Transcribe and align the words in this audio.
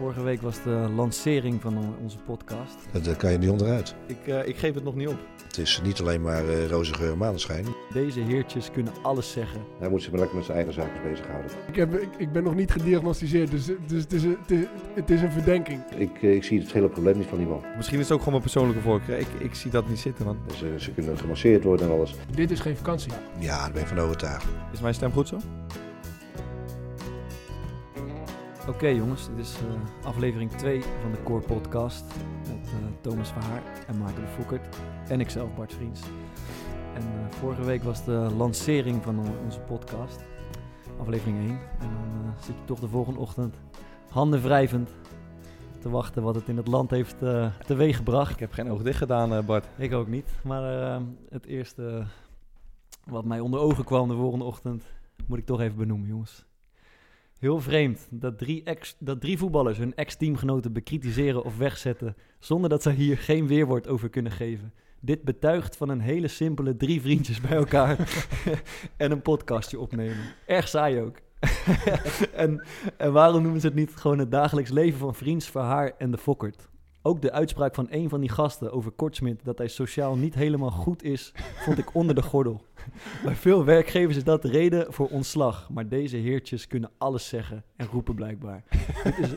Vorige 0.00 0.22
week 0.22 0.42
was 0.42 0.62
de 0.62 0.70
lancering 0.94 1.60
van 1.60 1.94
onze 2.02 2.18
podcast. 2.18 3.04
Daar 3.04 3.16
kan 3.16 3.32
je 3.32 3.38
niet 3.38 3.50
onderuit. 3.50 3.94
Ik, 4.06 4.26
uh, 4.26 4.46
ik 4.46 4.56
geef 4.56 4.74
het 4.74 4.84
nog 4.84 4.94
niet 4.94 5.08
op. 5.08 5.18
Het 5.46 5.58
is 5.58 5.80
niet 5.84 6.00
alleen 6.00 6.20
maar 6.20 6.44
uh, 6.44 6.66
roze 6.66 6.94
geur 6.94 7.12
en 7.12 7.18
maneschijn. 7.18 7.66
Deze 7.92 8.20
heertjes 8.20 8.70
kunnen 8.70 8.92
alles 9.02 9.32
zeggen. 9.32 9.60
Hij 9.78 9.88
moet 9.88 10.02
zich 10.02 10.10
maar 10.10 10.20
lekker 10.20 10.36
met 10.36 10.46
zijn 10.46 10.56
eigen 10.56 10.74
zaken 10.74 11.02
bezighouden. 11.02 11.50
Ik, 11.68 11.76
heb, 11.76 11.94
ik, 11.94 12.08
ik 12.18 12.32
ben 12.32 12.42
nog 12.42 12.54
niet 12.54 12.70
gediagnosticeerd, 12.70 13.50
dus, 13.50 13.66
dus 13.86 14.02
het, 14.02 14.12
is, 14.12 14.22
het, 14.22 14.50
is, 14.50 14.64
het 14.94 15.10
is 15.10 15.22
een 15.22 15.32
verdenking. 15.32 15.82
Ik, 15.96 16.22
ik 16.22 16.44
zie 16.44 16.60
het 16.60 16.72
hele 16.72 16.88
probleem 16.88 17.18
niet 17.18 17.28
van 17.28 17.40
iemand. 17.40 17.64
Misschien 17.76 17.98
is 17.98 18.04
het 18.04 18.12
ook 18.12 18.18
gewoon 18.18 18.40
mijn 18.40 18.50
persoonlijke 18.50 18.82
voorkeur. 18.82 19.18
Ik, 19.18 19.28
ik 19.38 19.54
zie 19.54 19.70
dat 19.70 19.88
niet 19.88 19.98
zitten. 19.98 20.24
Want... 20.24 20.38
Dus, 20.48 20.62
uh, 20.62 20.68
ze 20.76 20.90
kunnen 20.92 21.18
gemasseerd 21.18 21.64
worden 21.64 21.86
en 21.86 21.92
alles. 21.92 22.14
Dit 22.34 22.50
is 22.50 22.60
geen 22.60 22.76
vakantie. 22.76 23.12
Ja, 23.38 23.62
daar 23.62 23.72
ben 23.72 23.82
ik 23.82 23.88
van 23.88 23.98
overtuigd. 23.98 24.44
Is 24.72 24.80
mijn 24.80 24.94
stem 24.94 25.12
goed 25.12 25.28
zo? 25.28 25.38
Oké 28.60 28.70
okay, 28.70 28.94
jongens, 28.94 29.28
dit 29.28 29.38
is 29.38 29.56
uh, 29.62 30.06
aflevering 30.06 30.50
2 30.50 30.82
van 30.82 31.12
de 31.12 31.22
Core 31.22 31.44
Podcast 31.46 32.04
met 32.48 32.66
uh, 32.66 32.86
Thomas 33.00 33.32
Verhaar 33.32 33.62
en 33.86 33.98
Maarten 33.98 34.22
de 34.22 34.28
Fokkert 34.28 34.76
en 35.08 35.20
ikzelf 35.20 35.54
Bart 35.54 35.74
Vriends. 35.74 36.00
En 36.94 37.02
uh, 37.02 37.30
vorige 37.30 37.64
week 37.64 37.82
was 37.82 38.04
de 38.04 38.12
lancering 38.36 39.02
van 39.02 39.18
onze 39.44 39.60
podcast, 39.60 40.24
aflevering 40.98 41.38
1. 41.38 41.48
En 41.48 41.88
dan 41.88 42.34
zit 42.40 42.54
je 42.54 42.64
toch 42.64 42.80
de 42.80 42.88
volgende 42.88 43.20
ochtend 43.20 43.56
handen 44.10 44.42
wrijvend 44.42 44.90
te 45.78 45.90
wachten 45.90 46.22
wat 46.22 46.34
het 46.34 46.48
in 46.48 46.56
het 46.56 46.68
land 46.68 46.90
heeft 46.90 47.16
teweeggebracht. 47.66 48.32
Ik 48.32 48.38
heb 48.38 48.52
geen 48.52 48.70
oog 48.70 48.82
dicht 48.82 48.98
gedaan 48.98 49.44
Bart. 49.44 49.68
Ik 49.78 49.92
ook 49.92 50.08
niet, 50.08 50.28
maar 50.42 51.00
het 51.28 51.46
eerste 51.46 52.06
wat 53.04 53.24
mij 53.24 53.40
onder 53.40 53.60
ogen 53.60 53.84
kwam 53.84 54.08
de 54.08 54.14
volgende 54.14 54.44
ochtend 54.44 54.84
moet 55.26 55.38
ik 55.38 55.46
toch 55.46 55.60
even 55.60 55.76
benoemen 55.76 56.08
jongens. 56.08 56.48
Heel 57.40 57.60
vreemd 57.60 58.08
dat 58.10 58.38
drie, 58.38 58.62
ex, 58.64 58.96
dat 58.98 59.20
drie 59.20 59.38
voetballers 59.38 59.78
hun 59.78 59.94
ex-teamgenoten 59.94 60.72
bekritiseren 60.72 61.44
of 61.44 61.56
wegzetten 61.56 62.16
zonder 62.38 62.70
dat 62.70 62.82
zij 62.82 62.92
hier 62.92 63.18
geen 63.18 63.46
weerwoord 63.46 63.88
over 63.88 64.08
kunnen 64.08 64.32
geven. 64.32 64.72
Dit 65.00 65.22
betuigt 65.22 65.76
van 65.76 65.88
een 65.88 66.00
hele 66.00 66.28
simpele 66.28 66.76
drie 66.76 67.00
vriendjes 67.00 67.40
bij 67.40 67.56
elkaar 67.56 67.96
en 68.96 69.10
een 69.10 69.22
podcastje 69.22 69.80
opnemen. 69.80 70.34
Erg 70.46 70.68
saai 70.68 71.00
ook. 71.00 71.16
en, 72.34 72.66
en 72.96 73.12
waarom 73.12 73.42
noemen 73.42 73.60
ze 73.60 73.66
het 73.66 73.76
niet 73.76 73.96
gewoon 73.96 74.18
het 74.18 74.30
dagelijks 74.30 74.70
leven 74.70 74.98
van 74.98 75.14
Vriends, 75.14 75.50
Verhaar 75.50 75.92
en 75.98 76.10
de 76.10 76.18
Fokkert? 76.18 76.68
Ook 77.02 77.22
de 77.22 77.32
uitspraak 77.32 77.74
van 77.74 77.86
een 77.90 78.08
van 78.08 78.20
die 78.20 78.28
gasten 78.28 78.72
over 78.72 78.90
Kortsmit 78.90 79.44
dat 79.44 79.58
hij 79.58 79.68
sociaal 79.68 80.16
niet 80.16 80.34
helemaal 80.34 80.70
goed 80.70 81.02
is, 81.02 81.32
vond 81.56 81.78
ik 81.78 81.94
onder 81.94 82.14
de 82.14 82.22
gordel. 82.22 82.62
Bij 83.24 83.34
veel 83.34 83.64
werkgevers 83.64 84.16
is 84.16 84.24
dat 84.24 84.42
de 84.42 84.48
reden 84.48 84.92
voor 84.92 85.08
ontslag, 85.08 85.70
maar 85.70 85.88
deze 85.88 86.16
heertjes 86.16 86.66
kunnen 86.66 86.90
alles 86.98 87.28
zeggen 87.28 87.64
en 87.76 87.86
roepen 87.86 88.14
blijkbaar. 88.14 88.64
dit, 89.04 89.18
is, 89.18 89.30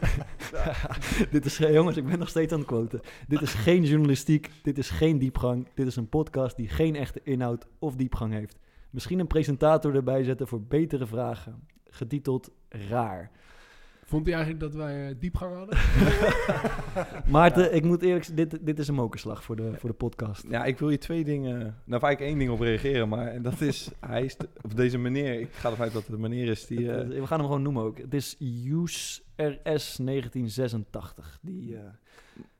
dit 1.32 1.46
is, 1.46 1.58
jongens, 1.58 1.98
ik 1.98 2.06
ben 2.06 2.20
nog 2.20 2.30
steeds 2.30 2.54
aan 2.54 2.60
het 2.60 2.68
quoten. 2.68 3.02
Dit 3.28 3.42
is 3.42 3.54
geen 3.54 3.84
journalistiek, 3.84 4.50
dit 4.62 4.78
is 4.78 4.90
geen 4.90 5.20
diepgang, 5.20 5.68
dit 5.74 5.88
is 5.88 5.96
een 5.96 6.10
podcast 6.10 6.56
die 6.56 6.70
geen 6.70 6.96
echte 6.96 7.20
inhoud 7.24 7.68
of 7.80 7.96
diepgang 7.96 8.34
heeft. 8.34 8.60
Misschien 8.90 9.20
een 9.20 9.28
presentator 9.28 9.96
erbij 9.96 10.24
zetten 10.24 10.48
voor 10.48 10.62
betere 10.62 11.06
vragen, 11.06 11.68
getiteld 11.90 12.52
Raar. 12.70 13.32
Vond 14.14 14.26
hij 14.26 14.36
eigenlijk 14.36 14.64
dat 14.64 14.76
wij 14.76 15.10
uh, 15.10 15.16
diepgang 15.20 15.56
hadden? 15.56 15.78
Maarten, 17.32 17.76
ik 17.76 17.84
moet 17.84 18.02
eerlijk 18.02 18.26
zeggen, 18.26 18.50
dit, 18.50 18.66
dit 18.66 18.80
is 18.80 18.88
een 18.88 18.96
mokerslag 18.96 19.44
voor 19.44 19.56
de, 19.56 19.72
voor 19.78 19.90
de 19.90 19.96
podcast. 19.96 20.46
Ja, 20.50 20.64
ik 20.64 20.80
wil 20.80 20.90
je 20.90 20.98
twee 20.98 21.24
dingen, 21.24 21.76
nou 21.84 22.02
vaak 22.02 22.20
één 22.20 22.38
ding 22.38 22.52
op 22.52 22.60
reageren, 22.60 23.10
maar 23.10 23.28
en 23.28 23.42
dat 23.42 23.62
is, 23.62 23.90
hij 24.00 24.24
is, 24.24 24.38
of 24.62 24.74
deze 24.74 24.98
meneer, 24.98 25.40
ik 25.40 25.50
ga 25.52 25.70
ervan 25.70 25.84
uit 25.84 25.94
dat 25.94 26.02
het 26.02 26.12
de 26.12 26.22
meneer 26.22 26.48
is 26.48 26.66
die... 26.66 26.90
Het, 26.90 27.12
uh, 27.12 27.20
we 27.20 27.28
gaan 27.28 27.38
hem 27.38 27.48
gewoon 27.48 27.62
noemen 27.62 27.84
ook. 27.84 27.98
Het 27.98 28.14
is 28.14 28.36
Use 28.66 29.22
RS 29.36 29.98
1986, 29.98 31.40
die 31.42 31.72
uh, 31.72 31.80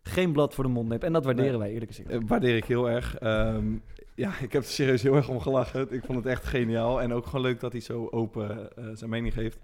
geen 0.02 0.32
blad 0.32 0.54
voor 0.54 0.64
de 0.64 0.70
mond 0.70 0.90
neemt. 0.90 1.04
En 1.04 1.14
dat 1.14 1.26
waarderen 1.26 1.52
nee, 1.52 1.60
wij 1.60 1.72
eerlijk 1.72 1.96
gezegd. 1.96 2.28
waardeer 2.28 2.56
ik 2.56 2.66
heel 2.66 2.90
erg. 2.90 3.24
Um, 3.24 3.82
ja, 4.16 4.32
ik 4.42 4.54
heb 4.54 4.64
er 4.64 4.70
serieus 4.70 5.02
heel 5.02 5.16
erg 5.16 5.30
om 5.30 5.40
gelachen. 5.40 5.94
Ik 5.94 6.04
vond 6.06 6.18
het 6.18 6.28
echt 6.28 6.46
geniaal. 6.46 7.02
En 7.02 7.14
ook 7.14 7.26
gewoon 7.26 7.42
leuk 7.42 7.60
dat 7.60 7.72
hij 7.72 7.82
zo 7.82 8.08
open 8.12 8.70
uh, 8.80 8.86
zijn 8.94 9.10
mening 9.10 9.34
geeft. 9.34 9.60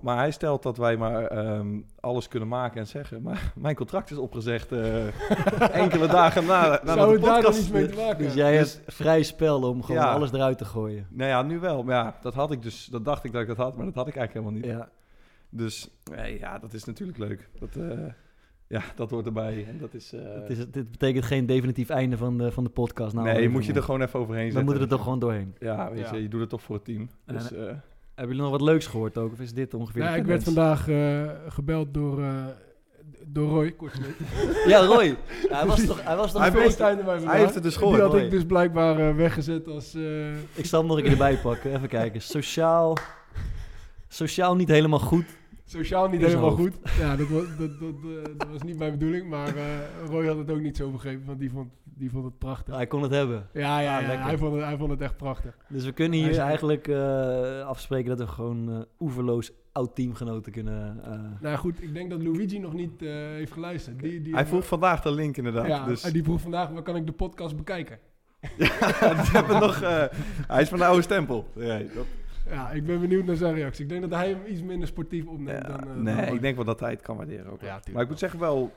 Maar 0.00 0.16
hij 0.16 0.30
stelt 0.30 0.62
dat 0.62 0.76
wij 0.76 0.96
maar 0.96 1.48
um, 1.56 1.86
alles 2.00 2.28
kunnen 2.28 2.48
maken 2.48 2.80
en 2.80 2.86
zeggen. 2.86 3.22
Maar 3.22 3.52
mijn 3.56 3.74
contract 3.74 4.10
is 4.10 4.16
opgezegd 4.16 4.72
uh, 4.72 5.06
enkele 5.82 6.06
dagen 6.06 6.46
na, 6.46 6.80
na 6.84 6.94
Zou 6.94 7.14
de 7.14 7.20
podcast. 7.20 7.42
daar 7.42 7.58
iets 7.58 7.70
mee 7.70 7.86
te 7.86 7.96
maken 7.96 8.24
Dus 8.24 8.34
jij 8.34 8.58
dus, 8.58 8.74
hebt 8.74 8.94
vrij 8.94 9.22
spel 9.22 9.62
om 9.62 9.82
gewoon 9.82 10.02
ja, 10.02 10.12
alles 10.12 10.32
eruit 10.32 10.58
te 10.58 10.64
gooien. 10.64 11.06
Nou 11.10 11.30
ja, 11.30 11.42
nu 11.42 11.58
wel. 11.58 11.82
Maar 11.82 11.94
ja, 11.94 12.18
dat 12.20 12.34
had 12.34 12.50
ik 12.52 12.62
dus. 12.62 12.86
Dat 12.86 13.04
dacht 13.04 13.24
ik 13.24 13.32
dat 13.32 13.40
ik 13.40 13.48
dat 13.48 13.56
had, 13.56 13.76
maar 13.76 13.84
dat 13.84 13.94
had 13.94 14.08
ik 14.08 14.16
eigenlijk 14.16 14.46
helemaal 14.46 14.68
niet. 14.68 14.80
Ja. 14.80 14.90
Dus 15.50 15.90
nee, 16.14 16.38
ja, 16.38 16.58
dat 16.58 16.72
is 16.72 16.84
natuurlijk 16.84 17.18
leuk. 17.18 17.48
Dat... 17.58 17.76
Uh, 17.76 18.04
ja, 18.68 18.82
dat 18.94 19.10
hoort 19.10 19.26
erbij. 19.26 19.66
En 19.68 19.78
dat 19.78 19.94
is, 19.94 20.14
uh... 20.14 20.20
het 20.34 20.50
is, 20.50 20.58
dit 20.70 20.90
betekent 20.90 21.24
geen 21.24 21.46
definitief 21.46 21.88
einde 21.88 22.16
van 22.16 22.38
de, 22.38 22.52
van 22.52 22.64
de 22.64 22.70
podcast. 22.70 23.14
Nou, 23.14 23.26
nee, 23.26 23.48
moet 23.48 23.64
je 23.64 23.72
er 23.72 23.82
gewoon 23.82 24.02
even 24.02 24.18
overheen 24.18 24.44
zetten. 24.44 24.64
Dan 24.64 24.64
moet 24.64 24.82
het 24.82 24.90
er 24.90 24.96
toch 24.96 25.02
gewoon 25.02 25.18
doorheen. 25.18 25.54
Ja, 25.58 25.90
weet 25.90 25.98
ja. 25.98 26.14
je, 26.14 26.22
je 26.22 26.28
doet 26.28 26.40
het 26.40 26.48
toch 26.48 26.62
voor 26.62 26.74
het 26.74 26.84
team. 26.84 27.08
Dus, 27.26 27.52
uh... 27.52 27.58
Hebben 27.58 28.36
jullie 28.36 28.50
nog 28.50 28.60
wat 28.60 28.68
leuks 28.68 28.86
gehoord 28.86 29.18
ook? 29.18 29.32
Of 29.32 29.40
is 29.40 29.52
dit 29.52 29.74
ongeveer 29.74 30.02
ja, 30.02 30.14
ik 30.14 30.24
werd 30.24 30.44
vandaag 30.44 30.88
uh, 30.88 31.30
gebeld 31.48 31.94
door, 31.94 32.22
door 33.26 33.48
Roy. 33.48 33.74
ja, 34.66 34.78
Roy. 34.78 35.04
Ja, 35.48 35.56
hij 35.56 35.66
was 35.66 35.84
toch, 35.86 36.04
hij 36.04 36.16
was 36.16 36.32
toch 36.32 36.40
hij, 36.40 36.62
heeft, 36.62 36.78
hij, 36.78 36.96
hij 37.24 37.38
heeft 37.38 37.54
het 37.54 37.62
dus 37.62 37.76
gehoord. 37.76 37.96
Die 37.96 38.04
had 38.04 38.16
ik 38.16 38.30
dus 38.30 38.44
blijkbaar 38.44 39.16
weggezet 39.16 39.68
als... 39.68 39.94
Ik 40.54 40.64
zal 40.64 40.78
hem 40.78 40.88
nog 40.88 40.96
een 40.96 41.02
keer 41.02 41.12
erbij 41.12 41.36
pakken. 41.36 41.74
Even 41.74 41.88
kijken. 41.88 42.22
Sociaal... 42.22 42.96
Sociaal 44.08 44.56
niet 44.56 44.68
helemaal 44.68 44.98
goed. 44.98 45.37
Sociaal 45.70 46.08
niet 46.08 46.20
helemaal 46.20 46.50
goed. 46.50 46.78
Ja, 46.98 47.16
dat 47.16 47.28
was, 47.28 47.44
dat, 47.58 47.80
dat, 47.80 47.94
dat, 48.36 48.48
was 48.48 48.62
niet 48.62 48.78
mijn 48.78 48.90
bedoeling. 48.90 49.28
Maar 49.28 49.56
uh, 49.56 49.62
Roy 50.06 50.26
had 50.26 50.36
het 50.36 50.50
ook 50.50 50.60
niet 50.60 50.76
zo 50.76 50.90
begrepen, 50.90 51.26
want 51.26 51.38
die 51.38 51.50
vond, 51.50 51.70
die 51.84 52.10
vond 52.10 52.24
het 52.24 52.38
prachtig. 52.38 52.74
Hij 52.74 52.86
kon 52.86 53.02
het 53.02 53.10
hebben. 53.10 53.48
Ja, 53.52 53.80
ja, 53.80 53.98
ja, 54.00 54.12
ja 54.12 54.22
hij, 54.22 54.38
vond 54.38 54.54
het, 54.54 54.64
hij 54.64 54.76
vond 54.76 54.90
het 54.90 55.00
echt 55.00 55.16
prachtig. 55.16 55.56
Dus 55.68 55.84
we 55.84 55.92
kunnen 55.92 56.18
hier 56.18 56.38
eigenlijk 56.38 56.88
uh, 56.88 57.66
afspreken 57.66 58.08
dat 58.16 58.18
we 58.18 58.26
gewoon 58.26 58.70
uh, 58.70 58.78
oeverloos 59.00 59.52
oud-teamgenoten 59.72 60.52
kunnen... 60.52 61.00
Nou 61.40 61.56
goed, 61.56 61.82
ik 61.82 61.94
denk 61.94 62.10
dat 62.10 62.22
Luigi 62.22 62.58
nog 62.58 62.72
niet 62.72 63.00
heeft 63.00 63.52
geluisterd. 63.52 64.00
Die, 64.00 64.22
die 64.22 64.34
hij 64.34 64.46
vroeg 64.46 64.66
vandaag 64.66 65.00
de 65.02 65.12
link 65.12 65.36
inderdaad. 65.36 65.66
Ja, 65.66 65.84
dus. 65.84 66.02
die 66.02 66.22
vroeg 66.22 66.40
vandaag, 66.40 66.68
waar 66.68 66.82
kan 66.82 66.96
ik 66.96 67.06
de 67.06 67.12
podcast 67.12 67.56
bekijken? 67.56 67.98
ja, 68.56 68.68
hebben 69.14 69.60
nog, 69.60 69.80
hij 70.46 70.62
is 70.62 70.68
van 70.68 70.78
de 70.78 70.84
oude 70.84 71.02
stempel. 71.02 71.48
Ja, 71.54 71.78
dat... 71.78 72.06
Ja, 72.50 72.70
ik 72.70 72.86
ben 72.86 73.00
benieuwd 73.00 73.24
naar 73.24 73.36
zijn 73.36 73.54
reactie. 73.54 73.84
Ik 73.84 73.90
denk 73.90 74.02
dat 74.02 74.10
hij 74.10 74.28
hem 74.28 74.40
iets 74.46 74.62
minder 74.62 74.88
sportief 74.88 75.26
opneemt 75.26 75.66
ja, 75.66 75.76
dan... 75.76 75.88
Uh, 75.88 75.94
nee, 75.94 76.26
dan 76.26 76.34
ik 76.34 76.40
denk 76.40 76.56
wel 76.56 76.64
dat 76.64 76.80
hij 76.80 76.90
het 76.90 77.02
kan 77.02 77.16
waarderen 77.16 77.52
ook. 77.52 77.60
Ja, 77.60 77.80
maar 77.92 78.02
ik 78.02 78.08
moet 78.08 78.18
zeggen 78.18 78.40
wel... 78.40 78.72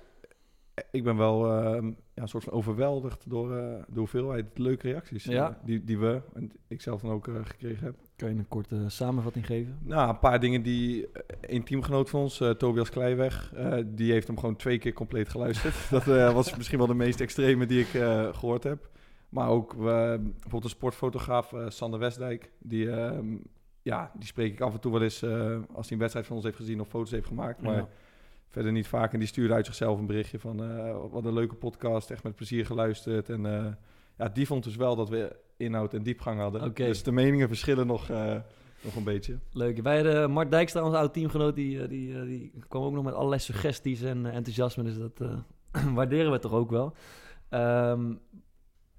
Ik 0.92 1.04
ben 1.04 1.18
wel 1.18 1.46
uh, 1.46 1.92
ja, 2.14 2.22
een 2.22 2.28
soort 2.28 2.44
van 2.44 2.54
overweldigd 2.54 3.30
door 3.30 3.52
uh, 3.52 3.58
de 3.88 4.00
hoeveelheid 4.00 4.46
leuke 4.58 4.88
reacties 4.88 5.24
ja. 5.24 5.60
die, 5.66 5.84
die 5.84 5.98
we, 5.98 6.22
en 6.34 6.52
ik 6.68 6.82
zelf 6.82 7.02
dan 7.02 7.12
ook 7.12 7.28
gekregen 7.44 7.86
heb. 7.86 7.96
Kan 8.16 8.30
je 8.30 8.36
een 8.36 8.48
korte 8.48 8.84
samenvatting 8.88 9.46
geven? 9.46 9.78
Nou, 9.82 10.10
een 10.10 10.20
paar 10.20 10.40
dingen 10.40 10.62
die 10.62 11.08
een 11.42 11.64
teamgenoot 11.64 12.10
van 12.10 12.20
ons, 12.20 12.44
Tobias 12.58 12.90
Kleiweg, 12.90 13.54
die 13.86 14.12
heeft 14.12 14.28
hem 14.28 14.40
gewoon 14.40 14.56
twee 14.56 14.78
keer 14.78 14.94
compleet 14.94 15.30
geluisterd. 15.30 15.76
dat 15.90 16.34
was 16.34 16.58
misschien 16.58 16.78
wel 16.78 16.88
de 16.88 16.94
meest 16.94 17.22
extreme 17.22 17.66
die 17.66 17.80
ik 17.80 17.90
gehoord 18.36 18.64
heb. 18.64 18.90
Maar 19.30 19.50
ook 19.50 19.76
bijvoorbeeld 19.78 20.64
de 20.64 20.70
sportfotograaf 20.70 21.54
Sander 21.68 22.00
Westdijk, 22.00 22.52
die 22.60 22.90
ja, 23.82 24.12
die 24.16 24.28
spreek 24.28 24.54
ik 24.54 24.62
af 24.62 24.74
en 24.74 24.80
toe 24.80 24.92
wel 24.92 25.02
eens 25.02 25.24
uh, 25.24 25.60
als 25.74 25.86
hij 25.86 25.92
een 25.92 25.98
wedstrijd 25.98 26.26
van 26.26 26.36
ons 26.36 26.46
heeft 26.46 26.58
gezien 26.58 26.82
of 26.82 26.88
foto's 26.88 27.12
heeft 27.12 27.28
gemaakt. 27.28 27.62
Maar 27.62 27.76
ja. 27.76 27.88
verder 28.48 28.72
niet 28.72 28.88
vaak. 28.88 29.14
En 29.14 29.20
die 29.20 29.28
stuurde 29.28 29.54
uit 29.54 29.66
zichzelf 29.66 30.00
een 30.00 30.06
berichtje 30.06 30.40
van 30.40 30.64
uh, 30.64 30.96
wat 31.12 31.26
een 31.26 31.34
leuke 31.34 31.56
podcast, 31.56 32.12
echt 32.12 32.24
met 32.24 32.36
plezier 32.36 32.66
geluisterd. 32.66 33.30
En 33.30 33.46
uh, 33.46 33.66
ja, 34.18 34.30
die 34.30 34.46
vond 34.48 34.64
dus 34.64 34.76
wel 34.76 34.96
dat 34.96 35.10
we 35.10 35.36
inhoud 35.58 35.94
en 35.94 36.04
diepgang 36.04 36.40
hadden. 36.40 36.64
Okay. 36.64 36.88
Dus 36.88 37.04
de 37.04 37.12
meningen 37.12 37.48
verschillen 37.48 37.88
nog, 37.88 38.10
nog 38.82 38.96
een 38.96 39.04
beetje. 39.04 39.40
Leuk. 39.52 39.82
Wij 39.82 39.96
hadden 39.96 40.32
Mart 40.32 40.52
Dijkstra, 40.52 40.84
onze 40.84 40.98
oud 40.98 41.14
teamgenoot, 41.14 41.56
die, 41.56 41.88
die, 41.88 42.26
die 42.26 42.54
kwam 42.68 42.84
ook 42.84 42.94
nog 42.94 43.04
met 43.04 43.14
allerlei 43.14 43.42
suggesties 43.42 44.02
en 44.02 44.26
enthousiasme. 44.26 44.84
Dus 44.84 44.98
dat 44.98 45.22
waarderen 45.96 46.32
we 46.32 46.40
toch 46.40 46.54
ook 46.54 46.70
wel. 46.70 46.96
Um, 47.50 48.20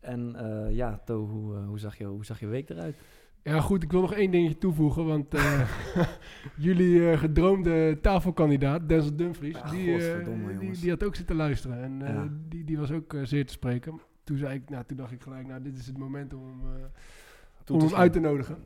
en 0.00 0.36
ja, 0.70 1.00
To, 1.04 1.26
hoe, 1.26 1.56
hoe, 1.56 1.78
zag 1.78 1.98
je, 1.98 2.04
hoe 2.04 2.24
zag 2.24 2.40
je 2.40 2.46
week 2.46 2.70
eruit? 2.70 2.96
Ja, 3.42 3.60
goed, 3.60 3.82
ik 3.82 3.90
wil 3.92 4.00
nog 4.00 4.12
één 4.14 4.30
dingetje 4.30 4.58
toevoegen, 4.58 5.04
want 5.06 5.34
eh, 5.34 5.68
jullie 6.56 7.10
eh, 7.10 7.18
gedroomde 7.18 7.98
tafelkandidaat, 8.00 8.88
Denzel 8.88 9.16
Dumfries, 9.16 9.56
Ah, 9.56 9.70
die, 9.70 9.96
eh, 10.10 10.26
die, 10.80 10.90
had 10.90 11.04
ook 11.04 11.14
zitten 11.14 11.36
luisteren 11.36 11.82
en 11.82 12.02
eh, 12.02 12.14
Ja. 12.14 12.28
die, 12.48 12.64
die 12.64 12.78
was 12.78 12.90
ook 12.90 13.14
eh, 13.14 13.20
zeer 13.24 13.46
te 13.46 13.52
spreken. 13.52 14.00
Toen, 14.24 14.36
zei 14.36 14.54
ik, 14.54 14.68
nou, 14.70 14.84
toen 14.86 14.96
dacht 14.96 15.12
ik 15.12 15.22
gelijk, 15.22 15.46
nou, 15.46 15.62
dit 15.62 15.78
is 15.78 15.86
het 15.86 15.98
moment 15.98 16.34
om, 16.34 16.60
eh, 16.76 17.74
om 17.74 17.80
hem 17.80 17.94
uit 17.94 18.12
te 18.12 18.20
nodigen. 18.20 18.64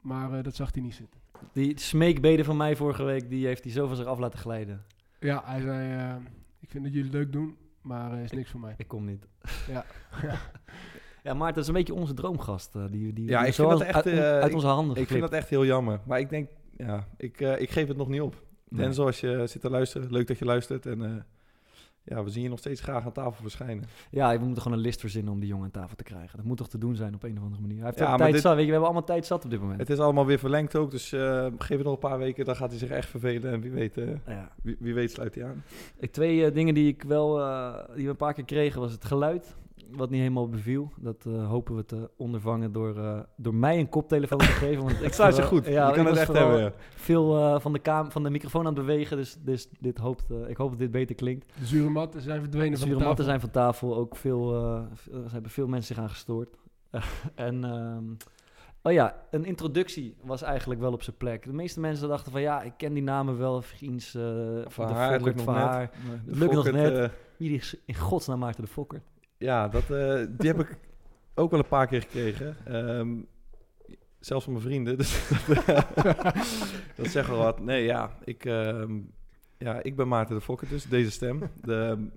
Maar 0.00 0.32
eh, 0.32 0.42
dat 0.42 0.54
zag 0.54 0.72
hij 0.72 0.82
niet 0.82 0.94
zitten. 0.94 1.20
Die 1.52 1.78
smeekbeden 1.78 2.44
van 2.44 2.56
mij 2.56 2.76
vorige 2.76 3.02
week, 3.02 3.28
die 3.30 3.46
heeft 3.46 3.64
hij 3.64 3.72
zo 3.72 3.86
van 3.86 3.96
zich 3.96 4.06
af 4.06 4.18
laten 4.18 4.38
glijden. 4.38 4.82
Ja, 5.20 5.42
hij 5.44 5.60
zei, 5.60 5.92
eh, 5.98 6.16
ik 6.60 6.70
vind 6.70 6.84
dat 6.84 6.92
jullie 6.92 7.10
het 7.10 7.18
leuk 7.18 7.32
doen, 7.32 7.56
maar 7.82 8.12
eh 8.12 8.22
is 8.22 8.30
niks 8.32 8.50
voor 8.50 8.60
mij. 8.60 8.74
Ik 8.76 8.88
kom 8.88 9.04
niet. 9.04 9.26
Ja. 9.68 9.84
ja, 10.22 10.34
Maarten, 11.24 11.46
dat 11.54 11.56
is 11.56 11.66
een 11.68 11.74
beetje 11.74 11.94
onze 11.94 12.14
droomgast. 12.14 12.74
eh, 12.76 12.82
die, 12.90 13.12
die, 13.12 13.28
Ja, 13.28 13.44
ik 13.44 13.54
vind 13.54 13.68
dat 13.70 13.80
echt, 13.80 13.94
uit, 13.94 14.06
eh, 14.06 14.20
uit 14.20 14.48
ik- 14.48 14.54
onze 14.54 14.66
handen 14.66 14.90
Ik 14.90 14.94
vind 14.96 15.08
geglipt. 15.08 15.30
dat 15.30 15.40
echt 15.40 15.48
heel 15.48 15.64
jammer. 15.64 16.00
Maar 16.06 16.18
ik 16.20 16.28
denk, 16.30 16.48
ja, 16.76 17.06
ik, 17.16 17.40
eh, 17.40 17.60
ik 17.60 17.70
geef 17.70 17.88
het 17.88 17.96
nog 17.96 18.08
niet 18.08 18.20
op. 18.20 18.42
Nee. 18.68 18.86
En 18.86 18.94
zoals 18.94 19.20
je 19.20 19.42
zit 19.46 19.60
te 19.60 19.70
luisteren, 19.70 20.10
leuk 20.12 20.26
dat 20.26 20.38
je 20.38 20.44
luistert. 20.44 20.86
En 20.86 21.26
ja, 22.04 22.24
we 22.24 22.30
zien 22.30 22.42
je 22.42 22.48
nog 22.48 22.58
steeds 22.58 22.80
graag 22.80 23.04
aan 23.04 23.12
tafel 23.12 23.42
verschijnen. 23.42 23.84
Ja, 24.10 24.38
we 24.38 24.44
moeten 24.44 24.62
gewoon 24.62 24.76
een 24.78 24.84
list 24.84 25.00
verzinnen 25.00 25.32
om 25.32 25.40
die 25.40 25.48
jongen 25.48 25.64
aan 25.64 25.70
tafel 25.70 25.96
te 25.96 26.02
krijgen. 26.04 26.36
Dat 26.36 26.46
moet 26.46 26.56
toch 26.56 26.68
te 26.68 26.78
doen 26.78 26.96
zijn 26.96 27.14
op 27.14 27.22
een 27.22 27.36
of 27.38 27.42
andere 27.44 27.60
manier. 27.62 27.76
Hij 27.76 27.86
heeft 27.86 27.98
Ja, 27.98 28.08
maar 28.08 28.18
tijd 28.18 28.32
dit- 28.32 28.40
zat. 28.42 28.50
Weet 28.54 28.60
je, 28.60 28.66
we 28.66 28.72
hebben 28.72 28.88
allemaal 28.90 29.06
tijd 29.08 29.26
zat 29.26 29.44
op 29.44 29.50
dit 29.50 29.60
moment. 29.60 29.80
Het 29.80 29.90
is 29.90 29.98
allemaal 29.98 30.26
weer 30.26 30.38
verlengd 30.38 30.76
ook, 30.76 30.90
dus 30.90 31.12
eh, 31.12 31.46
geef 31.58 31.76
het 31.76 31.84
nog 31.86 31.92
een 31.92 31.98
paar 32.08 32.18
weken, 32.18 32.44
dan 32.44 32.56
gaat 32.56 32.70
hij 32.70 32.78
zich 32.78 32.90
echt 32.90 33.08
vervelen. 33.08 33.52
En 33.52 33.60
wie 33.60 33.70
weet, 33.70 33.94
ja. 34.26 34.52
wie, 34.62 34.76
wie 34.78 34.94
weet 34.94 35.10
sluit 35.10 35.34
hij 35.34 35.44
aan. 35.44 35.64
Ik, 35.98 36.12
twee 36.12 36.52
dingen 36.52 36.74
die 36.74 36.88
ik 36.88 37.02
wel, 37.02 37.34
die 37.94 38.04
we 38.04 38.10
een 38.10 38.16
paar 38.16 38.34
keer 38.34 38.44
kregen, 38.44 38.80
was 38.80 38.92
het 38.92 39.04
geluid. 39.04 39.56
Wat 39.92 40.10
niet 40.10 40.20
helemaal 40.20 40.48
beviel. 40.48 40.92
Dat 40.96 41.24
eh, 41.26 41.48
hopen 41.48 41.76
we 41.76 41.84
te 41.84 42.10
ondervangen 42.16 42.72
door, 42.72 42.96
eh, 42.98 43.20
door 43.36 43.54
mij 43.54 43.78
een 43.78 43.88
koptelefoon 43.88 44.38
te 44.38 44.44
geven. 44.44 44.82
Want 44.84 44.90
ik 45.02 45.06
je 45.06 45.12
vooral- 45.12 45.42
goed, 45.46 45.66
Ja, 45.66 45.82
je 45.84 45.88
ik 45.88 45.94
kan 45.96 46.06
het 46.06 46.16
echt 46.16 46.32
hebben. 46.32 46.60
ja. 46.60 46.72
Veel 46.94 47.36
eh, 47.38 47.60
van, 47.60 47.72
de 47.72 47.78
kaam 47.78 48.10
van 48.10 48.22
de 48.22 48.30
microfoon 48.30 48.60
aan 48.66 48.74
het 48.74 48.86
bewegen. 48.86 49.16
Dus, 49.16 49.36
dus 49.40 49.68
dit 49.80 49.98
hoopt, 49.98 50.30
eh, 50.30 50.48
ik 50.48 50.56
hoop 50.56 50.70
dat 50.70 50.78
dit 50.78 50.90
beter 50.90 51.14
klinkt. 51.14 51.52
De 51.58 51.66
zure 51.66 51.88
matten 51.90 52.20
zijn 52.20 52.40
verdwenen 52.40 52.70
De 52.70 52.78
van 52.78 52.88
de 52.88 52.94
zure 52.94 52.98
tafel. 52.98 53.06
matten 53.08 53.24
zijn 53.24 53.40
van 53.40 53.50
tafel. 53.50 53.96
Ook 53.96 54.16
veel, 54.16 54.54
eh, 54.54 54.82
er 55.24 55.32
hebben 55.32 55.50
veel 55.50 55.66
mensen 55.66 55.94
zich 55.94 56.04
aan 56.04 56.10
gestoord. 56.10 56.56
en 57.34 57.64
ehm, 57.64 58.04
oh 58.82 58.92
ja, 58.92 59.16
een 59.30 59.44
introductie 59.44 60.16
was 60.22 60.42
eigenlijk 60.42 60.80
wel 60.80 60.92
op 60.92 61.02
zijn 61.02 61.16
plek. 61.16 61.44
De 61.44 61.52
meeste 61.52 61.80
mensen 61.80 62.08
dachten 62.08 62.32
van 62.32 62.40
ja, 62.40 62.62
ik 62.62 62.72
ken 62.76 62.92
die 62.92 63.02
namen 63.02 63.38
wel. 63.38 63.62
Vriends, 63.62 64.14
eh 64.14 64.22
Van 64.66 64.86
de 64.86 64.92
haar, 64.92 65.12
het 65.12 65.22
lukt 65.22 65.36
nog 65.36 65.44
van 65.44 65.54
net. 65.54 65.90
de 65.92 66.30
Het 66.30 66.36
lukt 66.38 66.52
nog 66.52 66.70
net. 66.70 67.10
Wie 67.36 67.54
is 67.54 67.76
in 67.84 67.94
godsnaam 67.94 68.38
Maarten 68.38 68.62
de 68.64 68.70
Fokker? 68.70 69.02
Ja, 69.40 69.68
dat, 69.68 69.82
eh, 69.90 70.26
die 70.28 70.48
heb 70.48 70.60
ik 70.60 70.78
ook 71.34 71.50
wel 71.50 71.60
een 71.60 71.68
paar 71.68 71.86
keer 71.86 72.00
gekregen. 72.00 72.56
Ehm, 72.64 73.08
zelfs 74.20 74.44
van 74.44 74.52
mijn 74.52 74.64
vrienden. 74.64 74.96
Dus 74.98 75.28
dat 76.96 77.06
zeggen 77.06 77.34
wel 77.34 77.42
wat. 77.42 77.60
Nee, 77.60 77.84
ja, 77.84 78.10
ik, 78.24 78.44
ehm, 78.44 78.98
ja, 79.58 79.82
ik 79.82 79.96
ben 79.96 80.08
Maarten 80.08 80.34
de 80.34 80.40
Fokker 80.40 80.68
dus. 80.68 80.84
Deze 80.88 81.10
stem. 81.10 81.42
De, 81.62 82.08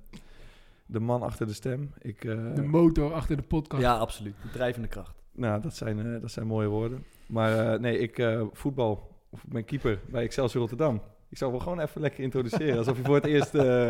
de 0.85 0.99
man 0.99 1.21
achter 1.21 1.47
de 1.47 1.53
stem. 1.53 1.91
Ik, 2.01 2.25
eh, 2.25 2.55
De 2.55 2.63
motor 2.63 3.13
achter 3.13 3.35
de 3.35 3.43
podcast. 3.43 3.81
Ja, 3.81 3.95
absoluut. 3.97 4.35
De 4.41 4.49
drijvende 4.51 4.87
kracht. 4.87 5.15
Nou, 5.31 5.61
dat 5.61 5.75
zijn, 5.75 5.99
eh, 6.13 6.21
dat 6.21 6.31
zijn 6.31 6.47
mooie 6.47 6.67
woorden. 6.67 7.03
Maar 7.27 7.73
eh, 7.73 7.79
nee, 7.79 7.97
ik 7.99 8.17
eh, 8.17 8.41
voetbal. 8.51 9.11
Of 9.29 9.43
ben 9.47 9.65
keeper 9.65 9.99
bij 10.09 10.23
Excelsior 10.23 10.59
Rotterdam. 10.61 11.01
Ik 11.29 11.37
zal 11.37 11.51
wel 11.51 11.59
gewoon 11.59 11.79
even 11.79 12.01
lekker 12.01 12.23
introduceren. 12.23 12.77
Alsof 12.77 12.97
je 12.97 13.03
voor 13.03 13.15
het 13.15 13.25
eerst 13.25 13.55
eh, 13.55 13.89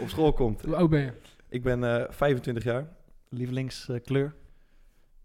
op 0.00 0.08
school 0.08 0.32
komt. 0.32 0.62
Hoe 0.62 0.76
oud 0.76 0.90
ben 0.90 1.00
je? 1.00 1.12
Ik 1.48 1.62
ben 1.62 1.84
eh 1.84 2.10
25 2.10 2.64
jaar. 2.64 2.88
Lievelingskleur? 3.28 4.34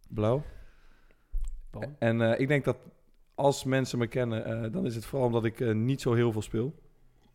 Blauw. 0.09 0.43
En 1.99 2.21
eh, 2.21 2.39
ik 2.39 2.47
denk 2.47 2.65
dat 2.65 2.77
als 3.35 3.63
mensen 3.63 3.97
me 3.97 4.07
kennen, 4.07 4.45
eh, 4.45 4.71
dan 4.71 4.85
is 4.85 4.95
het 4.95 5.05
vooral 5.05 5.27
omdat 5.27 5.45
ik 5.45 5.59
eh, 5.59 5.73
niet 5.73 6.01
zo 6.01 6.13
heel 6.13 6.31
veel 6.31 6.41
speel. 6.41 6.75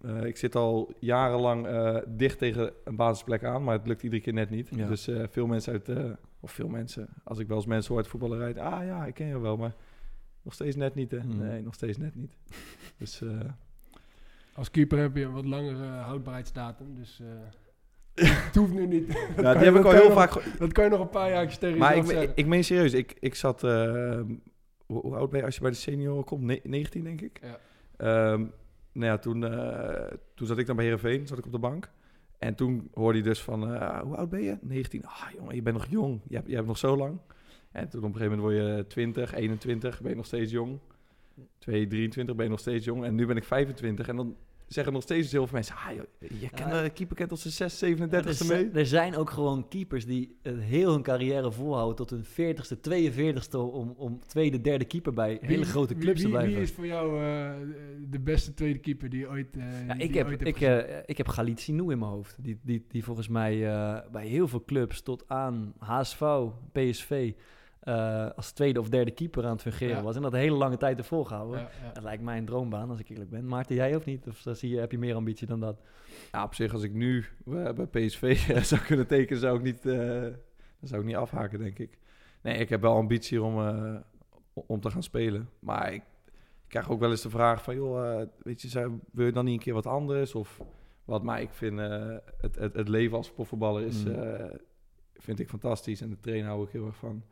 Eh, 0.01 0.25
ik 0.25 0.37
zit 0.37 0.55
al 0.55 0.93
jarenlang 0.99 1.67
eh, 1.67 1.97
dicht 2.07 2.39
tegen 2.39 2.73
een 2.85 2.97
basisplek 2.97 3.45
aan, 3.45 3.65
maar 3.65 3.79
het 3.79 3.87
lukt 3.87 4.03
iedere 4.03 4.23
keer 4.23 4.33
net 4.33 4.51
niet. 4.51 4.69
Ja. 4.71 4.87
Dus 4.87 5.09
eh, 5.09 5.23
veel 5.31 5.47
mensen 5.47 5.73
uit, 5.73 5.89
eh, 5.89 6.11
of 6.41 6.51
veel 6.53 6.69
mensen, 6.69 7.09
als 7.25 7.39
ik 7.39 7.47
wel 7.49 7.57
eens 7.57 7.67
mensen 7.67 7.89
hoor 7.89 7.99
uit 8.03 8.11
voetballerij, 8.11 8.61
ah 8.61 8.85
ja, 8.85 9.07
ik 9.07 9.15
ken 9.15 9.27
je 9.27 9.39
wel, 9.41 9.57
maar 9.57 9.75
nog 10.43 10.53
steeds 10.55 10.77
net 10.77 10.95
niet 10.95 11.11
hè. 11.11 11.21
Hmm. 11.21 11.39
Nee, 11.39 11.63
nog 11.63 11.75
steeds 11.75 11.99
net 11.99 12.15
niet. 12.15 12.37
Dus 12.99 13.21
eh, 13.21 13.29
Als 14.55 14.71
keeper 14.71 14.99
heb 14.99 15.17
je 15.17 15.25
een 15.25 15.33
wat 15.33 15.45
langere 15.45 15.85
houdbaarheidsdatum, 15.87 16.95
dus 16.95 17.21
eh, 17.21 17.27
het 18.25 18.55
hoeft 18.55 18.73
nu 18.73 18.87
niet. 18.87 19.07
Dat 19.07 19.37
die 19.37 19.45
je- 19.45 19.71
heb 19.71 19.75
ik 19.75 19.85
al 19.85 19.91
heel 19.91 20.09
nog- 20.09 20.13
vaak... 20.15 20.59
Dat 20.59 20.73
kan 20.73 20.85
je 20.85 20.91
nog 20.91 21.01
een 21.01 21.09
paar 21.09 21.31
jaartjes 21.31 21.59
tegen 21.59 21.79
Maar 21.79 21.97
ik, 21.97 22.31
ik, 22.35 22.47
meen 22.47 22.65
serieus, 22.65 22.93
ik, 22.93 23.17
ik 23.21 23.35
zat, 23.35 23.65
eh, 23.65 24.21
hoe, 24.87 25.01
hoe 25.01 25.17
oud 25.17 25.31
ben 25.31 25.39
je 25.39 25.45
als 25.47 25.55
je 25.55 25.61
bij 25.61 25.71
de 25.71 25.77
senioren 25.77 26.25
komt? 26.25 26.43
Ne- 26.43 26.61
19 26.63 27.05
denk 27.05 27.21
ik. 27.21 27.41
Ja. 27.43 27.59
Ehm, 27.97 28.41
nou 28.93 29.07
ja, 29.07 29.19
toen, 29.19 29.45
eh, 29.45 30.13
toen 30.35 30.47
zat 30.47 30.59
ik 30.59 30.67
dan 30.67 30.77
bij 30.77 30.85
Heerenveen, 30.85 31.27
zat 31.27 31.39
ik 31.39 31.47
op 31.47 31.53
de 31.53 31.59
bank. 31.59 31.91
En 32.39 32.55
toen 32.55 32.89
hoorde 32.95 33.19
hij 33.19 33.29
dus 33.29 33.43
van, 33.43 33.75
eh, 33.75 34.01
hoe 34.01 34.17
oud 34.17 34.29
ben 34.29 34.43
je? 34.43 34.57
19. 34.61 35.05
Ah 35.05 35.27
jongen, 35.37 35.55
je 35.55 35.63
bent 35.63 35.77
nog 35.77 35.87
jong. 35.87 36.21
Je 36.29 36.35
hebt, 36.37 36.49
je 36.49 36.55
hebt 36.55 36.67
nog 36.67 36.79
zo 36.79 36.97
lang. 36.97 37.19
En 37.73 37.89
toen 37.89 38.03
op 38.05 38.07
een 38.15 38.17
gegeven 38.17 38.39
moment 38.39 38.57
word 38.65 38.77
je 38.77 38.87
20, 38.87 39.35
21, 39.35 40.01
ben 40.01 40.11
je 40.11 40.17
nog 40.17 40.27
steeds 40.27 40.53
jong. 40.53 40.79
2, 41.59 41.87
23 41.87 42.35
ben 42.35 42.45
je 42.45 42.51
nog 42.51 42.61
steeds 42.61 42.85
jong. 42.85 43.05
En 43.05 43.15
nu 43.15 43.27
ben 43.27 43.37
ik 43.37 43.45
25. 43.45 44.09
En 44.09 44.17
dan 44.17 44.37
zeggen 44.67 44.93
nog 44.93 45.03
steeds 45.03 45.33
heel 45.33 45.45
veel 45.47 45.55
mensen, 45.55 45.75
ah 45.77 45.95
joh, 45.95 46.05
je 46.41 46.49
kent, 46.51 46.71
Ja. 46.71 46.83
de 46.83 46.91
keeper 46.91 47.17
kent 47.17 47.29
tot 47.29 47.39
zijn 47.39 47.71
6, 47.71 47.83
Er, 47.83 47.89
37ste 47.97 48.45
z- 48.45 48.49
mee. 48.49 48.71
er 48.71 48.87
zijn 48.87 49.17
ook 49.17 49.31
gewoon 49.31 49.69
keepers 49.69 50.07
die 50.07 50.37
heel 50.43 50.93
hun 50.93 51.03
carrière 51.03 51.53
volhouden 51.53 51.97
tot 51.97 52.11
hun 52.11 52.25
40ste, 52.25 52.77
42ste 52.81 53.57
om, 53.59 53.95
om 53.97 54.21
tweede, 54.27 54.61
derde 54.61 54.85
keeper 54.85 55.13
bij 55.13 55.39
Wie- 55.41 55.49
hele 55.49 55.65
grote 55.65 55.95
clubs 55.95 56.15
wie, 56.23 56.23
te 56.25 56.29
blijven. 56.29 56.53
Wie 56.55 56.63
is 56.63 56.73
voor 56.73 56.87
jou 56.87 57.23
eh, 57.25 57.53
de 58.11 58.21
beste 58.21 58.55
tweede 58.55 58.79
keeper 58.79 59.09
die 59.09 59.29
ooit, 59.29 59.57
eh 59.57 59.87
Ja, 59.87 59.95
die 59.95 60.03
ik, 60.03 60.15
heb, 60.15 60.27
ooit 60.27 60.47
ik, 60.47 60.61
eh, 60.61 60.99
ik 61.07 61.17
heb 61.17 61.29
Galit 61.29 61.61
Sinou 61.61 61.93
in 61.93 61.99
mijn 61.99 62.11
hoofd. 62.11 62.37
Die, 62.41 62.59
die, 62.63 62.85
die 62.89 63.05
volgens 63.05 63.29
mij 63.29 63.67
eh, 63.73 63.99
bij 64.13 64.27
heel 64.27 64.49
veel 64.49 64.65
clubs 64.65 65.03
tot 65.03 65.25
aan 65.29 65.75
HSV, 65.79 66.23
PSV... 66.73 67.33
eh, 67.87 68.31
als 68.37 68.53
tweede 68.53 68.81
of 68.81 68.89
derde 68.89 69.11
keeper 69.11 69.45
aan 69.45 69.53
het 69.53 69.63
fungeren 69.63 69.97
Ja. 69.97 70.03
was. 70.03 70.17
En 70.17 70.23
dat 70.23 70.33
hele 70.33 70.57
lange 70.57 70.77
tijd 70.77 70.99
ervoor 70.99 71.27
gehouden. 71.27 71.59
Ja, 71.61 71.69
ja. 71.87 71.93
Dat 71.93 72.03
lijkt 72.03 72.23
mij 72.23 72.39
een 72.39 72.45
droombaan, 72.45 72.91
als 72.91 72.99
ik 72.99 73.09
eerlijk 73.09 73.31
ben. 73.31 73.47
Maarten, 73.47 73.75
jij 73.75 73.97
of 73.97 74.05
niet? 74.05 74.27
Of 74.27 74.47
eh, 74.47 74.55
zie 74.55 74.71
je, 74.71 74.79
heb 74.79 74.91
je 74.91 74.99
meer 74.99 75.15
ambitie 75.15 75.47
dan 75.47 75.61
dat? 75.61 75.81
Ja, 76.33 76.45
op 76.45 76.55
zich, 76.55 76.73
als 76.73 76.83
ik 76.83 76.93
nu 76.93 77.25
eh, 77.47 77.73
bij 77.73 77.87
PSV 77.87 78.39
zou 78.73 78.81
kunnen 78.81 79.07
tekenen, 79.07 79.41
zou 79.41 79.57
ik 79.57 79.63
niet, 79.63 79.87
eh, 79.87 80.27
zou 80.81 81.01
ik 81.01 81.07
niet 81.07 81.17
afhaken, 81.17 81.59
denk 81.59 81.79
ik. 81.79 81.99
Nee, 82.43 82.59
ik 82.59 82.69
heb 82.69 82.81
wel 82.81 82.95
ambitie 82.95 83.43
om, 83.43 83.59
eh, 83.67 83.95
om 84.53 84.81
te 84.81 84.91
gaan 84.91 85.03
spelen. 85.03 85.49
Maar 85.59 85.93
ik, 85.93 86.03
ik 86.63 86.69
krijg 86.69 86.91
ook 86.91 87.01
wel 87.01 87.11
eens 87.11 87.23
de 87.23 87.31
vraag 87.31 87.63
van, 87.63 87.75
joh, 87.75 88.23
weet 88.43 88.63
je, 88.63 88.69
zou, 88.69 88.99
wil 89.13 89.27
je 89.27 89.33
dan 89.33 89.45
niet 89.45 89.55
een 89.55 89.61
keer 89.65 89.75
wat 89.75 89.87
anders? 89.87 90.35
Of 90.35 90.61
wat, 91.05 91.23
maar 91.23 91.41
ik 91.41 91.51
vind 91.53 91.79
eh, 91.79 92.15
het, 92.41 92.55
het, 92.57 92.75
het 92.75 92.89
leven 92.89 93.17
als 93.17 93.33
profvoetballer 93.33 93.83
is, 93.83 94.05
Mm. 94.05 94.11
eh, 94.13 94.45
vind 95.15 95.39
ik 95.41 95.49
fantastisch. 95.49 96.01
En 96.01 96.11
de 96.11 96.21
trainen 96.21 96.49
hou 96.49 96.65
ik 96.65 96.71
heel 96.73 96.87
erg 96.87 96.97
van. 96.97 97.23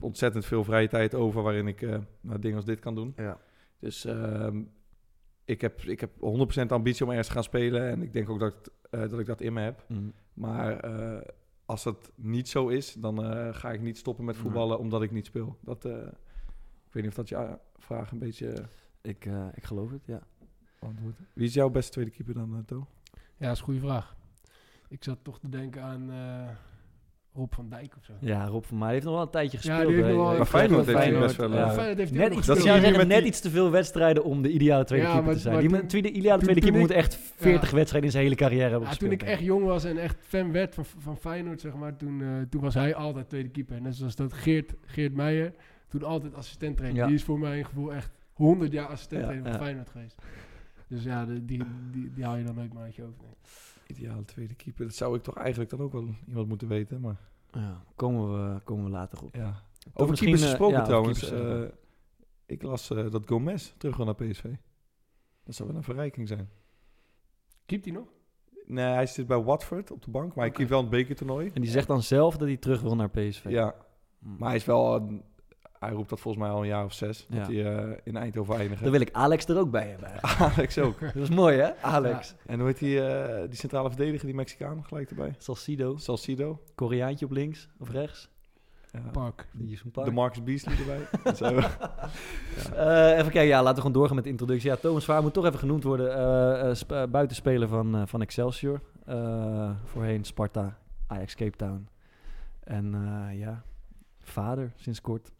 Ontzettend 0.00 0.44
veel 0.44 0.64
vrije 0.64 0.88
tijd 0.88 1.14
over 1.14 1.42
waarin 1.42 1.66
ik 1.66 1.82
eh, 1.82 1.98
nou, 2.20 2.38
dingen 2.40 2.56
als 2.56 2.64
dit 2.66 2.78
kan 2.80 2.94
doen. 2.94 3.12
Ja. 3.16 3.40
Dus 3.78 4.04
ehm, 4.04 4.62
ik, 5.44 5.60
heb, 5.60 5.80
ik 5.82 6.00
heb 6.00 6.10
100% 6.14 6.66
ambitie 6.68 7.04
om 7.04 7.08
ergens 7.10 7.26
te 7.28 7.32
gaan 7.34 7.42
spelen. 7.42 7.88
En 7.88 8.02
ik 8.02 8.12
denk 8.12 8.28
ook 8.28 8.38
dat, 8.40 8.54
ik- 8.54 8.72
eh, 8.90 9.00
dat 9.00 9.18
ik 9.18 9.26
dat 9.26 9.40
in 9.40 9.52
me 9.52 9.60
heb. 9.60 9.84
Mm. 9.88 10.12
Maar 10.34 10.80
eh, 10.80 11.28
als 11.66 11.82
dat 11.82 12.12
niet 12.14 12.48
zo 12.48 12.68
is, 12.68 12.92
dan 12.92 13.24
eh, 13.24 13.54
ga 13.54 13.72
ik 13.72 13.80
niet 13.80 13.98
stoppen 13.98 14.24
met 14.24 14.36
voetballen 14.36 14.78
omdat 14.78 15.02
ik 15.02 15.10
niet 15.10 15.26
speel. 15.26 15.56
Dat, 15.60 15.84
eh, 15.84 15.92
ik 16.86 16.92
weet 16.92 17.02
niet 17.02 17.06
of 17.08 17.14
dat 17.14 17.28
je 17.28 17.58
vraag 17.76 18.10
een 18.10 18.18
beetje 18.18 18.54
Ik, 19.00 19.26
eh, 19.26 19.46
ik 19.54 19.64
geloof 19.64 19.90
het, 19.90 20.06
ja. 20.06 20.22
beantwoordt. 20.80 21.18
Wie 21.32 21.46
is 21.46 21.54
jouw 21.54 21.70
beste 21.70 21.92
tweede 21.92 22.10
keeper 22.10 22.34
dan, 22.34 22.52
uh, 22.54 22.58
To? 22.66 22.86
Ja, 23.36 23.46
dat 23.46 23.52
is 23.52 23.58
een 23.58 23.64
goede 23.64 23.80
vraag. 23.80 24.16
Ik 24.88 25.04
zat 25.04 25.18
toch 25.22 25.38
te 25.40 25.48
denken 25.48 25.82
aan 25.82 26.10
eh, 26.10 26.48
Rob 27.38 27.52
van 27.54 27.68
Dijk 27.68 27.94
of 27.98 28.04
zo. 28.04 28.12
Ja, 28.20 28.46
Rob 28.46 28.64
van 28.64 28.78
Mij 28.78 28.92
heeft 28.92 29.04
nog 29.04 29.14
wel 29.14 29.22
een 29.22 29.30
tijdje 29.30 29.58
Ja, 29.60 29.74
gespeeld. 29.74 29.88
die 29.94 30.02
heeft 30.04 30.16
nog 30.16 30.26
wel- 30.28 30.36
Maar 30.36 30.46
Feyenoord 30.46 30.86
heeft 30.86 30.98
hij 30.98 31.06
Feyenoord, 31.06 31.26
best 31.26 31.36
wel, 31.36 31.52
ja. 31.52 31.64
eh, 31.64 31.72
Feyenoord 31.72 31.98
heeft 31.98 32.12
Net 32.12 32.26
iets, 32.26 32.36
gespeeld. 32.36 32.60
zeggen, 32.60 32.96
met 32.96 33.08
net 33.08 33.18
die- 33.18 33.26
iets 33.26 33.40
te 33.40 33.50
veel 33.50 33.70
wedstrijden 33.70 34.24
om 34.24 34.42
de 34.42 34.50
ideale 34.52 34.84
tweede 34.84 35.04
Ja, 35.06 35.10
keeper 35.12 35.26
maar- 35.28 35.36
te 35.42 35.48
zijn. 35.48 35.70
maar 35.70 35.80
Die, 35.80 35.86
tweede, 35.86 36.10
ideale 36.10 36.42
tweede 36.42 36.60
keeper 36.60 36.80
moet 36.80 36.90
echt 36.90 37.18
40 37.36 37.70
wedstrijden 37.70 38.02
in 38.04 38.10
zijn 38.10 38.24
hele 38.24 38.36
carrière 38.36 38.62
hebben 38.70 38.80
Ja, 38.80 38.94
toen 38.94 39.08
gespeeld. 39.08 39.22
ik 39.22 39.28
echt 39.36 39.42
jong 39.46 39.64
was 39.64 39.84
en 39.84 39.98
echt 39.98 40.16
fan 40.20 40.52
werd 40.52 40.74
van, 40.74 40.84
van 40.98 41.16
Feyenoord, 41.16 41.60
zeg 41.60 41.74
maar, 41.74 41.96
toen, 41.96 42.22
eh, 42.22 42.28
toen 42.50 42.60
was 42.60 42.74
hij 42.74 42.94
altijd 42.94 43.28
tweede 43.28 43.48
keeper. 43.48 43.80
Net 43.82 43.96
zoals 43.96 44.16
dat 44.16 44.32
Geert, 44.32 44.74
Geert 44.86 45.14
Meijer, 45.14 45.52
toen 45.88 46.02
altijd 46.02 46.34
assistent 46.34 46.76
trainer. 46.76 47.00
Ja. 47.00 47.06
Die 47.06 47.16
is 47.16 47.24
voor 47.24 47.38
mijn 47.38 47.64
gevoel 47.64 47.94
echt 47.94 48.10
100 48.32 48.72
jaar 48.72 48.86
assistent 48.86 49.20
Ja, 49.20 49.26
trainer 49.26 49.50
van 49.50 49.58
ja. 49.60 49.64
Feyenoord 49.66 49.90
geweest. 49.90 50.16
Dus 50.88 51.02
ja, 51.04 51.24
de- 51.24 51.44
die, 51.44 51.62
die, 51.92 52.10
die 52.14 52.24
haal 52.24 52.36
je 52.36 52.44
dan 52.44 52.60
ook 52.64 52.72
maar 52.72 52.82
uit 52.82 52.94
je 52.96 53.02
hoofd. 53.02 53.76
Ideale 53.88 54.24
tweede 54.24 54.54
keeper. 54.54 54.84
Dat 54.84 54.94
zou 54.94 55.16
ik 55.16 55.22
toch 55.22 55.36
eigenlijk 55.36 55.70
dan 55.70 55.80
ook 55.80 55.92
wel 55.92 56.08
iemand 56.26 56.48
moeten 56.48 56.68
weten. 56.68 57.00
Maar 57.00 57.16
Ja, 57.50 57.82
komen, 57.96 58.54
we, 58.54 58.60
komen 58.60 58.84
we 58.84 58.90
later 58.90 59.22
op. 59.22 59.34
ja. 59.34 59.62
Toch 59.92 60.02
Over 60.02 60.16
keepers 60.16 60.42
eh, 60.42 60.48
gesproken 60.48 60.76
ja, 60.76 60.84
trouwens. 60.84 61.18
keepers, 61.20 61.40
eh, 61.40 61.62
eh, 61.62 61.68
ik 62.46 62.62
las 62.62 62.90
eh, 62.90 63.10
dat 63.10 63.26
Gomez 63.26 63.72
terug 63.78 63.96
wil 63.96 64.04
naar 64.04 64.14
PSV. 64.14 64.44
Dat 65.44 65.54
zou 65.54 65.68
wel 65.68 65.76
een 65.78 65.84
verrijking 65.84 66.28
zijn. 66.28 66.48
Keept 67.66 67.84
hij 67.84 67.94
nog? 67.94 68.06
Nee, 68.66 68.84
hij 68.84 69.06
zit 69.06 69.26
bij 69.26 69.42
Watford 69.42 69.90
op 69.90 70.02
de 70.04 70.10
bank, 70.10 70.34
maar 70.34 70.44
hij 70.44 70.54
keept 70.54 70.68
wel 70.70 70.80
een 70.82 70.88
bekertoernooi. 70.88 71.50
En 71.54 71.60
die 71.60 71.70
zegt 71.70 71.86
dan 71.86 72.02
zelf 72.02 72.36
dat 72.36 72.48
hij 72.48 72.56
terug 72.56 72.80
wil 72.80 72.96
naar 72.96 73.10
PSV. 73.10 73.44
Ja, 73.48 73.74
Hm. 74.18 74.36
maar 74.38 74.48
hij 74.48 74.56
is 74.56 74.64
wel... 74.64 74.94
een- 74.96 75.22
hij 75.78 75.90
roept 75.90 76.08
dat 76.08 76.20
volgens 76.20 76.44
mij 76.44 76.52
al 76.52 76.60
een 76.60 76.66
jaar 76.68 76.84
of 76.84 76.92
zes. 76.92 77.26
Ja. 77.28 77.38
Dat 77.38 77.46
hij 77.46 77.74
eh, 77.76 77.96
in 78.04 78.16
Eindhoven 78.16 78.56
eindigt. 78.56 78.82
Dan 78.82 78.90
wil 78.92 79.00
ik 79.00 79.12
Alex 79.12 79.46
er 79.48 79.58
ook 79.58 79.70
bij 79.70 79.88
hebben. 79.88 80.08
eigenlijk. 80.08 80.52
Alex 80.56 80.78
ook. 80.78 81.00
Dat 81.00 81.14
is 81.16 81.28
mooi, 81.28 81.56
hè? 81.58 81.76
Alex. 81.82 82.34
En 82.46 82.58
hoe 82.58 82.66
heet 82.68 82.78
die, 82.78 83.06
eh, 83.06 83.48
die 83.48 83.58
centrale 83.58 83.88
verdediger, 83.88 84.26
die 84.26 84.34
Mexicaan, 84.34 84.84
gelijk 84.84 85.10
erbij? 85.10 85.34
Salcido. 85.38 85.96
Salcido. 85.96 86.60
Koreaantje 86.74 87.24
op 87.24 87.30
links 87.32 87.68
of 87.78 87.90
rechts. 87.90 88.30
Ja. 88.92 89.00
Pak. 89.12 89.46
Die 89.52 89.72
is 89.72 89.82
een 89.84 89.90
paar. 89.90 90.04
De 90.04 90.10
Marcus 90.10 90.42
Beasley 90.42 90.74
erbij. 90.76 91.34
Zo. 91.34 91.44
Eh, 92.74 93.18
even 93.18 93.30
kijken, 93.32 93.44
ja, 93.46 93.56
laten 93.58 93.74
we 93.74 93.80
gewoon 93.80 93.92
doorgaan 93.92 94.14
met 94.14 94.24
de 94.24 94.30
introductie. 94.30 94.70
Ja, 94.70 94.76
Thomas 94.76 95.04
Vaar 95.04 95.22
moet 95.22 95.32
toch 95.32 95.44
even 95.46 95.58
genoemd 95.58 95.82
worden. 95.84 96.14
eh, 96.16 96.68
eh, 96.68 96.74
sp- 96.74 96.92
eh, 96.92 97.02
buitenspeler 97.10 97.68
van, 97.68 97.96
eh, 97.96 98.02
van 98.06 98.20
Excelsior. 98.22 98.80
Eh, 99.06 99.70
voorheen 99.84 100.24
Sparta, 100.24 100.78
Ajax 101.06 101.34
Cape 101.34 101.56
Town. 101.56 101.88
En 102.64 102.94
eh, 102.94 103.38
ja, 103.38 103.62
vader 104.20 104.72
sinds 104.76 105.00
kort. 105.00 105.30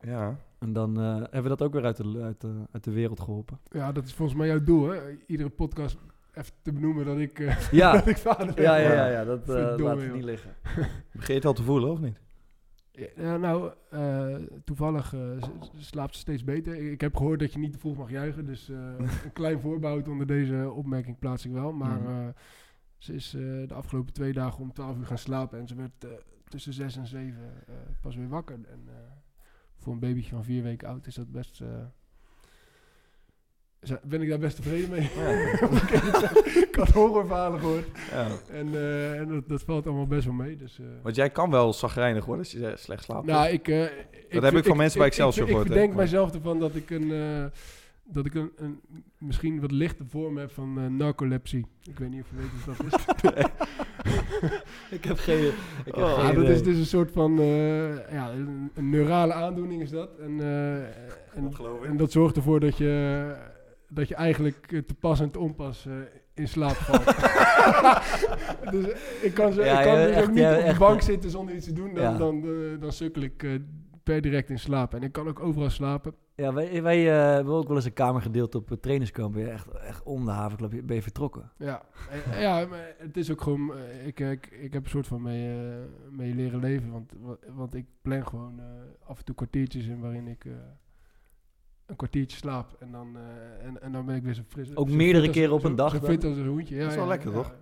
Ja. 0.00 0.36
En 0.58 0.72
dan 0.72 1.00
eh, 1.00 1.14
hebben 1.16 1.42
we 1.42 1.48
dat 1.48 1.62
ook 1.62 1.72
weer 1.72 1.84
uit 1.84 1.96
de, 1.96 2.20
uit, 2.22 2.40
de, 2.40 2.54
uit 2.72 2.84
de 2.84 2.90
wereld 2.90 3.20
geholpen. 3.20 3.58
Ja, 3.70 3.92
dat 3.92 4.04
is 4.04 4.14
volgens 4.14 4.38
mij 4.38 4.46
jouw 4.48 4.62
doel, 4.62 4.88
hè? 4.88 5.00
Iedere 5.26 5.48
podcast 5.48 5.96
even 6.34 6.52
te 6.62 6.72
benoemen 6.72 7.04
dat 7.04 7.18
ik, 7.18 7.38
eh, 7.38 7.70
Ja, 7.70 7.92
dat 7.98 8.06
ik 8.06 8.16
vader 8.16 8.54
ben. 8.54 8.64
ja, 8.64 8.76
ja, 8.76 8.92
ja, 8.92 9.06
ja, 9.06 9.24
dat 9.24 9.48
eh, 9.48 9.74
laat 9.76 10.00
het 10.00 10.12
niet 10.12 10.24
liggen. 10.24 10.50
Begin 11.12 11.26
je 11.26 11.32
het 11.34 11.44
al 11.44 11.52
te 11.52 11.62
voelen, 11.62 11.90
of 11.90 12.00
niet? 12.00 12.20
Ja, 13.16 13.36
nou, 13.36 13.72
eh, 13.90 14.36
toevallig 14.64 15.14
eh, 15.14 15.20
slaapt 15.76 16.14
ze 16.14 16.20
steeds 16.20 16.44
beter. 16.44 16.74
Ik, 16.92 17.00
heb 17.00 17.16
gehoord 17.16 17.40
dat 17.40 17.52
je 17.52 17.58
niet 17.58 17.72
te 17.72 17.78
vroeg 17.78 17.96
mag 17.96 18.10
juichen, 18.10 18.46
dus 18.46 18.68
eh, 18.68 18.76
een 19.24 19.32
klein 19.32 19.60
voorbehoud 19.60 20.08
onder 20.08 20.26
deze 20.26 20.70
opmerking 20.74 21.18
plaats 21.18 21.44
ik 21.44 21.52
wel. 21.52 21.72
Maar 21.72 22.00
Mhm. 22.00 22.10
eh, 22.10 22.26
ze 22.98 23.14
is 23.14 23.34
eh, 23.34 23.40
de 23.68 23.74
afgelopen 23.74 24.12
twee 24.12 24.32
dagen 24.32 24.60
om 24.60 24.72
12 24.72 24.96
uur 24.98 25.06
gaan 25.06 25.18
slapen 25.18 25.58
en 25.58 25.66
ze 25.66 25.74
werd 25.74 26.04
eh, 26.04 26.10
tussen 26.48 26.72
6 26.72 26.96
en 26.96 27.06
7 27.06 27.36
eh, 27.66 27.74
pas 28.00 28.16
weer 28.16 28.28
wakker. 28.28 28.54
En 28.54 28.80
eh, 28.86 28.94
voor 29.80 29.92
een 29.92 29.98
babytje 29.98 30.30
van 30.30 30.44
vier 30.44 30.62
weken 30.62 30.88
oud 30.88 31.06
is 31.06 31.14
dat 31.14 31.30
best... 31.32 31.60
eh, 31.60 31.68
dat- 33.80 34.02
ben 34.02 34.22
ik 34.22 34.28
daar 34.28 34.38
best 34.38 34.56
tevreden 34.56 34.90
mee. 34.90 35.00
Ik 35.10 36.68
ik 36.68 36.74
had 36.74 36.88
horrorverhalen 36.90 37.58
gehoord. 37.60 37.86
Ja. 38.10 38.26
En, 38.50 38.74
eh, 38.74 39.18
en 39.18 39.28
dat, 39.28 39.48
dat 39.48 39.62
valt 39.62 39.86
allemaal 39.86 40.06
best 40.06 40.24
wel 40.24 40.34
mee. 40.34 40.56
Dus, 40.56 40.78
eh, 40.78 40.86
Want 41.02 41.16
jij 41.16 41.30
kan 41.30 41.50
wel 41.50 41.72
zagrijnig 41.72 42.24
worden 42.24 42.44
als 42.44 42.52
je 42.52 42.74
slecht 42.76 43.04
slaapt. 43.04 43.26
nou, 43.26 43.48
ik, 43.48 43.68
eh, 43.68 43.84
heb 44.28 44.54
ik 44.56 44.64
van 44.64 44.76
mensen 44.76 44.98
bij 44.98 45.06
Excelsior 45.08 45.42
ik, 45.42 45.48
ik, 45.48 45.56
gehoord, 45.56 45.66
ik 45.66 45.72
hè? 45.72 45.78
verdenk 45.78 45.94
mijzelf 45.94 46.34
ervan 46.34 46.58
dat 46.58 46.74
ik 46.74 46.90
een, 46.90 47.50
dat 48.04 48.26
ik 48.26 48.34
een, 48.34 48.50
een 48.56 48.80
misschien 49.18 49.60
wat 49.60 49.70
lichte 49.70 50.04
vorm 50.04 50.36
heb 50.36 50.50
van 50.52 50.96
narcolepsie. 50.96 51.66
Ik 51.84 51.98
weet 51.98 52.10
niet 52.10 52.22
of 52.22 52.28
je 52.30 52.36
weet 52.36 52.64
wat 52.66 52.76
dat 52.76 52.86
is. 52.92 53.04
Ik 54.96 55.04
heb 55.04 55.18
geen... 55.18 55.44
Ik 55.46 55.52
heb 55.84 55.96
Oh. 55.96 56.14
geen 56.14 56.26
ja, 56.26 56.32
dat 56.32 56.42
idee. 56.42 56.54
is 56.54 56.62
dus 56.62 56.76
een 56.78 56.86
soort 56.86 57.10
van 57.12 57.38
eh, 57.38 58.12
ja, 58.12 58.30
een, 58.30 58.70
een 58.74 58.90
neurale 58.90 59.32
aandoening 59.32 59.82
is 59.82 59.90
dat. 59.90 60.10
En, 60.20 60.40
eh, 60.40 60.74
en, 61.36 61.54
geloof 61.54 61.78
ik. 61.82 61.88
en 61.90 61.96
dat 61.96 62.12
zorgt 62.12 62.36
ervoor 62.36 62.60
dat 62.60 62.76
je, 62.76 63.24
dat 63.88 64.08
je 64.08 64.14
eigenlijk 64.14 64.66
eh, 64.72 64.78
te 64.78 64.94
pas 64.94 65.20
en 65.20 65.30
te 65.30 65.38
onpas 65.38 65.86
eh, 65.86 65.92
in 66.34 66.48
slaap 66.48 66.74
valt. 66.76 67.04
dus 68.72 68.86
ik 69.22 69.34
kan, 69.34 69.52
zo, 69.52 69.62
Ja, 69.64 69.78
ik 69.80 69.86
kan 69.86 69.98
ja, 69.98 70.06
dus 70.06 70.14
echt, 70.16 70.22
ook 70.24 70.30
niet 70.30 70.38
ja, 70.38 70.58
op 70.58 70.72
de 70.72 70.78
bank 70.78 71.00
zitten 71.02 71.30
zonder 71.30 71.54
iets 71.54 71.66
te 71.66 71.72
doen. 71.72 71.94
Dan, 71.94 72.02
Ja. 72.02 72.16
dan, 72.18 72.42
eh, 72.44 72.80
dan 72.80 72.92
sukkel 72.92 73.22
ik 73.22 73.42
eh, 73.42 73.50
per 74.02 74.20
direct 74.20 74.50
in 74.50 74.58
slaap. 74.58 74.94
En 74.94 75.02
ik 75.02 75.12
kan 75.12 75.28
ook 75.28 75.40
overal 75.40 75.70
slapen. 75.70 76.14
Ja, 76.34 76.52
wij, 76.52 76.82
wij 76.82 77.10
eh, 77.12 77.32
hebben 77.34 77.54
ook 77.54 77.66
wel 77.66 77.76
eens 77.76 77.84
een 77.84 77.92
kamer 77.92 78.22
gedeeld 78.22 78.54
op 78.54 78.68
het 78.68 78.82
trainingskamp. 78.82 79.32
Ben 79.34 79.42
je 79.42 79.48
echt, 79.50 79.68
echt 79.70 80.02
om 80.02 80.24
de 80.24 80.30
havenclub 80.30 80.86
ben 80.86 80.96
je 80.96 81.02
vertrokken. 81.02 81.50
Ja, 81.56 81.82
en- 82.10 82.40
ja 82.40 82.66
maar 82.66 82.94
het 82.98 83.16
is 83.16 83.30
ook 83.30 83.40
gewoon... 83.40 83.74
eh, 83.76 84.06
Ik, 84.06 84.20
ik, 84.20 84.46
ik 84.46 84.72
heb 84.72 84.84
een 84.84 84.90
soort 84.90 85.06
van 85.06 85.22
mee, 85.22 85.58
eh, 85.70 85.76
mee 86.10 86.34
leren 86.34 86.60
leven. 86.60 86.90
Want, 86.90 87.12
wa- 87.20 87.36
want 87.54 87.74
ik 87.74 87.86
plan 88.02 88.26
gewoon 88.26 88.58
eh, 88.60 88.64
af 89.08 89.18
en 89.18 89.24
toe 89.24 89.34
kwartiertjes 89.34 89.86
in 89.86 90.00
waarin 90.00 90.26
ik... 90.26 90.44
eh, 90.44 90.52
een 91.86 91.96
kwartiertje 91.96 92.36
slaap 92.36 92.76
en 92.80 92.92
dan, 92.92 93.16
eh, 93.16 93.66
en, 93.66 93.82
en 93.82 93.92
dan 93.92 94.06
ben 94.06 94.16
ik 94.16 94.22
weer 94.22 94.34
zo 94.34 94.42
fris. 94.48 94.76
Ook 94.76 94.88
zo 94.88 94.94
meerdere 94.96 95.30
keren 95.30 95.52
op 95.54 95.64
een 95.64 95.76
dag 95.76 95.92
Zo 95.94 96.00
fit 96.00 96.24
als 96.24 96.36
een 96.36 96.46
hoentje. 96.46 96.74
Ja, 96.74 96.80
Dat 96.80 96.90
is 96.90 96.96
wel 96.96 97.04
ja, 97.04 97.10
lekker, 97.10 97.30
ja. 97.30 97.36
toch? 97.36 97.54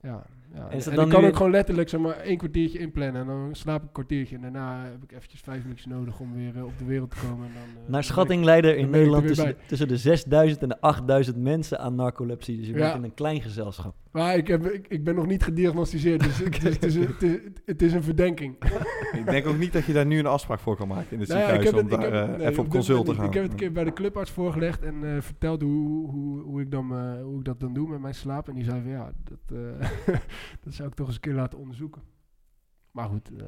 Ja, 0.00 0.26
ja. 0.54 0.68
En 0.70 0.76
is 0.76 0.84
dat 0.84 0.92
En, 0.92 0.98
dan 0.98 1.06
ik 1.08 1.12
kan 1.12 1.22
ook 1.24 1.28
in- 1.30 1.36
gewoon 1.36 1.50
letterlijk 1.52 1.88
zeg 1.88 2.00
maar 2.00 2.16
één 2.16 2.36
kwartiertje 2.36 2.78
inplannen 2.78 3.20
en 3.20 3.26
dan 3.26 3.48
slaap 3.52 3.80
ik 3.80 3.86
een 3.86 3.92
kwartiertje 3.92 4.36
en 4.36 4.42
daarna 4.42 4.82
heb 4.84 5.02
ik 5.02 5.12
eventjes 5.12 5.40
vijf 5.40 5.62
minuutjes 5.62 5.86
nodig 5.86 6.20
om 6.20 6.34
weer 6.34 6.56
eh, 6.56 6.64
op 6.64 6.78
de 6.78 6.84
wereld 6.84 7.10
te 7.10 7.16
komen. 7.28 7.46
En 7.46 7.52
dan, 7.54 7.82
eh, 7.84 7.90
Naar 7.90 8.04
schatting 8.04 8.44
leiden 8.44 8.70
er 8.70 8.76
in 8.76 8.84
er 8.84 8.90
Nederland 8.90 9.26
tussen, 9.26 9.56
tussen 9.66 9.88
de 9.88 9.96
6000 9.96 10.62
en 10.62 10.68
de 10.68 10.80
8000 10.80 11.36
mensen 11.36 11.78
aan 11.80 11.94
narcolepsie. 11.94 12.56
Dus 12.56 12.66
je 12.66 12.72
bent 12.72 12.84
Ja. 12.84 12.94
in 12.94 13.04
een 13.04 13.14
klein 13.14 13.42
gezelschap. 13.42 13.94
ik- 13.94 14.12
Maar 14.12 14.36
ik, 14.36 14.46
heb, 14.48 14.66
ik, 14.66 14.86
ik 14.88 15.04
ben 15.04 15.14
nog 15.14 15.26
niet 15.26 15.42
gediagnosticeerd, 15.42 16.22
dus 16.22 16.38
het, 16.44 16.64
is, 16.64 16.74
het, 16.74 16.84
is, 16.84 16.94
het, 16.94 17.22
is, 17.22 17.38
het 17.64 17.82
is 17.82 17.92
een 17.92 18.02
verdenking. 18.02 18.54
Ik 19.20 19.26
denk 19.26 19.46
ook 19.46 19.58
niet 19.58 19.72
dat 19.72 19.84
je 19.84 19.92
daar 19.92 20.06
nu 20.06 20.18
een 20.18 20.26
afspraak 20.26 20.58
voor 20.58 20.76
kan 20.76 20.88
maken 20.88 21.06
in 21.10 21.20
het 21.20 21.28
Nou 21.28 21.40
ja, 21.40 21.46
ziekenhuis. 21.46 21.68
ik 21.68 21.84
om 21.84 21.90
heb 21.90 22.00
het- 22.00 22.08
ik 22.08 22.10
daar 22.12 22.20
heb- 22.22 22.30
eh, 22.32 22.38
nee, 22.38 22.48
even 22.48 22.62
op 22.64 22.70
consult 22.70 23.06
te 23.06 23.14
gaan. 23.14 23.24
Ik 23.26 23.32
heb 23.34 23.42
het 23.42 23.52
een 23.52 23.58
keer 23.58 23.72
bij 23.72 23.84
de 23.84 23.92
clubarts 23.92 24.30
voorgelegd 24.30 24.82
en 24.82 24.94
eh, 25.14 25.20
verteld 25.20 25.62
hoe, 25.62 26.10
hoe, 26.10 26.40
hoe, 26.42 26.60
ik 26.60 26.70
dan, 26.70 26.92
eh, 26.92 27.22
hoe 27.22 27.38
ik 27.38 27.44
dat 27.44 27.60
dan 27.60 27.72
doe 27.72 27.88
met 27.88 28.00
mijn 28.00 28.14
slaap. 28.14 28.48
En 28.48 28.54
die 28.54 28.64
zei 28.64 28.80
van 28.82 28.90
ja, 28.90 29.12
dat, 29.24 29.58
eh, 29.58 29.88
dat 30.60 30.74
zou 30.74 30.88
ik 30.88 30.94
toch 30.94 31.06
eens 31.06 31.14
een 31.14 31.20
keer 31.20 31.34
laten 31.34 31.58
onderzoeken. 31.58 32.02
Maar 32.90 33.08
goed, 33.08 33.30
eh, 33.38 33.46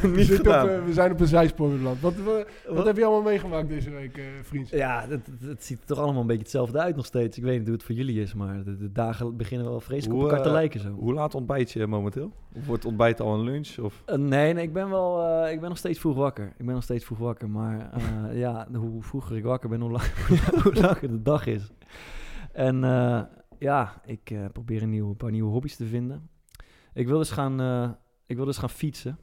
we, 0.00 0.08
niet 0.16 0.40
op, 0.40 0.46
eh, 0.46 0.84
we 0.84 0.92
zijn 0.92 1.12
op 1.12 1.20
een 1.20 1.26
zijspoor 1.26 1.70
beland. 1.70 2.00
Wat, 2.00 2.16
wat, 2.16 2.46
wat 2.68 2.86
heb 2.86 2.96
je 2.96 3.04
allemaal 3.04 3.22
meegemaakt 3.22 3.68
deze 3.68 3.90
week, 3.90 4.16
eh 4.16 4.24
vriend? 4.42 4.68
Ja, 4.68 5.00
het, 5.08 5.26
het, 5.26 5.40
het 5.40 5.64
ziet 5.64 5.80
er 5.80 5.86
toch 5.86 5.98
allemaal 5.98 6.20
een 6.20 6.26
beetje 6.26 6.42
hetzelfde 6.42 6.78
uit 6.78 6.96
nog 6.96 7.06
steeds. 7.06 7.36
Ik 7.36 7.42
weet 7.42 7.58
niet 7.58 7.66
hoe 7.66 7.76
het 7.76 7.84
voor 7.84 7.94
jullie 7.94 8.20
is, 8.20 8.34
maar 8.34 8.64
de, 8.64 8.76
de 8.76 8.92
dagen 8.92 9.36
beginnen 9.36 9.68
wel 9.68 9.80
vreselijk 9.80 10.14
Hoe, 10.14 10.24
op 10.24 10.30
elkaar 10.30 10.46
te 10.46 10.52
lijken 10.52 10.80
zo. 10.80 10.90
Hoe 10.90 11.12
laat 11.12 11.34
ontbijt 11.34 11.70
je 11.70 11.86
momenteel? 11.86 12.32
Of 12.54 12.66
wordt 12.66 12.84
ontbijt 12.84 13.20
al 13.20 13.34
een 13.34 13.44
lunch? 13.44 13.78
Of? 13.78 14.02
Nee, 14.06 14.52
nee, 14.52 14.64
ik 14.64 14.72
ben 14.72 14.90
wel, 14.90 15.22
eh, 15.22 15.52
ik 15.52 15.60
ben 15.60 15.68
nog 15.68 15.78
steeds 15.78 15.98
vroeg 15.98 16.16
wakker. 16.16 16.52
Ik 16.58 16.66
ben 16.66 16.74
nog 16.74 16.82
steeds 16.82 17.04
vroeg 17.04 17.18
wakker, 17.18 17.50
maar 17.50 17.90
eh, 17.92 18.38
ja, 18.44 18.68
hoe 18.72 19.02
vroeger 19.02 19.36
ik 19.36 19.44
wakker 19.44 19.68
ben, 19.68 19.80
hoe, 19.80 19.90
lang, 19.90 20.04
hoe 20.62 20.74
langer 20.74 21.08
de 21.08 21.22
dag 21.22 21.46
is. 21.46 21.70
En 22.52 22.84
eh, 22.84 23.22
ja, 23.60 24.00
ik 24.04 24.30
eh, 24.30 24.44
probeer 24.52 24.82
een, 24.82 24.92
een 24.92 25.16
paar 25.16 25.30
nieuwe 25.30 25.50
hobby's 25.50 25.76
te 25.76 25.86
vinden. 25.86 26.30
Ik 26.92 27.06
wil 27.06 27.18
dus 27.18 27.30
gaan, 27.30 27.60
eh, 27.60 27.90
ik 28.26 28.36
wil 28.36 28.44
dus 28.44 28.58
gaan 28.58 28.70
fietsen. 28.70 29.18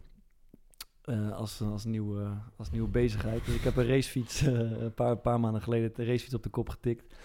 eh, 1.01 1.31
als, 1.31 1.61
als, 1.61 1.85
nieuwe, 1.85 2.37
als 2.55 2.71
nieuwe 2.71 2.87
bezigheid. 2.87 3.45
Dus 3.45 3.55
ik 3.55 3.61
heb 3.61 3.75
een 3.75 3.87
racefiets 3.87 4.41
een 4.81 4.93
paar, 4.93 5.17
paar 5.17 5.39
maanden 5.39 5.61
geleden 5.61 5.91
de 5.95 6.05
racefiets 6.05 6.33
op 6.33 6.43
de 6.43 6.49
kop 6.49 6.69
getikt. 6.69 7.15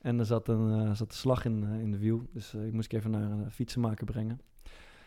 En 0.00 0.18
er 0.18 0.26
zat 0.26 0.48
een, 0.48 0.96
zat 0.96 1.08
een 1.08 1.16
slag 1.16 1.44
in, 1.44 1.62
in 1.64 1.90
de 1.90 1.98
wiel. 1.98 2.22
Dus 2.32 2.54
ik 2.54 2.72
moest 2.72 2.92
ik 2.92 2.98
even 2.98 3.10
naar 3.10 3.30
een 3.30 3.50
fietsenmaker 3.50 4.06
brengen. 4.06 4.40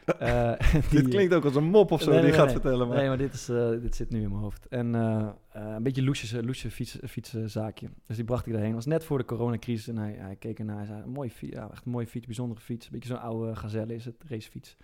Eh, 0.05 0.51
Dit 0.91 1.07
klinkt 1.07 1.33
ook 1.33 1.43
als 1.45 1.55
een 1.55 1.63
mop 1.63 1.91
of 1.91 2.01
zo 2.01 2.09
Nee, 2.12 2.19
die 2.19 2.27
nee, 2.29 2.38
gaat 2.38 2.45
nee. 2.45 2.53
vertellen. 2.55 2.88
Maar... 2.88 2.97
Nee, 2.97 3.07
maar 3.07 3.17
dit, 3.17 3.33
is, 3.33 3.50
eh, 3.50 3.69
dit 3.69 3.95
zit 3.95 4.09
nu 4.09 4.21
in 4.21 4.29
mijn 4.29 4.41
hoofd. 4.41 4.67
En 4.67 4.95
eh, 4.95 5.29
een 5.51 5.83
beetje 5.83 6.03
loesje, 6.03 6.43
loesje 6.43 6.71
fiets, 6.71 6.97
fietszaakje. 7.07 7.89
Dus 8.07 8.15
die 8.15 8.25
bracht 8.25 8.45
ik 8.45 8.53
daarheen. 8.53 8.74
was 8.74 8.85
net 8.85 9.03
voor 9.03 9.17
de 9.17 9.25
coronacrisis. 9.25 9.88
En 9.88 9.97
hij, 9.97 10.13
hij 10.13 10.35
keek 10.35 10.59
ernaar. 10.59 10.77
Hij 10.77 10.85
zei, 10.85 11.01
een 11.01 11.09
mooie 11.09 11.29
fiets, 11.29 11.55
ja, 11.55 11.69
echt 11.71 11.85
een 11.85 11.91
mooie 11.91 12.07
fiets, 12.07 12.25
bijzondere 12.25 12.62
fiets. 12.62 12.85
Een 12.85 12.91
beetje 12.91 13.09
zo'n 13.09 13.21
oude 13.21 13.55
gazelle 13.55 13.93
is 13.95 14.05
het, 14.05 14.24
racefiets. 14.27 14.77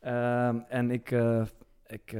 Ehm, 0.00 0.58
en 0.68 0.90
ik, 0.90 1.10
ik, 1.86 2.12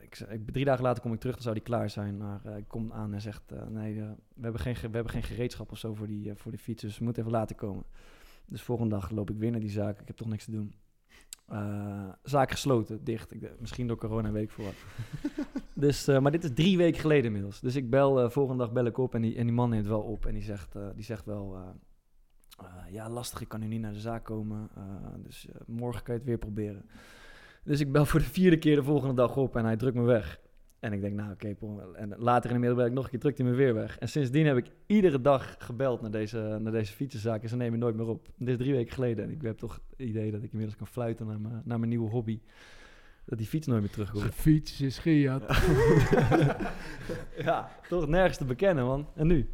ik, 0.00 0.18
ik, 0.30 0.50
drie 0.50 0.64
dagen 0.64 0.82
later 0.84 1.02
kom 1.02 1.12
ik 1.12 1.20
terug, 1.20 1.34
dan 1.34 1.42
zou 1.42 1.54
die 1.54 1.64
klaar 1.64 1.90
zijn. 1.90 2.16
Maar 2.16 2.40
ik 2.56 2.68
kom 2.68 2.92
aan 2.92 3.14
en 3.14 3.20
zegt, 3.20 3.42
nee, 3.68 3.94
we, 3.94 4.42
hebben 4.42 4.60
geen, 4.60 4.76
ge- 4.76 4.88
we 4.88 4.94
hebben 4.94 5.12
geen 5.12 5.22
gereedschap 5.22 5.70
of 5.72 5.78
zo 5.78 5.94
voor 5.94 6.06
die, 6.06 6.32
voor 6.34 6.50
die 6.50 6.60
fiets. 6.60 6.82
Dus 6.82 6.98
we 6.98 7.04
moeten 7.04 7.22
even 7.22 7.34
later 7.34 7.56
komen. 7.56 7.84
Dus 8.46 8.62
volgende 8.62 8.94
dag 8.94 9.10
loop 9.10 9.30
ik 9.30 9.36
weer 9.38 9.50
naar 9.50 9.60
die 9.60 9.70
zaak. 9.70 10.00
Ik 10.00 10.06
heb 10.06 10.16
toch 10.16 10.28
niks 10.28 10.44
te 10.44 10.50
doen. 10.50 10.74
Eh, 11.50 12.08
zaak 12.22 12.50
gesloten, 12.50 13.04
dicht. 13.04 13.34
Misschien 13.58 13.86
door 13.86 13.96
corona, 13.96 14.32
weet 14.32 14.42
ik 14.42 14.50
voor 14.50 14.64
dus, 15.74 16.08
eh, 16.08 16.18
maar 16.18 16.32
dit 16.32 16.44
is 16.44 16.50
drie 16.54 16.76
weken 16.76 17.00
geleden 17.00 17.24
inmiddels. 17.24 17.60
Dus 17.60 17.76
ik 17.76 17.90
bel, 17.90 18.20
eh, 18.20 18.30
volgende 18.30 18.64
dag 18.64 18.72
bel 18.72 18.84
ik 18.84 18.98
op 18.98 19.14
en 19.14 19.22
die, 19.22 19.36
en 19.36 19.44
die 19.44 19.54
man 19.54 19.70
neemt 19.70 19.86
wel 19.86 20.00
op. 20.00 20.26
En 20.26 20.34
die 20.34 20.42
zegt, 20.42 20.74
die 20.94 21.04
zegt 21.04 21.24
wel, 21.24 21.58
ja 22.90 23.08
lastig, 23.08 23.40
ik 23.40 23.48
kan 23.48 23.60
nu 23.60 23.66
niet 23.66 23.80
naar 23.80 23.92
de 23.92 24.00
zaak 24.00 24.24
komen. 24.24 24.70
dus 25.22 25.48
morgen 25.66 26.02
kan 26.02 26.14
je 26.14 26.20
het 26.20 26.28
weer 26.28 26.38
proberen. 26.38 26.84
Dus 27.64 27.80
ik 27.80 27.92
bel 27.92 28.06
voor 28.06 28.20
de 28.20 28.26
vierde 28.26 28.58
keer 28.58 28.76
de 28.76 28.82
volgende 28.82 29.14
dag 29.14 29.36
op 29.36 29.56
en 29.56 29.64
hij 29.64 29.76
drukt 29.76 29.96
me 29.96 30.02
weg. 30.02 30.40
En 30.80 30.92
ik 30.92 31.00
denk, 31.00 31.14
nou 31.14 31.32
oké, 31.32 31.56
en 31.94 32.14
later 32.18 32.50
in 32.50 32.54
de 32.54 32.60
middag 32.60 32.78
bel 32.78 32.86
ik 32.86 32.92
nog 32.92 33.04
een 33.04 33.10
keer, 33.10 33.18
drukt 33.18 33.38
hij 33.38 33.46
me 33.46 33.54
weer 33.54 33.74
weg. 33.74 33.98
En 33.98 34.08
sindsdien 34.08 34.46
heb 34.46 34.56
ik 34.56 34.70
iedere 34.86 35.20
dag 35.20 35.56
gebeld 35.58 36.00
naar 36.00 36.10
deze, 36.10 36.58
naar 36.60 36.72
deze 36.72 36.92
fietsenzaak 36.92 37.42
en 37.42 37.48
ze 37.48 37.56
nemen 37.56 37.78
nooit 37.78 37.96
meer 37.96 38.06
op. 38.06 38.28
Dit 38.36 38.48
is 38.48 38.56
drie 38.56 38.72
weken 38.72 38.92
geleden 38.92 39.24
en 39.24 39.30
ik 39.30 39.42
heb 39.42 39.58
toch 39.58 39.80
het 39.90 40.08
idee 40.08 40.30
dat 40.30 40.42
ik 40.42 40.50
inmiddels 40.50 40.78
kan 40.78 40.86
fluiten 40.86 41.26
naar 41.26 41.40
mijn, 41.40 41.62
naar 41.64 41.78
mijn 41.78 41.90
nieuwe 41.90 42.10
hobby. 42.10 42.40
Dat 43.24 43.38
die 43.38 43.46
fiets 43.46 43.66
nooit 43.66 43.80
meer 43.80 43.90
terugkomt. 43.90 44.34
Fiets, 44.34 44.76
zijn 44.76 44.92
Fiat. 44.92 45.42
ja, 47.46 47.70
toch 47.88 48.08
nergens 48.08 48.36
te 48.36 48.44
bekennen, 48.44 48.84
man. 48.84 49.08
En 49.14 49.26
nu? 49.26 49.48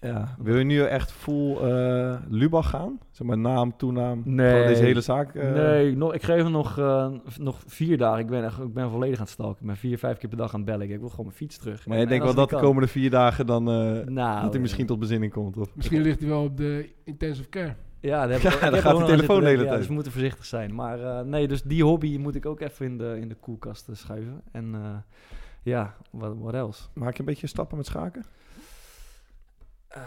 Ja. 0.00 0.34
Wil 0.38 0.58
je 0.58 0.64
nu 0.64 0.80
echt 0.82 1.12
full 1.12 1.56
eh 1.56 2.16
Lubach 2.28 2.70
gaan? 2.70 2.98
Zeg 3.10 3.26
maar 3.26 3.38
naam, 3.38 3.76
toenaam 3.76 4.22
Nee. 4.24 4.58
van 4.58 4.66
deze 4.66 4.82
hele 4.82 5.00
zaak? 5.00 5.34
eh, 5.34 5.52
nee, 5.52 5.96
nog, 5.96 6.14
ik 6.14 6.22
geef 6.22 6.42
hem 6.42 6.50
nog, 6.52 6.78
eh, 6.78 7.08
nog 7.38 7.62
vier 7.66 7.98
dagen. 7.98 8.18
Ik 8.20 8.26
ben, 8.26 8.44
echt, 8.44 8.58
ik 8.60 8.74
ben 8.74 8.90
volledig 8.90 9.16
aan 9.18 9.24
het 9.24 9.32
stalken. 9.32 9.60
Ik 9.60 9.66
ben 9.66 9.76
vier, 9.76 9.98
vijf 9.98 10.18
keer 10.18 10.28
per 10.28 10.38
dag 10.38 10.54
aan 10.54 10.60
het 10.60 10.68
bellen. 10.68 10.90
Ik 10.90 10.98
wil 11.00 11.08
gewoon 11.08 11.24
mijn 11.26 11.36
fiets 11.36 11.58
terug. 11.58 11.86
Maar 11.86 11.96
En- 11.96 12.02
je 12.02 12.08
denkt 12.08 12.26
en 12.26 12.34
wel 12.34 12.46
dat 12.46 12.50
de 12.58 12.64
komende 12.66 12.88
vier 12.88 13.10
dagen 13.10 13.46
dan... 13.46 13.68
eh, 13.70 14.06
Nou, 14.06 14.42
dat 14.42 14.52
hij 14.52 14.60
misschien 14.62 14.86
tot 14.86 14.98
bezinning 14.98 15.32
komt? 15.32 15.56
Of? 15.56 15.74
Misschien 15.76 16.00
ligt 16.02 16.20
hij 16.20 16.28
wel 16.28 16.42
op 16.44 16.56
de 16.56 16.90
intensive 17.04 17.48
care. 17.48 17.74
Ja, 18.00 18.20
daar 18.26 18.30
heb 18.40 18.40
Ja, 18.42 18.48
ik, 18.48 18.54
ik 18.54 18.60
dan 18.60 18.72
heb 18.74 18.82
gaat 18.82 19.00
aan 19.00 19.06
telefoon 19.06 19.40
de 19.40 19.46
hele 19.46 19.58
ja, 19.62 19.64
tijd. 19.66 19.78
dus 19.78 19.86
we 19.88 19.92
moeten 19.94 20.12
voorzichtig 20.12 20.44
zijn. 20.44 20.74
Maar 20.74 21.00
eh, 21.04 21.20
nee, 21.24 21.48
dus 21.48 21.62
die 21.62 21.84
hobby 21.84 22.18
moet 22.18 22.34
ik 22.34 22.46
ook 22.46 22.60
even 22.60 22.86
in 22.86 22.98
de, 22.98 23.16
in 23.20 23.28
de 23.28 23.34
koelkast 23.40 23.88
schuiven. 23.92 24.40
En, 24.52 24.74
eh, 24.74 24.80
ja, 25.62 25.94
wat 26.10 26.54
else? 26.54 26.82
Maak 26.94 27.12
je 27.12 27.18
een 27.20 27.24
beetje 27.24 27.46
stappen 27.46 27.76
met 27.76 27.86
schaken? 27.86 28.24
Eh, 29.90 30.02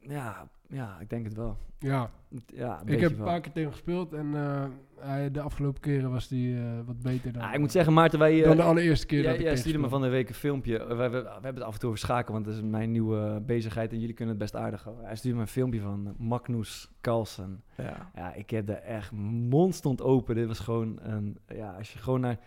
ja, 0.00 0.48
ja, 0.68 0.96
ik 1.00 1.10
denk 1.10 1.24
het 1.24 1.34
wel. 1.34 1.56
Ja, 1.78 2.10
Ja, 2.46 2.80
een 2.80 2.88
ik 2.88 3.00
heb 3.00 3.10
een 3.10 3.24
paar 3.24 3.40
keer 3.40 3.52
tegen 3.52 3.62
hem 3.62 3.72
gespeeld 3.72 4.12
en 4.12 4.34
eh, 4.34 4.64
hij, 4.98 5.30
de 5.30 5.40
afgelopen 5.40 5.80
keren 5.80 6.10
was 6.10 6.28
hij 6.28 6.54
eh, 6.56 6.86
wat 6.86 7.02
beter 7.02 7.32
dan, 7.32 7.42
Ah, 7.42 7.54
ik 7.54 7.58
moet 7.58 7.72
zeggen, 7.72 7.92
Maarten, 7.92 8.18
wij... 8.18 8.42
dan 8.42 8.56
de 8.56 8.62
allereerste 8.62 9.06
keer 9.06 9.22
dat 9.22 9.34
ik 9.34 9.40
jij 9.40 9.56
stuurde 9.56 9.78
me 9.78 9.88
van 9.88 10.00
de 10.00 10.08
week 10.08 10.28
een 10.28 10.34
filmpje. 10.34 10.86
We, 10.86 10.94
we, 10.94 11.08
we 11.10 11.28
hebben 11.30 11.54
het 11.54 11.62
af 11.62 11.72
en 11.72 11.78
toe 11.78 11.88
over 11.88 12.00
schaken, 12.00 12.32
want 12.32 12.44
dat 12.44 12.54
is 12.54 12.62
mijn 12.62 12.90
nieuwe 12.90 13.42
bezigheid 13.46 13.92
en 13.92 14.00
jullie 14.00 14.14
kunnen 14.14 14.34
het 14.34 14.42
best 14.42 14.56
aardig 14.56 14.82
houden. 14.82 15.04
Hij 15.04 15.16
stuurde 15.16 15.36
me 15.36 15.42
een 15.42 15.48
filmpje 15.48 15.80
van 15.80 16.14
Magnus 16.18 16.90
Carlsen. 17.00 17.62
Ja. 17.76 18.10
Ja, 18.14 18.34
ik 18.34 18.50
heb 18.50 18.68
er 18.68 18.82
echt 18.82 19.12
mond 19.12 19.74
stond 19.74 20.02
open. 20.02 20.34
Dit 20.34 20.46
was 20.46 20.58
gewoon 20.58 20.98
een, 21.02 21.38
ja, 21.46 21.74
als 21.78 21.92
je 21.92 21.98
gewoon 21.98 22.20
naar 22.20 22.38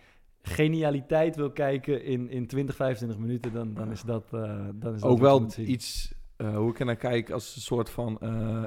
genialiteit 0.42 1.36
wil 1.36 1.50
kijken 1.50 2.04
in, 2.04 2.30
in 2.30 2.46
20, 2.46 2.74
25 2.74 3.18
minuten, 3.18 3.52
dan, 3.52 3.74
dan 3.74 3.90
is 3.90 4.02
dat, 4.02 4.24
eh, 4.32 4.40
dan 4.74 4.94
is 4.94 5.00
dat 5.00 5.10
Ook 5.10 5.18
wel 5.18 5.46
iets, 5.56 6.14
eh, 6.36 6.56
hoe 6.56 6.70
ik 6.70 6.78
er 6.78 6.86
naar 6.86 6.96
kijk, 6.96 7.30
als 7.30 7.54
een 7.54 7.60
soort 7.60 7.90
van 7.90 8.18
eh, 8.20 8.64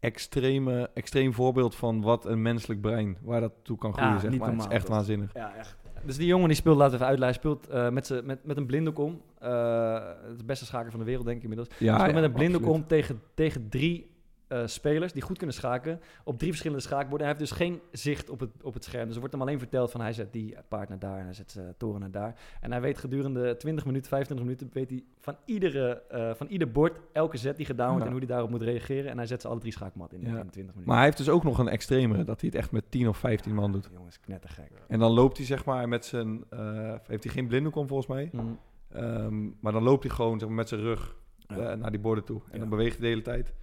extreme, 0.00 0.90
extreem 0.94 1.32
voorbeeld 1.32 1.74
van 1.74 2.00
wat 2.00 2.24
een 2.24 2.42
menselijk 2.42 2.80
brein, 2.80 3.16
waar 3.22 3.40
dat 3.40 3.52
toe 3.62 3.78
kan 3.78 3.92
groeien, 3.92 4.12
Ja, 4.12 4.20
zeg 4.20 4.38
maar. 4.38 4.50
Het 4.50 4.60
is 4.60 4.66
echt 4.66 4.88
waanzinnig. 4.88 5.30
Ja, 5.34 5.54
echt. 5.54 5.76
Dus 6.04 6.16
die 6.16 6.26
jongen 6.26 6.48
die 6.48 6.56
speelt, 6.56 6.76
laten 6.76 6.90
we 6.90 6.96
even 6.96 7.08
uitleggen, 7.08 7.38
speelt 7.38 7.68
eh, 7.68 7.90
met, 7.90 8.20
met, 8.24 8.44
met 8.44 8.56
een 8.56 8.66
blinddoek 8.66 8.98
om. 8.98 9.22
Het 9.38 10.38
de 10.38 10.44
beste 10.44 10.64
schaker 10.64 10.90
van 10.90 11.00
de 11.00 11.06
wereld, 11.06 11.24
denk 11.24 11.36
ik 11.36 11.42
inmiddels. 11.42 11.68
Ja, 11.78 12.06
met 12.06 12.24
een 12.24 12.32
blinddoek 12.32 12.66
om 12.66 12.86
tegen, 12.86 13.22
tegen 13.34 13.68
drie 13.68 14.13
eh, 14.54 14.66
spelers 14.66 15.12
die 15.12 15.22
goed 15.22 15.36
kunnen 15.38 15.56
schaken. 15.56 16.00
Op 16.24 16.38
drie 16.38 16.48
verschillende 16.50 16.82
schaakborden. 16.82 17.26
Hij 17.26 17.36
heeft 17.36 17.48
dus 17.50 17.58
geen 17.58 17.80
zicht 17.92 18.30
op 18.30 18.40
het, 18.40 18.50
op 18.62 18.74
het 18.74 18.84
scherm. 18.84 19.04
Dus 19.04 19.12
er 19.14 19.18
wordt 19.20 19.34
hem 19.34 19.42
alleen 19.42 19.58
verteld 19.58 19.90
van 19.90 20.00
hij 20.00 20.12
zet 20.12 20.32
die 20.32 20.56
paard 20.68 20.88
naar 20.88 20.98
daar 20.98 21.18
en 21.18 21.24
hij 21.24 21.34
zet 21.34 21.50
zijn 21.50 21.74
toren 21.76 22.00
naar 22.00 22.10
daar. 22.10 22.34
En 22.60 22.70
hij 22.70 22.80
weet 22.80 22.98
gedurende 22.98 23.56
20 23.56 23.84
minuten, 23.84 24.08
25 24.08 24.46
minuten, 24.46 24.70
weet 24.72 24.90
hij 24.90 25.04
van, 25.20 25.36
iedere, 25.44 26.02
eh, 26.08 26.34
van 26.34 26.46
ieder 26.46 26.70
bord 26.70 27.00
elke 27.12 27.36
zet 27.36 27.56
die 27.56 27.66
gedaan 27.66 27.88
wordt 27.88 28.00
Ja. 28.00 28.06
en 28.10 28.16
hoe 28.16 28.24
hij 28.24 28.28
daarop 28.34 28.50
moet 28.50 28.62
reageren. 28.62 29.10
En 29.10 29.16
hij 29.16 29.26
zet 29.26 29.40
ze 29.40 29.48
alle 29.48 29.60
drie 29.60 29.72
schaakmat 29.72 30.12
in, 30.12 30.20
Ja. 30.20 30.26
in 30.26 30.34
20 30.34 30.54
minuten. 30.54 30.84
Maar 30.84 30.96
hij 30.96 31.04
heeft 31.04 31.16
dus 31.16 31.28
ook 31.28 31.44
nog 31.44 31.58
een 31.58 31.68
extremere, 31.68 32.24
dat 32.24 32.40
hij 32.40 32.50
het 32.52 32.58
echt 32.58 32.70
met 32.72 32.84
10 32.90 33.08
of 33.08 33.16
15 33.18 33.54
man 33.54 33.72
doet. 33.72 33.88
Jongens, 33.92 34.20
knettergek. 34.20 34.70
En 34.88 34.98
dan 34.98 35.10
loopt 35.10 35.36
hij 35.36 35.46
zeg 35.46 35.64
maar 35.64 35.88
met 35.88 36.04
zijn, 36.04 36.44
eh, 36.50 36.94
heeft 37.06 37.24
hij 37.24 37.32
geen 37.32 37.46
blinddoek 37.46 37.76
om 37.76 37.86
volgens 37.88 38.08
mij. 38.08 38.28
Mm. 38.32 38.58
Ehm, 38.92 39.44
maar 39.60 39.72
dan 39.72 39.82
loopt 39.82 40.02
hij 40.02 40.12
gewoon 40.12 40.38
zeg 40.38 40.48
maar, 40.48 40.56
met 40.56 40.68
zijn 40.68 40.80
rug 40.80 41.16
eh, 41.46 41.56
naar 41.72 41.90
die 41.90 42.00
borden 42.00 42.24
toe. 42.24 42.40
En 42.50 42.58
dan 42.60 42.68
beweegt 42.68 42.92
hij 42.92 43.00
de 43.00 43.06
hele 43.06 43.22
tijd. 43.22 43.54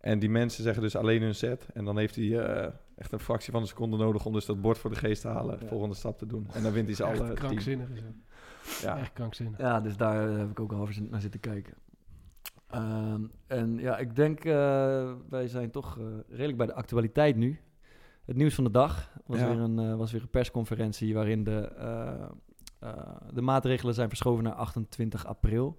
En 0.00 0.18
die 0.18 0.30
mensen 0.30 0.62
zeggen 0.62 0.82
dus 0.82 0.96
alleen 0.96 1.22
hun 1.22 1.34
set. 1.34 1.66
En 1.74 1.84
dan 1.84 1.98
heeft 1.98 2.14
hij 2.16 2.38
eh, 2.38 2.72
echt 2.96 3.12
een 3.12 3.18
fractie 3.20 3.52
van 3.52 3.60
een 3.60 3.66
seconde 3.68 3.96
nodig 3.96 4.24
om 4.26 4.32
dus 4.32 4.44
dat 4.46 4.60
bord 4.60 4.78
voor 4.78 4.90
de 4.90 4.96
geest 4.96 5.22
te 5.22 5.28
halen. 5.28 5.58
Ja. 5.60 5.66
Volgende 5.66 5.94
stap 5.94 6.18
te 6.18 6.26
doen. 6.26 6.46
En 6.52 6.62
dan 6.62 6.72
wint 6.72 6.86
hij 6.86 6.96
ze 6.96 7.04
alle 7.04 7.32
krankzinnig 7.34 7.88
is 7.90 8.00
het. 8.02 8.14
Ja. 8.82 8.98
Echt 8.98 9.12
krankzinnig. 9.12 9.58
Ja, 9.58 9.80
dus 9.80 9.96
daar 9.96 10.30
eh, 10.30 10.38
heb 10.38 10.50
ik 10.50 10.60
ook 10.60 10.72
al 10.72 10.80
over 10.80 10.94
zin- 10.94 11.08
naar 11.10 11.20
zitten 11.20 11.40
kijken. 11.40 11.74
Ehm, 12.66 13.22
en 13.46 13.78
ja, 13.78 13.98
ik 13.98 14.16
denk, 14.16 14.44
eh, 14.44 15.12
wij 15.28 15.48
zijn 15.48 15.70
toch 15.70 15.98
eh, 15.98 16.04
redelijk 16.28 16.56
bij 16.56 16.66
de 16.66 16.74
actualiteit 16.74 17.36
nu. 17.36 17.60
Het 18.24 18.36
nieuws 18.36 18.54
van 18.54 18.64
de 18.64 18.70
dag 18.70 19.12
was, 19.26 19.38
Ja. 19.38 19.48
weer, 19.48 19.58
een, 19.58 19.78
eh, 19.78 19.94
was 19.96 20.12
weer 20.12 20.22
een 20.22 20.30
persconferentie 20.30 21.14
waarin 21.14 21.44
de, 21.44 21.60
eh, 21.60 22.22
eh, 22.78 23.16
de 23.32 23.40
maatregelen 23.42 23.94
zijn 23.94 24.08
verschoven 24.08 24.44
naar 24.44 24.52
28 24.52 25.26
april. 25.26 25.76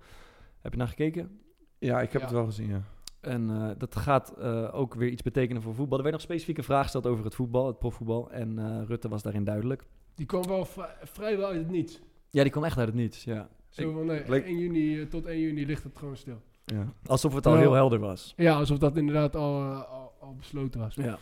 Heb 0.59 0.71
je 0.71 0.77
naar 0.77 0.87
gekeken? 0.87 1.39
ja, 1.79 2.01
ik 2.01 2.11
heb 2.11 2.21
Ja. 2.21 2.27
het 2.27 2.35
wel 2.35 2.45
gezien, 2.45 2.67
ja. 2.69 2.81
En 3.21 3.49
eh, 3.49 3.69
dat 3.77 3.95
gaat 3.95 4.33
eh, 4.37 4.69
ook 4.73 4.93
weer 4.93 5.09
iets 5.09 5.21
betekenen 5.21 5.61
voor 5.61 5.73
voetbal. 5.75 5.97
Er 5.97 6.03
werd 6.03 6.15
nog 6.15 6.23
specifieke 6.25 6.63
vraag 6.63 6.81
gesteld 6.83 7.07
over 7.07 7.25
het 7.25 7.35
voetbal, 7.35 7.67
het 7.67 7.79
profvoetbal. 7.79 8.31
En 8.31 8.59
eh, 8.59 8.81
Rutte 8.87 9.09
was 9.09 9.21
daarin 9.21 9.43
duidelijk. 9.43 9.83
Die 10.15 10.25
kwam 10.25 10.47
wel 10.47 10.65
vrij- 10.65 10.95
vrijwel 11.03 11.47
uit 11.47 11.57
het 11.57 11.69
niets. 11.69 11.99
Ja, 12.29 12.41
die 12.43 12.51
kwam 12.51 12.63
echt 12.63 12.77
uit 12.77 12.87
het 12.87 12.95
niets, 12.95 13.23
ja. 13.23 13.49
Zo 13.69 13.91
van, 13.91 14.05
nee, 14.05 14.23
leek- 14.27 14.45
1 14.45 14.57
juni, 14.59 15.07
tot 15.07 15.25
1 15.25 15.39
juni 15.39 15.65
ligt 15.65 15.83
het 15.83 15.97
gewoon 15.97 16.15
stil. 16.15 16.41
ja. 16.65 16.93
Alsof 17.05 17.33
het 17.33 17.45
al 17.45 17.51
Terwijl- 17.51 17.61
heel 17.73 17.73
helder 17.73 17.99
was. 17.99 18.33
Ja, 18.37 18.55
alsof 18.57 18.77
dat 18.77 18.97
inderdaad 18.97 19.35
al, 19.35 19.61
al, 19.73 20.13
al 20.19 20.35
besloten 20.35 20.79
was. 20.79 20.95
Ja. 20.95 21.17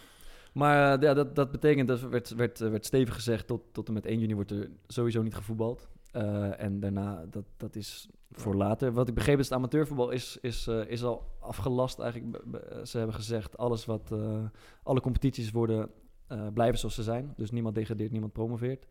Maar 0.54 1.02
ja, 1.02 1.14
dat, 1.14 1.36
dat 1.36 1.52
betekent, 1.52 1.88
dat 1.88 2.02
werd, 2.02 2.30
werd, 2.36 2.60
werd 2.60 2.86
stevig 2.86 3.14
gezegd, 3.14 3.48
tot, 3.48 3.62
tot 3.72 3.88
en 3.88 3.94
met 3.94 4.06
1 4.06 4.20
juni 4.20 4.36
wordt 4.36 4.52
er 4.52 4.70
sowieso 4.88 5.22
niet 5.22 5.36
gevoetbald. 5.36 5.90
Eh, 6.12 6.62
en 6.62 6.80
daarna, 6.80 7.26
dat, 7.30 7.46
dat 7.58 7.76
is 7.76 8.10
voor 8.32 8.56
later. 8.56 8.92
Wat 8.92 9.08
ik 9.08 9.14
begreep 9.14 9.40
is, 9.40 9.46
het 9.50 9.58
amateurvoetbal 9.58 10.10
is, 10.10 10.38
is, 10.42 10.68
eh, 10.68 10.88
is 10.88 11.04
al 11.04 11.38
afgelast 11.40 12.00
eigenlijk. 12.00 12.44
Ze 12.84 12.98
hebben 12.98 13.16
gezegd, 13.16 13.58
alles 13.58 13.86
wat, 13.86 14.12
eh, 14.12 14.46
alle 14.84 15.02
competities 15.02 15.52
worden, 15.52 15.92
blijven 16.54 16.80
zoals 16.80 16.96
ze 16.96 17.04
zijn. 17.04 17.34
Dus 17.38 17.52
niemand 17.52 17.76
degradeert, 17.76 18.12
niemand 18.12 18.34
promoveert. 18.34 18.88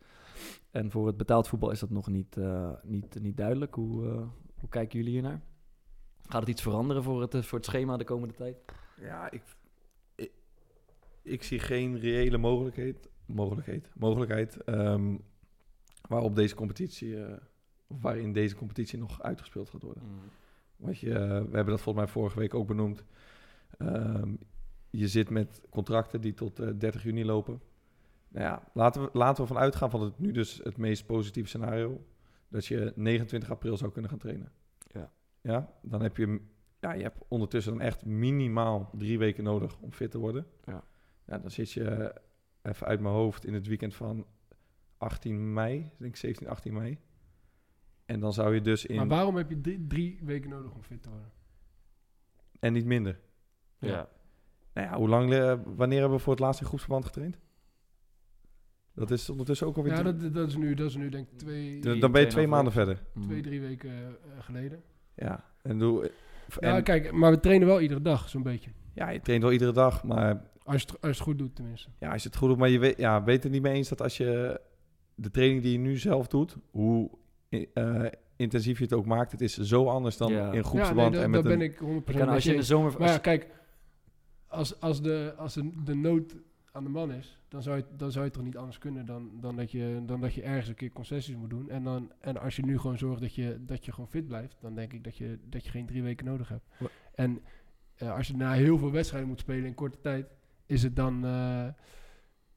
En 0.71 0.91
voor 0.91 1.07
het 1.07 1.17
betaald 1.17 1.47
voetbal 1.47 1.71
is 1.71 1.79
dat 1.79 1.89
nog 1.89 2.07
niet, 2.07 2.37
niet, 2.83 3.21
niet 3.21 3.37
duidelijk. 3.37 3.75
Hoe, 3.75 4.03
hoe 4.59 4.69
kijken 4.69 4.97
jullie 4.97 5.13
hiernaar? 5.13 5.41
Gaat 6.27 6.39
het 6.39 6.49
iets 6.49 6.61
veranderen 6.61 7.03
voor 7.03 7.21
het, 7.21 7.45
voor 7.45 7.57
het 7.57 7.67
schema 7.67 7.97
de 7.97 8.03
komende 8.03 8.33
tijd? 8.33 8.57
Ja, 9.01 9.31
ik, 9.31 9.43
ik, 10.15 10.31
ik 11.21 11.43
zie 11.43 11.59
geen 11.59 11.99
reële 11.99 12.37
mogelijkheid, 12.37 13.09
mogelijkheid, 13.25 13.89
mogelijkheid 13.95 14.63
ehm, 14.63 15.15
waarop 16.09 16.35
deze 16.35 16.55
competitie, 16.55 17.23
eh, 17.23 17.33
waarin 17.87 18.33
deze 18.33 18.55
competitie 18.55 18.99
nog 18.99 19.21
uitgespeeld 19.21 19.69
gaat 19.69 19.81
worden. 19.81 20.03
Want 20.75 20.99
je, 20.99 21.13
eh, 21.13 21.19
we 21.19 21.55
hebben 21.55 21.65
dat 21.65 21.81
volgens 21.81 22.05
mij 22.05 22.07
vorige 22.07 22.39
week 22.39 22.53
ook 22.53 22.67
benoemd. 22.67 23.03
Ehm, 23.77 24.33
je 24.89 25.07
zit 25.07 25.29
met 25.29 25.61
contracten 25.69 26.21
die 26.21 26.33
tot 26.33 26.59
eh, 26.59 26.69
30 26.77 27.03
juni 27.03 27.25
lopen. 27.25 27.61
Nou 28.27 28.45
ja, 28.45 28.63
laten 28.73 29.01
we, 29.01 29.09
laten 29.13 29.43
we 29.43 29.47
van 29.47 29.57
uitgaan 29.57 29.89
van 29.89 30.01
het 30.01 30.19
nu 30.19 30.31
dus 30.31 30.59
het 30.63 30.77
meest 30.77 31.05
positieve 31.05 31.47
scenario. 31.47 32.05
Dat 32.47 32.65
je 32.65 32.93
29 32.95 33.51
april 33.51 33.77
zou 33.77 33.91
kunnen 33.91 34.09
gaan 34.09 34.19
trainen. 34.19 34.51
Ja. 34.91 35.11
Ja, 35.41 35.73
dan 35.81 36.01
heb 36.01 36.17
je, 36.17 36.41
ja, 36.79 36.93
je 36.93 37.01
hebt 37.01 37.23
ondertussen 37.27 37.73
dan 37.73 37.81
echt 37.81 38.05
minimaal 38.05 38.89
drie 38.97 39.17
weken 39.17 39.43
nodig 39.43 39.77
om 39.79 39.91
fit 39.91 40.11
te 40.11 40.17
worden. 40.17 40.45
Ja. 40.63 40.83
Ja, 41.25 41.37
dan 41.37 41.51
zit 41.51 41.71
je 41.71 41.83
eh, 41.83 42.71
even 42.71 42.87
uit 42.87 42.99
mijn 42.99 43.13
hoofd 43.13 43.45
in 43.45 43.53
het 43.53 43.67
weekend 43.67 43.95
van 43.95 44.25
18 44.99 45.53
mei, 45.53 45.77
ik 45.79 45.91
denk 45.97 46.15
17, 46.15 46.47
18 46.47 46.73
mei. 46.73 46.97
En 48.05 48.19
dan 48.19 48.33
zou 48.33 48.53
je 48.53 48.61
dus 48.61 48.85
in... 48.85 48.95
Maar 48.95 49.07
waarom 49.07 49.35
heb 49.35 49.49
je 49.49 49.61
drie, 49.61 49.87
drie 49.87 50.19
weken 50.23 50.49
nodig 50.49 50.73
om 50.73 50.83
fit 50.83 51.01
te 51.03 51.09
worden? 51.09 51.31
En 52.59 52.73
niet 52.73 52.85
minder. 52.85 53.19
Ja. 53.79 54.09
Nou 54.73 54.87
ja, 54.87 54.97
hoe 54.97 55.07
lang, 55.09 55.33
eh, 55.33 55.53
wanneer 55.65 55.99
hebben 55.99 56.17
we 56.17 56.23
voor 56.23 56.33
het 56.33 56.41
laatst 56.41 56.61
in 56.61 56.67
groepsverband 56.67 57.05
getraind? 57.05 57.37
Dat 58.93 59.11
is 59.11 59.29
ondertussen 59.29 59.67
ook 59.67 59.77
alweer... 59.77 59.93
Ja, 59.93 60.03
dat, 60.03 60.33
dat, 60.33 60.47
is 60.47 60.55
nu, 60.55 60.73
dat 60.73 60.89
is 60.89 60.95
nu 60.95 61.09
denk 61.09 61.29
ik 61.29 61.37
twee, 61.37 61.71
dan- 61.71 61.81
drie- 61.81 62.01
dan 62.01 62.11
ben 62.11 62.21
je 62.21 62.27
twee 62.27 62.47
maanden 62.47 62.73
verder. 62.73 63.03
Mm. 63.13 63.21
twee 63.23 63.41
drie 63.41 63.61
weken 63.61 63.91
eh, 63.91 64.07
geleden. 64.39 64.83
Ja, 65.15 65.43
en, 65.61 65.79
doe, 65.79 66.11
Ja, 66.59 66.81
kijk, 66.81 67.11
maar 67.11 67.31
we 67.31 67.39
trainen 67.39 67.67
wel 67.67 67.81
iedere 67.81 68.01
dag, 68.01 68.29
zo'n 68.29 68.43
beetje. 68.43 68.71
ja, 68.93 69.09
je 69.09 69.21
traint 69.21 69.43
wel 69.43 69.51
iedere 69.51 69.71
dag, 69.71 70.03
maar 70.03 70.47
Als 70.63 70.81
je, 70.81 70.87
het, 70.87 70.91
als 70.91 70.99
je 71.01 71.07
het 71.07 71.19
goed 71.19 71.37
doet, 71.37 71.55
tenminste. 71.55 71.89
ja, 71.99 72.11
als 72.11 72.23
je 72.23 72.27
het 72.29 72.37
goed 72.37 72.49
doet, 72.49 72.57
maar 72.57 72.69
je 72.69 72.79
weet, 72.79 72.97
ja, 72.97 73.23
weet 73.23 73.43
het 73.43 73.51
niet 73.51 73.61
mee 73.61 73.73
eens 73.73 73.89
dat 73.89 74.01
als 74.01 74.17
je 74.17 74.61
de 75.21 75.31
training 75.31 75.61
die 75.61 75.71
je 75.71 75.77
nu 75.77 75.97
zelf 75.97 76.27
doet, 76.27 76.57
hoe 76.71 77.09
eh, 77.49 78.05
intensief 78.35 78.77
je 78.77 78.83
het 78.83 78.93
ook 78.93 79.05
maakt, 79.05 79.31
het 79.31 79.41
is 79.41 79.57
zo 79.57 79.85
anders 79.85 80.17
dan 80.17 80.31
Ja. 80.31 80.37
in 80.37 80.45
Ja, 80.45 80.51
nee, 80.51 80.63
groepsverband 80.63 81.15
en 81.15 81.19
daar 81.19 81.29
met 81.29 81.43
ben 81.43 81.51
een, 81.51 81.61
ik 81.61 81.79
100% 81.79 81.81
Je 81.81 82.01
kan, 82.03 82.25
met 82.25 82.27
als 82.27 82.43
je 82.43 82.51
in 82.51 82.57
de 82.57 82.63
zomer... 82.63 82.99
Maar 82.99 83.07
ja, 83.07 83.17
kijk, 83.17 83.47
als, 84.47 84.79
als, 84.79 85.01
de, 85.01 85.33
als 85.37 85.53
de, 85.53 85.71
de 85.83 85.95
nood 85.95 86.35
aan 86.71 86.83
de 86.83 86.89
man 86.89 87.11
is, 87.11 87.39
dan 87.47 87.61
zou 87.61 87.77
je, 87.77 87.83
dan 87.97 88.11
zou 88.11 88.25
je 88.25 88.31
toch 88.31 88.43
niet 88.43 88.57
anders 88.57 88.77
kunnen 88.77 89.05
dan, 89.05 89.31
dan, 89.39 89.55
dat 89.55 89.71
je, 89.71 90.01
dan 90.05 90.21
dat 90.21 90.33
je 90.33 90.41
ergens 90.41 90.67
een 90.67 90.75
keer 90.75 90.91
concessies 90.91 91.35
moet 91.35 91.49
doen. 91.49 91.69
En, 91.69 91.83
dan, 91.83 92.11
en 92.19 92.37
als 92.37 92.55
je 92.55 92.65
nu 92.65 92.77
gewoon 92.77 92.97
zorgt 92.97 93.21
dat 93.21 93.35
je, 93.35 93.57
dat 93.65 93.85
je 93.85 93.91
gewoon 93.91 94.09
fit 94.09 94.27
blijft, 94.27 94.57
dan 94.61 94.75
denk 94.75 94.93
ik 94.93 95.03
dat 95.03 95.17
je, 95.17 95.39
dat 95.45 95.63
je 95.63 95.69
geen 95.71 95.85
drie 95.85 96.03
weken 96.03 96.25
nodig 96.25 96.49
hebt. 96.49 96.65
En 97.13 97.41
eh, 97.95 98.15
als 98.15 98.27
je 98.27 98.35
na 98.35 98.53
heel 98.53 98.77
veel 98.77 98.91
wedstrijden 98.91 99.29
moet 99.29 99.39
spelen 99.39 99.65
in 99.65 99.73
korte 99.73 99.99
tijd, 100.01 100.27
is 100.65 100.83
het 100.83 100.95
dan, 100.95 101.25
eh, 101.25 101.67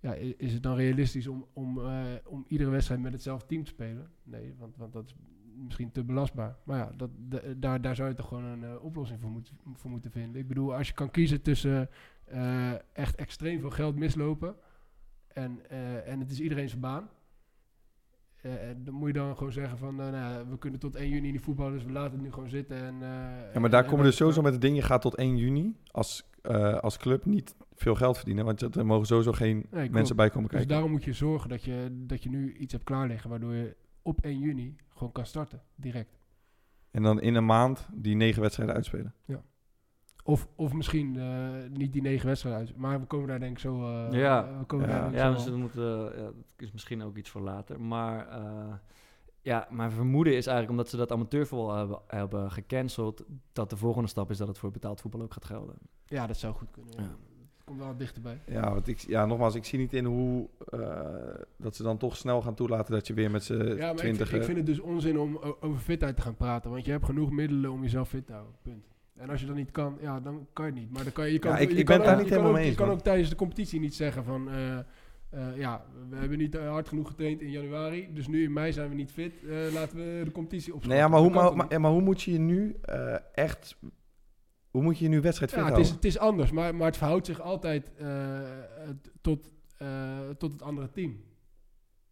ja, 0.03 0.15
is 0.37 0.53
het 0.53 0.62
dan 0.62 0.77
realistisch 0.77 1.27
om, 1.27 1.47
om, 1.53 1.79
eh, 1.79 2.05
om 2.27 2.45
iedere 2.49 2.71
wedstrijd 2.71 3.01
met 3.01 3.12
hetzelfde 3.12 3.47
team 3.47 3.65
te 3.65 3.71
spelen? 3.71 4.11
Nee, 4.23 4.55
want, 4.59 4.77
want 4.77 4.93
dat 4.93 5.07
is 5.07 5.15
misschien 5.57 5.93
te 5.93 6.05
belastbaar. 6.05 6.57
Maar 6.65 6.79
ja, 6.79 6.93
dat, 6.97 7.11
daar, 7.57 7.81
daar 7.81 7.97
zou 7.97 8.09
je 8.09 8.15
toch 8.15 8.29
gewoon 8.29 8.45
een 8.45 8.65
eh, 8.65 8.85
oplossing 8.85 9.21
voor, 9.21 9.31
moet, 9.31 9.53
voor 9.75 9.91
moeten 9.91 10.11
vinden. 10.11 10.41
Ik 10.41 10.49
bedoel, 10.49 10.75
als 10.75 10.88
je 10.88 10.95
kan 10.95 11.11
kiezen 11.11 11.43
tussen 11.43 11.88
eh, 12.25 12.73
echt 12.93 13.15
extreem 13.15 13.61
veel 13.61 13.71
geld 13.71 13.97
mislopen 13.97 14.55
en, 15.29 15.71
en 16.07 16.21
het 16.21 16.31
is 16.31 16.41
iedereen 16.41 16.69
zijn 16.69 16.81
baan. 16.81 17.09
Eh, 18.43 18.53
dan 18.77 18.95
moet 18.95 19.07
je 19.07 19.13
dan 19.13 19.37
gewoon 19.37 19.53
zeggen 19.53 19.79
van, 19.79 20.01
eh, 20.01 20.11
nou, 20.11 20.17
ja, 20.35 20.47
we 20.49 20.59
kunnen 20.59 20.81
tot 20.81 20.97
1 20.97 21.09
juni 21.09 21.31
niet 21.31 21.41
voetballen, 21.41 21.73
dus 21.73 21.85
we 21.85 21.93
laten 21.93 22.13
het 22.13 22.23
nu 22.23 22.33
gewoon 22.33 22.49
zitten. 22.49 22.77
En, 22.77 22.95
ja, 23.53 23.61
maar 23.61 23.71
daar 23.71 23.83
en- 23.83 23.87
komen 23.89 24.05
en- 24.05 24.11
dus 24.11 24.17
sowieso 24.17 24.43
met 24.43 24.53
het 24.53 24.61
ding, 24.61 24.77
je 24.77 24.83
gaat 24.83 25.03
tot 25.03 25.19
1 25.19 25.37
juni 25.37 25.77
als, 25.91 26.31
als 26.81 26.97
club 26.97 27.25
niet 27.25 27.55
veel 27.75 27.95
geld 27.95 28.17
verdienen, 28.17 28.45
want 28.45 28.77
er 28.77 28.87
mogen 28.87 29.07
sowieso 29.07 29.33
geen 29.33 29.67
mensen 29.91 30.17
bij 30.17 30.29
komen 30.29 30.43
Dus 30.43 30.51
kijken. 30.51 30.69
daarom 30.69 30.91
moet 30.91 31.05
je 31.05 31.13
zorgen 31.13 31.49
dat 31.49 31.63
je, 31.65 32.05
dat 32.07 32.23
je 32.23 32.29
nu 32.31 32.53
iets 32.55 32.73
hebt 32.73 32.85
klaarliggen, 32.85 33.31
waardoor 33.31 33.55
je 33.55 33.77
op 34.03 34.19
1 34.25 34.39
juni 34.39 34.77
gewoon 34.95 35.13
kan 35.13 35.27
starten, 35.27 35.61
direct. 35.75 36.21
En 36.91 37.03
dan 37.03 37.21
in 37.21 37.35
een 37.35 37.47
maand 37.47 37.89
die 37.95 38.15
negen 38.17 38.43
wedstrijden 38.43 38.75
uitspelen. 38.75 39.15
Of, 40.25 40.49
of 40.57 40.73
misschien 40.73 41.19
eh, 41.19 41.49
niet 41.71 41.93
die 41.93 42.03
negen 42.03 42.27
wedstrijden 42.27 42.61
uit. 42.67 42.77
Maar 42.77 43.01
we 43.01 43.07
komen 43.07 43.29
daar 43.29 43.39
denk 43.41 43.53
ik 43.53 43.59
zo... 43.59 43.83
eh, 43.83 44.19
Ja. 44.21 44.59
we 44.59 44.65
komen 44.65 44.89
Ja. 44.89 44.99
daar 45.01 45.09
ik 45.09 45.15
Ja, 45.15 45.27
zo 45.29 45.33
dus 45.33 45.45
al. 45.45 45.51
dat, 45.51 45.59
moet, 45.61 45.77
eh, 45.77 46.17
ja, 46.19 46.23
dat 46.25 46.35
is 46.57 46.73
misschien 46.73 47.03
ook 47.03 47.17
iets 47.17 47.31
voor 47.31 47.41
later. 47.41 47.81
Maar 47.81 48.29
eh, 48.29 48.75
ja, 49.41 49.69
mijn 49.71 49.91
vermoeden 49.91 50.33
is 50.37 50.47
eigenlijk 50.47 50.71
omdat 50.71 50.89
ze 50.89 50.97
dat 50.97 51.13
amateurvoetbal 51.13 51.77
hebben, 51.77 51.99
hebben 52.07 52.51
gecanceld, 52.51 53.25
dat 53.53 53.71
de 53.71 53.77
volgende 53.77 54.09
stap 54.09 54.31
is 54.31 54.39
dat 54.39 54.49
het 54.49 54.59
voor 54.59 54.71
betaald 54.71 55.01
voetbal 55.01 55.23
ook 55.23 55.33
gaat 55.33 55.45
gelden. 55.45 55.75
Ja, 56.07 56.27
dat 56.27 56.37
zou 56.37 56.55
goed 56.55 56.71
kunnen. 56.71 56.93
ja. 56.97 57.03
Ja. 57.03 57.09
Het 57.57 57.65
komt 57.65 57.79
wel 57.79 57.97
dichterbij. 57.97 58.41
Ja, 58.47 58.73
want 58.73 58.89
ik, 58.89 58.99
ja, 58.99 59.27
nogmaals, 59.27 59.55
ik 59.55 59.65
zie 59.65 59.79
niet 59.79 59.93
in 59.93 60.05
hoe 60.05 60.49
eh, 60.71 61.01
dat 61.57 61.77
ze 61.77 61.83
dan 61.83 61.97
toch 61.99 62.17
snel 62.17 62.43
gaan 62.43 62.55
toelaten 62.55 62.95
dat 62.95 63.07
je 63.07 63.15
weer 63.15 63.31
met 63.31 63.45
z'n 63.45 63.53
Ja, 63.55 63.75
maar 63.77 63.91
ik, 63.91 63.97
twintig... 63.97 64.29
vind- 64.29 64.41
ik 64.41 64.47
vind 64.47 64.57
het 64.57 64.67
dus 64.67 64.81
onzin 64.81 65.19
om 65.19 65.37
over 65.61 65.79
fitheid 65.81 66.17
te 66.17 66.23
gaan 66.23 66.37
praten. 66.37 66.71
Want 66.71 66.85
je 66.85 66.91
hebt 66.91 67.05
genoeg 67.05 67.31
middelen 67.31 67.71
om 67.71 67.83
jezelf 67.83 68.09
fit 68.09 68.27
te 68.27 68.33
houden. 68.33 68.55
Punt. 68.63 68.85
En 69.16 69.31
als 69.31 69.40
je 69.40 69.46
dat 69.46 69.57
niet 69.57 69.70
kan, 69.70 69.98
ja, 70.01 70.20
dan 70.20 70.46
kan 70.53 70.66
je 70.66 70.70
het 70.72 70.81
niet. 70.81 70.90
Maar 70.92 71.03
dan 71.05 71.12
kan 71.12 71.27
je, 71.27 71.33
je 71.33 71.38
kan, 71.38 71.51
Ja, 71.53 71.59
ik- 71.59 71.70
je 71.70 71.77
ik 71.77 71.85
kan 71.85 71.96
ben 71.96 71.96
het 71.96 72.05
daar 72.05 72.14
ook- 72.14 72.20
niet 72.20 72.29
je 72.29 72.35
kan 72.35 72.44
helemaal 72.44 72.48
ook- 72.51 72.55
mee 72.55 72.62
Je 72.64 72.68
eens, 72.68 72.77
kan 72.79 72.87
man. 72.87 72.96
ook 72.96 73.03
tijdens 73.03 73.29
de 73.31 73.37
competitie 73.37 73.81
niet 73.81 73.94
zeggen 73.94 74.25
van... 74.25 74.51
eh, 74.51 74.79
eh, 74.79 75.57
ja, 75.57 75.85
we 76.09 76.16
hebben 76.16 76.38
niet 76.38 76.55
eh, 76.55 76.68
hard 76.68 76.88
genoeg 76.88 77.09
getraind 77.09 77.40
in 77.40 77.51
januari. 77.51 78.09
Dus 78.12 78.27
nu 78.29 78.42
in 78.42 78.53
mei 78.53 78.72
zijn 78.72 78.88
we 78.88 78.94
niet 78.94 79.12
fit. 79.12 79.33
laten 79.72 79.96
we 79.96 80.20
de 80.25 80.31
competitie 80.33 80.75
opstarten. 80.75 80.88
Nee, 80.88 80.98
ja, 80.98 81.09
maar, 81.09 81.20
hoe, 81.20 81.31
kan 81.31 81.57
maar, 81.57 81.81
maar, 81.81 81.90
hoe 81.90 82.01
moet 82.03 82.22
je 82.22 82.33
je 82.33 82.38
nu 82.38 82.77
echt... 83.35 83.77
Hoe 84.70 84.83
moet 84.83 84.98
je 84.98 85.05
je 85.05 85.11
nu 85.11 85.20
wedstrijd 85.20 85.51
fit 85.51 85.61
Ja, 85.61 85.66
het 85.66 85.75
houden? 85.75 85.92
is, 85.92 85.96
het 86.03 86.14
is 86.14 86.18
anders, 86.18 86.51
maar, 86.51 86.75
maar 86.75 86.87
het 86.87 86.96
verhoudt 86.96 87.27
zich 87.27 87.40
altijd 87.40 87.92
het- 87.98 89.11
tot, 89.20 89.53
tot 90.38 90.53
het 90.53 90.62
andere 90.62 90.90
team. 90.90 91.20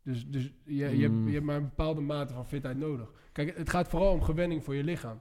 Dus, 0.02 0.26
dus 0.26 0.52
je, 0.64 0.74
je, 0.74 0.82
hebt, 1.02 1.12
Mm. 1.12 1.26
je 1.26 1.32
hebt 1.32 1.44
maar 1.44 1.56
een 1.56 1.62
bepaalde 1.62 2.00
mate 2.00 2.32
van 2.34 2.46
fitheid 2.46 2.76
nodig. 2.78 3.12
Kijk, 3.32 3.56
het 3.56 3.70
gaat 3.70 3.88
vooral 3.88 4.12
om 4.12 4.22
gewenning 4.22 4.64
voor 4.64 4.74
je 4.74 4.84
lichaam. 4.84 5.20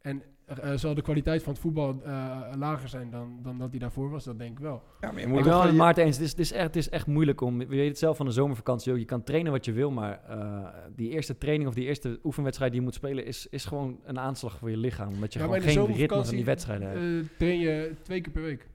En 0.00 0.22
eh, 0.58 0.72
zal 0.76 0.94
de 0.94 1.02
kwaliteit 1.02 1.42
van 1.42 1.52
het 1.52 1.62
voetbal 1.62 2.00
eh, 2.04 2.40
lager 2.56 2.88
zijn 2.88 3.10
dan, 3.10 3.38
dan 3.42 3.58
dat 3.58 3.70
die 3.70 3.80
daarvoor 3.80 4.10
was? 4.10 4.24
Dat 4.24 4.38
denk 4.38 4.50
ik 4.50 4.58
wel. 4.58 4.82
Ja, 5.00 5.10
maar 5.10 5.20
je 5.20 5.26
Ik 5.26 5.32
moet 5.32 5.44
wel 5.44 5.66
je- 5.66 5.72
Maarten 5.72 6.04
eens. 6.04 6.16
Het 6.16 6.24
is, 6.24 6.30
het, 6.30 6.40
is 6.40 6.52
echt, 6.52 6.66
het 6.66 6.76
is 6.76 6.88
echt 6.88 7.06
moeilijk 7.06 7.40
om. 7.40 7.60
Je 7.60 7.66
weet 7.66 7.88
het 7.88 7.98
zelf 7.98 8.16
van 8.16 8.26
de 8.26 8.32
zomervakantie 8.32 8.92
ook. 8.92 8.98
Je 8.98 9.04
kan 9.04 9.22
trainen 9.22 9.52
wat 9.52 9.64
je 9.64 9.72
wil, 9.72 9.90
maar 9.90 10.20
eh, 10.28 10.66
die 10.96 11.10
eerste 11.10 11.38
training 11.38 11.68
of 11.68 11.74
die 11.74 11.86
eerste 11.86 12.20
oefenwedstrijd 12.24 12.70
die 12.70 12.80
je 12.80 12.86
moet 12.86 12.94
spelen, 12.96 13.24
is, 13.26 13.46
is 13.50 13.64
gewoon 13.64 14.00
een 14.04 14.18
aanslag 14.18 14.58
voor 14.58 14.70
je 14.70 14.76
lichaam. 14.76 15.12
Omdat 15.12 15.32
je 15.32 15.38
Ja, 15.38 15.44
gewoon 15.44 15.60
geen 15.60 15.86
ritme 15.96 16.24
van 16.24 16.34
die 16.34 16.44
wedstrijden 16.44 16.88
hebt. 16.88 17.00
Eh, 17.30 17.36
train 17.38 17.58
je 17.58 17.94
twee 18.02 18.20
keer 18.20 18.32
per 18.32 18.42
week. 18.42 18.68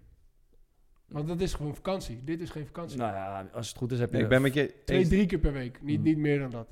Want 1.08 1.28
dat 1.28 1.42
is 1.42 1.54
gewoon 1.54 1.76
vakantie. 1.76 2.22
Dit 2.24 2.42
is 2.42 2.50
geen 2.50 2.66
vakantie. 2.66 2.98
nou 2.98 3.14
ja, 3.14 3.50
als 3.54 3.68
het 3.68 3.78
goed 3.78 3.92
is 3.92 4.00
heb 4.00 4.08
je. 4.10 4.14
Nee, 4.16 4.24
ik 4.24 4.30
ben 4.30 4.42
met 4.42 4.54
je 4.54 4.74
Twee, 4.86 5.08
drie 5.08 5.26
keer 5.26 5.40
per 5.40 5.54
week. 5.54 5.80
Niet, 5.82 5.98
Mm. 5.98 6.04
niet 6.04 6.18
meer 6.18 6.40
dan 6.40 6.50
dat. 6.50 6.68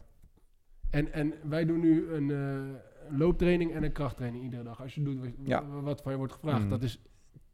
En, 0.89 1.13
en 1.13 1.33
wij 1.49 1.65
doen 1.65 1.79
nu 1.79 2.09
een, 2.11 2.31
eh, 2.31 2.37
een 2.37 2.75
looptraining 3.09 3.73
en 3.73 3.83
een 3.83 3.91
krachttraining 3.91 4.43
iedere 4.43 4.63
dag. 4.63 4.81
Als 4.81 4.95
je 4.95 5.03
doet 5.03 5.19
wat, 5.19 5.29
Ja. 5.43 5.65
wat 5.81 6.01
van 6.01 6.11
je 6.11 6.17
wordt 6.17 6.33
gevraagd. 6.33 6.63
Mm. 6.63 6.69
Dat 6.69 6.83
is 6.83 7.01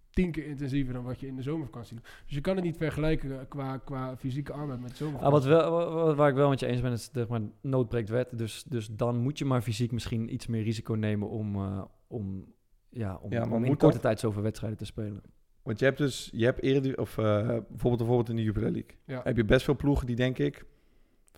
tien 0.10 0.32
keer 0.32 0.46
intensiever 0.46 0.94
dan 0.94 1.04
wat 1.04 1.20
je 1.20 1.28
in 1.28 1.36
de 1.36 1.42
zomervakantie 1.42 1.96
doet. 1.96 2.06
Dus 2.26 2.36
je 2.36 2.42
kan 2.42 2.56
het 2.56 2.64
niet 2.66 2.78
vergelijken 2.78 3.48
qua, 3.48 3.78
qua 3.78 4.18
fysieke 4.18 4.54
arbeid 4.54 4.82
met 4.82 4.92
Ah, 4.92 4.98
zomervakantie. 4.98 5.50
wat 5.50 5.62
wel, 5.62 5.72
wa- 5.72 5.94
wa- 6.06 6.16
waar 6.16 6.30
ik 6.30 6.36
wel 6.36 6.50
met 6.50 6.60
je 6.60 6.66
eens 6.66 6.82
ben, 6.82 6.92
is 6.92 7.10
zeg 7.14 7.28
maar, 7.28 7.42
nood 7.62 7.90
breekt 7.90 8.10
wet. 8.10 8.38
Dus, 8.38 8.64
dus 8.64 8.88
dan 8.88 9.18
moet 9.18 9.38
je 9.38 9.46
maar 9.46 9.62
fysiek 9.62 9.92
misschien 9.92 10.34
iets 10.34 10.48
meer 10.48 10.64
risico 10.64 10.94
nemen 10.94 11.30
om, 11.30 11.56
eh, 11.56 11.82
om, 12.08 12.46
ja, 12.90 13.16
om, 13.22 13.32
Ja, 13.32 13.44
om 13.50 13.64
in 13.64 13.78
korte 13.78 13.94
dat- 13.94 14.02
tijd 14.02 14.20
zoveel 14.20 14.42
wedstrijden 14.42 14.78
te 14.78 14.86
spelen. 14.86 15.22
Want 15.64 15.80
je 15.80 15.86
hebt 15.86 15.98
dus... 15.98 16.30
Je 16.34 16.46
hebt 16.46 16.62
eerder... 16.62 16.98
Of 17.00 17.18
eh, 17.18 17.24
bijvoorbeeld, 17.48 17.98
bijvoorbeeld 17.98 18.30
in 18.30 18.36
de 18.36 18.44
Jupiler 18.44 18.72
League. 18.72 18.98
Ja. 19.06 19.22
Heb 19.24 19.38
je 19.38 19.46
best 19.46 19.66
veel 19.66 19.76
ploegen 19.76 20.06
die, 20.08 20.16
denk 20.16 20.38
ik... 20.38 20.66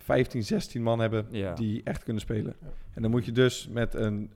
15, 0.02 0.42
16 0.44 0.82
man 0.82 0.98
hebben 0.98 1.26
Ja. 1.30 1.54
die 1.54 1.82
echt 1.82 2.02
kunnen 2.02 2.22
spelen. 2.22 2.54
Ja. 2.60 2.66
En 2.94 3.02
dan 3.02 3.10
moet 3.10 3.24
je 3.24 3.32
dus 3.32 3.68
met 3.68 3.94
een 3.94 4.32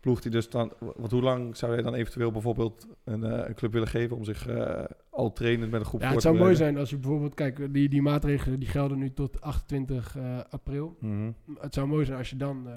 ploeg 0.00 0.20
die 0.20 0.30
dus 0.30 0.50
dan... 0.50 0.72
Want 0.96 1.10
hoe 1.10 1.22
lang 1.22 1.56
zou 1.56 1.72
jij 1.72 1.82
dan 1.82 1.94
eventueel 1.94 2.30
bijvoorbeeld 2.30 2.86
een, 3.04 3.24
eh, 3.24 3.48
een 3.48 3.54
club 3.54 3.72
willen 3.72 3.88
geven... 3.88 4.16
om 4.16 4.24
zich 4.24 4.46
eh, 4.46 4.84
al 5.10 5.32
trainend 5.32 5.70
met 5.70 5.80
een 5.80 5.86
groep 5.86 6.00
ja, 6.00 6.06
voor 6.06 6.16
het 6.16 6.24
te 6.24 6.30
zou 6.32 6.42
mooi 6.42 6.56
zijn 6.56 6.78
als 6.78 6.90
je 6.90 6.96
bijvoorbeeld... 6.98 7.34
Kijk, 7.34 7.74
die, 7.74 7.88
die 7.88 8.02
maatregelen 8.02 8.58
die 8.58 8.68
gelden 8.68 8.98
nu 8.98 9.12
tot 9.12 9.40
28 9.40 10.16
eh, 10.16 10.38
april. 10.50 10.96
Mhm. 11.00 11.30
Het 11.60 11.74
zou 11.74 11.86
mooi 11.86 12.04
zijn 12.04 12.18
als 12.18 12.30
je 12.30 12.36
dan 12.36 12.68
eh, 12.68 12.72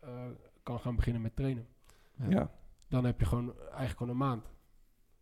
eh, 0.00 0.10
kan 0.62 0.80
gaan 0.80 0.96
beginnen 0.96 1.22
met 1.22 1.36
trainen. 1.36 1.66
Ja. 2.28 2.50
Dan 2.88 3.04
heb 3.04 3.20
je 3.20 3.26
gewoon 3.26 3.54
eigenlijk 3.60 3.96
gewoon 3.96 4.12
een 4.12 4.18
maand. 4.18 4.44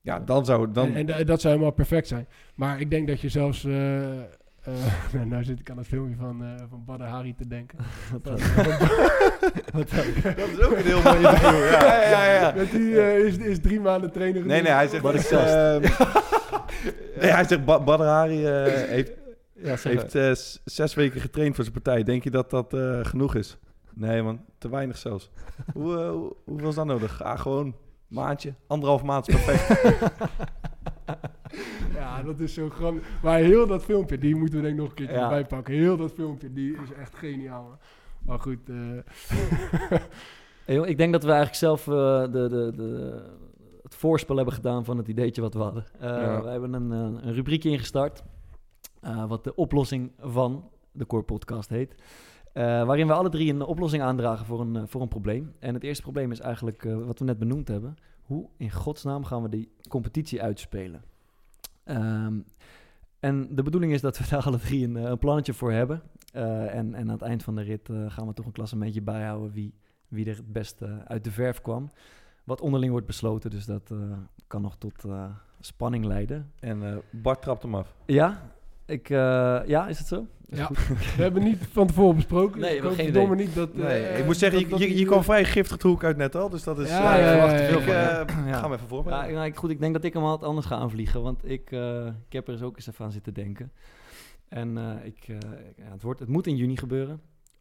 ja, 0.01 0.21
dan 0.21 0.45
zou... 0.45 0.73
Dan, 0.73 0.87
En, 0.87 0.95
en 0.95 1.07
da- 1.07 1.25
dat 1.25 1.41
zou 1.41 1.53
helemaal 1.55 1.75
perfect 1.75 2.09
zijn. 2.09 2.27
Maar 2.55 2.81
ik 2.81 2.91
denk 2.91 3.09
dat 3.09 3.21
je 3.21 3.29
zelfs... 3.29 3.67
eh, 4.65 4.75
eh, 5.21 5.27
nou, 5.27 5.45
zit 5.45 5.61
ik 5.61 5.71
aan 5.71 5.79
het 5.79 5.87
filmpje 5.87 6.17
van, 6.17 6.45
eh 6.45 6.63
van 6.71 6.85
Badr 6.85 7.03
Hari 7.03 7.35
te 7.35 7.47
denken. 7.47 7.79
Wat 8.13 8.41
Van- 8.41 10.05
dat 10.37 10.49
is 10.49 10.61
ook 10.61 10.77
een 10.77 10.85
heel 10.85 11.03
mooi 11.03 11.17
interview. 11.17 11.71
Ja, 11.71 12.03
ja, 12.03 12.25
ja. 12.25 12.33
ja. 12.33 12.53
Dat 12.53 12.69
hij 12.69 13.15
eh, 13.15 13.25
is, 13.25 13.37
is 13.37 13.61
drie 13.61 13.81
maanden 13.81 14.13
trainer 14.13 14.47
Nee, 14.47 14.63
nee, 14.63 14.73
hij 14.73 14.89
zegt... 14.89 15.03
Nee, 17.21 17.31
hij 17.31 17.45
zegt... 17.45 17.65
Ba 17.65 17.81
Badr 17.81 18.03
Hari 18.03 18.47
eh, 18.47 18.65
heeft, 18.65 19.13
Ja, 19.55 19.77
heeft 19.83 20.15
eh, 20.15 20.33
zes 20.65 20.95
weken 20.95 21.21
getraind 21.21 21.55
voor 21.55 21.65
zijn 21.65 21.83
partij. 21.83 22.03
Denk 22.03 22.25
je 22.25 22.31
dat 22.31 22.51
dat 22.51 22.75
eh, 22.75 23.05
genoeg 23.05 23.35
is? 23.35 23.59
Nee, 23.95 24.23
man. 24.23 24.45
Te 24.59 24.69
weinig 24.69 24.99
zelfs. 24.99 25.31
hoe, 25.75 25.95
hoe, 25.97 26.37
hoeveel 26.45 26.69
is 26.69 26.75
dat 26.75 26.87
nodig? 26.87 27.23
Ah, 27.23 27.39
gewoon 27.39 27.77
maandje. 28.09 28.55
Anderhalf 28.67 29.03
maand 29.03 29.29
is 29.29 29.45
perfect. 29.45 30.13
Ja, 32.17 32.23
dat 32.23 32.41
is 32.41 32.55
zo 32.55 32.69
grappig. 32.71 33.03
Maar 33.23 33.39
heel 33.39 33.67
dat 33.67 33.85
filmpje, 33.85 34.19
die 34.19 34.35
moeten 34.37 34.55
we 34.57 34.63
denk 34.63 34.75
ik 34.75 34.81
nog 34.81 34.89
een 34.91 34.95
keertje 34.97 35.17
Ja. 35.17 35.23
erbij 35.23 35.45
pakken. 35.45 35.75
Heel 35.75 35.97
dat 35.97 36.13
filmpje, 36.13 36.53
die 36.53 36.73
is 36.73 36.93
echt 36.93 37.15
geniaal. 37.15 37.79
Maar 38.27 38.39
goed, 38.41 38.59
Hey, 40.65 40.75
joh, 40.75 40.87
ik 40.87 40.97
denk 40.99 41.13
dat 41.13 41.23
we 41.23 41.29
eigenlijk 41.29 41.59
zelf 41.59 41.89
eh, 41.89 42.21
de, 42.23 42.29
de, 42.49 42.73
de, 42.77 43.23
het 43.83 43.95
voorspel 43.95 44.37
hebben 44.37 44.55
gedaan 44.55 44.85
van 44.85 44.97
het 44.99 45.09
ideetje 45.09 45.41
wat 45.41 45.55
we 45.55 45.61
hadden. 45.61 45.85
Eh, 46.01 46.09
Ja. 46.09 46.43
We 46.43 46.49
hebben 46.49 46.73
een, 46.73 46.91
een 46.91 47.33
rubriekje 47.33 47.71
ingestart, 47.71 48.23
wat 49.29 49.45
de 49.45 49.55
oplossing 49.55 50.13
van 50.21 50.71
de 50.93 51.07
Core 51.07 51.23
Podcast 51.23 51.69
heet. 51.69 51.95
Waarin 52.53 53.07
we 53.07 53.13
alle 53.13 53.29
drie 53.29 53.53
een 53.53 53.63
oplossing 53.63 54.03
aandragen 54.03 54.47
voor 54.47 54.61
een, 54.61 54.89
voor 54.89 55.01
een 55.03 55.09
probleem. 55.09 55.53
En 55.59 55.75
het 55.75 55.83
eerste 55.83 56.03
probleem 56.03 56.31
is 56.31 56.41
eigenlijk 56.41 56.83
wat 56.83 57.19
we 57.19 57.25
net 57.25 57.39
benoemd 57.39 57.69
hebben. 57.69 57.97
Hoe 58.23 58.49
in 58.57 58.71
godsnaam 58.71 59.25
gaan 59.25 59.43
we 59.43 59.49
die 59.49 59.69
competitie 59.89 60.43
uitspelen? 60.43 61.03
Ehm, 61.85 62.39
en 63.21 63.55
de 63.55 63.63
bedoeling 63.63 63.93
is 63.93 64.01
dat 64.01 64.19
we 64.19 64.25
daar 64.29 64.43
alle 64.43 64.59
drie 64.59 64.85
een, 64.87 64.97
eh, 64.97 65.03
een 65.03 65.19
plannetje 65.19 65.53
voor 65.53 65.73
hebben. 65.73 66.03
Eh, 66.33 66.75
en, 66.75 66.95
en 66.95 67.01
aan 67.01 67.09
het 67.09 67.23
eind 67.23 67.43
van 67.43 67.55
de 67.55 67.63
rit 67.63 67.89
eh, 67.89 68.11
gaan 68.11 68.27
we 68.27 68.33
toch 68.33 68.47
een 68.47 68.53
klassementje 68.53 69.03
bijhouden 69.03 69.53
wie, 69.53 69.75
wie 70.09 70.27
er 70.27 70.37
het 70.37 70.53
beste 70.53 71.03
uit 71.05 71.25
de 71.25 71.31
verf 71.31 71.61
kwam. 71.61 71.91
Wat 72.45 72.61
onderling 72.61 72.93
wordt 72.93 73.07
besloten, 73.07 73.51
dus 73.51 73.65
dat 73.65 73.95
kan 74.47 74.63
nog 74.63 74.77
tot 74.77 75.05
spanning 75.61 76.05
leiden. 76.05 76.53
en 76.61 77.03
Bart 77.11 77.43
trapt 77.43 77.63
hem 77.63 77.75
af. 77.75 77.95
Ja, 78.07 78.51
ik, 78.87 79.09
ja, 79.09 79.89
is 79.89 79.99
het 79.99 80.07
zo? 80.07 80.27
Ja. 80.49 80.69
we 81.17 81.23
hebben 81.23 81.43
niet 81.43 81.59
van 81.71 81.87
tevoren 81.87 82.15
besproken. 82.15 82.61
Nee, 82.61 82.81
dus 82.81 82.91
we 82.91 82.95
geen 82.97 83.05
verdomme 83.05 83.35
niet 83.37 83.55
dat... 83.55 83.75
Nee, 83.75 83.87
eh, 84.03 84.19
ik 84.19 84.25
moet 84.25 84.37
zeggen, 84.37 84.61
dat- 84.71 84.79
je, 84.81 84.89
dat 84.89 84.99
je, 84.99 85.05
kwam 85.05 85.23
vrij 85.23 85.45
giftig 85.45 85.83
hoek 85.83 86.05
uit 86.05 86.17
net 86.17 86.35
al. 86.37 86.49
Dus 86.49 86.63
dat 86.63 86.79
is... 86.79 86.89
Ja, 86.89 87.17
eh, 87.17 87.23
ja, 87.25 87.33
ja, 87.35 87.53
ja, 87.53 87.69
veel 87.69 87.81
ja. 87.81 87.93
Ja. 87.93 88.25
Ga 88.27 88.63
hem 88.63 88.65
even 88.65 88.71
Ja, 88.71 88.79
voorbereiden. 88.89 89.35
nou, 89.35 89.47
ik- 89.47 89.57
goed, 89.57 89.71
ik 89.71 89.81
denk 89.81 89.93
dat 89.95 90.05
ik 90.05 90.13
hem 90.13 90.23
wat 90.23 90.43
anders 90.43 90.67
ga 90.67 90.77
aanvliegen, 90.77 91.23
want 91.23 91.51
ik, 91.51 91.73
eh, 91.73 92.07
ik 92.07 92.33
heb 92.33 92.47
er 92.47 92.53
eens 92.53 92.63
ook 92.63 92.77
eens 92.77 92.87
even 92.89 93.05
aan 93.05 93.13
zitten 93.13 93.35
denken. 93.35 93.73
En 94.49 94.79
eh, 94.79 95.07
ik, 95.07 95.25
eh, 95.29 95.37
ja, 95.77 95.91
het, 95.93 96.03
wordt, 96.03 96.21
het 96.21 96.29
moet 96.29 96.47
in 96.47 96.57
juni 96.57 96.77
gebeuren. 96.77 97.21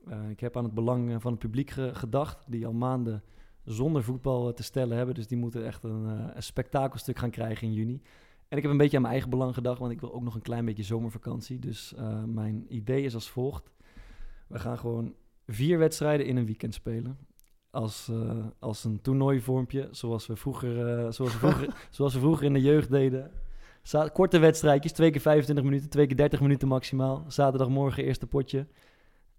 Eh, 0.09 0.29
ik 0.29 0.39
heb 0.39 0.57
aan 0.57 0.63
het 0.63 0.73
belang 0.73 1.09
eh, 1.09 1.15
van 1.19 1.31
het 1.31 1.39
publiek 1.39 1.69
ge- 1.69 1.89
gedacht, 1.93 2.45
die 2.47 2.65
al 2.65 2.73
maanden 2.73 3.23
zonder 3.65 4.03
voetbal 4.03 4.47
eh, 4.47 4.53
te 4.53 4.63
stellen 4.63 4.97
hebben. 4.97 5.15
Dus 5.15 5.27
die 5.27 5.37
moeten 5.37 5.65
echt 5.65 5.83
een, 5.83 6.05
eh, 6.07 6.35
een 6.35 6.43
spektakelstuk 6.43 7.19
gaan 7.19 7.29
krijgen 7.29 7.67
in 7.67 7.73
juni. 7.73 8.01
En 8.53 8.59
ik 8.59 8.65
heb 8.65 8.71
een 8.71 8.79
beetje 8.81 8.95
aan 8.95 9.01
mijn 9.01 9.13
eigen 9.13 9.31
belang 9.31 9.53
gedacht, 9.53 9.79
want 9.79 9.91
ik 9.91 9.99
wil 9.99 10.13
ook 10.13 10.23
nog 10.23 10.35
een 10.35 10.41
klein 10.41 10.65
beetje 10.65 10.83
zomervakantie. 10.83 11.59
Dus 11.59 11.93
eh, 11.93 12.23
mijn 12.23 12.65
idee 12.69 13.03
is 13.03 13.13
als 13.13 13.29
volgt. 13.29 13.71
We 14.47 14.59
gaan 14.59 14.77
gewoon 14.77 15.13
vier 15.47 15.77
wedstrijden 15.77 16.25
in 16.25 16.37
een 16.37 16.45
weekend 16.45 16.73
spelen. 16.73 17.17
Als, 17.69 18.07
eh, 18.11 18.45
als 18.59 18.83
een 18.83 19.01
toernooivormpje, 19.01 19.87
zoals 19.91 20.27
we 20.27 20.35
vroeger, 20.35 20.87
eh, 20.87 21.11
zoals 21.11 21.33
we 21.33 21.39
vroeger, 21.39 21.75
zoals 21.89 22.13
we 22.13 22.19
vroeger 22.19 22.45
in 22.45 22.53
de 22.53 22.61
jeugd 22.61 22.89
deden. 22.89 23.31
Za- 23.81 24.07
korte 24.07 24.39
wedstrijdjes, 24.39 24.91
twee 24.91 25.11
keer 25.11 25.21
25 25.21 25.65
minuten, 25.65 25.89
twee 25.89 26.07
keer 26.07 26.17
30 26.17 26.41
minuten 26.41 26.67
maximaal. 26.67 27.23
Zaterdagmorgen 27.27 28.03
eerste 28.03 28.27
potje. 28.27 28.67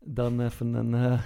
Dan 0.00 0.40
even 0.40 0.74
een, 0.74 0.92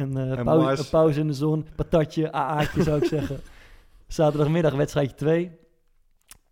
een, 0.00 0.16
En 0.16 0.44
pauze, 0.44 0.82
een 0.82 0.90
pauze 0.90 1.20
in 1.20 1.26
de 1.26 1.32
zon. 1.32 1.66
Patatje, 1.76 2.32
AA'tje 2.32 2.82
zou 2.82 3.02
ik 3.02 3.04
zeggen. 3.04 3.40
Zaterdagmiddag 4.06 4.74
wedstrijdje 4.74 5.16
2. 5.16 5.60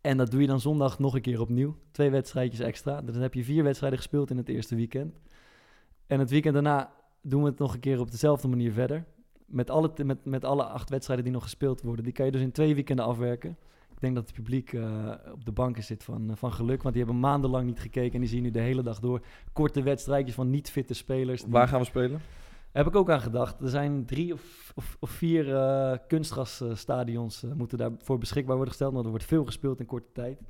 En 0.00 0.16
dat 0.16 0.30
doe 0.30 0.40
je 0.40 0.46
dan 0.46 0.60
zondag 0.60 0.98
nog 0.98 1.14
een 1.14 1.20
keer 1.20 1.40
opnieuw. 1.40 1.76
Twee 1.90 2.10
wedstrijdjes 2.10 2.60
extra. 2.60 3.02
Dan 3.02 3.14
heb 3.14 3.34
je 3.34 3.44
vier 3.44 3.62
wedstrijden 3.62 3.98
gespeeld 3.98 4.30
in 4.30 4.36
het 4.36 4.48
eerste 4.48 4.74
weekend. 4.74 5.20
En 6.06 6.18
het 6.18 6.30
weekend 6.30 6.54
daarna 6.54 6.92
doen 7.22 7.42
we 7.42 7.48
het 7.48 7.58
nog 7.58 7.74
een 7.74 7.80
keer 7.80 8.00
op 8.00 8.10
dezelfde 8.10 8.48
manier 8.48 8.72
verder. 8.72 9.04
Met 9.46 9.70
alle, 9.70 9.90
met, 10.04 10.24
met 10.24 10.44
alle 10.44 10.64
acht 10.64 10.90
wedstrijden 10.90 11.24
die 11.24 11.34
nog 11.34 11.42
gespeeld 11.42 11.82
worden. 11.82 12.04
Die 12.04 12.12
kan 12.12 12.26
je 12.26 12.32
dus 12.32 12.40
in 12.40 12.52
twee 12.52 12.74
weekenden 12.74 13.04
afwerken. 13.04 13.56
Ik 13.90 14.00
denk 14.00 14.14
dat 14.14 14.26
het 14.26 14.34
publiek 14.34 14.72
eh, 14.72 15.12
op 15.32 15.44
de 15.44 15.52
banken 15.52 15.82
zit 15.82 16.04
van, 16.04 16.30
eh, 16.30 16.36
van 16.36 16.52
geluk. 16.52 16.82
Want 16.82 16.94
die 16.94 17.04
hebben 17.04 17.20
maandenlang 17.20 17.66
niet 17.66 17.80
gekeken. 17.80 18.12
En 18.12 18.20
die 18.20 18.28
zien 18.28 18.42
nu 18.42 18.50
de 18.50 18.60
hele 18.60 18.82
dag 18.82 19.00
door 19.00 19.20
korte 19.52 19.82
wedstrijdjes 19.82 20.34
van 20.34 20.50
niet-fitte 20.50 20.94
spelers. 20.94 21.44
Waar 21.48 21.68
gaan 21.68 21.80
we 21.80 21.86
spelen? 21.86 22.20
Heb 22.72 22.86
ik 22.86 22.96
ook 22.96 23.10
aan 23.10 23.20
gedacht. 23.20 23.60
Er 23.60 23.68
zijn 23.68 24.06
drie 24.06 24.32
of, 24.32 24.72
of, 24.74 24.96
of 25.00 25.10
vier 25.10 25.54
eh 25.56 25.98
kunstgrasstadions 26.06 27.42
eh, 27.42 27.52
moeten 27.52 27.78
daarvoor 27.78 28.18
beschikbaar 28.18 28.54
worden 28.54 28.74
gesteld. 28.74 28.92
Want 28.92 29.04
er 29.04 29.10
wordt 29.10 29.26
veel 29.26 29.44
gespeeld 29.44 29.80
in 29.80 29.86
korte 29.86 30.12
tijd. 30.12 30.40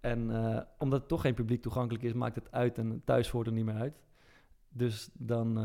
En 0.00 0.30
eh, 0.30 0.60
omdat 0.78 0.98
het 0.98 1.08
toch 1.08 1.20
geen 1.20 1.34
publiek 1.34 1.62
toegankelijk 1.62 2.04
is, 2.04 2.12
maakt 2.12 2.34
het 2.34 2.52
uit 2.52 2.78
en 2.78 3.02
thuis 3.04 3.28
voort 3.28 3.46
er 3.46 3.52
niet 3.52 3.64
meer 3.64 3.74
uit. 3.74 4.02
Dus 4.68 5.10
dan, 5.12 5.56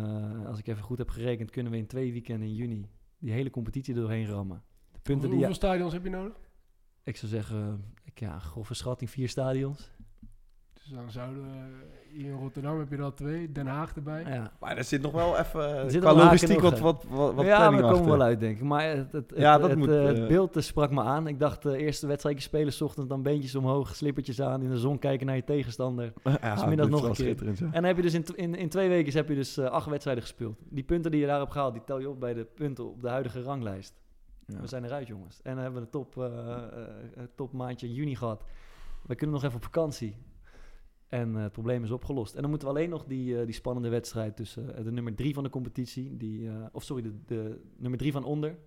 als 0.46 0.60
ik 0.60 0.68
even 0.68 0.84
goed 0.84 0.98
heb 0.98 1.10
gerekend, 1.10 1.52
kunnen 1.52 1.72
we 1.72 1.78
in 1.78 1.88
twee 1.88 2.12
weekenden 2.12 2.48
in 2.48 2.54
juni 2.54 2.90
die 3.18 3.32
hele 3.32 3.50
competitie 3.50 3.94
er 3.94 4.02
doorheen 4.02 4.28
rammen. 4.28 4.64
De 4.92 5.00
punten 5.00 5.30
die 5.30 5.38
hoeveel 5.38 5.56
stadions 5.56 5.94
heb 5.94 6.04
je 6.04 6.10
nodig? 6.10 6.34
ik 7.10 7.18
zou 7.18 7.32
zeggen, 7.32 7.84
ik, 8.04 8.20
ja, 8.20 8.40
grove 8.40 8.74
schatting, 8.74 9.10
vier 9.10 9.30
stadions. 9.30 9.92
Dus 10.90 10.98
dan 10.98 11.12
zouden 11.12 11.44
we 11.44 11.50
hier 12.12 12.32
in 12.32 12.38
Rotterdam 12.38 12.80
heb 12.80 12.90
je 12.90 12.98
er 12.98 13.04
al 13.04 13.14
twee, 13.14 13.52
Den 13.52 13.68
Haag 13.68 13.96
erbij. 13.96 14.24
Ja, 14.28 14.52
Maar 14.60 14.78
er 14.78 14.84
zit 14.84 15.02
nog 15.02 15.12
wel 15.12 15.38
even 15.38 15.92
zit 15.92 16.02
qua 16.02 16.14
logistiek 16.14 16.60
wat, 16.60 16.80
wat, 16.80 17.06
wat, 17.10 17.34
wat 17.34 17.46
ja, 17.46 17.58
planning 17.58 17.88
we 17.88 17.94
komen 17.94 18.10
wel 18.10 18.22
uit, 18.22 18.40
denk 18.40 18.58
ik. 18.58 18.64
Maar 18.64 18.84
het, 18.84 19.12
het, 19.12 19.34
Ja, 19.36 19.52
het, 19.52 19.62
dat 19.62 19.70
het, 19.70 19.80
moet, 19.80 19.90
eh, 19.90 20.04
het 20.04 20.20
eh, 20.20 20.28
beeld 20.28 20.56
eh, 20.56 20.62
sprak 20.62 20.92
me 20.92 21.02
aan. 21.02 21.28
Ik 21.28 21.40
dacht, 21.40 21.62
de 21.62 21.78
eerste 21.78 22.08
wedstrijdje 22.08 22.42
spelen, 22.42 22.74
's 22.74 22.82
ochtends 22.82 23.10
dan 23.10 23.22
beentjes 23.22 23.56
omhoog, 23.56 23.96
slippertjes 23.96 24.42
aan, 24.42 24.62
in 24.62 24.70
de 24.70 24.78
zon 24.78 25.00
kijken 25.00 25.26
naar 25.26 25.36
je 25.36 25.44
tegenstander. 25.44 26.14
Ja, 26.24 26.56
dit 26.56 26.80
is 26.80 26.88
nog 26.88 27.02
wel 27.02 27.10
een 27.10 27.16
keer. 27.16 27.44
En 27.48 27.72
dan 27.72 27.84
heb 27.84 27.96
je 27.96 28.02
dus 28.02 28.14
in, 28.14 28.26
in, 28.36 28.56
in 28.56 28.70
twee 28.70 28.90
weken 28.90 29.14
heb 29.14 29.30
je 29.30 29.36
dus 29.36 29.60
acht 29.60 29.90
wedstrijden 29.90 30.24
gespeeld. 30.24 30.58
Die 30.70 30.84
punten 30.84 31.12
die 31.12 31.20
je 31.20 31.28
daarop 31.28 31.50
gehaald, 31.50 31.74
die 31.74 31.84
tel 31.86 32.00
je 32.00 32.10
op 32.10 32.20
bij 32.20 32.34
de 32.34 32.46
punten 32.56 32.90
op 32.90 33.02
de 33.02 33.10
huidige 33.10 33.42
ranglijst. 33.42 33.94
Ja. 34.54 34.62
We 34.62 34.68
zijn 34.68 34.86
eruit, 34.86 35.08
jongens. 35.08 35.42
En 35.42 35.54
dan 35.54 35.64
hebben 35.64 35.82
we 35.82 35.86
een 35.86 35.92
top, 35.92 36.18
eh, 36.18 36.54
eh, 36.54 36.88
een 37.14 37.30
topmaandje 37.36 37.88
in 37.88 37.94
juni 37.94 38.16
gehad. 38.16 38.44
We 39.06 39.16
kunnen 39.16 39.36
nog 39.36 39.44
even 39.44 39.56
op 39.56 39.64
vakantie. 39.64 40.16
En 41.10 41.36
eh, 41.36 41.42
het 41.42 41.52
probleem 41.52 41.84
is 41.84 41.92
opgelost. 41.92 42.36
En 42.36 42.42
dan 42.42 42.50
moeten 42.50 42.68
we 42.68 42.74
alleen 42.74 42.90
nog 42.90 43.06
die, 43.06 43.40
eh, 43.40 43.46
die 43.46 43.54
spannende 43.54 43.90
wedstrijd 43.90 44.36
tussen 44.36 44.76
eh, 44.76 44.84
de 44.84 44.92
nummer 44.92 45.16
drie 45.16 45.34
van 45.34 45.44
de 45.44 45.50
competitie, 45.50 46.18
die, 46.18 46.50
eh, 46.50 46.66
of 46.72 46.84
sorry, 46.84 47.02
de, 47.02 47.14
de 47.26 47.62
nummer 47.78 48.00
drie 48.00 48.12
van 48.12 48.24
onder, 48.24 48.58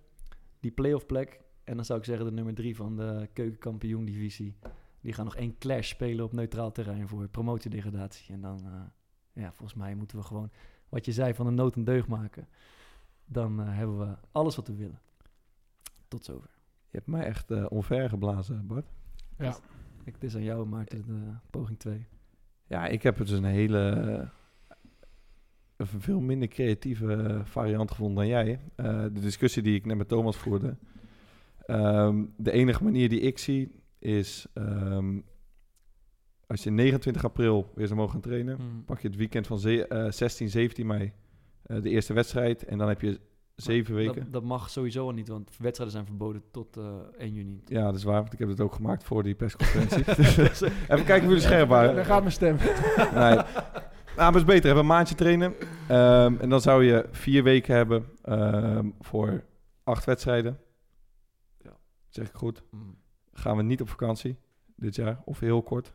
die 0.61 0.71
playoff 0.71 1.07
plek. 1.07 1.41
En 1.65 1.77
dan 1.77 1.85
zou 1.85 1.99
ik 1.99 2.05
zeggen 2.05 2.25
de 2.25 2.33
nummer 2.33 2.55
drie 2.55 2.77
van 2.77 2.97
de 2.97 3.29
keukenkampioen 3.33 4.05
divisie. 4.05 4.57
Die 5.01 5.13
gaan 5.13 5.25
nog 5.25 5.37
één 5.37 5.59
clash 5.59 5.89
spelen 5.89 6.25
op 6.25 6.33
neutraal 6.33 6.73
terrein 6.73 7.09
voor 7.09 7.29
promotiedegradatie. 7.29 8.35
En 8.35 8.41
dan, 8.41 8.65
eh, 8.65 9.43
ja, 9.43 9.53
volgens 9.53 9.79
mij 9.79 9.95
moeten 9.95 10.19
we 10.19 10.25
gewoon, 10.25 10.51
wat 10.89 11.05
je 11.05 11.13
zei, 11.13 11.35
van 11.35 11.47
een 11.47 11.55
nood 11.55 11.77
een 11.77 11.85
deugd 11.85 12.09
maken. 12.09 12.49
Dan 13.25 13.59
hebben 13.59 13.99
we 13.99 14.17
alles 14.33 14.57
wat 14.57 14.67
we 14.67 14.75
willen. 14.75 15.01
Tot 16.09 16.25
zover. 16.25 16.51
Je 16.91 16.97
hebt 16.99 17.07
mij 17.07 17.25
echt 17.25 17.51
eh 17.51 17.67
onver 17.69 18.09
geblazen, 18.09 18.67
Bart. 18.67 18.87
Ja. 19.39 19.57
Ik, 20.05 20.15
het 20.15 20.25
is 20.25 20.35
aan 20.35 20.43
jou, 20.43 20.67
Maarten, 20.67 21.07
de 21.07 21.33
poging 21.51 21.79
2. 21.79 22.07
Ja, 22.73 22.87
ik 22.87 23.03
heb 23.03 23.19
het 23.19 23.29
dus 23.29 23.37
een 23.37 23.45
hele... 23.45 23.89
eh, 23.89 24.29
een 25.77 25.87
veel 25.87 26.21
minder 26.21 26.49
creatieve 26.49 27.15
eh, 27.15 27.41
variant 27.45 27.91
gevonden 27.91 28.17
dan 28.17 28.27
jij. 28.27 28.61
Eh, 28.75 29.03
de 29.03 29.21
discussie 29.21 29.63
die 29.63 29.75
ik 29.75 29.87
net 29.87 29.97
met 29.97 30.09
Thomas 30.09 30.37
voerde. 30.37 30.77
Ehm, 31.67 32.25
de 32.37 32.51
enige 32.51 32.85
manier 32.85 33.09
die 33.09 33.21
ik 33.21 33.39
zie 33.39 33.83
is... 33.99 34.47
ehm, 34.55 35.21
als 36.47 36.63
je 36.63 36.71
29 36.71 37.25
april 37.25 37.73
weer 37.75 37.87
zou 37.87 37.99
mogen 37.99 38.13
gaan 38.13 38.21
trainen... 38.21 38.85
pak 38.85 39.01
je 39.01 39.09
het 39.09 39.17
weekend 39.17 39.47
van 39.47 39.61
eh, 39.65 40.11
16, 40.11 40.49
17 40.49 40.87
mei 40.87 41.13
de 41.63 41.91
eerste 41.91 42.13
wedstrijd. 42.13 42.65
En 42.65 42.79
dan 42.79 42.89
heb 42.89 43.01
je 43.01 43.21
zeven 43.55 43.95
weken. 43.95 44.23
Dat, 44.23 44.33
dat 44.33 44.43
mag 44.45 44.71
sowieso 44.71 45.07
al 45.07 45.13
niet, 45.13 45.29
want 45.29 45.51
wedstrijden 45.59 45.97
zijn 45.97 46.07
verboden 46.07 46.43
tot 46.51 46.77
eh 46.77 46.85
1 47.19 47.33
juni. 47.33 47.61
Ja, 47.65 47.85
dat 47.85 47.95
is 47.95 48.05
waar, 48.05 48.21
want 48.21 48.33
ik 48.33 48.39
heb 48.39 48.49
het 48.49 48.61
ook 48.61 48.75
gemaakt 48.75 49.05
voor 49.05 49.23
die 49.23 49.35
persconferentie. 49.35 50.05
Even 50.93 51.05
kijken 51.05 51.15
of 51.15 51.23
jullie 51.23 51.41
scherp 51.41 51.69
waren. 51.69 51.95
Daar 51.95 52.05
gaat 52.05 52.21
mijn 52.21 52.33
stem. 52.33 52.57
Nee. 53.15 53.39
Nou, 54.17 54.33
maar 54.33 54.41
het 54.41 54.49
is 54.49 54.55
beter. 54.55 54.65
Hebben 54.65 54.83
een 54.91 54.97
maandje 54.97 55.15
trainen. 55.15 55.55
Ehm, 55.89 56.37
en 56.41 56.49
dan 56.49 56.61
zou 56.61 56.85
je 56.85 57.09
vier 57.11 57.43
weken 57.43 57.75
hebben 57.75 58.05
ehm, 58.23 58.91
voor 59.01 59.45
acht 59.85 60.05
wedstrijden. 60.05 60.59
Ja. 61.59 61.77
Zeg 62.09 62.29
ik 62.29 62.35
goed. 62.35 62.63
Mm. 62.71 62.97
Gaan 63.33 63.57
we 63.57 63.63
niet 63.63 63.81
op 63.81 63.89
vakantie 63.89 64.39
dit 64.77 64.95
jaar, 64.97 65.23
of 65.25 65.41
heel 65.41 65.63
kort. 65.63 65.95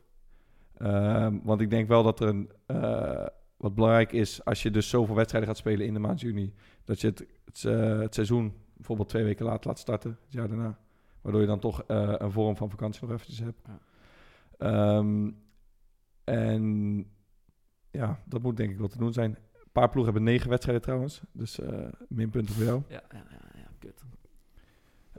Ehm, 0.78 1.38
want 1.44 1.62
ik 1.62 1.70
denk 1.70 1.88
wel 1.88 2.04
dat 2.04 2.20
er 2.20 2.28
een... 2.28 2.52
eh, 2.66 3.26
wat 3.58 3.76
belangrijk 3.76 4.12
is, 4.12 4.46
als 4.46 4.64
je 4.64 4.72
dus 4.72 4.90
zoveel 4.90 5.16
wedstrijden 5.16 5.50
gaat 5.50 5.58
spelen 5.58 5.86
in 5.86 5.94
de 5.94 6.00
maand 6.00 6.22
juni... 6.22 6.54
dat 6.84 7.02
je 7.02 7.08
het, 7.08 7.26
het, 7.46 7.64
eh, 7.64 8.00
het 8.00 8.14
seizoen 8.14 8.54
bijvoorbeeld 8.74 9.10
twee 9.10 9.24
weken 9.24 9.46
later 9.46 9.68
laat 9.68 9.80
starten, 9.80 10.18
het 10.24 10.34
jaar 10.34 10.48
daarna. 10.48 10.80
Waardoor 11.22 11.42
je 11.42 11.48
dan 11.48 11.60
toch 11.60 11.84
eh, 11.84 12.14
een 12.18 12.32
vorm 12.32 12.56
van 12.56 12.70
vakantie 12.70 13.02
nog 13.02 13.12
eventjes 13.12 13.40
hebt. 13.40 13.62
Ja. 13.66 13.80
Ehm, 14.58 15.32
en 16.24 17.06
ja, 17.92 18.20
dat 18.26 18.42
moet 18.42 18.58
denk 18.58 18.72
ik 18.72 18.78
wel 18.78 18.88
te 18.88 18.98
doen 18.98 19.14
zijn. 19.14 19.30
Een 19.54 19.72
paar 19.72 19.90
ploegen 19.90 20.14
hebben 20.14 20.32
negen 20.32 20.50
wedstrijden 20.50 20.84
trouwens. 20.84 21.22
Dus 21.32 21.60
eh 21.60 21.86
minpunten 22.10 22.56
voor 22.56 22.64
jou. 22.64 22.82
Ja, 22.88 23.04
ja, 23.10 23.24
ja, 23.30 23.60
ja, 23.60 23.68
kut. 23.80 24.04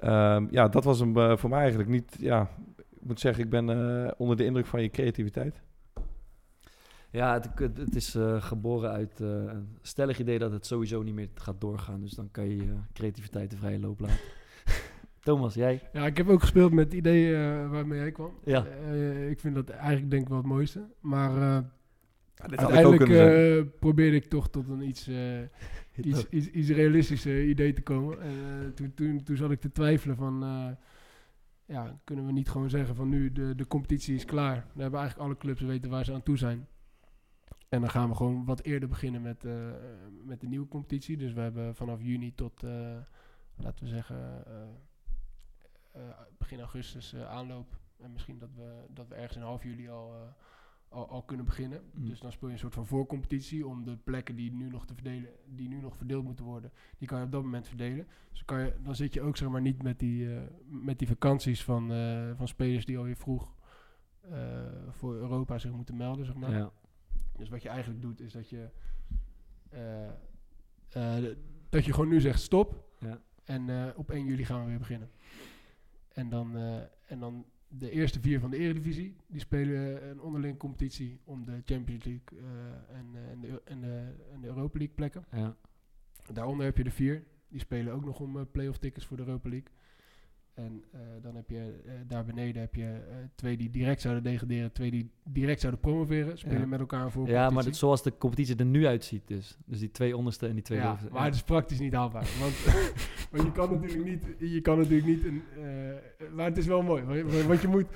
Ehm, 0.00 0.46
ja, 0.50 0.68
dat 0.68 0.84
was 0.84 0.98
hem 1.00 1.38
voor 1.38 1.50
mij 1.50 1.60
eigenlijk 1.60 1.88
niet. 1.88 2.16
Ja, 2.18 2.50
ik 2.76 3.04
moet 3.04 3.20
zeggen, 3.20 3.44
ik 3.44 3.50
ben 3.50 4.18
onder 4.18 4.36
de 4.36 4.44
indruk 4.44 4.66
van 4.66 4.82
je 4.82 4.90
creativiteit. 4.90 5.62
Ja, 7.10 7.32
het, 7.32 7.78
het, 7.78 7.94
is 7.94 8.14
eh, 8.14 8.42
geboren 8.42 8.90
uit 8.90 9.20
eh, 9.20 9.28
een 9.28 9.76
stellig 9.82 10.18
idee 10.18 10.38
dat 10.38 10.52
het 10.52 10.66
sowieso 10.66 11.02
niet 11.02 11.14
meer 11.14 11.28
gaat 11.34 11.60
doorgaan. 11.60 12.00
Dus 12.00 12.12
dan 12.12 12.30
kan 12.30 12.48
je 12.48 12.56
je 12.56 12.74
creativiteit 12.92 13.50
de 13.50 13.56
vrije 13.56 13.80
loop 13.80 14.00
laten. 14.00 14.18
Thomas, 15.20 15.54
jij? 15.54 15.88
Ja, 15.92 16.06
ik 16.06 16.16
heb 16.16 16.28
ook 16.28 16.40
gespeeld 16.40 16.72
met 16.72 16.84
het 16.84 16.94
idee 16.94 17.34
eh, 17.34 17.70
waarmee 17.70 17.98
jij 17.98 18.12
kwam. 18.12 18.32
Ja. 18.44 18.64
Ik 19.28 19.40
vind 19.40 19.54
dat 19.54 19.70
eigenlijk 19.70 20.10
denk 20.10 20.22
ik 20.22 20.28
wel 20.28 20.38
het 20.38 20.46
mooiste. 20.46 20.86
Maar 21.00 21.64
uiteindelijk 22.34 23.78
probeerde 23.78 24.16
ik 24.16 24.24
toch 24.24 24.50
tot 24.50 24.68
een 24.68 24.82
iets, 24.82 25.08
iets, 25.96 26.26
iets, 26.30 26.46
iets 26.46 26.68
realistischer 26.68 27.44
idee 27.44 27.72
te 27.72 27.82
komen. 27.82 28.20
En 28.20 28.72
toen, 28.74 28.94
toen, 28.94 29.22
toen 29.22 29.36
zat 29.36 29.50
ik 29.50 29.60
te 29.60 29.72
twijfelen 29.72 30.16
van... 30.16 30.44
ja, 31.64 32.00
kunnen 32.04 32.26
we 32.26 32.32
niet 32.32 32.48
gewoon 32.48 32.70
zeggen 32.70 32.94
van 32.94 33.08
nu 33.08 33.32
de, 33.32 33.54
de 33.54 33.66
competitie 33.66 34.14
is 34.14 34.24
klaar. 34.24 34.54
Dan 34.54 34.82
hebben 34.82 35.00
eigenlijk 35.00 35.28
alle 35.28 35.38
clubs 35.38 35.60
weten 35.60 35.90
waar 35.90 36.04
ze 36.04 36.12
aan 36.12 36.22
toe 36.22 36.38
zijn. 36.38 36.66
En 37.68 37.80
dan 37.80 37.90
gaan 37.90 38.08
we 38.08 38.14
gewoon 38.14 38.44
wat 38.44 38.60
eerder 38.60 38.88
beginnen 38.88 39.22
met, 39.22 39.44
eh, 39.44 39.70
met 40.24 40.40
de 40.40 40.46
nieuwe 40.46 40.68
competitie. 40.68 41.16
Dus 41.16 41.32
we 41.32 41.40
hebben 41.40 41.74
vanaf 41.74 42.02
juni 42.02 42.34
tot, 42.34 42.62
eh, 42.62 42.96
laten 43.56 43.84
we 43.84 43.90
zeggen, 43.90 44.46
eh, 44.46 46.02
begin 46.38 46.58
augustus 46.58 47.16
aanloop. 47.16 47.78
En 47.96 48.12
misschien 48.12 48.38
dat 48.38 48.54
we, 48.54 48.84
dat 48.94 49.08
we 49.08 49.14
ergens 49.14 49.36
in 49.36 49.42
half 49.42 49.62
juli 49.62 49.88
al, 49.88 50.12
al, 50.88 51.08
al 51.08 51.22
kunnen 51.22 51.44
beginnen. 51.44 51.82
Mm. 51.94 52.08
Dus 52.08 52.20
dan 52.20 52.32
speel 52.32 52.48
je 52.48 52.54
een 52.54 52.60
soort 52.60 52.74
van 52.74 52.86
voorcompetitie 52.86 53.66
om 53.66 53.84
de 53.84 53.96
plekken 53.96 54.36
die 54.36 54.52
nu 54.52 54.70
nog 54.70 54.86
te 54.86 54.94
verdelen, 54.94 55.30
die 55.46 55.68
nu 55.68 55.80
nog 55.80 55.96
verdeeld 55.96 56.24
moeten 56.24 56.44
worden, 56.44 56.72
die 56.98 57.08
kan 57.08 57.18
je 57.18 57.24
op 57.24 57.32
dat 57.32 57.42
moment 57.42 57.68
verdelen. 57.68 58.06
Dus 58.30 58.44
kan 58.44 58.60
je, 58.60 58.74
dan 58.82 58.94
zit 58.94 59.14
je 59.14 59.22
ook 59.22 59.36
zeg 59.36 59.48
maar 59.48 59.60
niet 59.60 59.82
met 59.82 59.98
die, 59.98 60.28
met 60.66 60.98
die 60.98 61.08
vakanties 61.08 61.64
van, 61.64 61.88
van 62.36 62.48
spelers 62.48 62.84
die 62.84 62.98
alweer 62.98 63.16
vroeg 63.16 63.54
voor 64.90 65.14
Europa 65.14 65.58
zich 65.58 65.72
moeten 65.72 65.96
melden, 65.96 66.26
zeg 66.26 66.34
maar. 66.34 66.50
Ja. 66.50 66.72
Dus 67.38 67.48
wat 67.48 67.62
je 67.62 67.68
eigenlijk 67.68 68.02
doet 68.02 68.20
is 68.20 68.32
dat 68.32 68.48
je, 68.48 68.68
eh, 69.68 70.08
eh, 70.88 71.36
dat 71.68 71.84
je 71.84 71.92
gewoon 71.92 72.08
nu 72.08 72.20
zegt 72.20 72.40
stop. 72.40 72.84
Ja. 72.98 73.20
En 73.44 73.70
eh, 73.70 73.98
op 73.98 74.10
1 74.10 74.24
juli 74.24 74.44
gaan 74.44 74.60
we 74.60 74.68
weer 74.68 74.78
beginnen. 74.78 75.10
En 76.08 76.28
dan, 76.28 76.56
en 77.06 77.18
dan 77.18 77.46
de 77.68 77.90
eerste 77.90 78.20
vier 78.20 78.40
van 78.40 78.50
de 78.50 78.56
Eredivisie, 78.56 79.16
die 79.26 79.40
spelen 79.40 80.10
een 80.10 80.20
onderling 80.20 80.58
competitie 80.58 81.20
om 81.24 81.44
de 81.44 81.62
Champions 81.64 82.04
League 82.04 82.38
en, 82.88 83.06
en, 83.30 83.40
de, 83.40 83.62
en, 83.64 83.80
de, 83.80 84.14
en 84.32 84.40
de 84.40 84.46
Europa 84.46 84.78
League 84.78 84.94
plekken. 84.96 85.24
Ja. 85.30 85.56
Daaronder 86.32 86.66
heb 86.66 86.76
je 86.76 86.84
de 86.84 86.90
vier, 86.90 87.24
die 87.48 87.60
spelen 87.60 87.92
ook 87.92 88.04
nog 88.04 88.20
om 88.20 88.50
play-off 88.50 88.78
tickets 88.78 89.06
voor 89.06 89.16
de 89.16 89.22
Europa 89.22 89.48
League. 89.48 89.68
En 90.58 90.84
eh, 90.92 91.00
dan 91.22 91.36
heb 91.36 91.50
je 91.50 91.80
eh, 91.86 91.92
daar 92.06 92.24
beneden 92.24 92.60
heb 92.60 92.74
je 92.74 92.84
eh, 92.84 93.16
twee 93.34 93.56
die 93.56 93.70
direct 93.70 94.00
zouden 94.00 94.22
degraderen, 94.22 94.72
twee 94.72 94.90
die 94.90 95.10
direct 95.24 95.60
zouden 95.60 95.80
promoveren, 95.80 96.38
spelen 96.38 96.60
Ja. 96.60 96.66
met 96.66 96.80
elkaar 96.80 97.10
voor. 97.10 97.28
ja, 97.28 97.50
maar 97.50 97.64
dat, 97.64 97.76
zoals 97.76 98.02
de 98.02 98.12
competitie 98.18 98.56
er 98.56 98.64
nu 98.64 98.86
uitziet 98.86 99.22
dus. 99.26 99.58
Dus 99.64 99.78
die 99.78 99.90
twee 99.90 100.16
onderste 100.16 100.46
en 100.46 100.54
die 100.54 100.62
twee 100.62 100.78
ja, 100.78 100.84
bovenste. 100.84 101.12
maar 101.12 101.24
het 101.24 101.34
is 101.34 101.42
praktisch 101.42 101.78
niet 101.78 101.92
haalbaar. 101.92 102.28
Want, 102.40 102.54
want 103.32 103.42
je 103.42 103.52
kan 103.52 103.70
natuurlijk 103.80 104.04
niet, 104.04 104.52
je 104.52 104.60
kan 104.60 104.78
natuurlijk 104.78 105.06
niet 105.06 105.24
een, 105.24 105.42
maar 106.34 106.46
het 106.46 106.58
is 106.58 106.66
wel 106.66 106.82
mooi. 106.82 107.02
Want, 107.46 107.60
je 107.60 107.68
moet, 107.68 107.86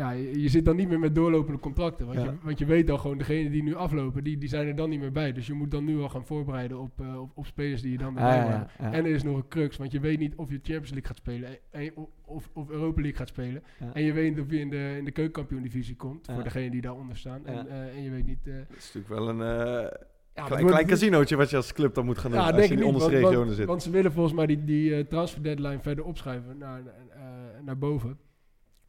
ja, 0.00 0.10
je, 0.10 0.48
zit 0.48 0.64
dan 0.64 0.76
niet 0.76 0.88
meer 0.88 0.98
met 0.98 1.14
doorlopende 1.14 1.60
contracten. 1.60 2.06
Want, 2.06 2.18
Ja. 2.18 2.24
je, 2.24 2.32
want 2.42 2.58
je 2.58 2.64
weet 2.64 2.90
al 2.90 2.98
gewoon, 2.98 3.18
degenen 3.18 3.52
die 3.52 3.62
nu 3.62 3.74
aflopen, 3.74 4.24
die, 4.24 4.38
die 4.38 4.48
zijn 4.48 4.66
er 4.66 4.74
dan 4.76 4.90
niet 4.90 5.00
meer 5.00 5.12
bij. 5.12 5.32
Dus 5.32 5.46
je 5.46 5.52
moet 5.52 5.70
dan 5.70 5.84
nu 5.84 6.00
al 6.00 6.08
gaan 6.08 6.26
voorbereiden 6.26 6.78
op, 6.78 7.00
eh, 7.00 7.20
op, 7.20 7.30
op 7.34 7.46
spelers 7.46 7.82
die 7.82 7.92
je 7.92 7.98
dan 7.98 8.16
Ah, 8.16 8.22
erbij 8.22 8.36
ja, 8.36 8.42
worden. 8.42 8.68
ja, 8.78 8.84
ja. 8.86 8.92
En 8.92 9.04
er 9.04 9.10
is 9.10 9.22
nog 9.22 9.36
een 9.36 9.48
crux, 9.48 9.76
want 9.76 9.92
je 9.92 10.00
weet 10.00 10.18
niet 10.18 10.34
of 10.36 10.50
je 10.50 10.54
Champions 10.62 10.90
League 10.90 11.06
gaat 11.06 11.16
spelen 11.16 11.48
en, 11.48 11.58
en- 11.70 11.92
of, 12.24 12.50
of 12.52 12.70
Europa 12.70 13.00
League 13.00 13.18
gaat 13.18 13.28
spelen. 13.28 13.62
Ja. 13.80 13.90
En 13.94 14.02
je 14.02 14.12
weet 14.12 14.30
niet 14.34 14.44
of 14.44 14.50
je 14.50 14.58
in 14.58 14.70
de, 14.70 14.94
in 14.98 15.04
de 15.04 15.10
keukenkampioen-divisie 15.10 15.96
komt, 15.96 16.26
Ja. 16.26 16.34
voor 16.34 16.42
degenen 16.42 16.70
die 16.70 16.80
daaronder 16.80 17.16
staan. 17.16 17.46
En, 17.46 17.54
Ja. 17.54 17.66
eh, 17.66 17.96
en 17.96 18.02
je 18.02 18.10
weet 18.10 18.26
niet... 18.26 18.46
eh, 18.46 18.54
Dat 18.68 18.76
is 18.76 18.92
natuurlijk 18.94 19.08
wel 19.08 19.28
een 19.28 19.40
eh, 19.40 19.98
ja, 20.34 20.44
klein, 20.46 20.66
klein 20.66 20.86
casinootje 20.86 21.36
wat 21.36 21.50
je 21.50 21.56
als 21.56 21.72
club 21.72 21.94
dan 21.94 22.04
moet 22.04 22.18
gaan 22.18 22.30
doen. 22.30 22.40
Ja, 22.40 22.46
als 22.46 22.56
denk 22.56 22.68
je 22.68 22.74
in 22.74 22.80
de 22.80 22.86
onderste 22.86 23.10
regionen 23.10 23.36
want, 23.44 23.52
zit. 23.56 23.66
want 23.66 23.82
ze 23.82 23.90
willen 23.90 24.12
volgens 24.12 24.34
mij 24.34 24.46
die, 24.46 24.64
die 24.64 24.94
eh, 24.94 25.04
transfer 25.04 25.42
deadline 25.42 25.80
verder 25.80 26.04
opschuiven 26.04 26.58
naar, 26.58 26.80
eh, 27.10 27.20
naar 27.64 27.78
boven. 27.78 28.18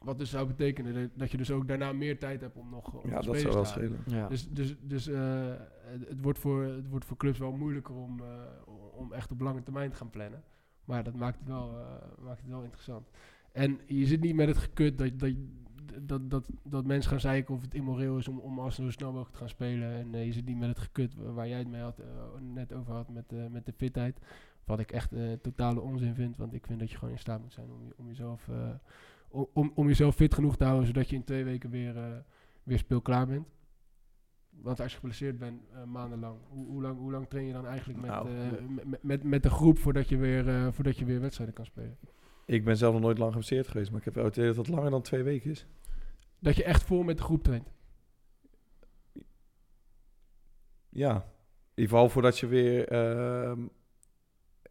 Wat 0.03 0.17
dus 0.17 0.29
zou 0.29 0.47
betekenen 0.47 1.11
dat, 1.15 1.31
je 1.31 1.37
dus 1.37 1.51
ook 1.51 1.67
daarna 1.67 1.91
meer 1.91 2.19
tijd 2.19 2.41
hebt 2.41 2.55
om 2.57 2.69
nog 2.69 2.93
om 2.93 3.09
ja, 3.09 3.15
nog 3.15 3.25
dat 3.25 3.37
zou 3.39 3.53
wel 3.53 3.63
te 3.63 3.69
schelen. 3.69 3.99
Ja. 4.05 4.27
Dus, 4.27 4.49
dus, 4.49 4.75
dus 4.81 5.07
eh, 5.07 5.49
het, 5.81 6.07
het 6.09 6.21
wordt 6.21 6.39
voor, 6.39 6.63
het 6.63 6.87
wordt 6.89 7.05
voor 7.05 7.17
clubs 7.17 7.39
wel 7.39 7.51
moeilijker 7.51 7.95
om, 7.95 8.19
eh, 8.19 8.25
om 8.95 9.13
echt 9.13 9.31
op 9.31 9.41
lange 9.41 9.63
termijn 9.63 9.89
te 9.89 9.95
gaan 9.95 10.09
plannen. 10.09 10.43
Maar 10.85 11.03
dat 11.03 11.15
maakt 11.15 11.39
het 11.39 11.47
wel, 11.47 11.69
eh, 11.79 12.23
maakt 12.25 12.39
het 12.41 12.49
wel 12.49 12.61
interessant. 12.63 13.09
En 13.51 13.79
je 13.85 14.05
zit 14.05 14.21
niet 14.21 14.35
met 14.35 14.47
het 14.47 14.57
gekut 14.57 14.97
dat, 14.97 15.19
dat, 15.19 15.33
dat, 16.01 16.29
dat, 16.29 16.49
dat 16.63 16.85
mensen 16.85 17.11
gaan 17.11 17.19
zeiken 17.19 17.53
of 17.55 17.61
het 17.61 17.73
immoreel 17.73 18.17
is 18.17 18.27
om, 18.27 18.39
om 18.39 18.59
Arsenal 18.59 18.91
zo 18.91 18.97
snel 18.97 19.09
mogelijk 19.09 19.31
te 19.33 19.39
gaan 19.39 19.49
spelen. 19.49 19.91
En 20.13 20.25
je 20.25 20.31
zit 20.33 20.45
niet 20.45 20.57
met 20.59 20.69
het 20.69 20.79
gekut 20.79 21.15
wa- 21.15 21.31
waar 21.31 21.47
jij 21.47 21.57
het 21.59 21.67
mee 21.69 21.81
had, 21.81 22.01
net 22.53 22.73
over 22.73 22.93
had 22.93 23.09
met, 23.09 23.31
eh, 23.33 23.45
met 23.51 23.65
de 23.65 23.73
fitheid. 23.73 24.19
Wat 24.63 24.79
ik 24.79 24.91
echt 24.91 25.13
eh, 25.13 25.31
totale 25.41 25.79
onzin 25.79 26.13
vind, 26.15 26.37
want 26.37 26.53
ik 26.53 26.65
vind 26.65 26.79
dat 26.79 26.91
je 26.91 26.97
gewoon 26.97 27.13
in 27.13 27.19
staat 27.19 27.41
moet 27.41 27.53
zijn 27.53 27.71
om, 27.71 27.85
je- 27.85 27.93
om, 27.97 28.07
jezelf, 28.07 28.47
eh, 28.47 28.69
om, 29.31 29.71
om, 29.75 29.87
jezelf 29.87 30.15
fit 30.15 30.33
genoeg 30.33 30.57
te 30.57 30.63
houden, 30.63 30.87
zodat 30.87 31.09
je 31.09 31.15
in 31.15 31.23
twee 31.23 31.43
weken 31.43 31.69
weer, 31.69 31.97
eh, 31.97 32.17
weer 32.63 32.77
speelklaar 32.77 33.27
bent. 33.27 33.47
Want 34.49 34.79
als 34.79 34.91
je 34.91 34.97
geblesseerd 34.97 35.37
bent 35.39 35.61
eh, 35.73 35.83
maandenlang, 35.83 36.39
hoe, 36.49 36.67
hoe, 36.67 36.81
lang, 36.81 36.97
hoe 36.97 37.11
lang 37.11 37.29
train 37.29 37.45
je 37.45 37.53
dan 37.53 37.67
eigenlijk 37.67 37.99
met, 37.99 38.09
Nou, 38.09 38.29
eh, 38.29 38.95
met- 39.01 39.23
met, 39.23 39.43
de 39.43 39.49
groep 39.49 39.77
voordat 39.77 40.09
je, 40.09 40.17
weer, 40.17 40.73
voordat 40.73 40.97
je 40.97 41.05
weer 41.05 41.21
wedstrijden 41.21 41.55
kan 41.55 41.65
spelen? 41.65 41.97
Ik 42.45 42.63
ben 42.65 42.77
zelf 42.77 42.93
nog 42.93 43.01
nooit 43.01 43.17
lang 43.17 43.31
geblesseerd 43.31 43.67
geweest, 43.67 43.89
maar 43.91 43.99
ik 43.99 44.05
heb 44.05 44.15
het 44.15 44.37
idee 44.37 44.47
dat 44.47 44.55
het 44.55 44.67
langer 44.67 44.91
dan 44.91 45.01
twee 45.01 45.23
weken 45.23 45.51
is. 45.51 45.67
Dat 46.39 46.55
je 46.55 46.63
echt 46.63 46.83
vol 46.83 47.03
met 47.03 47.17
de 47.17 47.23
groep 47.23 47.43
traint. 47.43 47.71
Ja, 50.89 51.15
in 51.15 51.23
ieder 51.75 51.91
geval 51.91 52.09
voordat 52.09 52.39
je 52.39 52.47
weer 52.47 52.87
ehm, 52.87 53.67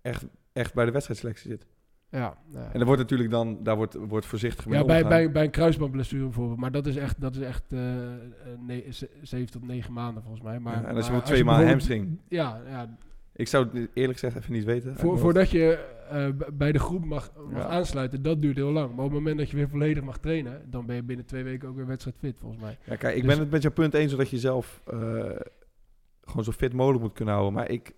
echt, 0.02 0.26
echt 0.52 0.74
bij 0.74 0.84
de 0.84 0.90
wedstrijdselectie 0.90 1.50
zit. 1.50 1.66
Ja, 2.10 2.36
ja. 2.52 2.70
En 2.72 2.80
er 2.80 2.86
wordt 2.86 3.00
natuurlijk 3.00 3.30
dan, 3.30 3.58
daar 3.62 3.76
wordt, 3.76 3.94
wordt 3.94 4.26
voorzichtig 4.26 4.66
mee 4.66 4.78
ja 4.78 4.84
bij, 4.84 5.02
bij, 5.06 5.30
bij 5.30 5.44
een 5.44 5.50
kruisbandblessure 5.50 6.22
bijvoorbeeld. 6.24 6.58
Maar 6.58 6.70
dat 6.72 6.86
is 6.86 6.96
echt, 6.96 7.20
dat 7.20 7.34
is 7.36 7.42
echt 7.42 7.72
eh, 7.72 8.04
eh, 8.68 8.92
zeven 9.22 9.50
tot 9.50 9.66
negen 9.66 9.92
maanden 9.92 10.22
volgens 10.22 10.42
mij. 10.44 10.58
Maar, 10.60 10.82
Ja, 10.82 10.88
en 10.88 10.96
als 10.96 11.06
je 11.06 11.12
maar 11.12 11.24
twee 11.24 11.44
maanden 11.44 11.68
hamstring. 11.68 12.18
Ja, 12.28 12.60
ja 12.68 12.96
Ik 13.32 13.48
zou 13.48 13.64
het 13.72 13.88
eerlijk 13.94 14.18
gezegd 14.18 14.36
even 14.36 14.52
niet 14.52 14.64
weten. 14.64 14.96
voor, 14.96 15.18
voordat 15.18 15.50
je 15.50 15.86
eh, 16.10 16.26
bij 16.52 16.72
de 16.72 16.78
groep 16.78 17.04
mag, 17.04 17.32
mag 17.50 17.62
Ja. 17.62 17.68
aansluiten, 17.68 18.22
dat 18.22 18.40
duurt 18.40 18.56
heel 18.56 18.70
lang. 18.72 18.88
Maar 18.94 19.04
op 19.04 19.10
het 19.10 19.18
moment 19.20 19.38
dat 19.38 19.50
je 19.50 19.56
weer 19.56 19.68
volledig 19.68 20.02
mag 20.02 20.18
trainen, 20.18 20.62
dan 20.70 20.86
ben 20.86 20.96
je 20.96 21.02
binnen 21.02 21.26
twee 21.26 21.44
weken 21.44 21.68
ook 21.68 21.76
weer 21.76 21.86
wedstrijdfit 21.86 22.38
volgens 22.38 22.60
mij. 22.62 22.78
Ja, 22.84 22.96
kijk, 22.96 23.14
ik 23.16 23.22
Dus- 23.22 23.30
ben 23.34 23.40
het 23.42 23.50
met 23.50 23.62
jouw 23.62 23.72
punt 23.72 23.94
eens, 23.94 24.10
zodat 24.10 24.30
je 24.30 24.38
zelf 24.38 24.80
gewoon 26.24 26.44
zo 26.44 26.52
fit 26.52 26.72
mogelijk 26.72 27.02
moet 27.02 27.12
kunnen 27.12 27.34
houden. 27.34 27.54
Maar 27.54 27.70
ik, 27.70 27.92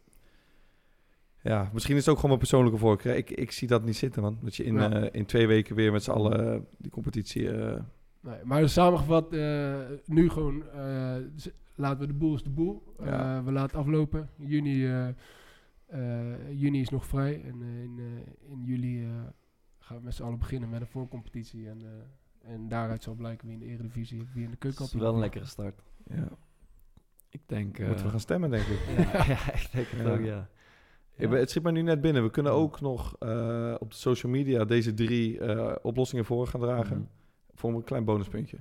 ja, 1.42 1.70
misschien 1.72 1.94
is 1.96 2.00
het 2.00 2.08
ook 2.08 2.14
gewoon 2.20 2.30
mijn 2.36 2.48
persoonlijke 2.48 2.78
voorkeur. 2.78 3.16
Ik, 3.16 3.30
ik 3.30 3.50
zie 3.52 3.68
dat 3.68 3.84
niet 3.84 3.96
zitten, 3.96 4.22
man. 4.22 4.38
Dat 4.42 4.56
je 4.56 4.64
in, 4.64 4.74
Ja. 4.74 4.90
eh, 4.92 5.08
in 5.12 5.26
twee 5.26 5.46
weken 5.46 5.76
weer 5.76 5.92
met 5.92 6.02
z'n 6.02 6.10
allen 6.10 6.52
eh, 6.54 6.60
die 6.78 6.90
competitie... 6.90 7.50
eh, 7.52 7.80
Nee, 8.20 8.38
maar 8.44 8.68
samengevat, 8.68 9.32
eh, 9.32 9.78
nu 10.06 10.28
gewoon 10.30 10.68
eh, 10.70 11.16
laten 11.74 12.00
we 12.00 12.06
de 12.06 12.12
boel 12.12 12.34
is 12.34 12.42
de 12.42 12.50
boel. 12.50 12.94
Eh, 12.98 13.06
Ja. 13.06 13.42
we 13.44 13.52
laten 13.52 13.78
aflopen. 13.78 14.28
Juni, 14.36 14.86
eh, 14.86 15.08
eh, 15.86 16.50
juni 16.60 16.80
is 16.80 16.88
nog 16.88 17.06
vrij. 17.06 17.42
En 17.44 17.62
eh, 17.62 17.82
in, 17.82 17.98
eh, 17.98 18.50
in 18.50 18.62
juli 18.64 19.04
eh, 19.04 19.08
gaan 19.78 19.96
we 19.96 20.02
met 20.02 20.14
z'n 20.14 20.22
allen 20.22 20.38
beginnen 20.38 20.68
met 20.68 20.80
een 20.80 20.86
voorcompetitie. 20.86 21.68
En, 21.68 21.78
eh, 21.82 22.52
en 22.52 22.68
daaruit 22.68 23.02
zal 23.02 23.14
blijken 23.14 23.46
wie 23.46 23.54
in 23.56 23.60
de 23.60 23.66
Eredivisie, 23.72 24.26
wie 24.34 24.44
in 24.44 24.50
de 24.50 24.56
Dat 24.60 24.80
is 24.80 24.92
wel 24.92 25.12
een 25.14 25.20
lekkere 25.20 25.44
start. 25.46 25.82
ja. 26.06 26.28
Ik 27.28 27.40
denk... 27.46 27.78
eh, 27.78 27.86
Moeten 27.86 28.04
we 28.04 28.10
gaan 28.10 28.20
stemmen, 28.20 28.50
denk 28.50 28.66
ik. 28.66 28.78
ja, 28.96 29.24
ja, 29.26 29.52
ik 29.52 29.68
denk 29.72 29.86
het 29.86 30.06
Ja. 30.06 30.12
ook, 30.12 30.20
ja. 30.24 30.48
Het 31.16 31.50
schiet 31.50 31.62
me 31.62 31.70
nu 31.72 31.82
net 31.82 32.00
binnen. 32.00 32.22
We 32.22 32.30
kunnen 32.30 32.52
ook 32.52 32.80
nog 32.80 33.16
eh, 33.18 33.74
op 33.78 33.90
de 33.90 33.96
social 33.96 34.32
media 34.32 34.64
deze 34.64 34.94
drie 34.94 35.38
eh, 35.40 35.72
oplossingen 35.82 36.24
voor 36.24 36.46
gaan 36.46 36.60
dragen. 36.60 36.96
Mhm. 36.96 37.06
Voor 37.54 37.70
een 37.74 37.84
klein 37.84 38.04
bonuspuntje. 38.04 38.56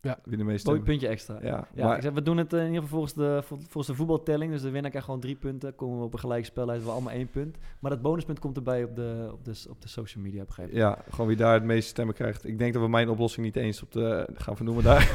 Ja. 0.00 0.18
Wie 0.24 0.36
de 0.36 0.44
meeste... 0.44 0.70
Mooi 0.70 0.82
puntje 0.82 1.08
extra. 1.08 1.38
Ja, 1.42 1.68
Ja, 1.74 1.86
maar- 1.86 1.96
ik 1.96 2.02
zeg, 2.02 2.12
we 2.12 2.22
doen 2.22 2.36
het 2.36 2.52
eh, 2.52 2.60
in 2.60 2.66
ieder 2.66 2.82
geval 2.82 2.96
volgens 2.98 3.14
de, 3.14 3.40
vol- 3.44 3.56
volgens 3.56 3.86
de 3.86 3.94
voetbaltelling. 3.94 4.52
Dus 4.52 4.62
de 4.62 4.70
winnaar 4.70 4.88
krijgt 4.90 5.06
gewoon 5.06 5.20
drie 5.22 5.34
punten. 5.36 5.74
Komen 5.74 5.98
we 5.98 6.04
op 6.04 6.12
een 6.12 6.18
gelijk 6.18 6.44
spel 6.44 6.70
uit, 6.70 6.84
we 6.84 6.90
allemaal 6.90 7.12
één 7.12 7.28
punt. 7.28 7.56
Maar 7.78 7.90
dat 7.90 8.02
bonuspunt 8.02 8.38
komt 8.38 8.56
erbij 8.56 8.84
op 8.84 8.96
de, 8.96 9.28
op 9.32 9.44
de, 9.44 9.64
op 9.70 9.80
de 9.80 9.88
social 9.88 10.22
media, 10.24 10.44
begrijp 10.44 10.68
ik. 10.68 10.74
Ja, 10.74 10.98
gewoon 11.10 11.26
wie 11.26 11.36
daar 11.36 11.54
het 11.54 11.64
meeste 11.64 11.88
stemmen 11.88 12.14
krijgt. 12.14 12.46
Ik 12.46 12.58
denk 12.58 12.72
dat 12.72 12.82
we 12.82 12.88
mijn 12.88 13.08
oplossing 13.08 13.46
niet 13.46 13.56
eens 13.56 13.82
op 13.82 13.92
de... 13.92 14.28
Gaan 14.34 14.54
we 14.54 14.64
noemen 14.64 14.84
daar. 14.84 15.12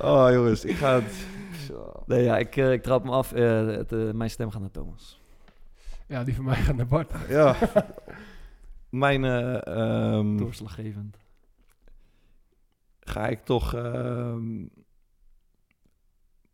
oh 0.12 0.28
jongens, 0.32 0.64
ik 0.64 0.76
ga 0.76 0.94
het... 1.00 1.26
Zo. 1.70 2.02
Nee, 2.06 2.22
ja, 2.24 2.38
ik, 2.38 2.56
eh, 2.56 2.72
ik 2.72 2.82
trap 2.82 3.04
me 3.04 3.10
af. 3.10 3.32
Eh, 3.32 3.66
het, 3.66 3.92
eh, 3.92 4.10
mijn 4.10 4.30
stem 4.30 4.50
gaat 4.50 4.60
naar 4.60 4.70
Thomas. 4.70 5.20
Ja, 6.06 6.24
die 6.24 6.34
van 6.34 6.44
mij 6.44 6.56
gaat 6.56 6.76
naar 6.76 6.86
Bart. 6.86 7.12
Ja. 7.28 7.56
Mijn... 8.88 9.24
eh, 9.24 9.66
ehm, 9.66 10.36
Doorslaggevend. 10.36 11.16
ga 13.00 13.26
ik 13.28 13.44
toch... 13.44 13.74
ehm, 13.74 14.56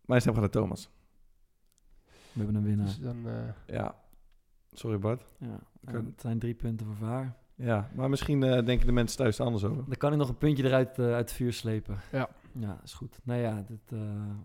mijn 0.05 0.21
stem 0.21 0.33
gaat 0.33 0.41
naar 0.43 0.51
Thomas. 0.51 0.91
We 2.33 2.43
hebben 2.43 2.55
een 2.55 2.65
winnaar. 2.65 2.87
Dus 2.87 2.99
dan, 2.99 3.17
eh, 3.27 3.75
Ja. 3.77 3.95
Sorry 4.73 4.99
Bart. 4.99 5.27
Ja, 5.39 5.59
het 5.85 6.21
zijn 6.21 6.39
drie 6.39 6.55
punten 6.55 6.87
voor 6.87 6.97
Vaar. 6.97 7.37
Ja, 7.55 7.91
maar 7.95 8.11
misschien 8.11 8.43
eh, 8.43 8.65
denken 8.65 8.87
de 8.87 8.93
mensen 8.93 9.17
thuis 9.19 9.39
er 9.39 9.45
anders 9.45 9.65
over. 9.65 9.85
Dan 9.87 9.97
kan 9.97 10.13
ik 10.13 10.19
nog 10.19 10.29
een 10.29 10.39
puntje 10.39 10.65
eruit 10.65 10.99
uit 10.99 11.17
het 11.17 11.33
vuur 11.33 11.53
slepen. 11.53 11.99
Ja. 12.13 12.29
Ja, 12.61 12.81
is 12.85 12.93
goed. 12.93 13.21
Nou 13.25 13.41
ja, 13.41 13.65
dit, 13.67 13.93
eh, 13.93 13.99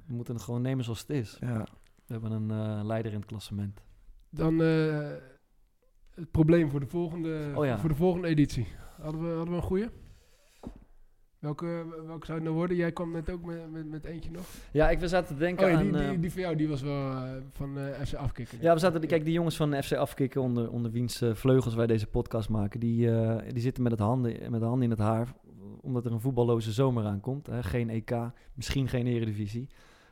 we 0.05 0.13
moeten 0.13 0.33
het 0.33 0.43
gewoon 0.43 0.61
nemen 0.61 0.83
zoals 0.83 0.99
het 0.99 1.09
is. 1.09 1.37
Ja. 1.39 1.65
We 2.05 2.13
hebben 2.13 2.31
een 2.31 2.51
eh, 2.51 2.85
leider 2.85 3.11
in 3.11 3.17
het 3.17 3.27
klassement. 3.27 3.83
dan 4.29 4.61
eh, 4.61 5.09
het 6.09 6.31
probleem 6.31 6.69
voor 6.69 6.79
de, 6.79 6.87
volgende, 6.87 7.51
Oh 7.55 7.65
ja. 7.65 7.79
voor 7.79 7.89
de 7.89 7.95
volgende 7.95 8.27
editie. 8.27 8.67
Hadden 9.01 9.21
we, 9.21 9.27
hadden 9.27 9.49
we 9.49 9.55
een 9.55 9.67
goeie? 9.67 9.87
Welke, 11.41 11.85
welke 12.05 12.25
zou 12.25 12.37
het 12.37 12.47
nou 12.47 12.55
worden? 12.55 12.77
Jij 12.77 12.91
kwam 12.91 13.11
net 13.11 13.29
ook 13.29 13.45
met, 13.45 13.71
met, 13.71 13.89
met 13.89 14.05
eentje 14.05 14.31
nog. 14.31 14.45
Ja, 14.71 14.89
ik 14.89 14.99
we 14.99 15.07
zaten 15.07 15.35
te 15.35 15.39
denken 15.39 15.65
Oh 15.65 15.71
ja, 15.71 15.77
aan... 15.77 15.91
die, 15.91 16.09
die, 16.09 16.19
die 16.19 16.31
van 16.31 16.41
jou, 16.41 16.55
die 16.55 16.67
was 16.67 16.81
wel 16.81 17.13
van 17.51 17.77
eh 17.77 18.01
FC 18.05 18.13
Afkikken. 18.13 18.57
Ja, 18.61 18.73
we 18.73 18.79
zaten, 18.79 19.07
kijk, 19.07 19.23
die 19.23 19.33
jongens 19.33 19.55
van 19.55 19.83
FC 19.83 19.93
Afkikken, 19.93 20.41
onder, 20.41 20.71
onder 20.71 20.91
wiens 20.91 21.21
eh, 21.21 21.33
vleugels 21.33 21.75
wij 21.75 21.87
deze 21.87 22.07
podcast 22.07 22.49
maken, 22.49 22.79
die, 22.79 23.11
eh, 23.11 23.51
die 23.53 23.61
zitten 23.61 23.83
met, 23.83 23.91
het 23.91 24.01
handen, 24.01 24.51
met 24.51 24.59
de 24.59 24.65
handen 24.65 24.83
in 24.83 24.89
het 24.89 24.99
haar, 24.99 25.33
omdat 25.81 26.05
er 26.05 26.11
een 26.11 26.21
voetballoze 26.21 26.71
zomer 26.71 27.05
aankomt. 27.05 27.47
Hè? 27.47 27.63
Geen 27.63 27.89
EK, 27.89 28.15
misschien 28.53 28.87
geen 28.87 29.07
Eredivisie. 29.07 29.69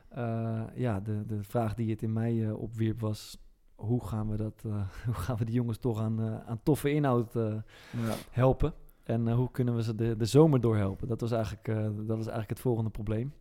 Eh, 0.08 0.62
ja, 0.74 1.00
de, 1.00 1.26
de 1.26 1.42
vraag 1.42 1.74
die 1.74 1.90
het 1.90 2.02
in 2.02 2.12
mij 2.12 2.46
eh, 2.46 2.60
opwierp 2.60 3.00
was, 3.00 3.38
hoe 3.74 4.04
gaan 4.06 4.28
we, 4.28 4.36
dat, 4.36 4.62
eh, 4.66 4.72
hoe 5.06 5.14
gaan 5.14 5.36
we 5.36 5.44
die 5.44 5.54
jongens 5.54 5.78
toch 5.78 6.00
aan, 6.00 6.20
eh, 6.20 6.48
aan 6.48 6.60
toffe 6.62 6.90
inhoud 6.92 7.36
eh, 7.36 7.54
ja. 7.90 8.14
helpen? 8.30 8.74
En 9.04 9.28
eh, 9.28 9.34
hoe 9.34 9.50
kunnen 9.50 9.76
we 9.76 9.82
ze 9.82 9.94
de, 9.94 10.16
de 10.16 10.24
zomer 10.24 10.60
doorhelpen? 10.60 11.08
Dat 11.08 11.20
was 11.20 11.30
eigenlijk, 11.32 11.68
eh, 11.68 11.76
dat 11.82 12.06
was 12.06 12.16
eigenlijk 12.16 12.48
het 12.50 12.60
volgende 12.60 12.90
probleem. 12.90 13.32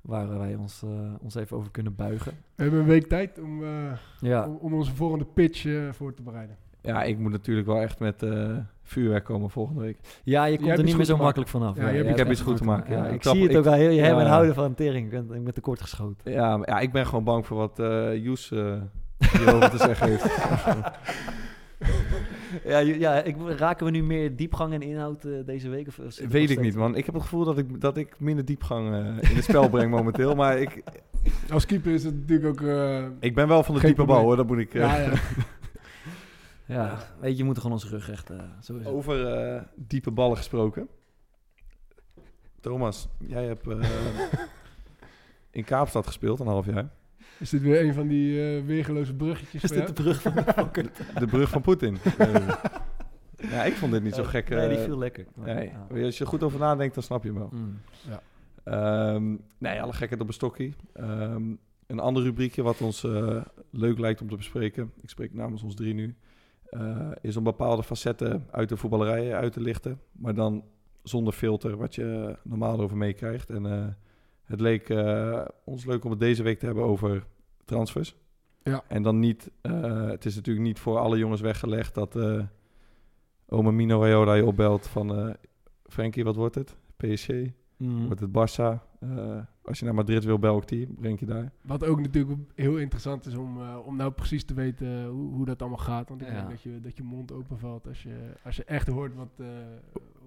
Waar 0.00 0.38
wij 0.38 0.54
ons, 0.54 0.82
eh, 0.82 1.14
ons 1.20 1.34
even 1.34 1.56
over 1.56 1.70
kunnen 1.70 1.94
buigen. 1.94 2.32
We 2.54 2.62
hebben 2.62 2.80
een 2.80 2.86
week 2.86 3.06
tijd 3.06 3.38
om, 3.40 3.64
eh, 3.64 3.92
Ja, 4.20 4.46
om, 4.48 4.56
om 4.56 4.74
onze 4.74 4.94
volgende 4.94 5.24
pitch 5.24 5.66
eh, 5.66 5.92
voor 5.92 6.14
te 6.14 6.22
bereiden. 6.22 6.56
Ja, 6.80 7.02
ik 7.02 7.18
moet 7.18 7.32
natuurlijk 7.32 7.66
wel 7.66 7.80
echt 7.80 7.98
met 7.98 8.22
eh, 8.22 8.58
vuurwerk 8.84 9.24
komen 9.24 9.50
volgende 9.50 9.80
week. 9.80 9.98
Ja, 10.24 10.44
je 10.44 10.56
komt 10.56 10.68
er 10.78 10.84
niet 10.84 10.96
meer 10.96 11.04
zo 11.04 11.16
makkelijk 11.16 11.50
vanaf. 11.50 11.76
Ja, 11.76 11.88
ik 11.88 12.16
heb 12.16 12.30
iets 12.30 12.40
goed 12.40 12.56
te 12.56 12.64
maken. 12.64 12.96
Ja, 12.96 13.06
ik, 13.06 13.14
ik 13.14 13.20
trap- 13.20 13.34
zie 13.34 13.42
het 13.42 13.52
ik- 13.52 13.58
ook 13.58 13.66
al. 13.66 13.72
Heel, 13.72 13.90
je 13.90 14.00
hebt 14.00 14.20
een 14.20 14.26
houden 14.26 14.54
van 14.54 14.74
tering. 14.74 15.04
Ik 15.04 15.10
ben, 15.10 15.36
ik 15.36 15.44
ben 15.44 15.54
tekort 15.54 15.80
geschoten. 15.80 16.32
Ja, 16.32 16.56
maar 16.56 16.68
ja, 16.68 16.78
ik 16.78 16.92
ben 16.92 17.06
gewoon 17.06 17.24
bang 17.24 17.46
voor 17.46 17.56
wat 17.56 17.78
eh 17.78 18.24
Joes 18.24 18.50
eh, 18.52 18.72
hierover 19.38 19.70
te 19.70 19.78
zeggen 19.78 20.08
heeft. 20.08 20.24
Ja, 22.64 22.78
ja 22.78 23.22
ik, 23.22 23.36
raken 23.56 23.84
we 23.86 23.90
nu 23.92 24.02
meer 24.02 24.36
diepgang 24.36 24.72
en 24.72 24.82
inhoud 24.82 25.24
eh, 25.24 25.32
deze 25.46 25.68
week? 25.68 25.86
Of, 25.88 25.96
Weet 25.96 26.34
ik 26.34 26.42
steeds- 26.48 26.56
niet, 26.60 26.74
man. 26.74 26.96
Ik 26.96 27.04
heb 27.06 27.14
het 27.14 27.22
gevoel 27.22 27.44
dat 27.44 27.58
ik, 27.58 27.80
dat 27.80 27.96
ik 27.96 28.14
minder 28.20 28.44
diepgang 28.44 28.92
eh, 28.94 29.30
in 29.30 29.36
het 29.36 29.44
spel 29.44 29.68
breng 29.68 29.90
momenteel. 29.90 30.34
Maar 30.34 30.58
ik, 30.58 30.82
Als 31.52 31.66
keeper 31.66 31.92
is 31.92 32.04
het 32.04 32.14
natuurlijk 32.14 32.48
ook... 32.62 32.68
eh, 32.68 33.04
ik 33.20 33.34
ben 33.34 33.48
wel 33.48 33.62
van 33.62 33.74
de 33.74 33.80
diepe 33.80 34.04
bal, 34.04 34.22
hoor. 34.22 34.36
Dat 34.36 34.46
moet 34.46 34.58
ik... 34.58 34.74
eh, 34.74 34.80
ja, 34.80 35.12
ja. 36.66 36.74
Ja, 36.74 36.98
weet 37.20 37.30
je, 37.30 37.36
je 37.36 37.44
moet 37.44 37.56
er 37.56 37.62
gewoon 37.62 37.76
onze 37.76 37.88
rug 37.88 38.06
rechten. 38.06 38.52
zo 38.62 38.76
is 38.76 38.84
het. 38.84 38.94
Over 38.94 39.26
eh, 39.26 39.62
diepe 39.74 40.10
ballen 40.10 40.36
gesproken. 40.36 40.88
Thomas, 42.60 43.08
jij 43.18 43.44
hebt 43.44 43.66
eh, 43.68 43.78
in 45.50 45.64
Kaapstad 45.64 46.06
gespeeld 46.06 46.40
een 46.40 46.46
half 46.46 46.66
jaar. 46.66 46.90
Is 47.38 47.50
dit 47.50 47.62
weer 47.62 47.84
een 47.84 47.94
van 47.94 48.08
die 48.08 48.56
eh, 48.56 48.64
weergeloze 48.64 49.14
bruggetjes 49.14 49.62
Is 49.62 49.70
dit 49.70 49.86
de 49.86 49.92
brug 49.92 50.22
van 50.22 50.34
de 50.34 50.44
fokker? 50.56 50.90
De 51.18 51.26
brug 51.26 51.50
van 51.50 51.62
Poetin. 51.62 51.98
Eh, 53.36 53.50
ja, 53.50 53.64
ik 53.64 53.72
vond 53.72 53.92
dit 53.92 54.02
niet 54.02 54.14
zo 54.14 54.24
gek. 54.24 54.48
Nee, 54.48 54.68
die 54.68 54.78
eh, 54.78 54.84
viel 54.84 54.98
lekker. 54.98 55.26
nee. 55.34 55.72
Ja. 55.90 56.04
Als 56.04 56.18
je 56.18 56.24
er 56.24 56.30
goed 56.30 56.42
over 56.42 56.58
nadenkt, 56.58 56.94
dan 56.94 57.02
snap 57.02 57.22
je 57.22 57.28
hem 57.28 57.38
wel. 57.38 57.50
Mm. 57.52 57.80
Ehm, 58.64 59.36
nee, 59.58 59.82
alle 59.82 59.92
gekheid 59.92 60.20
op 60.20 60.26
een 60.26 60.34
stokje. 60.34 60.72
Ehm, 60.92 61.42
een 61.86 61.98
ander 61.98 62.22
rubriekje 62.22 62.62
wat 62.62 62.80
ons 62.80 63.04
eh, 63.04 63.42
leuk 63.70 63.98
lijkt 63.98 64.20
om 64.20 64.28
te 64.28 64.36
bespreken, 64.36 64.92
ik 65.02 65.08
spreek 65.08 65.34
namens 65.34 65.62
ons 65.62 65.74
drie 65.74 65.94
nu, 65.94 66.14
eh, 66.74 67.10
is 67.20 67.36
om 67.36 67.44
bepaalde 67.44 67.82
facetten 67.82 68.46
uit 68.50 68.68
de 68.68 68.76
voetballerij 68.76 69.34
uit 69.34 69.52
te 69.52 69.60
lichten, 69.60 70.00
maar 70.12 70.34
dan 70.34 70.64
zonder 71.02 71.32
filter 71.32 71.76
wat 71.76 71.94
je 71.94 72.36
normaal 72.42 72.80
over 72.80 72.96
meekrijgt. 72.96 73.50
En 73.50 73.66
eh, 73.66 73.86
het 74.44 74.60
leek 74.60 74.88
eh, 74.88 75.44
ons 75.64 75.84
leuk 75.84 76.04
om 76.04 76.10
het 76.10 76.20
deze 76.20 76.42
week 76.42 76.58
te 76.58 76.66
hebben 76.66 76.84
over 76.84 77.24
transfers. 77.64 78.16
Ja. 78.62 78.84
En 78.88 79.02
dan 79.02 79.18
niet, 79.18 79.50
het 80.08 80.24
is 80.24 80.34
natuurlijk 80.34 80.66
niet 80.66 80.78
voor 80.78 80.98
alle 80.98 81.18
jongens 81.18 81.40
weggelegd 81.40 81.94
dat 81.94 82.18
Ome 83.48 83.72
Mino 83.72 84.00
Raiola 84.00 84.34
je 84.34 84.46
opbelt 84.46 84.86
van 84.86 85.36
Frenkie, 85.82 86.24
wat 86.24 86.36
wordt 86.36 86.54
het? 86.54 86.76
PSG? 86.96 87.28
Mm. 87.76 88.06
Wordt 88.06 88.20
het 88.20 88.30
Barça? 88.30 88.82
Eh, 89.00 89.38
als 89.64 89.78
je 89.78 89.84
naar 89.84 89.94
Madrid 89.94 90.24
wil, 90.24 90.38
bel 90.38 90.56
ik 90.58 90.68
die. 90.68 90.86
Breng 90.86 91.20
je 91.20 91.26
daar. 91.26 91.52
Wat 91.62 91.84
ook 91.84 92.00
natuurlijk 92.00 92.38
heel 92.54 92.76
interessant 92.78 93.26
is 93.26 93.34
om, 93.36 93.60
eh, 93.60 93.76
om 93.86 93.96
nou 93.96 94.10
precies 94.12 94.44
te 94.44 94.54
weten 94.54 95.06
hoe, 95.06 95.32
hoe 95.32 95.44
dat 95.44 95.60
allemaal 95.60 95.78
gaat. 95.78 96.08
Want 96.08 96.20
ik 96.20 96.26
Ja. 96.28 96.34
denk 96.34 96.48
dat 96.50 96.62
je, 96.62 96.80
dat 96.80 96.96
je 96.96 97.02
mond 97.02 97.32
openvalt 97.32 97.86
als 97.88 98.02
je, 98.02 98.32
als 98.44 98.56
je 98.56 98.64
echt 98.64 98.88
hoort 98.88 99.14
wat, 99.14 99.30
eh, 99.36 99.46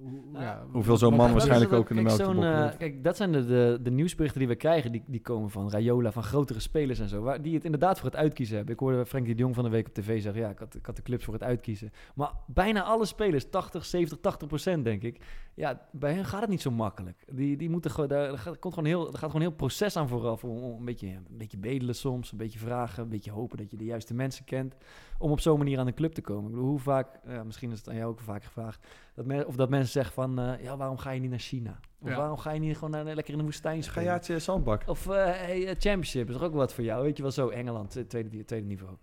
hoe, 0.01 0.21
Ja, 0.33 0.41
ja, 0.41 0.65
hoeveel 0.71 0.97
zo'n 0.97 1.15
man 1.15 1.31
waarschijnlijk 1.31 1.73
ook 1.73 1.89
in 1.89 1.95
de 1.95 2.01
melk 2.01 2.17
te 2.17 2.23
zo'n, 2.23 2.33
bokken 2.33 2.53
eh, 2.53 2.61
heeft. 2.63 2.77
Kijk, 2.77 3.03
dat 3.03 3.17
zijn 3.17 3.31
de, 3.31 3.45
de, 3.45 3.79
de 3.81 3.91
nieuwsberichten 3.91 4.39
die 4.39 4.49
we 4.49 4.55
krijgen, 4.55 4.91
die, 4.91 5.03
die 5.05 5.21
komen 5.21 5.49
van 5.49 5.69
Rayola, 5.69 6.11
van 6.11 6.23
grotere 6.23 6.59
spelers 6.59 6.99
en 6.99 7.09
zo, 7.09 7.21
waar, 7.21 7.41
die 7.41 7.53
het 7.53 7.63
inderdaad 7.65 7.99
voor 7.99 8.09
het 8.09 8.19
uitkiezen 8.19 8.55
hebben. 8.55 8.73
Ik 8.73 8.79
hoorde 8.79 9.05
Frenkie 9.05 9.35
de 9.35 9.41
Jong 9.41 9.55
van 9.55 9.63
de 9.63 9.69
week 9.69 9.87
op 9.87 9.93
tv 9.93 10.21
zeggen, 10.21 10.41
ja, 10.41 10.49
ik 10.49 10.59
had, 10.59 10.75
ik 10.75 10.85
had 10.85 10.95
de 10.95 11.01
clubs 11.01 11.23
voor 11.23 11.33
het 11.33 11.43
uitkiezen. 11.43 11.91
Maar 12.15 12.31
bijna 12.47 12.83
alle 12.83 13.05
spelers, 13.05 13.49
80, 13.49 13.85
70, 13.85 14.17
80 14.21 14.47
procent 14.47 14.83
denk 14.83 15.03
ik, 15.03 15.21
ja, 15.53 15.87
bij 15.91 16.13
hen 16.13 16.25
gaat 16.25 16.41
het 16.41 16.49
niet 16.49 16.61
zo 16.61 16.71
makkelijk. 16.71 17.25
Die, 17.31 17.57
die 17.57 17.69
moeten 17.69 17.91
gewoon, 17.91 18.09
daar, 18.09 18.27
daar 18.27 18.37
gaat, 18.37 18.59
komt 18.59 18.73
gewoon 18.73 18.89
heel, 18.89 19.05
er 19.05 19.11
gaat 19.17 19.19
gewoon 19.19 19.35
een 19.35 19.47
heel 19.47 19.57
proces 19.57 19.95
aan 19.95 20.07
vooraf, 20.07 20.43
om, 20.43 20.57
om 20.57 20.79
een, 20.79 20.85
beetje, 20.85 21.07
een 21.07 21.37
beetje 21.37 21.57
bedelen 21.57 21.95
soms, 21.95 22.31
een 22.31 22.37
beetje 22.37 22.59
vragen, 22.59 23.03
een 23.03 23.09
beetje 23.09 23.31
hopen 23.31 23.57
dat 23.57 23.71
je 23.71 23.77
de 23.77 23.85
juiste 23.85 24.13
mensen 24.13 24.45
kent, 24.45 24.75
om 25.19 25.31
op 25.31 25.39
zo'n 25.39 25.57
manier 25.57 25.79
aan 25.79 25.85
de 25.85 25.93
club 25.93 26.13
te 26.13 26.21
komen. 26.21 26.43
Ik 26.45 26.51
bedoel, 26.51 26.69
hoe 26.69 26.79
vaak, 26.79 27.07
ja, 27.27 27.43
misschien 27.43 27.71
is 27.71 27.77
het 27.77 27.89
aan 27.89 27.95
jou 27.95 28.09
ook 28.09 28.19
vaak 28.19 28.43
gevraagd, 28.43 28.87
dat 29.15 29.25
men, 29.25 29.47
of 29.47 29.55
dat 29.55 29.69
mensen 29.69 29.91
zeggen 29.91 30.13
van, 30.13 30.39
eh, 30.39 30.63
ja, 30.63 30.77
waarom 30.77 30.97
ga 30.97 31.11
je 31.11 31.19
niet 31.19 31.29
naar 31.29 31.39
China? 31.39 31.79
Of 32.01 32.09
Ja. 32.09 32.15
waarom 32.15 32.37
ga 32.37 32.51
je 32.51 32.59
niet 32.59 32.73
gewoon 32.75 32.91
naar, 32.91 33.03
lekker 33.03 33.31
in 33.33 33.37
de 33.39 33.43
woestijn 33.45 33.83
Ga 33.83 33.89
spelen? 33.89 34.03
jaartje 34.07 34.39
zandbak. 34.39 34.83
Of 34.87 35.07
eh, 35.07 35.13
hey, 35.25 35.61
eh, 35.67 35.75
Championship 35.79 36.27
is 36.27 36.33
toch 36.33 36.43
ook 36.43 36.53
wat 36.53 36.73
voor 36.73 36.83
jou? 36.83 37.03
Weet 37.03 37.17
je 37.17 37.21
wel 37.23 37.31
zo, 37.31 37.49
Engeland, 37.49 37.89
tweede, 38.07 38.45
tweede 38.45 38.67
niveau. 38.67 38.95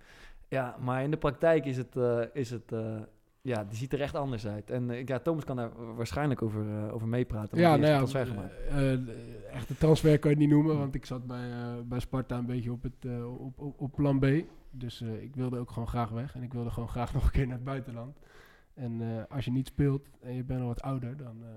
Ja, 0.48 0.76
maar 0.80 1.02
in 1.02 1.10
de 1.10 1.16
praktijk 1.16 1.64
is 1.64 1.76
het, 1.76 1.96
is 2.32 2.50
het 2.50 2.72
ja, 3.40 3.64
die 3.64 3.76
ziet 3.76 3.92
er 3.92 4.00
echt 4.00 4.14
anders 4.14 4.46
uit. 4.46 4.70
En 4.70 5.06
ja, 5.06 5.18
Thomas 5.18 5.44
kan 5.44 5.56
daar 5.56 5.94
waarschijnlijk 5.96 6.42
over, 6.42 6.92
over 6.92 7.08
meepraten. 7.08 7.58
Ja, 7.58 7.76
nou 7.76 7.86
ja, 7.88 7.96
transfer 7.96 8.26
gemaakt. 8.26 8.52
echte 9.52 9.76
transfer 9.76 10.18
kan 10.18 10.30
je 10.30 10.36
het 10.36 10.46
niet 10.46 10.54
noemen, 10.54 10.78
want 10.78 10.94
ik 10.94 11.06
zat 11.06 11.26
bij, 11.26 11.48
bij 11.84 12.00
Sparta 12.00 12.38
een 12.38 12.46
beetje 12.46 12.72
op, 12.72 12.82
het, 12.82 13.24
op, 13.38 13.58
op, 13.58 13.80
op 13.80 13.92
plan 13.94 14.18
B. 14.18 14.26
Dus 14.76 15.00
eh, 15.00 15.22
ik 15.22 15.34
wilde 15.34 15.58
ook 15.58 15.70
gewoon 15.70 15.88
graag 15.88 16.10
weg 16.10 16.34
en 16.34 16.42
ik 16.42 16.52
wilde 16.52 16.70
gewoon 16.70 16.88
graag 16.88 17.12
nog 17.14 17.24
een 17.24 17.30
keer 17.30 17.46
naar 17.46 17.56
het 17.56 17.64
buitenland. 17.64 18.18
En 18.74 19.00
eh, 19.00 19.24
als 19.28 19.44
je 19.44 19.50
niet 19.50 19.66
speelt 19.66 20.08
en 20.20 20.34
je 20.34 20.44
bent 20.44 20.60
al 20.60 20.66
wat 20.66 20.82
ouder, 20.82 21.16
dan, 21.16 21.44
eh, 21.44 21.50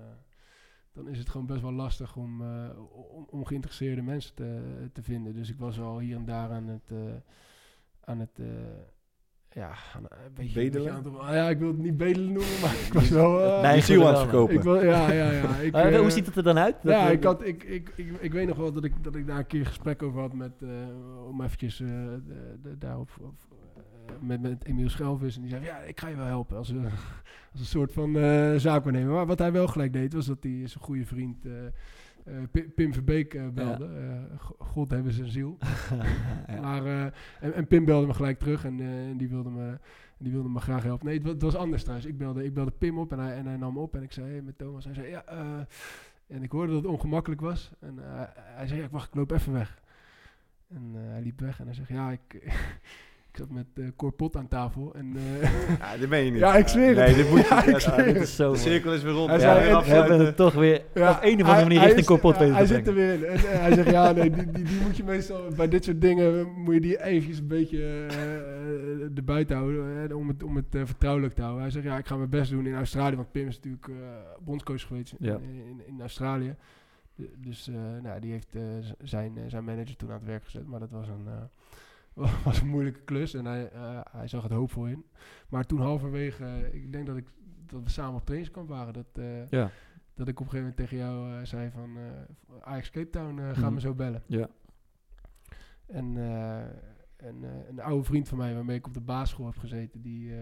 dan 0.92 1.08
is 1.08 1.18
het 1.18 1.28
gewoon 1.28 1.46
best 1.46 1.60
wel 1.60 1.72
lastig 1.72 2.16
om, 2.16 2.42
om, 3.12 3.26
om 3.30 3.44
geïnteresseerde 3.44 4.02
mensen 4.02 4.34
te, 4.34 4.90
te 4.92 5.02
vinden. 5.02 5.34
Dus 5.34 5.50
ik 5.50 5.58
was 5.58 5.80
al 5.80 5.98
hier 5.98 6.16
en 6.16 6.24
daar 6.24 6.50
aan 6.50 6.68
het, 6.68 6.92
aan 8.00 8.18
het 8.18 8.40
ja, 9.50 9.68
aan, 9.94 10.02
een 10.02 10.08
beetje, 10.34 10.60
een 10.60 10.64
Bedelen? 10.70 10.72
beetje 10.72 10.90
aan 11.10 11.14
het- 11.20 11.28
ah 11.28 11.34
ja, 11.34 11.48
ik 11.48 11.58
wil 11.58 11.68
het 11.68 11.78
niet 11.78 11.96
bedelen 11.96 12.32
noemen, 12.32 12.60
maar 12.62 12.74
ik 12.86 12.92
was 12.92 13.08
wel... 13.20 13.44
eh, 13.44 13.62
Nee, 13.62 13.80
ziel 13.80 14.02
aan 14.06 14.12
het 14.14 14.22
verkopen. 14.22 14.54
ik 14.54 14.62
wil, 14.62 14.84
ja, 14.84 15.10
ja, 15.12 15.30
ja. 15.30 15.56
Ik, 15.56 15.74
Eh, 15.74 15.94
eh, 15.94 16.00
hoe 16.00 16.10
ziet 16.10 16.26
het 16.26 16.36
er 16.36 16.42
dan 16.42 16.58
uit? 16.58 16.76
Dat, 16.82 16.92
ja, 16.92 17.06
eh, 17.06 17.12
ik, 17.12 17.24
had, 17.24 17.46
ik, 17.46 17.62
ik, 17.62 17.92
ik, 17.96 18.06
ik 18.20 18.32
weet 18.32 18.46
nog 18.48 18.56
wel 18.56 18.72
dat 18.72 18.84
ik, 18.84 18.92
dat 19.04 19.14
ik 19.14 19.26
daar 19.26 19.38
een 19.38 19.46
keer 19.46 19.66
gesprek 19.66 20.02
over 20.02 20.20
had 20.20 20.32
met, 20.32 20.52
eh, 20.62 20.68
om 21.28 21.42
eventjes 21.42 21.80
eh, 21.80 21.86
de, 21.86 22.56
de, 22.62 22.78
daarop, 22.78 23.10
of, 23.20 23.34
eh, 24.06 24.14
met, 24.20 24.40
met 24.40 24.64
Emiel 24.64 24.88
Schelvis. 24.90 25.36
En 25.36 25.40
die 25.42 25.50
zei, 25.50 25.64
ja, 25.64 25.78
ik 25.78 26.00
ga 26.00 26.08
je 26.08 26.16
wel 26.16 26.26
helpen 26.26 26.56
als, 26.56 26.68
een 26.68 26.84
als 27.52 27.60
een 27.60 27.66
soort 27.66 27.92
van 27.92 28.16
eh 28.18 28.54
zaakwaarnemer. 28.56 29.12
Maar 29.14 29.26
wat 29.26 29.38
hij 29.38 29.52
wel 29.52 29.66
gelijk 29.66 29.92
deed, 29.92 30.12
was 30.12 30.26
dat 30.26 30.38
hij 30.42 30.62
zijn 30.66 30.84
goede 30.84 31.06
vriend 31.06 31.36
eh, 32.28 32.36
eh, 32.36 32.42
Pi- 32.50 32.68
Pim 32.68 32.92
Verbeek 32.92 33.34
eh, 33.34 33.48
belde. 33.48 33.84
Eh, 33.86 34.38
go- 34.40 34.56
God 34.58 34.90
hebben 34.90 35.12
zijn 35.12 35.28
ziel. 35.30 35.58
ja. 36.48 36.60
Maar, 36.60 36.84
eh, 36.86 37.04
en, 37.40 37.54
en 37.54 37.66
Pim 37.66 37.84
belde 37.84 38.06
me 38.06 38.14
gelijk 38.14 38.38
terug 38.38 38.64
en, 38.64 38.80
eh, 38.80 39.18
die, 39.18 39.28
wilde 39.28 39.50
me, 39.50 39.78
die 40.18 40.32
wilde 40.32 40.48
me 40.48 40.60
graag 40.60 40.82
helpen. 40.82 41.06
Nee, 41.06 41.14
het, 41.14 41.24
wa- 41.24 41.32
het 41.32 41.42
was 41.42 41.54
anders 41.56 41.82
trouwens. 41.82 42.08
Ik 42.08 42.18
belde, 42.18 42.44
ik 42.44 42.54
belde 42.54 42.70
Pim 42.70 42.98
op 42.98 43.12
en 43.12 43.18
hij, 43.18 43.36
en 43.36 43.46
hij 43.46 43.56
nam 43.56 43.78
op 43.78 43.94
en 43.94 44.02
ik 44.02 44.12
zei 44.12 44.30
hey, 44.30 44.42
met 44.42 44.58
Thomas. 44.58 44.84
Hij 44.84 44.94
zei 44.94 45.06
ja, 45.08 45.24
eh, 45.24 45.58
en 46.26 46.42
ik 46.42 46.50
hoorde 46.52 46.72
dat 46.72 46.82
het 46.82 46.90
ongemakkelijk 46.92 47.40
was. 47.40 47.70
En 47.80 47.98
eh, 48.04 48.22
hij 48.34 48.66
zei 48.66 48.78
ja, 48.80 48.84
ik 48.86 48.90
wacht, 48.92 49.08
ik 49.08 49.14
loop 49.14 49.30
even 49.30 49.52
weg. 49.52 49.80
En 50.68 50.90
eh, 50.94 51.00
hij 51.10 51.22
liep 51.22 51.40
weg 51.40 51.60
en 51.60 51.64
hij 51.66 51.74
zegt 51.74 51.88
ja, 51.88 52.10
ik 52.10 52.52
zat 53.38 53.50
met 53.50 53.66
eh 53.74 53.84
Cor 53.96 54.12
Pot 54.12 54.36
aan 54.36 54.48
tafel. 54.48 54.94
En, 54.94 55.16
eh, 55.16 55.42
Ja, 55.80 55.96
dit 55.96 56.08
ben 56.08 56.24
je 56.24 56.30
niet. 56.30 56.40
Ja, 56.40 56.56
ik 56.56 56.68
zweer 56.68 56.86
het. 56.88 56.96
Nee, 56.96 57.14
dit 57.14 57.30
moet 57.30 57.38
je... 57.38 57.46
Ja, 57.54 57.64
ik 57.64 57.70
ja, 57.70 57.78
zweer 57.78 58.04
dit 58.04 58.14
het. 58.14 58.22
is 58.22 58.36
zo 58.36 58.52
de 58.52 58.58
cirkel 58.58 58.92
is 58.94 59.02
weer 59.02 59.12
rond. 59.12 59.30
Hij 59.30 59.38
zei, 59.38 59.74
We 59.84 59.84
hebben 59.90 60.20
het 60.26 60.36
toch 60.36 60.54
weer 60.54 60.76
op 60.78 60.84
een 60.96 61.02
of 61.04 61.22
andere 61.22 61.44
hij- 61.50 61.62
manier 61.62 61.80
richting 61.82 62.06
Corpot 62.06 62.32
ja, 62.34 62.38
weten 62.40 62.54
Hij 62.56 62.66
zit 62.66 62.86
er 62.86 62.94
weer 62.94 63.12
in. 63.14 63.24
En, 63.24 63.34
eh, 63.36 63.42
hij 63.60 63.74
zegt, 63.74 63.90
ja, 63.90 64.12
nee, 64.12 64.30
die, 64.30 64.50
die, 64.50 64.64
die 64.64 64.80
moet 64.82 64.96
je 64.96 65.04
meestal... 65.04 65.40
Bij 65.56 65.68
dit 65.68 65.84
soort 65.84 66.00
dingen 66.00 66.48
moet 66.52 66.74
je 66.74 66.80
die 66.80 67.02
eventjes 67.04 67.38
een 67.38 67.46
beetje 67.46 67.78
eh, 67.82 68.34
eh, 68.34 69.16
erbuiten 69.16 69.56
houden. 69.56 70.10
eh, 70.10 70.16
om 70.16 70.28
het, 70.28 70.42
om 70.42 70.56
het 70.56 70.74
eh, 70.74 70.80
vertrouwelijk 70.84 71.34
te 71.34 71.40
houden. 71.42 71.62
Hij 71.62 71.70
zegt, 71.70 71.84
ja, 71.84 71.98
ik 71.98 72.06
ga 72.06 72.16
mijn 72.16 72.30
best 72.30 72.50
doen 72.50 72.66
in 72.66 72.74
Australië. 72.74 73.16
Want 73.16 73.32
Pim 73.32 73.46
is 73.48 73.54
natuurlijk 73.56 73.88
eh, 73.88 73.94
bondscoach 74.44 74.82
geweest 74.86 75.12
in, 75.18 75.26
Ja. 75.26 75.34
in, 75.34 75.82
in 75.86 76.00
Australië. 76.00 76.54
De- 77.14 77.30
dus 77.38 77.68
eh, 77.68 77.74
nou, 78.02 78.20
die 78.20 78.30
heeft 78.32 78.54
eh, 78.54 78.62
zijn, 79.02 79.32
eh, 79.36 79.42
zijn 79.46 79.64
manager 79.64 79.96
toen 79.96 80.08
aan 80.10 80.14
het 80.18 80.24
werk 80.26 80.44
gezet. 80.44 80.66
Maar 80.66 80.80
dat 80.80 80.90
was 80.90 81.08
een... 81.08 81.24
eh, 81.26 81.32
was 82.44 82.60
een 82.60 82.68
moeilijke 82.68 83.00
klus 83.00 83.34
en 83.34 83.44
hij, 83.44 83.70
eh, 83.70 84.00
hij 84.10 84.28
zag 84.28 84.42
het 84.42 84.52
hoopvol 84.52 84.86
in. 84.86 85.04
Maar 85.48 85.64
toen 85.66 85.80
halverwege, 85.80 86.68
ik 86.72 86.92
denk 86.92 87.06
dat, 87.06 87.16
ik, 87.16 87.26
dat 87.66 87.82
we 87.82 87.90
samen 87.90 88.14
op 88.14 88.24
trainingskamp 88.24 88.68
waren, 88.68 88.92
dat, 88.92 89.06
eh, 89.12 89.48
Ja, 89.48 89.70
dat 90.14 90.28
ik 90.28 90.40
op 90.40 90.46
een 90.46 90.50
gegeven 90.52 90.58
moment 90.58 90.76
tegen 90.76 90.96
jou 90.96 91.32
eh, 91.38 91.44
zei 91.44 91.70
van 91.70 91.96
Ajax 92.60 92.90
Cape 92.90 93.10
Town, 93.10 93.38
ga 93.38 93.60
Mhm. 93.64 93.74
me 93.74 93.80
zo 93.80 93.94
bellen. 93.94 94.22
ja. 94.26 94.48
En 95.86 96.16
een, 97.16 97.42
een 97.68 97.80
oude 97.80 98.04
vriend 98.04 98.28
van 98.28 98.38
mij 98.38 98.54
waarmee 98.54 98.76
ik 98.76 98.86
op 98.86 98.94
de 98.94 99.00
basisschool 99.00 99.46
heb 99.46 99.56
gezeten, 99.58 100.02
die, 100.02 100.32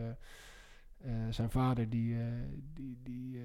zijn 1.30 1.50
vader, 1.50 1.88
die, 1.90 2.16
die, 2.74 2.98
die, 3.02 3.40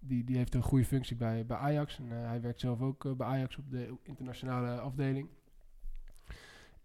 die, 0.00 0.24
die 0.24 0.36
heeft 0.36 0.54
een 0.54 0.62
goede 0.62 0.84
functie 0.84 1.16
bij, 1.16 1.46
bij 1.46 1.56
Ajax. 1.56 1.98
En 1.98 2.10
hij 2.10 2.40
werkt 2.40 2.60
zelf 2.60 2.80
ook 2.80 3.16
bij 3.16 3.26
Ajax 3.26 3.56
op 3.58 3.70
de 3.70 3.94
internationale 4.02 4.80
afdeling. 4.80 5.28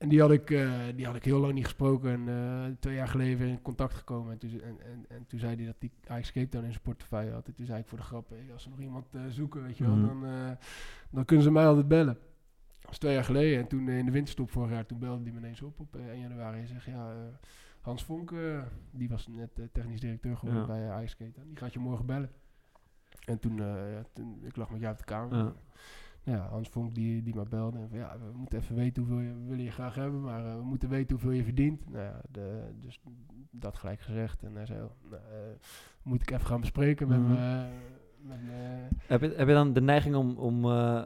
En 0.01 0.09
die 0.09 0.21
had, 0.21 0.31
ik, 0.31 0.51
eh, 0.51 0.71
die 0.95 1.05
had 1.05 1.15
ik 1.15 1.23
heel 1.25 1.39
lang 1.39 1.53
niet 1.53 1.63
gesproken. 1.63 2.11
En 2.11 2.27
eh, 2.29 2.71
twee 2.79 2.95
jaar 2.95 3.07
geleden 3.07 3.47
in 3.47 3.61
contact 3.61 3.93
gekomen. 3.93 4.31
En 4.31 4.37
toen, 4.37 4.61
en, 4.61 4.81
en, 4.81 5.05
en 5.09 5.25
toen 5.27 5.39
zei 5.39 5.55
hij 5.55 5.65
dat 5.65 5.75
hij 5.79 5.89
Ajax 6.07 6.31
Cape 6.31 6.49
Town 6.49 6.63
in 6.65 6.71
zijn 6.71 6.83
portefeuille 6.83 7.31
had. 7.31 7.47
En 7.47 7.53
toen 7.55 7.65
zei 7.65 7.79
ik 7.79 7.87
voor 7.87 7.97
de 7.97 8.03
grap, 8.03 8.29
hey, 8.29 8.53
als 8.53 8.63
ze 8.63 8.69
nog 8.69 8.79
iemand 8.79 9.05
eh, 9.15 9.21
zoeken, 9.29 9.63
weet 9.63 9.77
je 9.77 9.83
wel, 9.83 9.95
Mhm. 9.95 10.05
dan, 10.07 10.57
dan 11.09 11.25
kunnen 11.25 11.45
ze 11.45 11.51
mij 11.51 11.67
altijd 11.67 11.87
bellen. 11.87 12.17
Dat 12.81 12.91
is 12.91 12.97
twee 12.97 13.13
jaar 13.13 13.23
geleden. 13.23 13.59
En 13.59 13.67
toen 13.67 13.89
in 13.89 14.05
de 14.05 14.11
winterstop 14.11 14.51
vorig 14.51 14.71
jaar, 14.71 14.85
toen 14.85 14.99
belde 14.99 15.23
hij 15.23 15.31
me 15.31 15.37
ineens 15.37 15.61
op 15.61 15.79
op 15.79 15.95
eh, 15.95 16.07
1 16.07 16.19
januari. 16.19 16.59
En 16.61 16.67
zegt, 16.67 16.85
ja, 16.85 17.13
Hans 17.81 18.03
Vonk, 18.03 18.33
die 18.91 19.09
was 19.09 19.27
net 19.27 19.49
technisch 19.71 19.99
directeur 20.01 20.37
geworden 20.37 20.61
Ja. 20.61 20.67
bij 20.67 20.89
Ajax 20.89 21.15
Cape 21.15 21.31
Town. 21.31 21.47
Die 21.47 21.57
gaat 21.57 21.73
je 21.73 21.79
morgen 21.79 22.05
bellen. 22.05 22.31
En 23.25 23.39
toen, 23.39 23.55
ja, 23.57 24.03
toen 24.13 24.39
ik 24.43 24.55
lag 24.55 24.69
met 24.69 24.79
jou 24.79 24.91
op 24.91 24.97
de 24.99 25.05
kamer. 25.05 25.37
Ja. 25.37 25.53
Ja, 26.23 26.47
Hans 26.47 26.69
Vonk 26.69 26.95
die, 26.95 27.23
die 27.23 27.35
maar 27.35 27.47
belde. 27.49 27.77
En 27.79 27.89
van, 27.89 27.97
ja, 27.97 28.17
we 28.19 28.37
moeten 28.37 28.59
even 28.59 28.75
weten 28.75 29.03
hoeveel 29.03 29.21
je, 29.21 29.33
willen 29.47 29.63
je 29.63 29.71
graag 29.71 29.95
hebben, 29.95 30.21
maar 30.21 30.45
eh, 30.45 30.55
we 30.55 30.63
moeten 30.63 30.89
weten 30.89 31.09
hoeveel 31.11 31.31
je 31.31 31.43
verdient. 31.43 31.89
Nou 31.89 32.03
ja, 32.03 32.21
de, 32.31 32.71
dus 32.79 32.99
dat 33.51 33.77
gelijk 33.77 33.99
gezegd. 34.01 34.43
En 34.43 34.55
hij 34.55 34.65
zei, 34.65 34.81
oh, 34.81 34.89
nou, 35.09 35.21
eh, 35.21 35.37
moet 36.03 36.21
ik 36.21 36.31
even 36.31 36.45
gaan 36.45 36.59
bespreken 36.61 37.07
met 37.07 37.19
Mhm. 37.19 37.29
me. 37.31 37.65
Met 38.21 38.41
me. 38.43 38.87
Heb, 39.07 39.21
je, 39.21 39.33
heb 39.35 39.47
je 39.47 39.53
dan 39.53 39.73
de 39.73 39.81
neiging 39.81 40.15
om, 40.15 40.37
om, 40.37 40.65
eh, 40.65 41.01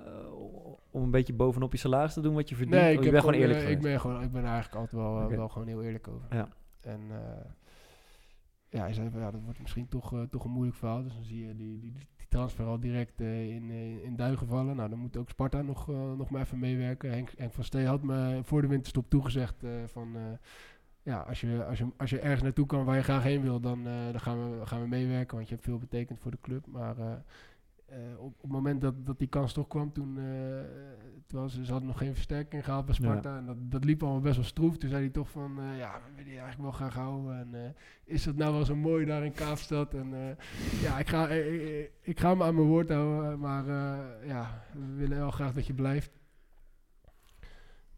om 0.92 1.04
een 1.04 1.12
beetje 1.12 1.34
bovenop 1.34 1.72
je 1.72 1.78
salaris 1.78 2.14
te 2.14 2.22
doen 2.22 2.34
wat 2.34 2.50
je 2.50 2.56
verdient? 2.56 2.82
Nee, 2.82 2.98
Of 2.98 3.04
ik, 3.06 3.12
bent 3.12 3.24
gewoon 3.24 3.40
eerlijk 3.40 3.60
eh, 3.60 3.70
ik 3.70 3.82
ben 3.82 4.00
gewoon, 4.00 4.22
ik 4.22 4.32
ben 4.32 4.44
eigenlijk 4.46 4.76
altijd 4.76 5.02
wel, 5.02 5.22
eh, 5.22 5.38
wel 5.38 5.50
gewoon 5.50 5.68
heel 5.68 5.84
eerlijk 5.84 6.08
over. 6.08 6.36
Ja. 6.36 6.48
En 6.82 7.00
eh, 7.10 7.46
ja, 8.70 8.80
hij 8.80 8.94
zei 8.94 9.10
ja, 9.14 9.32
dat 9.32 9.42
wordt 9.44 9.60
misschien 9.62 9.88
toch, 9.88 10.14
eh, 10.14 10.22
toch 10.22 10.44
een 10.44 10.52
moeilijk 10.52 10.78
verhaal. 10.78 11.04
Dus 11.04 11.14
dan 11.14 11.24
zie 11.24 11.48
je 11.48 11.56
die, 11.56 11.80
die, 11.80 11.92
die 11.92 12.06
transfer 12.36 12.66
al 12.66 12.80
direct 12.80 13.22
eh, 13.22 13.50
in, 13.50 13.72
eh, 13.72 14.04
in 14.04 14.16
duigen 14.16 14.48
vallen. 14.48 14.76
Nou, 14.76 14.90
dan 14.90 15.00
moet 15.00 15.18
ook 15.18 15.30
Sparta 15.30 15.62
nog, 15.62 15.90
eh, 15.90 16.14
nog 16.14 16.30
maar 16.30 16.42
even 16.42 16.60
meewerken. 16.60 17.10
Henk, 17.12 17.32
Henk 17.38 17.54
van 17.54 17.64
Stee 17.64 17.86
had 17.86 18.04
me 18.04 18.40
voor 18.44 18.62
de 18.62 18.68
winterstop 18.68 19.10
toegezegd 19.10 19.64
van... 19.86 20.18
ja, 21.04 21.20
als 21.20 21.42
je, 21.42 21.66
als, 21.66 21.78
je, 21.78 21.88
als 21.98 22.10
je 22.10 22.20
ergens 22.20 22.42
naartoe 22.42 22.66
kan 22.66 22.86
waar 22.86 22.96
je 22.96 23.04
graag 23.04 23.24
heen 23.24 23.42
wil, 23.42 23.60
dan, 23.60 23.84
dan 23.84 24.20
gaan, 24.20 24.60
we, 24.60 24.66
gaan 24.66 24.82
we 24.82 24.88
meewerken. 24.88 25.36
Want 25.36 25.48
je 25.48 25.54
hebt 25.54 25.66
veel 25.66 25.78
betekend 25.78 26.20
voor 26.20 26.32
de 26.32 26.42
club. 26.42 26.66
Maar 26.68 27.24
eh, 27.86 27.98
op, 28.18 28.26
op 28.26 28.42
het 28.42 28.52
moment 28.52 28.82
dat, 28.82 29.06
dat 29.06 29.20
die 29.20 29.28
kans 29.28 29.54
toch 29.54 29.68
kwam, 29.68 29.92
toen, 29.94 30.18
eh, 30.18 30.24
toen 31.28 31.42
was, 31.42 31.54
ze 31.62 31.72
hadden 31.72 31.88
nog 31.88 31.98
geen 31.98 32.14
versterking 32.14 32.64
gehaald 32.66 32.86
bij 32.86 32.96
Sparta. 32.96 33.38
En 33.38 33.46
dat, 33.46 33.56
dat 33.60 33.84
liep 33.84 34.04
allemaal 34.04 34.22
best 34.22 34.36
wel 34.36 34.46
stroef. 34.46 34.78
Toen 34.78 34.90
zei 34.90 35.02
hij 35.02 35.12
toch 35.12 35.30
van, 35.32 35.60
eh, 35.60 35.78
ja, 35.78 35.94
we 36.06 36.16
willen 36.16 36.32
je 36.32 36.40
eigenlijk 36.40 36.62
wel 36.62 36.72
graag 36.72 36.94
houden. 36.94 37.40
En 37.40 37.66
eh, 37.66 37.70
is 38.04 38.24
dat 38.24 38.36
nou 38.36 38.54
wel 38.54 38.66
zo 38.66 38.76
mooi 38.76 39.06
daar 39.06 39.26
in 39.26 39.32
Kaapstad? 39.34 39.94
En 39.94 40.14
eh, 40.14 40.82
ja, 40.82 41.00
ik 41.00 41.08
ga, 41.08 41.28
eh, 41.30 41.80
ik 42.02 42.20
ga 42.20 42.36
me 42.36 42.44
aan 42.44 42.56
mijn 42.56 42.68
woord 42.68 42.90
houden. 42.90 43.40
Maar 43.40 43.68
eh, 43.68 44.28
ja, 44.28 44.64
we 44.74 44.94
willen 44.96 45.18
wel 45.18 45.32
graag 45.32 45.54
dat 45.54 45.66
je 45.68 45.74
blijft. 45.74 46.12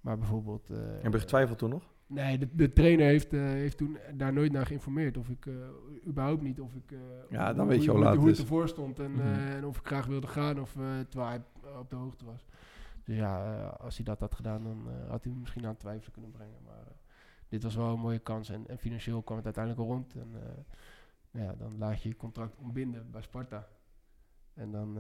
Maar 0.01 0.17
bijvoorbeeld... 0.17 0.69
eh, 0.69 0.77
Heb 1.01 1.13
je 1.13 1.19
getwijfeld 1.19 1.57
toen 1.57 1.69
nog? 1.69 1.83
Nee, 2.08 2.38
de, 2.38 2.47
de 2.55 2.74
trainer 2.74 3.05
heeft, 3.05 3.34
eh, 3.34 3.39
heeft 3.41 3.78
toen 3.78 3.97
daar 4.16 4.34
nooit 4.34 4.51
naar 4.51 4.66
geïnformeerd. 4.66 5.18
Of 5.18 5.30
ik, 5.30 5.45
eh, 5.45 5.53
überhaupt 6.08 6.41
niet, 6.41 6.60
of 6.62 6.76
ik... 6.76 6.91
eh, 6.91 6.97
Ja, 7.30 7.53
dan 7.53 7.60
hoe- 7.66 7.68
weet 7.76 7.84
je 7.84 7.91
hoe, 7.91 7.99
laat 7.99 8.16
hoe 8.16 8.28
het 8.28 8.38
ervoor 8.38 8.68
stond 8.68 8.99
en, 8.99 9.12
Mhm. 9.12 9.22
en 9.28 9.66
of 9.66 9.78
ik 9.80 9.86
graag 9.86 10.05
wilde 10.05 10.28
gaan, 10.28 10.60
of, 10.62 10.72
terwijl 11.10 11.30
hij 11.30 11.41
op 11.80 11.89
de 11.89 11.95
hoogte 11.95 12.26
was. 12.26 12.45
Dus 13.03 13.16
ja, 13.16 13.66
als 13.68 13.95
hij 13.95 14.05
dat 14.05 14.20
had 14.20 14.36
gedaan, 14.36 14.64
dan 14.64 14.88
had 15.10 15.24
hij 15.24 15.34
me 15.34 15.39
misschien 15.39 15.64
aan 15.64 15.70
het 15.70 15.80
twijfelen 15.80 16.12
kunnen 16.14 16.32
brengen. 16.32 16.58
Maar 16.66 16.86
dit 17.49 17.64
was 17.64 17.76
wel 17.76 17.93
een 17.93 17.99
mooie 17.99 18.20
kans 18.20 18.49
en, 18.49 18.68
en 18.68 18.78
financieel 18.78 19.22
kwam 19.22 19.38
het 19.38 19.45
uiteindelijk 19.45 19.88
rond. 19.89 20.16
En 20.16 20.30
nou 21.32 21.45
ja, 21.45 21.53
dan 21.55 21.78
laat 21.78 22.01
je 22.01 22.10
je 22.10 22.16
contract 22.16 22.55
ontbinden 22.58 23.12
bij 23.12 23.22
Sparta. 23.22 23.68
En 24.53 24.72
dan, 24.72 24.97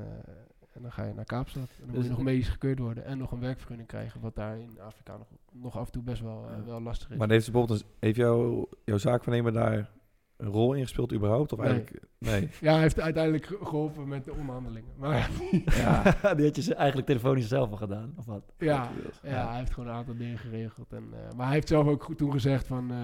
en 0.77 0.83
dan 0.83 0.91
ga 0.91 1.03
je 1.03 1.13
naar 1.13 1.25
Kaapstad. 1.25 1.63
En 1.63 1.69
dan 1.77 1.85
moet 1.87 1.95
Dus 1.95 2.03
je 2.05 2.09
nog 2.11 2.21
medisch 2.21 2.49
gekeurd 2.49 2.79
worden 2.79 3.05
en 3.05 3.17
nog 3.17 3.31
een 3.31 3.39
werkvergunning 3.39 3.87
krijgen. 3.87 4.21
Wat 4.21 4.35
daar 4.35 4.59
in 4.59 4.79
Afrika 4.79 5.17
nog, 5.17 5.27
nog 5.53 5.77
af 5.77 5.85
en 5.85 5.91
toe 5.91 6.03
best 6.03 6.21
wel, 6.21 6.45
eh, 6.49 6.65
wel 6.65 6.81
lastig 6.81 7.09
is. 7.09 7.17
Maar 7.17 7.29
heeft, 7.29 7.45
ze 7.45 7.51
bijvoorbeeld 7.51 7.81
een- 7.81 7.87
heeft 7.99 8.15
jouw, 8.15 8.69
jouw 8.85 8.97
zaakvernemer 8.97 9.53
daar 9.53 9.89
een 10.37 10.47
rol 10.47 10.73
in 10.73 10.81
gespeeld 10.81 11.13
überhaupt? 11.13 11.53
Of 11.53 11.59
Nee. 11.59 11.67
eigenlijk... 11.69 12.03
Nee. 12.19 12.49
Ja, 12.61 12.71
hij 12.71 12.81
heeft 12.81 12.99
uiteindelijk 12.99 13.45
ge- 13.45 13.57
geholpen 13.61 14.07
met 14.07 14.25
de 14.25 14.33
onderhandelingen. 14.33 14.91
Maar 14.97 15.29
Ja. 15.65 16.01
die 16.33 16.45
had 16.45 16.55
je 16.55 16.61
ze 16.61 16.75
eigenlijk 16.75 17.07
telefonisch 17.07 17.47
zelf 17.47 17.69
al 17.71 17.77
gedaan, 17.77 18.13
of 18.17 18.25
wat? 18.25 18.53
ja, 18.57 18.89
ja, 19.23 19.47
hij 19.49 19.57
heeft 19.57 19.73
gewoon 19.73 19.89
een 19.89 19.95
aantal 19.95 20.17
dingen 20.17 20.37
geregeld. 20.37 20.93
En, 20.93 21.03
eh, 21.13 21.33
maar 21.35 21.45
hij 21.45 21.55
heeft 21.55 21.67
zelf 21.67 21.87
ook 21.87 22.03
goed 22.03 22.17
toen 22.17 22.31
gezegd 22.31 22.67
van... 22.67 22.91
eh, 22.91 22.97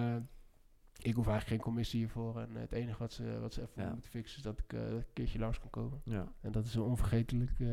ik 1.03 1.15
hoef 1.15 1.27
eigenlijk 1.27 1.47
geen 1.47 1.59
commissie 1.71 1.99
hiervoor. 1.99 2.39
En 2.39 2.55
het 2.55 2.71
enige 2.71 2.97
wat 2.99 3.13
ze, 3.13 3.39
wat 3.41 3.53
ze 3.53 3.61
even 3.61 3.83
Ja. 3.83 3.91
moeten 3.91 4.09
fixen 4.11 4.37
is 4.37 4.43
dat 4.43 4.59
ik 4.59 4.73
eh, 4.73 4.79
een 4.91 5.05
keertje 5.13 5.39
langs 5.39 5.59
kan 5.59 5.69
komen. 5.69 6.01
Ja. 6.03 6.31
En 6.41 6.51
dat 6.51 6.65
is 6.65 6.75
een 6.75 6.81
onvergetelijk 6.81 7.59
eh, 7.59 7.67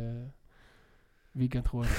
weekend 1.32 1.68
geworden. 1.68 1.92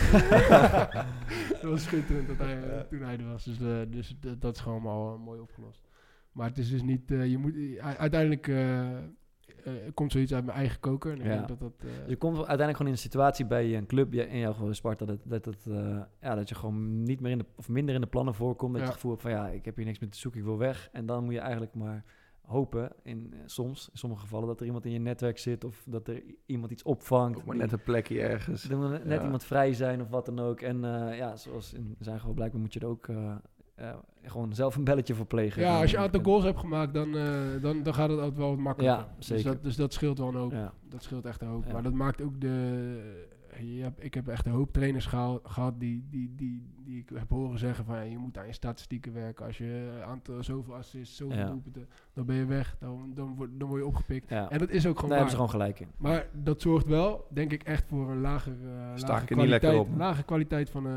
dat 1.61 1.61
was 1.61 1.83
schitterend 1.83 2.27
dat 2.27 2.37
hij, 2.37 2.69
eh, 2.69 2.79
toen 2.79 3.01
hij 3.01 3.17
er 3.17 3.27
was. 3.27 3.43
Dus, 3.43 3.59
eh, 3.61 3.81
dus 3.89 4.15
dat 4.39 4.55
is 4.55 4.61
gewoon 4.61 4.85
al 4.85 5.17
mooi 5.17 5.39
opgelost. 5.39 5.89
Maar 6.31 6.47
het 6.47 6.57
is 6.57 6.69
dus 6.69 6.81
niet... 6.81 7.11
eh, 7.11 7.25
je 7.25 7.37
moet, 7.37 7.77
uiteindelijk 7.97 8.47
eh, 9.63 9.73
komt 9.93 10.11
zoiets 10.11 10.33
uit 10.33 10.45
mijn 10.45 10.57
eigen 10.57 10.79
koker. 10.79 11.11
En 11.11 11.17
ik 11.19 11.25
Ja. 11.25 11.29
denk 11.35 11.47
dat 11.47 11.59
dat... 11.59 11.73
eh, 11.83 12.07
Je 12.07 12.15
komt 12.15 12.35
uiteindelijk 12.35 12.77
gewoon 12.77 12.91
in 12.91 12.97
een 12.97 13.03
situatie 13.03 13.45
bij 13.45 13.77
een 13.77 13.85
club, 13.85 14.13
in 14.13 14.37
jouw 14.37 14.53
geval 14.53 14.73
Sparta, 14.73 15.05
dat, 15.05 15.19
dat, 15.23 15.43
dat, 15.43 15.65
eh, 15.69 16.01
ja, 16.21 16.35
dat 16.35 16.49
je 16.49 16.55
gewoon 16.55 17.03
niet 17.03 17.19
meer 17.19 17.31
in 17.31 17.37
de, 17.37 17.45
of 17.55 17.69
minder 17.69 17.95
in 17.95 18.01
de 18.01 18.07
plannen 18.07 18.33
voorkomt. 18.35 18.71
Dat 18.73 18.81
Ja. 18.81 18.87
je 18.87 18.91
het 18.93 19.01
gevoel 19.01 19.11
hebt 19.11 19.21
van 19.23 19.31
ja, 19.31 19.47
ik 19.47 19.65
heb 19.65 19.75
hier 19.75 19.85
niks 19.85 19.99
meer 19.99 20.09
te 20.09 20.17
zoeken, 20.17 20.39
ik 20.39 20.45
wil 20.45 20.57
weg. 20.57 20.89
En 20.91 21.05
dan 21.05 21.23
moet 21.23 21.33
je 21.33 21.39
eigenlijk 21.39 21.73
maar 21.75 22.03
hopen, 22.41 22.91
in, 23.03 23.33
soms, 23.45 23.89
in 23.91 23.97
sommige 23.97 24.21
gevallen, 24.21 24.47
dat 24.47 24.59
er 24.59 24.65
iemand 24.65 24.85
in 24.85 24.91
je 24.91 24.99
netwerk 24.99 25.37
zit 25.37 25.63
of 25.63 25.83
dat 25.87 26.07
er 26.07 26.23
iemand 26.45 26.71
iets 26.71 26.83
opvangt. 26.83 27.37
Ook 27.39 27.45
maar 27.45 27.53
die- 27.55 27.63
net 27.63 27.71
een 27.71 27.83
plekje 27.83 28.21
ergens. 28.21 28.69
er 28.69 28.77
moet 28.77 28.89
net 28.89 29.17
Ja. 29.19 29.23
iemand 29.23 29.43
vrij 29.43 29.73
zijn 29.73 30.01
of 30.01 30.09
wat 30.09 30.25
dan 30.25 30.39
ook. 30.39 30.61
En 30.61 30.83
eh, 30.85 31.17
ja, 31.17 31.35
zoals 31.35 31.73
in 31.73 31.95
zijn 31.99 32.19
geval 32.19 32.33
blijkbaar 32.33 32.61
moet 32.61 32.73
je 32.73 32.79
er 32.79 32.87
ook 32.87 33.07
eh, 33.81 33.89
eh, 33.89 33.95
gewoon 34.31 34.53
zelf 34.53 34.75
een 34.75 34.83
belletje 34.83 35.13
voor 35.15 35.25
plegen. 35.25 35.61
ja, 35.61 35.79
als 35.81 35.91
je 35.91 35.97
een 35.97 36.03
aantal 36.03 36.21
goals 36.23 36.43
hebt 36.43 36.59
gemaakt, 36.59 36.93
dan, 36.93 37.17
eh, 37.17 37.31
dan, 37.61 37.83
dan 37.83 37.93
gaat 37.93 38.09
het 38.09 38.19
altijd 38.19 38.37
wel 38.37 38.49
wat 38.49 38.57
makkelijker. 38.59 38.99
Ja, 38.99 39.13
Dus 39.17 39.27
zeker. 39.27 39.43
dat, 39.43 39.63
dus 39.63 39.75
dat 39.75 39.93
scheelt 39.93 40.17
wel 40.17 40.27
een 40.27 40.35
hoop. 40.35 40.51
Ja, 40.51 40.73
Dat 40.89 41.03
scheelt 41.03 41.25
echt 41.25 41.41
een 41.41 41.47
hoop. 41.47 41.65
Ja. 41.65 41.73
Maar 41.73 41.83
dat 41.83 41.93
maakt 41.93 42.21
ook 42.21 42.41
de... 42.41 43.19
Je 43.63 43.81
hebt, 43.81 44.03
ik 44.03 44.13
heb 44.13 44.27
echt 44.27 44.45
een 44.45 44.51
hoop 44.51 44.73
trainers 44.73 45.05
gehaal- 45.05 45.39
gehad 45.43 45.79
die, 45.79 46.05
die, 46.09 46.33
die, 46.35 46.65
die 46.83 46.97
ik 46.99 47.09
heb 47.13 47.29
horen 47.29 47.59
zeggen 47.59 47.85
van... 47.85 47.95
ja, 47.95 48.01
je 48.01 48.17
moet 48.17 48.37
aan 48.37 48.45
je 48.47 48.53
statistieken 48.53 49.13
werken. 49.13 49.45
Als 49.45 49.57
je 49.57 50.01
aantal 50.07 50.43
zoveel 50.43 50.75
assists, 50.75 51.15
zoveel 51.17 51.37
Ja. 51.37 51.45
doelpunten... 51.45 51.87
dan 52.13 52.25
ben 52.25 52.35
je 52.35 52.45
weg. 52.45 52.75
Dan, 52.79 53.11
dan, 53.15 53.35
word, 53.35 53.49
dan 53.59 53.67
word 53.67 53.79
je 53.81 53.87
opgepikt. 53.87 54.29
ja. 54.29 54.49
En 54.49 54.59
dat 54.59 54.69
is 54.69 54.87
ook 54.87 54.95
gewoon 54.95 55.09
daar 55.09 55.19
hebben 55.19 55.37
waar. 55.37 55.47
ze 55.47 55.53
gewoon 55.55 55.69
gelijk 55.71 55.79
in. 55.79 55.87
Maar 55.97 56.27
dat 56.33 56.61
zorgt 56.61 56.85
wel, 56.87 57.27
denk 57.29 57.51
ik, 57.51 57.63
echt 57.63 57.83
voor 57.87 58.11
een 58.11 58.21
lager, 58.21 58.53
Sta 58.95 59.07
lage 59.07 59.23
ik 59.23 59.29
niet 59.29 59.37
lekker 59.47 59.69
kwaliteit, 59.69 59.93
op. 59.93 59.97
lage 59.97 60.23
kwaliteit 60.23 60.69
van, 60.69 60.87
eh, 60.87 60.91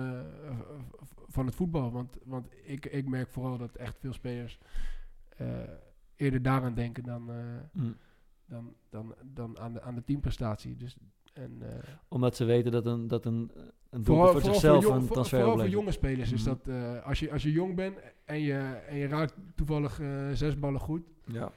van 1.35 1.47
het 1.47 1.55
voetbal. 1.55 1.93
Want, 1.93 2.16
want 2.24 2.47
ik, 2.64 2.87
ik 2.87 3.09
merk 3.09 3.28
vooral 3.30 3.59
dat 3.59 3.74
echt 3.74 3.99
veel 3.99 4.12
spelers 4.12 4.59
eh, 5.37 5.47
eerder 6.16 6.43
daaraan 6.43 6.74
denken 6.74 7.03
dan, 7.03 7.30
eh, 7.30 7.37
Mm. 7.72 7.97
dan, 8.47 8.74
dan, 8.91 9.14
dan 9.22 9.59
aan, 9.59 9.72
de, 9.72 9.82
aan 9.82 9.95
de 9.95 10.05
teamprestatie. 10.05 10.76
Dus, 10.76 10.97
en, 11.32 11.57
eh, 11.61 11.78
Omdat 12.09 12.37
ze 12.37 12.45
weten 12.45 12.72
dat 12.72 12.87
een, 12.87 13.09
dat 13.09 13.24
een, 13.24 13.51
een 13.91 14.05
vooral, 14.05 14.32
voor 14.32 14.41
zichzelf 14.41 14.82
jong- 14.85 14.95
een 15.01 15.07
transfer 15.09 15.39
vooral 15.39 15.59
voor 15.59 15.68
jonge 15.68 15.93
spelers 15.93 16.32
is 16.32 16.45
Mhm. 16.47 16.55
dat 16.64 17.03
als, 17.05 17.20
je, 17.20 17.32
als 17.32 17.43
je 17.43 17.53
jong 17.53 17.74
bent 17.74 17.99
en 18.24 18.41
je, 18.41 18.59
en 18.89 18.97
je 18.97 19.07
raakt 19.07 19.35
toevallig 19.55 20.01
zes 20.32 20.59
ballen 20.59 20.80
goed, 20.80 21.03
Ja. 21.26 21.53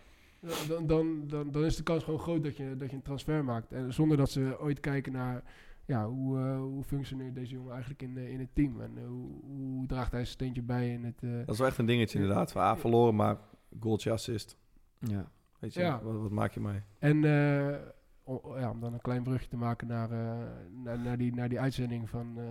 dan, 0.68 0.88
dan, 0.88 1.28
dan, 1.28 1.52
dan 1.52 1.66
is 1.66 1.76
de 1.76 1.84
kans 1.84 2.04
gewoon 2.04 2.20
groot 2.20 2.44
dat 2.44 2.58
je, 2.58 2.76
dat 2.78 2.90
je 2.90 2.96
een 2.96 3.02
transfer 3.02 3.44
maakt. 3.44 3.72
En 3.72 3.94
zonder 3.94 4.18
dat 4.18 4.30
ze 4.30 4.58
ooit 4.60 4.80
kijken 4.80 5.12
naar 5.12 5.44
ja, 5.88 6.08
hoe, 6.08 6.40
eh, 6.40 6.58
hoe 6.60 6.84
functioneert 6.84 7.36
deze 7.36 7.54
jongen 7.54 7.72
eigenlijk 7.72 8.02
in, 8.02 8.18
eh, 8.18 8.30
in 8.32 8.40
het 8.40 8.50
team. 8.56 8.82
En 8.82 8.98
eh, 8.98 9.08
hoe, 9.08 9.30
hoe 9.44 9.86
draagt 9.86 10.12
hij 10.12 10.20
zijn 10.20 10.34
steentje 10.34 10.62
bij 10.62 10.90
in 10.94 11.04
het... 11.04 11.24
eh, 11.24 11.32
Dat 11.38 11.50
is 11.50 11.58
wel 11.58 11.68
echt 11.68 11.78
een 11.78 11.86
dingetje 11.86 12.20
inderdaad. 12.20 12.52
Van, 12.52 12.62
ah, 12.62 12.78
verloren, 12.78 13.16
maar 13.16 13.38
goaltje 13.80 14.12
assist. 14.12 14.58
Ja. 15.00 15.30
Weet 15.60 15.74
je, 15.74 15.80
Ja. 15.80 16.02
wat, 16.04 16.16
wat 16.22 16.32
maak 16.32 16.52
je 16.52 16.60
mee? 16.60 16.82
En 17.00 17.24
eh, 17.24 17.76
o- 18.24 18.60
ja, 18.60 18.70
om 18.70 18.80
dan 18.80 18.94
een 18.94 19.02
klein 19.02 19.24
brugje 19.24 19.48
te 19.48 19.58
maken 19.58 19.88
naar, 19.88 20.12
eh, 20.12 20.48
naar, 20.84 21.00
naar, 21.00 21.18
die, 21.18 21.34
naar 21.34 21.50
die 21.50 21.60
uitzending 21.60 22.10
van, 22.10 22.34
eh, 22.38 22.46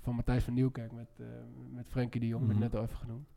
van 0.00 0.14
Matthijs 0.14 0.44
van 0.44 0.54
Nieuwkerk 0.54 0.92
met, 0.92 1.08
eh 1.18 1.26
met 1.70 1.88
Frenkie 1.88 2.20
de 2.20 2.26
Jong, 2.26 2.46
werd 2.46 2.58
net 2.58 2.74
al 2.76 2.82
even 2.82 2.96
genoemd. 2.96 3.28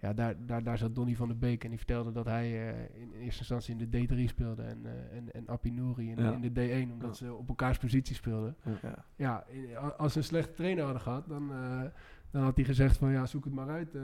Ja, 0.00 0.12
daar, 0.12 0.34
daar, 0.46 0.62
daar 0.62 0.78
zat 0.78 0.94
Donny 0.94 1.14
van 1.16 1.28
der 1.28 1.38
Beek 1.38 1.62
en 1.64 1.68
die 1.68 1.78
vertelde 1.78 2.12
dat 2.12 2.24
hij 2.26 2.68
eh, 2.68 3.00
in 3.00 3.12
eerste 3.12 3.38
instantie 3.38 3.76
in 3.78 3.90
de 3.90 4.06
D3 4.24 4.24
speelde 4.28 4.62
en, 4.62 4.86
eh 4.86 5.16
en, 5.16 5.32
en 5.32 5.46
Appie 5.46 5.72
Nouri 5.72 6.10
in, 6.10 6.18
Ja. 6.22 6.32
in 6.32 6.52
de 6.52 6.84
D1, 6.86 6.92
omdat 6.92 7.16
ze 7.16 7.34
op 7.34 7.48
elkaars 7.48 7.78
positie 7.78 8.14
speelden. 8.14 8.56
Ja. 8.82 9.04
Ja, 9.16 9.44
in- 9.48 9.76
als 9.76 10.12
ze 10.12 10.18
een 10.18 10.24
slechte 10.24 10.52
trainer 10.52 10.84
hadden 10.84 11.02
gehad, 11.02 11.28
dan, 11.28 11.52
eh, 11.52 11.82
dan 12.30 12.42
had 12.42 12.56
hij 12.56 12.64
gezegd 12.64 12.96
van 12.96 13.10
ja, 13.10 13.26
zoek 13.26 13.44
het 13.44 13.52
maar 13.54 13.68
uit, 13.68 13.94
eh, 13.94 14.02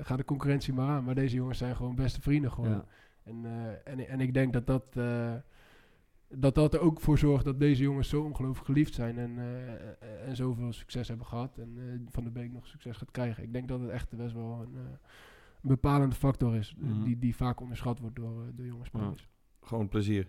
ga 0.00 0.16
de 0.16 0.24
concurrentie 0.24 0.72
maar 0.72 0.88
aan. 0.88 1.04
Maar 1.04 1.14
deze 1.14 1.36
jongens 1.36 1.58
zijn 1.58 1.76
gewoon 1.76 1.94
beste 1.94 2.20
vrienden 2.20 2.52
geworden. 2.52 2.76
Ja. 3.24 3.32
En, 3.32 3.44
eh, 3.44 3.92
en, 3.92 4.08
en 4.08 4.20
ik 4.20 4.34
denk 4.34 4.52
dat 4.52 4.66
dat, 4.66 4.96
eh, 4.96 5.32
dat 6.28 6.54
dat 6.54 6.74
er 6.74 6.80
ook 6.80 7.00
voor 7.00 7.18
zorgt 7.18 7.44
dat 7.44 7.60
deze 7.60 7.82
jongens 7.82 8.08
zo 8.08 8.22
ongelooflijk 8.22 8.66
geliefd 8.66 8.94
zijn 8.94 9.18
en, 9.18 9.38
eh, 9.38 10.28
en- 10.28 10.36
zoveel 10.36 10.72
succes 10.72 11.08
hebben 11.08 11.26
gehad. 11.26 11.58
En 11.58 11.74
eh, 11.78 11.84
Van 12.12 12.24
de 12.24 12.30
Beek 12.30 12.52
nog 12.52 12.66
succes 12.66 12.96
gaat 12.96 13.10
krijgen. 13.10 13.42
Ik 13.42 13.52
denk 13.52 13.68
dat 13.68 13.80
het 13.80 13.90
echt 13.90 14.16
best 14.16 14.34
wel 14.34 14.60
een, 14.62 14.74
een 14.76 14.88
bepalende 15.62 16.14
factor 16.14 16.54
is, 16.56 16.74
Mhm. 16.78 17.02
die, 17.04 17.18
die 17.18 17.36
vaak 17.36 17.60
onderschat 17.60 17.98
wordt 17.98 18.16
door, 18.16 18.44
door 18.54 18.66
jonge 18.66 18.84
spelers. 18.84 19.28
Gewoon 19.60 19.88
plezier. 19.88 20.28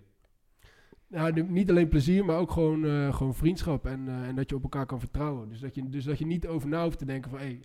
Nu- 1.08 1.44
niet 1.50 1.70
alleen 1.70 1.88
plezier, 1.90 2.26
maar 2.26 2.38
ook 2.38 2.52
gewoon, 2.52 3.14
gewoon 3.14 3.36
vriendschap 3.36 3.86
en, 3.86 4.08
en 4.10 4.36
dat 4.36 4.50
je 4.50 4.56
op 4.56 4.64
elkaar 4.64 4.86
kan 4.86 5.00
vertrouwen. 5.00 5.50
Dus 5.50 5.60
dat 5.60 5.76
je, 5.76 5.90
dus 5.90 6.04
dat 6.04 6.20
je 6.20 6.26
niet 6.26 6.48
over 6.48 6.70
na 6.70 6.84
hoeft 6.84 6.98
te 6.98 7.06
denken 7.06 7.30
van, 7.32 7.40
hé, 7.40 7.60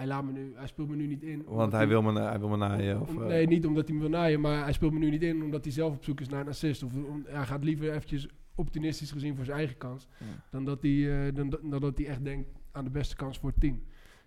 hij, 0.00 0.08
laat 0.08 0.24
me 0.24 0.32
nu, 0.32 0.52
hij 0.54 0.66
speelt 0.66 0.88
me 0.88 0.96
nu 0.96 1.06
niet 1.06 1.22
in. 1.22 1.42
Want 1.46 1.72
hij 1.72 1.88
wil 1.88 2.02
me, 2.02 2.12
na- 2.12 2.28
hij 2.28 2.38
wil 2.38 2.48
me 2.48 2.56
naaien. 2.56 3.00
Of, 3.00 3.08
om- 3.10 3.22
eh, 3.22 3.28
nee, 3.28 3.46
niet 3.46 3.66
omdat 3.66 3.86
hij 3.86 3.94
me 3.96 4.00
wil 4.00 4.10
naaien, 4.10 4.40
maar 4.40 4.62
hij 4.62 4.72
speelt 4.72 4.92
me 4.92 4.98
nu 4.98 5.10
niet 5.10 5.22
in 5.22 5.42
omdat 5.42 5.64
hij 5.64 5.72
zelf 5.72 5.94
op 5.94 6.04
zoek 6.04 6.20
is 6.20 6.28
naar 6.28 6.40
een 6.40 6.48
assist. 6.48 6.82
Of 6.82 6.94
om, 6.94 7.24
hij 7.26 7.46
gaat 7.46 7.64
liever 7.64 7.90
eventjes 7.92 8.28
optimistisch 8.54 9.10
gezien 9.10 9.36
voor 9.36 9.44
zijn 9.44 9.56
eigen 9.58 9.76
kans, 9.76 10.08
Ja. 10.18 10.24
dan, 10.50 10.64
dat 10.64 10.82
hij, 10.82 11.26
eh, 11.26 11.34
dan, 11.34 11.50
dan 11.62 11.80
dat 11.80 11.98
hij 11.98 12.06
echt 12.06 12.24
denkt 12.24 12.48
aan 12.72 12.84
de 12.84 12.90
beste 12.90 13.16
kans 13.16 13.38
voor 13.38 13.50
het 13.50 13.60
team. 13.60 13.82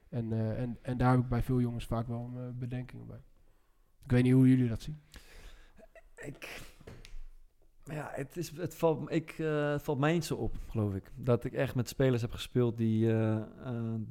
En, 0.09 0.32
eh, 0.34 0.61
en, 0.61 0.78
en 0.82 0.97
daar 0.97 1.11
heb 1.11 1.19
ik 1.19 1.28
bij 1.30 1.41
veel 1.41 1.61
jongens 1.61 1.86
vaak 1.86 2.07
wel 2.07 2.32
bedenkingen 2.59 3.07
bij. 3.07 3.21
Ik 4.03 4.11
weet 4.11 4.24
niet 4.24 4.34
hoe 4.34 4.49
jullie 4.49 4.67
dat 4.67 4.82
zien. 4.82 4.99
Ik, 6.26 6.61
ja, 7.84 8.09
het, 8.11 8.38
is, 8.38 8.51
het, 8.57 8.75
valt, 8.75 9.11
ik, 9.11 9.36
eh, 9.39 9.71
het 9.71 9.84
valt 9.84 9.99
mij 9.99 10.13
niet 10.13 10.25
zo 10.25 10.36
op, 10.36 10.55
geloof 10.67 10.93
ik. 10.93 11.11
Dat 11.15 11.43
ik 11.43 11.53
echt 11.53 11.75
met 11.75 11.88
spelers 11.89 12.21
heb 12.21 12.31
gespeeld 12.31 12.77
die, 12.77 13.11
eh, 13.11 13.36
eh, 13.36 13.43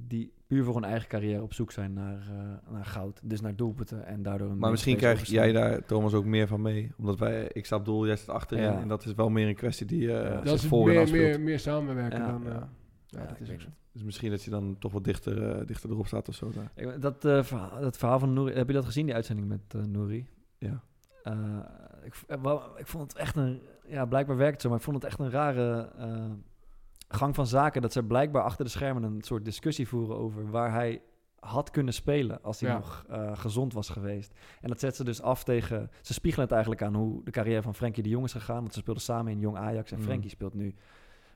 die 0.07 0.33
puur 0.47 0.65
voor 0.65 0.75
hun 0.75 0.85
eigen 0.85 1.09
carrière 1.09 1.43
op 1.43 1.53
zoek 1.53 1.73
zijn 1.73 1.93
naar, 1.93 2.19
eh, 2.31 2.73
naar 2.73 2.85
goud. 2.85 3.21
Dus 3.25 3.41
naar 3.41 3.57
doelpunten 3.57 4.07
en 4.07 4.23
daardoor 4.23 4.51
een 4.51 4.59
Maar 4.59 4.71
misschien 4.71 4.97
krijg 4.97 5.25
jij 5.27 5.53
daar, 5.53 5.85
Thomas, 5.85 6.15
ook 6.15 6.25
meer 6.25 6.47
van 6.47 6.63
mee. 6.63 6.93
Omdat 6.99 7.19
wij, 7.19 7.49
ik 7.53 7.67
sta 7.67 7.77
op 7.77 7.85
doel, 7.85 8.07
jij 8.07 8.17
staat 8.17 8.35
achterin. 8.37 8.65
Ja. 8.65 8.81
En 8.81 8.89
dat 8.89 9.05
is 9.05 9.15
wel 9.15 9.29
meer 9.29 9.49
een 9.49 9.55
kwestie 9.55 9.87
die 9.87 10.13
eh 10.13 10.23
Ja. 10.25 10.35
zich 10.37 10.43
dat 10.45 10.55
is 10.55 10.67
voor 10.67 10.87
meer, 10.87 11.11
meer, 11.11 11.41
meer 11.41 11.59
samenwerken 11.59 12.19
Ja, 12.19 12.31
dan... 12.31 12.47
eh, 12.47 12.53
ja. 12.53 12.69
ja, 13.07 13.21
Ja, 13.21 13.27
dat 13.27 13.41
is 13.41 13.51
ook 13.51 13.61
zo. 13.61 13.69
Dus 13.93 14.03
misschien 14.03 14.31
dat 14.31 14.43
je 14.43 14.51
dan 14.51 14.77
toch 14.79 14.93
wat 14.93 15.05
dichter, 15.05 15.51
eh, 15.59 15.67
dichter 15.67 15.91
erop 15.91 16.07
staat 16.07 16.29
of 16.29 16.35
zo. 16.35 16.51
Daar. 16.55 16.73
Ik- 16.95 17.01
Dat, 17.03 17.25
eh, 17.25 17.43
verhaal, 17.43 17.81
dat 17.81 17.97
verhaal 17.97 18.19
van 18.19 18.33
Nouri, 18.33 18.55
heb 18.55 18.67
je 18.67 18.73
dat 18.75 18.85
gezien, 18.85 19.07
die 19.07 19.15
uitzending 19.15 19.49
met 19.49 19.61
eh 19.75 19.83
Nouri? 19.83 20.27
Ja. 20.59 20.83
Ik, 22.05 22.15
eh, 22.27 22.55
ik 22.77 22.87
vond 22.87 23.03
het 23.13 23.21
echt 23.21 23.37
een, 23.37 23.63
ja, 23.87 24.05
blijkbaar 24.07 24.37
werkt 24.37 24.53
het 24.53 24.63
zo, 24.63 24.69
maar 24.69 24.79
ik 24.79 24.85
vond 24.85 24.97
het 24.97 25.05
echt 25.05 25.19
een 25.19 25.31
rare 25.31 25.91
eh, 25.99 26.31
gang 27.09 27.35
van 27.35 27.47
zaken. 27.47 27.83
Dat 27.83 27.93
ze 27.93 28.03
blijkbaar 28.03 28.43
achter 28.43 28.65
de 28.65 28.71
schermen 28.71 29.03
een 29.03 29.23
soort 29.23 29.45
discussie 29.45 29.89
voeren 29.89 30.17
over 30.17 30.51
waar 30.51 30.73
hij 30.73 31.03
had 31.39 31.71
kunnen 31.71 31.95
spelen 31.95 32.43
als 32.43 32.61
hij 32.61 32.71
Ja. 32.71 32.77
nog 32.77 33.05
eh, 33.09 33.37
gezond 33.37 33.73
was 33.73 33.89
geweest. 33.89 34.35
En 34.61 34.69
dat 34.69 34.81
zet 34.81 34.97
ze 34.97 35.05
dus 35.05 35.23
af 35.23 35.45
tegen, 35.45 35.91
ze 36.01 36.13
spiegelen 36.13 36.45
het 36.45 36.53
eigenlijk 36.55 36.83
aan 36.83 36.95
hoe 36.95 37.25
de 37.25 37.31
carrière 37.31 37.63
van 37.63 37.75
Frenkie 37.75 38.03
de 38.03 38.09
Jong 38.09 38.25
is 38.25 38.33
gegaan. 38.33 38.61
Want 38.61 38.73
ze 38.73 38.79
speelden 38.79 39.03
samen 39.03 39.33
in 39.33 39.41
Jong 39.41 39.57
Ajax 39.57 39.91
en 39.93 39.99
Mm. 39.99 40.05
Frenkie 40.05 40.31
speelt 40.31 40.55
nu 40.55 40.75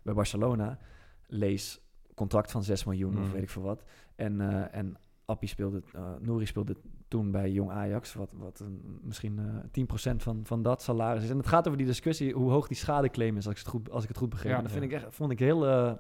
bij 0.03 0.15
Barcelona. 0.15 0.79
Lees 1.27 1.81
contract 2.15 2.51
van 2.51 2.63
6 2.63 2.85
miljoen 2.85 3.19
of 3.19 3.27
Mm. 3.27 3.33
weet 3.33 3.43
ik 3.43 3.51
veel 3.51 3.63
wat. 3.63 3.85
En, 4.15 4.41
en 4.73 4.97
Appie 5.27 5.49
speelde, 5.49 5.83
eh 5.93 6.03
Nouri 6.21 6.47
speelde 6.47 6.77
toen 7.09 7.31
bij 7.31 7.51
Jong 7.51 7.71
Ajax, 7.71 8.15
wat, 8.15 8.31
wat 8.33 8.61
een, 8.61 9.01
misschien 9.03 9.39
eh 9.73 10.13
10% 10.13 10.17
van, 10.17 10.41
van 10.45 10.63
dat 10.63 10.83
salaris 10.83 11.23
is. 11.23 11.31
En 11.31 11.37
het 11.37 11.47
gaat 11.47 11.67
over 11.67 11.79
die 11.79 11.87
discussie 11.87 12.33
hoe 12.33 12.51
hoog 12.51 12.69
die 12.69 12.77
schadeclaim 12.77 13.37
is, 13.37 13.47
als 13.47 13.55
ik 13.55 13.61
het 13.61 13.69
goed, 13.69 13.91
als 13.91 14.03
ik 14.03 14.09
het 14.09 14.19
goed 14.19 14.29
begreep. 14.29 14.51
Ja. 14.51 14.57
en 14.57 14.63
dat 14.63 14.73
vind 14.73 14.85
ik 14.85 14.93
echt, 14.93 15.07
vond 15.09 15.31
ik 15.31 15.39
heel 15.39 15.67
eh, 15.67 15.93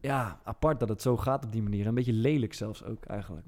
ja, 0.00 0.40
apart 0.44 0.80
dat 0.80 0.88
het 0.88 1.02
zo 1.02 1.16
gaat 1.16 1.44
op 1.44 1.52
die 1.52 1.62
manier. 1.62 1.86
Een 1.86 1.94
beetje 1.94 2.12
lelijk 2.12 2.54
zelfs 2.54 2.84
ook 2.84 3.04
eigenlijk. 3.04 3.46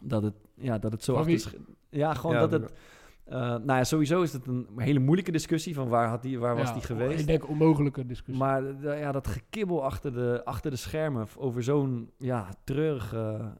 Dat 0.00 0.22
het, 0.22 0.34
ja, 0.54 0.78
dat 0.78 0.92
het 0.92 1.04
zo 1.04 1.14
achter 1.14 1.54
Ja, 1.88 2.14
gewoon 2.14 2.36
Ja, 2.36 2.46
dat 2.46 2.52
het... 2.52 2.72
nou 3.64 3.64
ja, 3.66 3.84
sowieso 3.84 4.22
is 4.22 4.32
het 4.32 4.46
een 4.46 4.66
hele 4.76 4.98
moeilijke 4.98 5.32
discussie 5.32 5.74
van 5.74 5.88
waar, 5.88 6.08
had 6.08 6.22
die, 6.22 6.38
waar 6.38 6.56
was 6.56 6.68
Ja, 6.68 6.74
die 6.74 6.82
geweest. 6.82 7.20
Ik 7.20 7.26
denk 7.26 7.48
onmogelijke 7.48 8.06
discussie. 8.06 8.44
Maar 8.44 8.62
ja, 8.98 9.12
dat 9.12 9.26
gekibbel 9.26 9.84
achter 9.84 10.12
de, 10.12 10.40
achter 10.44 10.70
de 10.70 10.76
schermen 10.76 11.26
over 11.36 11.62
zo'n 11.62 12.10
ja, 12.16 12.48
treurige, 12.64 13.52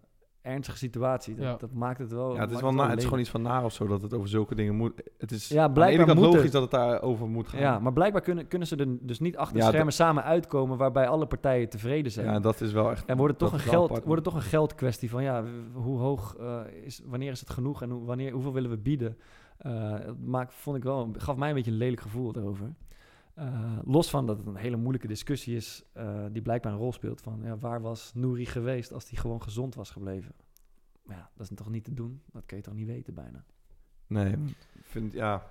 ernstige 0.43 0.79
situatie, 0.79 1.35
dat, 1.35 1.45
Ja. 1.45 1.57
dat 1.57 1.73
maakt 1.73 1.99
het 1.99 2.13
wel. 2.13 2.35
Ja, 2.35 2.41
het 2.41 2.51
is, 2.51 2.61
wel 2.61 2.73
na, 2.73 2.89
het 2.89 2.99
is 2.99 3.05
gewoon 3.05 3.19
iets 3.21 3.31
van 3.31 3.43
naar 3.43 3.65
of 3.65 3.73
zo 3.73 3.87
dat 3.87 4.03
het 4.03 4.15
over 4.15 4.29
zulke 4.29 4.55
dingen 4.55 4.75
moet. 4.75 5.03
Het 5.19 5.31
is 5.31 5.49
Ja, 5.49 5.63
aan 5.63 5.67
de 5.69 5.73
blijkbaar 5.73 5.99
ene 5.99 6.07
kant 6.07 6.19
moet 6.19 6.27
logisch 6.27 6.43
het. 6.43 6.53
dat 6.53 6.63
het 6.63 6.71
daarover 6.71 7.29
moet 7.29 7.49
gaan. 7.49 7.61
Ja, 7.61 7.79
maar 7.79 7.93
blijkbaar 7.93 8.23
kunnen, 8.23 8.49
kunnen 8.49 8.69
ze 8.69 8.77
er 8.77 8.87
dus 9.07 9.21
niet 9.21 9.37
achter 9.37 9.57
Ja, 9.57 9.65
de 9.65 9.71
schermen 9.71 9.93
samen 9.93 10.25
uitkomen 10.25 10.77
waarbij 10.79 11.09
alle 11.09 11.27
partijen 11.27 11.69
tevreden 11.69 12.13
zijn. 12.13 12.27
Ja, 12.27 12.41
dat 12.41 12.61
is 12.61 12.73
wel 12.73 12.91
echt. 12.91 13.05
en 13.05 13.17
wordt 13.17 13.41
het, 13.41 13.51
toch 13.51 13.53
een 13.53 13.69
geld, 13.69 13.89
wordt 13.89 14.15
het 14.15 14.25
toch 14.25 14.35
een 14.35 14.41
geldkwestie 14.49 15.11
van 15.11 15.23
ja, 15.23 15.45
hoe 15.73 15.99
hoog 15.99 16.37
eh, 16.37 16.61
is, 16.85 17.03
wanneer 17.07 17.31
is 17.31 17.41
het 17.41 17.51
genoeg 17.51 17.83
en 17.83 17.91
hoe, 17.91 18.05
wanneer, 18.05 18.33
hoeveel 18.33 18.53
willen 18.53 18.71
we 18.71 18.79
bieden? 18.79 19.17
Eh, 19.59 19.93
het 19.93 20.27
maakt, 20.27 20.55
vond 20.55 20.77
ik 20.77 20.83
wel, 20.83 21.11
gaf 21.17 21.37
mij 21.37 21.49
een 21.49 21.55
beetje 21.55 21.71
een 21.71 21.77
lelijk 21.77 22.01
gevoel 22.01 22.37
erover. 22.37 22.67
Eh, 23.35 23.79
los 23.85 24.11
van 24.11 24.27
dat 24.27 24.39
het 24.39 24.47
een 24.47 24.57
hele 24.57 24.77
moeilijke 24.77 25.07
discussie 25.07 25.57
is, 25.57 25.85
eh, 25.93 26.25
die 26.33 26.43
blijkbaar 26.43 26.73
een 26.73 26.79
rol 26.79 26.93
speelt 26.93 27.21
van 27.21 27.41
ja, 27.43 27.57
waar 27.59 27.81
was 27.81 28.13
Nouri 28.15 28.47
geweest 28.47 28.93
als 28.93 29.11
hij 29.11 29.19
gewoon 29.19 29.43
gezond 29.43 29.75
was 29.75 29.91
gebleven? 29.91 30.35
Maar 31.03 31.17
ja, 31.17 31.31
dat 31.37 31.51
is 31.51 31.57
toch 31.57 31.71
niet 31.71 31.85
te 31.85 31.95
doen? 31.95 32.23
Dat 32.33 32.43
kun 32.47 32.57
je 32.57 32.63
toch 32.63 32.75
niet 32.75 32.87
weten 32.87 33.15
bijna? 33.15 33.45
Nee, 34.07 34.33
ik 34.75 34.85
vind, 34.85 35.13
ja... 35.13 35.47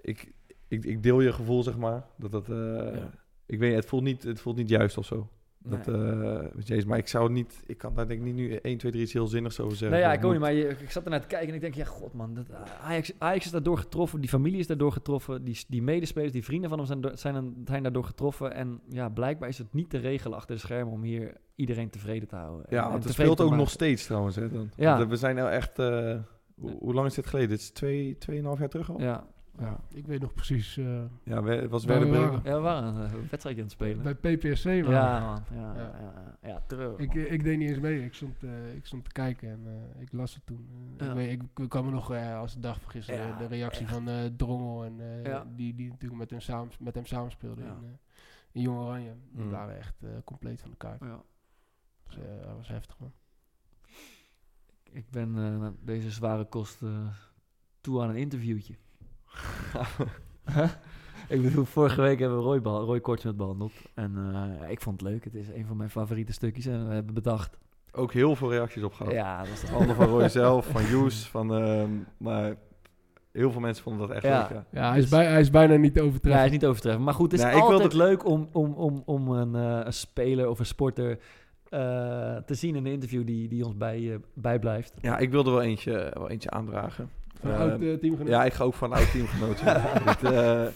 Ik, 0.00 0.32
ik, 0.68 0.84
ik 0.84 1.02
deel 1.02 1.20
je 1.20 1.32
gevoel, 1.32 1.62
zeg 1.62 1.76
maar. 1.78 2.06
Dat 2.16 2.32
dat... 2.32 2.48
eh, 2.48 2.94
Ja. 2.96 3.10
Ik 3.46 3.58
weet, 3.58 3.74
het 3.74 3.86
voelt 3.86 4.02
niet, 4.02 4.22
het 4.22 4.40
voelt 4.40 4.56
niet 4.56 4.68
juist 4.68 4.98
of 4.98 5.06
zo. 5.06 5.28
Dat, 5.64 5.86
Nee. 5.86 6.80
eh, 6.80 6.84
maar 6.84 6.98
ik 6.98 7.08
zou 7.08 7.24
het 7.24 7.32
niet... 7.32 7.62
Ik 7.66 7.78
kan 7.78 7.94
daar 7.94 8.06
denk 8.08 8.20
ik 8.20 8.26
niet 8.26 8.34
nu 8.34 8.52
1, 8.54 8.78
2, 8.78 8.90
3 8.92 9.04
iets 9.04 9.12
heel 9.12 9.26
zinnigs 9.26 9.60
over 9.60 9.76
zeggen. 9.76 9.90
Nee, 9.90 10.00
ja, 10.06 10.12
Dat 10.12 10.18
ik 10.18 10.24
ook 10.24 10.32
niet, 10.32 10.40
maar 10.40 10.52
je, 10.52 10.68
ik 10.68 10.90
zat 10.90 11.04
ernaar 11.04 11.20
te 11.20 11.26
kijken 11.26 11.48
en 11.48 11.54
ik 11.54 11.60
denk, 11.60 11.74
ja, 11.74 11.84
god 11.84 12.12
man, 12.12 12.34
dat, 12.34 12.46
Ajax, 12.82 13.12
Ajax 13.18 13.44
is 13.44 13.50
daardoor 13.50 13.78
getroffen, 13.78 14.20
die 14.20 14.28
familie 14.28 14.58
is 14.58 14.66
daardoor 14.66 14.92
getroffen, 14.92 15.44
die, 15.44 15.64
die 15.68 15.82
medespelers, 15.82 16.32
die 16.32 16.44
vrienden 16.44 16.68
van 16.70 16.78
hem 16.78 16.86
zijn, 16.86 17.18
zijn, 17.18 17.54
zijn 17.64 17.82
daardoor 17.82 18.04
getroffen. 18.04 18.54
En 18.54 18.80
ja, 18.88 19.08
blijkbaar 19.08 19.48
is 19.48 19.58
het 19.58 19.72
niet 19.72 19.90
te 19.90 19.98
regelen 19.98 20.36
achter 20.36 20.54
de 20.54 20.60
schermen 20.60 20.92
om 20.92 21.02
hier 21.02 21.36
iedereen 21.54 21.90
tevreden 21.90 22.28
te 22.28 22.36
houden. 22.36 22.66
En- 22.66 22.76
Ja, 22.76 22.84
en 22.84 22.90
want 22.90 23.04
het 23.04 23.12
speelt 23.12 23.30
ook 23.40 23.46
maken. 23.46 23.56
nog 23.58 23.70
steeds 23.70 24.06
trouwens. 24.06 24.36
Hè, 24.36 24.48
dan. 24.48 24.70
Ja. 24.76 24.96
Want 24.98 25.10
We 25.10 25.16
zijn 25.16 25.36
nou 25.36 25.50
echt... 25.50 25.78
eh, 25.78 26.18
hoe, 26.54 26.76
hoe 26.78 26.94
lang 26.94 27.06
is 27.06 27.14
dit 27.14 27.26
geleden? 27.26 27.48
Dit 27.50 27.58
is 27.60 27.70
twee, 27.70 28.18
tweeënhalf 28.18 28.58
jaar 28.58 28.68
terug 28.68 28.90
al? 28.90 29.00
Ja, 29.00 29.26
Ja, 29.62 29.80
ik 29.92 30.06
weet 30.06 30.20
nog 30.20 30.34
precies. 30.34 30.76
eh, 30.76 31.02
Ja, 31.22 31.42
we- 31.42 31.54
het 31.54 31.70
was 31.70 31.84
Waar 31.84 31.98
Werder 32.00 32.20
Bremen. 32.20 32.40
ja 32.44 32.54
we 32.54 32.60
waren 32.60 32.94
een 32.94 33.04
eh, 33.04 33.12
wedstrijdje 33.12 33.62
aan 33.62 33.68
het 33.68 33.70
spelen. 33.70 34.02
bij 34.02 34.14
PPSC, 34.36 34.64
man. 34.64 34.74
Ja, 34.74 35.20
man. 35.20 35.58
Ja, 35.60 35.74
ja. 35.74 35.80
Ja. 36.00 36.12
ja, 36.42 36.48
ja, 36.48 36.62
terug. 36.66 36.98
Ik, 36.98 37.14
ik 37.14 37.44
deed 37.44 37.58
niet 37.58 37.68
eens 37.68 37.78
mee. 37.80 38.04
Ik 38.04 38.14
stond, 38.14 38.42
eh, 38.42 38.74
ik 38.74 38.86
stond 38.86 39.04
te 39.04 39.12
kijken 39.12 39.50
en 39.50 39.60
eh, 39.66 40.00
ik 40.02 40.12
las 40.12 40.34
het 40.34 40.46
toen. 40.46 40.68
Ja. 40.98 41.06
ik, 41.08 41.12
weet, 41.14 41.32
ik, 41.32 41.42
ik 41.62 41.68
kan 41.68 41.84
me 41.84 41.90
nog 41.90 42.12
eh, 42.12 42.38
als 42.38 42.54
de 42.54 42.60
dag 42.60 42.80
van 42.80 42.90
gisteren 42.90 43.26
Ja, 43.26 43.36
de 43.38 43.46
reactie 43.46 43.82
echt. 43.84 43.92
van 43.92 44.08
eh, 44.08 44.24
Drongel 44.36 44.84
en 44.84 45.00
eh, 45.00 45.24
Ja. 45.24 45.46
die, 45.56 45.74
die 45.74 45.88
natuurlijk 45.90 46.20
met 46.20 46.30
hem, 46.30 46.40
samen, 46.40 46.70
met 46.78 46.94
hem 46.94 47.06
samenspeelde 47.06 47.60
Ja. 47.62 47.66
in, 47.68 47.84
eh, 47.84 47.90
in 48.52 48.60
Jong 48.62 48.78
Oranje. 48.78 49.14
Die 49.32 49.44
Mm. 49.44 49.50
waren 49.50 49.78
echt 49.78 49.94
compleet 50.24 50.60
van 50.60 50.70
elkaar. 50.70 50.96
Ja. 51.00 51.22
Dus, 52.06 52.16
eh, 52.16 52.46
dat 52.46 52.56
was 52.56 52.68
heftig 52.68 52.98
man. 52.98 53.12
Ik 54.92 55.10
ben 55.10 55.36
eh, 55.38 55.68
deze 55.80 56.10
zware 56.10 56.44
kosten 56.44 57.12
toe 57.80 58.02
aan 58.02 58.08
een 58.08 58.16
interviewtje. 58.16 58.74
ik 61.28 61.42
bedoel, 61.42 61.64
vorige 61.64 62.00
week 62.00 62.18
hebben 62.18 62.38
we 62.38 62.44
Roy, 62.44 62.60
behal- 62.60 62.84
Roy 62.84 63.00
Kortsmet 63.00 63.36
behandeld. 63.36 63.72
En 63.94 64.14
eh, 64.62 64.70
ik 64.70 64.80
vond 64.80 65.00
het 65.00 65.10
leuk. 65.10 65.24
Het 65.24 65.34
is 65.34 65.48
een 65.48 65.66
van 65.66 65.76
mijn 65.76 65.90
favoriete 65.90 66.32
stukjes. 66.32 66.66
En 66.66 66.88
we 66.88 66.94
hebben 66.94 67.14
bedacht. 67.14 67.58
Ook 67.92 68.12
heel 68.12 68.36
veel 68.36 68.50
reacties 68.50 68.82
op 68.82 68.92
gehad. 68.92 69.12
Ja, 69.12 69.38
dat 69.44 69.60
toch 69.60 69.72
Allemaal 69.74 69.94
van 69.94 70.06
Roy 70.06 70.28
zelf, 70.28 70.66
van 70.66 70.84
Joes, 70.92 71.26
van... 71.28 71.54
ehm, 71.54 71.90
maar 72.16 72.54
heel 73.32 73.50
veel 73.52 73.60
mensen 73.60 73.82
vonden 73.82 74.06
dat 74.06 74.16
echt 74.16 74.24
Ja. 74.26 74.38
leuk, 74.40 74.50
ja. 74.50 74.64
Ja, 74.80 74.88
hij, 74.88 74.96
is 74.96 75.02
Dus- 75.02 75.10
bij, 75.10 75.26
hij 75.26 75.40
is 75.40 75.50
bijna 75.50 75.74
niet 75.76 75.92
te 75.94 75.98
Ja, 75.98 76.00
hij 76.04 76.08
overtreffen. 76.08 76.44
is 76.44 76.50
niet 76.50 76.66
overtreffen. 76.66 77.02
Maar 77.04 77.14
goed, 77.14 77.32
het 77.32 77.40
is 77.40 77.46
wilde- 77.52 77.72
altijd 77.72 77.92
leuk 77.92 78.26
om, 78.26 78.48
om, 78.52 78.72
om, 78.72 79.02
om 79.04 79.28
een, 79.30 79.54
eh, 79.54 79.80
een 79.86 79.92
speler 79.92 80.48
of 80.48 80.58
een 80.58 80.66
sporter 80.66 81.18
eh, 81.68 82.36
te 82.36 82.54
zien 82.54 82.76
in 82.76 82.86
een 82.86 82.92
interview 82.92 83.26
die, 83.26 83.48
die 83.48 83.64
ons 83.66 83.76
bij, 83.76 84.20
bijblijft. 84.34 84.92
Ja, 85.00 85.18
ik 85.18 85.30
wilde 85.30 85.50
wel 85.50 85.62
eentje, 85.62 86.10
wel 86.14 86.30
eentje 86.30 86.50
aandragen. 86.50 87.10
Van 87.42 87.50
een 87.50 87.56
oud 87.56 88.00
teamgenoot. 88.00 88.28
ja, 88.28 88.44
ik 88.44 88.52
ga 88.52 88.64
ook 88.64 88.74
van 88.74 88.92
een 88.92 88.98
oud 88.98 89.10
teamgenoot. 89.10 89.60
eh, 90.22 90.66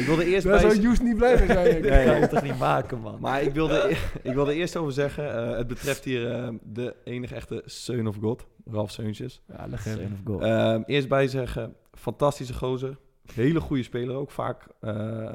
ik 0.00 0.06
wilde 0.06 0.24
eerst 0.24 0.46
Daar 0.46 0.60
bij... 0.60 0.70
zou 0.70 0.82
Joes 0.82 1.00
niet 1.00 1.16
blij 1.16 1.36
mee 1.38 1.46
zijn. 1.46 1.64
denk 1.64 1.84
ik. 1.84 1.90
Dat 1.90 2.04
kan 2.04 2.20
je 2.20 2.28
toch 2.28 2.42
niet 2.42 2.58
maken, 2.58 3.00
man. 3.00 3.20
Maar 3.20 3.42
ik 3.42 3.52
wilde, 3.52 3.96
ik 4.22 4.32
wilde 4.32 4.54
eerst 4.54 4.76
over 4.76 4.92
zeggen, 4.92 5.34
eh, 5.34 5.56
het 5.56 5.66
betreft 5.66 6.04
hier 6.04 6.30
eh, 6.30 6.48
de 6.62 6.94
enige 7.04 7.34
echte 7.34 7.62
Son 7.64 8.06
of 8.06 8.16
God, 8.16 8.46
Ralf 8.64 8.90
Seuntjes. 8.90 9.42
Ja, 9.48 9.66
legende. 9.66 10.02
Of 10.02 10.20
goal. 10.24 10.42
Ehm, 10.42 10.82
eerst 10.86 11.08
bij 11.08 11.28
zeggen, 11.28 11.74
fantastische 11.92 12.54
gozer. 12.54 12.96
Hele 13.34 13.60
goede 13.60 13.82
speler 13.82 14.16
ook. 14.16 14.30
Vaak 14.30 14.66
eh, 14.80 15.34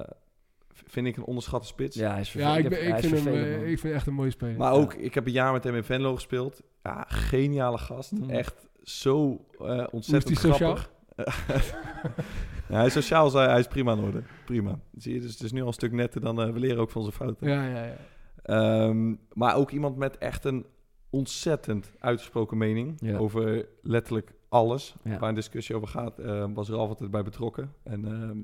vind 0.73 1.07
ik 1.07 1.17
een 1.17 1.23
onderschatte 1.23 1.67
spits. 1.67 1.95
ja, 1.95 2.11
hij 2.11 2.21
is 2.21 2.33
Ja, 2.33 2.57
ik, 2.57 2.69
ben, 2.69 2.87
ik, 2.87 2.99
vind 2.99 3.13
hem, 3.13 3.21
vervelend, 3.21 3.45
eh, 3.45 3.61
ik 3.61 3.67
vind 3.67 3.81
hem 3.81 3.93
echt 3.93 4.07
een 4.07 4.13
mooie 4.13 4.29
speler. 4.29 4.57
Maar 4.57 4.73
ook, 4.73 4.93
ik 4.93 5.13
heb 5.13 5.25
een 5.25 5.31
jaar 5.31 5.51
met 5.51 5.63
hem 5.63 5.75
in 5.75 5.83
Venlo 5.83 6.15
gespeeld. 6.15 6.61
Ja, 6.83 7.05
geniale 7.07 7.77
gast. 7.77 8.11
Mm. 8.11 8.29
Echt 8.29 8.69
zo 8.99 9.45
eh, 9.59 9.87
ontzettend 9.91 10.37
Hoe 10.41 10.51
is 10.51 10.57
die 10.57 10.65
grappig. 10.65 10.91
ja, 12.69 12.75
hij 12.75 12.85
is 12.85 12.93
sociaal, 12.93 13.33
hij, 13.33 13.59
is 13.59 13.67
prima 13.67 13.93
in 13.93 13.99
orde. 14.03 14.23
Prima. 14.45 14.79
Zie 14.97 15.13
je, 15.13 15.19
dus 15.19 15.31
het 15.33 15.41
is 15.41 15.51
nu 15.51 15.61
al 15.61 15.67
een 15.67 15.73
stuk 15.73 15.91
netter 15.91 16.21
dan 16.21 16.41
eh, 16.41 16.49
we 16.49 16.59
leren 16.59 16.77
ook 16.81 16.89
van 16.91 17.01
onze 17.01 17.13
fouten. 17.17 17.49
Ja, 17.49 17.65
ja, 17.67 17.83
ja. 17.85 17.95
Ehm, 18.43 19.15
maar 19.33 19.55
ook 19.55 19.71
iemand 19.71 19.97
met 19.97 20.17
echt 20.17 20.45
een 20.45 20.65
ontzettend 21.09 21.91
uitgesproken 21.99 22.57
mening 22.57 22.93
Ja. 22.97 23.17
over 23.17 23.65
letterlijk 23.81 24.33
alles 24.49 24.95
Ja. 25.03 25.19
waar 25.19 25.29
een 25.29 25.35
discussie 25.35 25.75
over 25.75 25.87
gaat. 25.87 26.19
ehm, 26.19 26.53
was 26.53 26.69
er 26.69 26.75
altijd 26.75 27.11
bij 27.11 27.23
betrokken 27.23 27.73
en 27.83 28.05
ehm, 28.05 28.37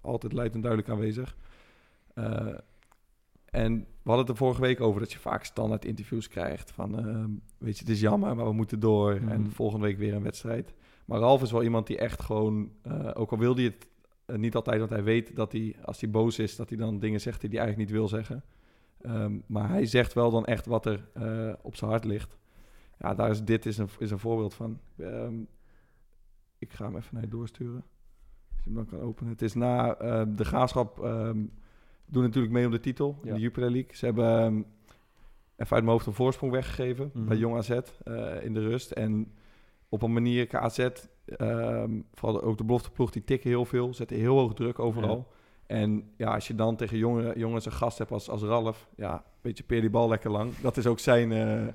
altijd 0.00 0.32
luid 0.32 0.54
en 0.54 0.60
duidelijk 0.60 0.90
aanwezig. 0.90 1.36
En 3.52 3.74
we 3.78 3.84
hadden 4.10 4.20
het 4.20 4.28
er 4.28 4.36
vorige 4.44 4.60
week 4.60 4.80
over 4.80 5.00
dat 5.00 5.12
je 5.12 5.18
vaak 5.18 5.44
standaard 5.44 5.84
interviews 5.84 6.28
krijgt 6.28 6.70
van, 6.70 6.98
ehm, 6.98 7.30
weet 7.58 7.74
je, 7.78 7.84
het 7.84 7.92
is 7.92 8.00
jammer, 8.00 8.36
maar 8.36 8.46
we 8.46 8.52
moeten 8.52 8.80
door 8.80 9.14
Mhm. 9.14 9.28
en 9.28 9.50
volgende 9.52 9.86
week 9.86 9.98
weer 9.98 10.14
een 10.14 10.22
wedstrijd. 10.22 10.74
Maar 11.04 11.18
Ralf 11.18 11.42
is 11.42 11.52
wel 11.52 11.62
iemand 11.62 11.86
die 11.86 11.98
echt 11.98 12.22
gewoon, 12.22 12.70
eh, 12.82 13.10
ook 13.14 13.30
al 13.30 13.38
wil 13.38 13.54
hij 13.54 13.64
het 13.64 13.88
eh, 14.26 14.36
niet 14.36 14.54
altijd, 14.54 14.78
want 14.78 14.90
hij 14.90 15.02
weet 15.02 15.36
dat 15.36 15.52
hij, 15.52 15.76
als 15.84 16.00
hij 16.00 16.10
boos 16.10 16.38
is, 16.38 16.56
dat 16.56 16.68
hij 16.68 16.78
dan 16.78 16.98
dingen 16.98 17.20
zegt 17.20 17.40
die 17.40 17.50
hij 17.50 17.58
eigenlijk 17.58 17.88
niet 17.90 17.98
wil 17.98 18.08
zeggen. 18.08 18.44
Ehm, 19.00 19.38
maar 19.46 19.68
hij 19.68 19.86
zegt 19.86 20.12
wel 20.12 20.30
dan 20.30 20.44
echt 20.44 20.66
wat 20.66 20.86
er 20.86 21.08
eh, 21.12 21.52
op 21.62 21.76
zijn 21.76 21.90
hart 21.90 22.04
ligt. 22.04 22.38
Ja, 22.98 23.14
daar 23.14 23.30
is 23.30 23.44
dit 23.44 23.66
is 23.66 23.78
een, 23.78 23.88
is 23.98 24.10
een 24.10 24.18
voorbeeld 24.18 24.54
van. 24.54 24.78
Ehm, 24.96 25.34
ik 26.58 26.72
ga 26.72 26.84
hem 26.84 26.96
even 26.96 27.08
naar 27.14 27.22
je 27.22 27.28
doorsturen. 27.28 27.84
Als 28.54 28.64
je 28.64 28.70
hem 28.70 28.74
dan 28.74 28.86
kan 28.86 29.00
openen. 29.00 29.32
Het 29.32 29.42
is 29.42 29.54
na 29.54 29.94
de 30.24 30.44
graafschap. 30.44 30.98
Doen 32.12 32.22
natuurlijk 32.22 32.52
mee 32.52 32.64
om 32.64 32.70
de 32.70 32.80
titel 32.80 33.18
in 33.24 33.34
de 33.34 33.40
Jupiler 33.40 33.70
League. 33.70 33.96
Ze 33.96 34.04
hebben 34.04 34.38
ehm, 34.40 34.56
even 34.56 34.66
uit 35.56 35.70
mijn 35.70 35.86
hoofd 35.86 36.06
een 36.06 36.12
voorsprong 36.12 36.52
weggegeven 36.52 37.10
Mhm. 37.14 37.26
bij 37.26 37.36
Jong 37.36 37.56
AZ 37.56 37.70
eh, 37.70 38.44
in 38.44 38.54
de 38.54 38.60
rust. 38.60 38.90
En 38.90 39.32
op 39.88 40.02
een 40.02 40.12
manier, 40.12 40.46
KAZ, 40.46 40.78
ehm 41.26 41.90
vooral 42.14 42.42
ook 42.42 42.58
de 42.58 42.64
belofteploeg, 42.64 43.10
die 43.10 43.24
tikken 43.24 43.50
heel 43.50 43.64
veel. 43.64 43.94
Zetten 43.94 44.16
heel 44.16 44.38
hoog 44.38 44.54
druk 44.54 44.78
overal. 44.78 45.26
En 45.66 46.10
ja, 46.16 46.34
als 46.34 46.46
je 46.46 46.54
dan 46.54 46.76
tegen 46.76 46.98
jonge, 46.98 47.32
jongens 47.38 47.66
een 47.66 47.72
gast 47.72 47.98
hebt 47.98 48.10
als, 48.10 48.28
als 48.28 48.42
Ralf, 48.42 48.88
ja, 48.96 49.14
een 49.14 49.20
beetje 49.40 49.62
peer 49.64 49.80
die 49.80 49.90
bal 49.90 50.08
lekker 50.08 50.30
lang. 50.30 50.56
Dat 50.56 50.76
is 50.76 50.86
ook 50.86 50.98
zijn, 50.98 51.32
eh, 51.32 51.66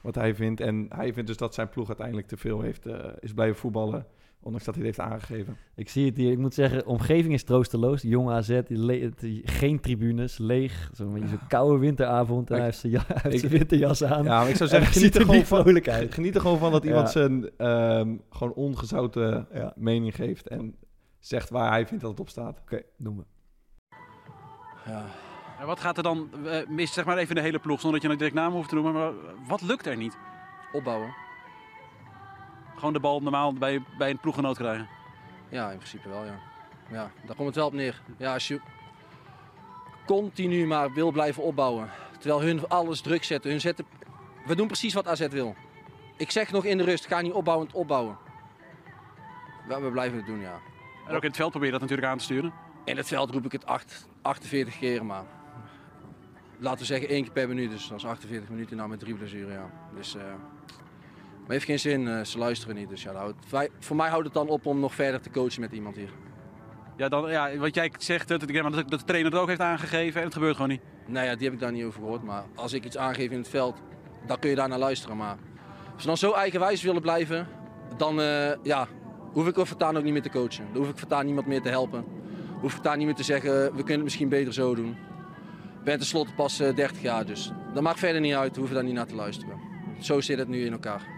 wat 0.00 0.14
hij 0.14 0.34
vindt. 0.34 0.60
En 0.60 0.86
hij 0.88 1.12
vindt 1.12 1.28
dus 1.28 1.36
dat 1.36 1.54
zijn 1.54 1.68
ploeg 1.68 1.88
uiteindelijk 1.88 2.26
te 2.26 2.36
veel 2.36 2.60
heeft, 2.60 2.86
eh, 2.86 3.04
is 3.20 3.32
blijven 3.32 3.56
voetballen. 3.56 4.06
Ondanks 4.46 4.66
dat 4.66 4.74
hij 4.76 4.86
het 4.86 4.96
heeft 4.96 5.10
aangegeven. 5.12 5.56
Ik 5.74 5.88
zie 5.88 6.06
het 6.06 6.16
hier. 6.16 6.30
Ik 6.32 6.38
moet 6.38 6.54
zeggen, 6.54 6.86
omgeving 6.86 7.34
is 7.34 7.42
troosteloos. 7.44 8.02
Jong 8.02 8.30
AZ, 8.30 8.60
geen 9.44 9.80
tribunes, 9.80 10.38
leeg. 10.38 10.90
Zo'n 10.92 11.12
beetje 11.12 11.28
zo'n 11.28 11.46
koude 11.48 11.78
winteravond. 11.78 12.50
En 12.50 12.56
hij 12.56 12.64
heeft 12.64 12.78
zijn, 12.78 12.92
ja, 12.92 13.04
winterjas 13.48 14.04
aan. 14.04 14.24
Ja, 14.24 14.38
maar 14.40 14.48
ik 14.48 14.56
zou 14.56 14.70
En 14.70 14.76
zeggen, 14.76 14.92
geniet 14.92 15.14
er, 15.14 15.20
er 15.20 15.26
gewoon 15.26 15.44
van, 15.44 15.92
uit. 15.92 16.14
geniet 16.14 16.34
er 16.34 16.40
gewoon 16.40 16.58
van 16.58 16.72
dat 16.72 16.84
iemand 16.84 17.06
Ja. 17.06 17.12
zijn 17.12 17.50
ehm, 17.56 18.16
gewoon 18.30 18.52
ongezouten 18.54 19.46
Ja. 19.54 19.72
mening 19.76 20.14
geeft. 20.14 20.48
En 20.48 20.74
zegt 21.18 21.50
waar 21.50 21.70
hij 21.70 21.86
vindt 21.86 22.02
dat 22.02 22.10
het 22.10 22.20
op 22.20 22.28
staat. 22.28 22.60
Oké, 22.60 22.82
doen 22.96 23.16
we. 23.16 23.24
Ja, 24.86 25.04
En 25.60 25.66
wat 25.66 25.80
gaat 25.80 25.96
er 25.96 26.02
dan 26.02 26.28
eh, 26.44 26.68
mis, 26.68 26.92
zeg 26.92 27.04
maar 27.04 27.16
even 27.18 27.34
de 27.34 27.40
hele 27.40 27.58
ploeg, 27.58 27.80
zonder 27.80 28.00
dat 28.00 28.08
je 28.08 28.12
een 28.14 28.18
direct 28.18 28.36
naam 28.40 28.52
hoeft 28.52 28.68
te 28.68 28.74
noemen. 28.74 28.92
Maar 28.92 29.12
wat 29.48 29.62
lukt 29.62 29.86
er 29.86 29.96
niet? 29.96 30.16
opbouwen. 30.72 31.14
Gewoon 32.76 32.92
de 32.92 33.00
bal 33.00 33.20
normaal 33.22 33.52
bij, 33.52 33.82
bij 33.98 34.10
een 34.10 34.18
ploeggenoot 34.18 34.56
krijgen. 34.56 34.88
Ja, 35.48 35.70
in 35.70 35.76
principe 35.76 36.08
wel, 36.08 36.24
ja. 36.24 36.38
Ja, 36.90 37.10
daar 37.26 37.34
komt 37.36 37.46
het 37.46 37.56
wel 37.56 37.66
op 37.66 37.72
neer. 37.72 38.00
Ja, 38.16 38.32
als 38.32 38.48
je 38.48 38.60
continu 40.06 40.66
maar 40.66 40.92
wil 40.92 41.10
blijven 41.10 41.42
opbouwen. 41.42 41.90
Terwijl 42.18 42.42
hun 42.42 42.68
alles 42.68 43.00
druk 43.00 43.24
zetten. 43.24 43.50
Hun 43.50 43.60
zetten... 43.60 43.84
We 44.46 44.56
doen 44.56 44.66
precies 44.66 44.94
wat 44.94 45.08
AZ 45.08 45.28
wil. 45.28 45.54
Ik 46.16 46.30
zeg 46.30 46.52
nog 46.52 46.64
in 46.64 46.76
de 46.78 46.84
rust, 46.84 47.06
ga 47.06 47.20
niet 47.20 47.32
opbouwend 47.32 47.72
opbouwen. 47.72 48.16
Ja, 49.68 49.80
we 49.80 49.90
blijven 49.90 50.16
het 50.16 50.26
doen, 50.26 50.40
ja. 50.40 50.58
En 51.06 51.14
ook 51.14 51.22
in 51.22 51.28
het 51.28 51.36
veld 51.36 51.50
probeer 51.50 51.66
je 51.66 51.78
dat 51.78 51.80
natuurlijk 51.82 52.08
aan 52.08 52.18
te 52.18 52.24
sturen. 52.24 52.52
In 52.84 52.96
het 52.96 53.06
veld 53.08 53.30
roep 53.30 53.44
ik 53.44 53.52
het 53.52 53.66
acht- 53.66 54.08
48 54.22 54.78
keer, 54.78 55.04
maar 55.04 55.24
laten 56.58 56.78
we 56.78 56.84
zeggen 56.84 57.08
één 57.08 57.22
keer 57.22 57.32
per 57.32 57.48
minuut. 57.48 57.70
Dus 57.70 57.88
dat 57.88 57.98
is 57.98 58.04
48 58.06 58.48
minuten 58.48 58.76
nou 58.76 58.88
met 58.88 58.98
drie 59.00 59.14
blessuren, 59.14 59.52
ja. 59.52 59.70
Dus, 59.94 60.14
eh, 60.16 60.22
maar 61.46 61.54
heeft 61.54 61.64
geen 61.64 61.78
zin, 61.78 62.08
eh, 62.08 62.24
ze 62.24 62.38
luisteren 62.38 62.76
niet. 62.76 62.88
Dus 62.88 63.02
ja, 63.02 63.32
voor 63.78 63.96
mij 63.96 64.08
houdt 64.08 64.24
het 64.24 64.34
dan 64.34 64.48
op 64.48 64.66
om 64.66 64.80
nog 64.80 64.94
verder 64.94 65.20
te 65.20 65.30
coachen 65.30 65.60
met 65.60 65.72
iemand 65.72 65.96
hier. 65.96 66.10
Ja, 66.96 67.08
dan, 67.08 67.30
ja, 67.30 67.56
wat 67.56 67.74
jij 67.74 67.92
zegt, 67.98 68.28
dat, 68.28 68.40
dat, 68.40 68.88
de 68.88 69.04
trainer 69.04 69.32
het 69.32 69.40
ook 69.40 69.48
heeft 69.48 69.60
aangegeven 69.60 70.20
en 70.20 70.26
het 70.26 70.34
gebeurt 70.34 70.54
gewoon 70.54 70.70
niet. 70.70 70.80
Nou 71.06 71.26
ja, 71.26 71.34
die 71.34 71.44
heb 71.44 71.52
ik 71.52 71.60
daar 71.60 71.72
niet 71.72 71.84
over 71.84 72.00
gehoord. 72.00 72.22
Maar 72.22 72.44
als 72.54 72.72
ik 72.72 72.84
iets 72.84 72.96
aangeef 72.96 73.30
in 73.30 73.38
het 73.38 73.48
veld, 73.48 73.76
dan 74.26 74.38
kun 74.38 74.50
je 74.50 74.56
daar 74.56 74.68
naar 74.68 74.78
luisteren. 74.78 75.16
Maar 75.16 75.36
als 75.92 76.02
ze 76.02 76.06
dan 76.06 76.16
zo 76.16 76.32
eigenwijs 76.32 76.82
willen 76.82 77.02
blijven, 77.02 77.48
dan 77.96 78.20
eh, 78.20 78.52
ja, 78.62 78.88
hoef 79.32 79.48
ik 79.48 79.54
voortaan 79.54 79.96
ook 79.96 80.04
niet 80.04 80.12
meer 80.12 80.22
te 80.22 80.30
coachen. 80.30 80.64
Dan 80.72 80.82
hoef 80.82 80.90
ik 80.90 80.98
voortaan 80.98 81.24
niemand 81.24 81.46
meer 81.46 81.62
te 81.62 81.68
helpen. 81.68 82.04
Hoef 82.52 82.64
ik 82.64 82.70
voortaan 82.70 82.96
niet 82.96 83.06
meer 83.06 83.16
te 83.16 83.22
zeggen, 83.22 83.52
we 83.52 83.76
kunnen 83.76 83.92
het 83.92 84.02
misschien 84.02 84.28
beter 84.28 84.52
zo 84.52 84.74
doen. 84.74 84.90
Ik 85.78 85.84
ben 85.84 85.98
tenslotte 85.98 86.34
pas 86.34 86.60
eh, 86.60 86.74
30 86.74 87.02
jaar, 87.02 87.26
dus 87.26 87.52
dat 87.74 87.82
maakt 87.82 87.98
verder 87.98 88.20
niet 88.20 88.34
uit. 88.34 88.52
We 88.52 88.58
hoeven 88.58 88.74
daar 88.76 88.84
niet 88.84 88.94
naar 88.94 89.06
te 89.06 89.14
luisteren. 89.14 89.58
Zo 90.00 90.20
zit 90.20 90.38
het 90.38 90.48
nu 90.48 90.64
in 90.64 90.72
elkaar. 90.72 91.15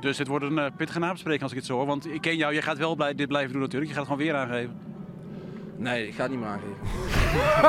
Dus 0.00 0.16
dit 0.16 0.26
wordt 0.26 0.44
een 0.44 0.58
eh, 0.58 0.66
pittige 0.76 0.98
nabespreking 0.98 1.42
als 1.42 1.50
ik 1.52 1.56
het 1.58 1.66
zo 1.66 1.74
hoor. 1.76 1.86
Want 1.86 2.06
ik 2.06 2.20
ken 2.20 2.36
jou, 2.36 2.52
jij 2.52 2.62
gaat 2.62 2.78
wel 2.78 2.94
blij, 2.94 3.14
dit 3.14 3.28
blijven 3.28 3.52
doen 3.52 3.60
natuurlijk. 3.62 3.90
Je 3.90 3.96
gaat 3.96 4.06
het 4.08 4.12
gewoon 4.16 4.32
weer 4.32 4.40
aangeven. 4.40 4.76
Nee, 5.76 6.06
ik 6.06 6.14
ga 6.14 6.22
het 6.22 6.30
niet 6.30 6.40
meer 6.40 6.48
aangeven. 6.48 6.76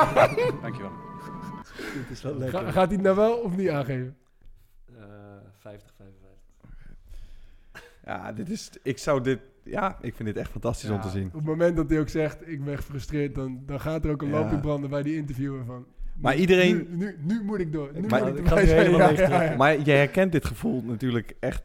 Dankjewel. 0.62 0.90
Het 1.74 2.10
is 2.10 2.22
wel 2.22 2.40
Ga- 2.40 2.70
gaat 2.70 2.86
hij 2.86 2.94
het 2.94 3.00
nou 3.02 3.16
wel 3.16 3.32
of 3.36 3.56
niet 3.56 3.68
aangeven? 3.68 4.16
Eh, 4.86 5.04
50, 5.58 5.92
55. 5.96 6.96
Ja, 8.04 8.32
dit 8.32 8.50
is, 8.50 8.70
ik 8.82 8.98
zou 8.98 9.20
dit, 9.22 9.40
ja, 9.64 9.98
ik 10.00 10.14
vind 10.14 10.28
dit 10.28 10.36
echt 10.36 10.50
fantastisch 10.50 10.90
om 10.90 11.00
te 11.00 11.08
zien. 11.08 11.26
Op 11.26 11.32
het 11.32 11.44
moment 11.44 11.76
dat 11.76 11.90
hij 11.90 12.00
ook 12.00 12.08
zegt, 12.08 12.48
ik 12.48 12.64
ben 12.64 12.76
gefrustreerd, 12.76 13.34
dan, 13.34 13.62
dan 13.66 13.80
gaat 13.80 14.04
er 14.04 14.10
ook 14.10 14.22
een 14.22 14.28
Ja. 14.28 14.38
lampje 14.38 14.58
branden 14.58 14.90
bij 14.90 15.02
die 15.02 15.16
interviewer 15.16 15.64
van... 15.64 15.86
Maar 16.20 16.34
nu- 16.34 16.40
iedereen- 16.40 16.86
Nu, 16.90 16.96
nu, 16.96 17.16
nu 17.22 17.42
moet 17.44 17.58
ik 17.58 17.72
door. 17.72 17.90
Nu 17.94 18.06
Maar- 18.08 18.20
moet 18.24 18.38
ik 18.38 18.48
Ja, 18.48 19.10
ja, 19.10 19.42
ja. 19.42 19.56
Maar 19.56 19.78
je 19.84 19.90
herkent 19.90 20.32
dit 20.32 20.44
gevoel 20.44 20.82
natuurlijk 20.84 21.36
echt 21.40 21.62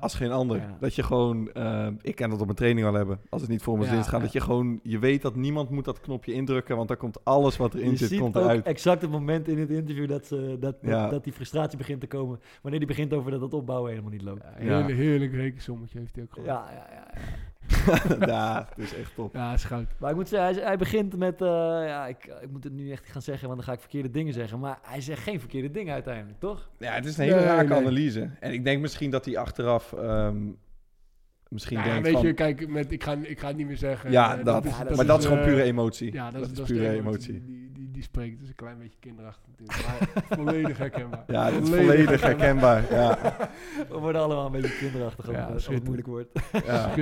als 0.00 0.14
geen 0.14 0.30
ander. 0.30 0.56
Ja. 0.56 0.76
Dat 0.80 0.94
je 0.94 1.02
gewoon, 1.02 1.52
eh, 1.52 1.86
ik 2.02 2.14
ken 2.14 2.30
dat 2.30 2.38
op 2.38 2.44
mijn 2.44 2.56
training 2.58 2.86
al 2.86 2.92
hebben, 2.94 3.20
als 3.28 3.40
het 3.40 3.50
niet 3.50 3.62
voor 3.62 3.78
mijn 3.78 3.88
Ja, 3.90 3.94
zin 3.94 4.04
gaat, 4.04 4.12
ja. 4.12 4.18
dat 4.24 4.32
je 4.32 4.40
gewoon, 4.40 4.80
je 4.82 4.98
weet 4.98 5.22
dat 5.22 5.34
niemand 5.36 5.70
moet 5.70 5.84
dat 5.84 6.00
knopje 6.00 6.32
indrukken, 6.32 6.76
want 6.76 6.88
dan 6.88 6.96
komt 6.96 7.24
alles 7.24 7.56
wat 7.56 7.74
erin 7.74 7.90
Je 7.90 7.96
zit, 7.96 8.08
ziet 8.08 8.20
komt 8.20 8.36
ook 8.36 8.42
eruit. 8.42 8.66
exact 8.66 9.02
het 9.02 9.10
moment 9.10 9.48
in 9.48 9.58
het 9.58 9.70
interview 9.70 10.08
dat, 10.08 10.26
ze, 10.26 10.56
dat, 10.60 10.60
dat, 10.60 10.90
Ja. 10.90 11.08
dat 11.08 11.24
die 11.24 11.32
frustratie 11.32 11.78
begint 11.78 12.00
te 12.00 12.06
komen. 12.06 12.40
Wanneer 12.62 12.80
die 12.80 12.88
begint 12.88 13.12
over 13.12 13.30
dat 13.30 13.40
het 13.40 13.54
opbouwen 13.54 13.90
helemaal 13.90 14.10
niet 14.12 14.22
loopt. 14.22 14.42
Ja, 14.42 14.52
heerlijk, 14.64 14.96
heerlijk 14.98 15.32
rekensommetje 15.32 15.98
heeft 15.98 16.14
hij 16.14 16.24
ook 16.24 16.32
gewoon. 16.32 16.48
Ja, 16.48 16.64
ja, 16.70 16.86
ja. 16.94 17.20
ja. 18.26 18.68
het 18.74 18.84
is 18.84 18.94
echt 18.94 19.14
top. 19.14 19.34
Ja, 19.34 19.52
is 19.52 19.64
goud. 19.64 19.86
Maar 19.98 20.10
ik 20.10 20.16
moet 20.16 20.28
zeggen, 20.28 20.54
hij, 20.54 20.64
hij 20.66 20.76
begint 20.76 21.16
met... 21.16 21.40
eh, 21.42 21.48
ja, 21.86 22.06
ik, 22.06 22.24
ik 22.40 22.50
moet 22.50 22.64
het 22.64 22.72
nu 22.72 22.90
echt 22.90 23.06
gaan 23.06 23.22
zeggen, 23.22 23.46
want 23.48 23.58
dan 23.58 23.68
ga 23.68 23.74
ik 23.74 23.80
verkeerde 23.80 24.10
dingen 24.10 24.32
zeggen. 24.34 24.58
Maar 24.58 24.78
hij 24.82 25.00
zegt 25.00 25.22
geen 25.22 25.40
verkeerde 25.40 25.70
dingen 25.70 25.94
uiteindelijk, 25.94 26.40
toch? 26.40 26.70
Ja, 26.78 26.92
het 26.92 27.04
is 27.04 27.16
een 27.18 27.24
hele 27.24 27.36
Nee, 27.36 27.44
rake 27.44 27.68
nee. 27.68 27.78
analyse. 27.78 28.30
En 28.40 28.52
ik 28.52 28.64
denk 28.64 28.80
misschien 28.80 29.10
dat 29.10 29.24
hij 29.24 29.36
achteraf 29.38 29.92
ehm, 29.92 30.36
misschien 31.48 31.78
Ja, 31.78 31.84
denkt 31.84 32.02
weet 32.02 32.12
van... 32.12 32.26
je, 32.26 32.32
kijk, 32.32 32.68
met, 32.68 32.92
ik, 32.92 33.02
ga, 33.04 33.16
ik 33.22 33.40
ga 33.40 33.46
het 33.46 33.56
niet 33.56 33.66
meer 33.66 33.76
zeggen. 33.76 34.10
ja, 34.10 34.38
Eh, 34.38 34.44
dat, 34.44 34.64
is- 34.64 34.96
maar 34.96 35.06
dat 35.06 35.18
is 35.18 35.24
eh, 35.24 35.30
gewoon 35.30 35.46
pure 35.46 35.62
emotie. 35.62 36.12
Ja, 36.12 36.30
dat, 36.30 36.40
dat 36.54 36.58
is, 36.58 36.64
pure 36.74 36.88
emotie. 36.90 37.32
Die, 37.44 37.72
die, 37.72 37.87
die, 37.98 38.06
spreekt, 38.06 38.38
dus 38.40 38.48
een 38.48 38.54
klein 38.54 38.78
beetje 38.78 38.98
kinderachtig 39.00 39.44
natuurlijk. 39.48 39.86
Maar 39.86 40.24
volledig 40.38 40.78
herkenbaar. 40.78 41.24
Ja, 41.26 41.48
is 41.48 41.68
volledig 41.68 42.20
herkenbaar. 42.20 42.92
Ja, 42.92 43.18
We 43.90 43.98
worden 43.98 44.20
allemaal 44.20 44.46
een 44.46 44.52
beetje 44.52 44.76
kinderachtig 44.76 45.30
Ja, 45.30 45.44
als 45.44 45.66
het 45.66 45.84
moeilijk 45.84 46.08
wordt. 46.08 46.40
ja. 46.64 46.94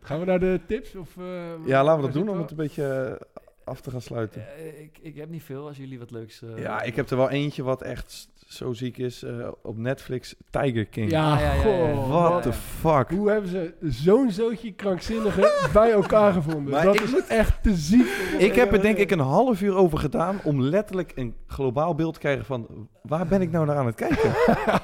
Gaan 0.00 0.18
we 0.20 0.24
naar 0.24 0.40
de 0.40 0.60
tips? 0.66 0.96
Of, 0.96 1.16
eh, 1.16 1.66
ja, 1.66 1.84
laten 1.84 2.00
we 2.00 2.12
dat 2.12 2.22
doen 2.22 2.28
om 2.28 2.38
het 2.38 2.50
een 2.50 2.56
beetje 2.56 3.18
eh, 3.20 3.26
af 3.64 3.80
te 3.80 3.90
gaan 3.90 4.00
sluiten. 4.00 4.44
Ik, 4.80 4.98
ik 5.02 5.16
heb 5.16 5.28
niet 5.30 5.42
veel, 5.42 5.66
als 5.66 5.76
jullie 5.76 5.98
wat 5.98 6.10
leuks... 6.10 6.42
eh, 6.42 6.62
Ja, 6.62 6.82
ik 6.82 6.96
heb 6.96 7.10
er 7.10 7.16
wel 7.16 7.30
eentje 7.30 7.62
wat 7.62 7.82
echt 7.82 8.28
zo 8.46 8.72
ziek 8.72 8.98
is. 8.98 9.22
eh, 9.22 9.48
op 9.62 9.76
Netflix, 9.78 10.34
Tiger 10.50 10.86
King. 10.86 11.10
Ja, 11.10 11.32
Ah, 11.34 11.40
ja, 11.40 11.52
goh, 11.54 12.08
What 12.08 12.32
wat- 12.32 12.42
the 12.42 12.52
fuck? 12.52 13.10
Hoe 13.10 13.30
hebben 13.30 13.50
ze 13.50 13.74
zo'n 13.80 14.30
zootje 14.30 14.72
krankzinnigen 14.72 15.50
bij 15.72 15.90
elkaar 15.90 16.32
gevonden? 16.32 16.72
Maar 16.72 16.84
dat 16.84 16.94
ik 16.94 17.00
is 17.02 17.26
echt 17.26 17.62
te 17.62 17.74
ziek. 17.74 18.06
Ik 18.38 18.54
heb 18.54 18.72
er 18.72 18.82
denk 18.82 18.96
ik 18.96 19.10
een 19.10 19.18
half 19.18 19.60
uur 19.62 19.74
over 19.76 19.98
gedaan 19.98 20.40
om 20.44 20.60
letterlijk 20.62 21.12
een 21.14 21.34
globaal 21.46 21.94
beeld 21.94 22.14
te 22.14 22.20
krijgen 22.20 22.44
van 22.44 22.88
waar 23.02 23.26
ben 23.26 23.40
ik 23.40 23.50
nou 23.50 23.66
naar 23.66 23.76
aan 23.76 23.86
het 23.86 23.94
kijken? 23.94 24.32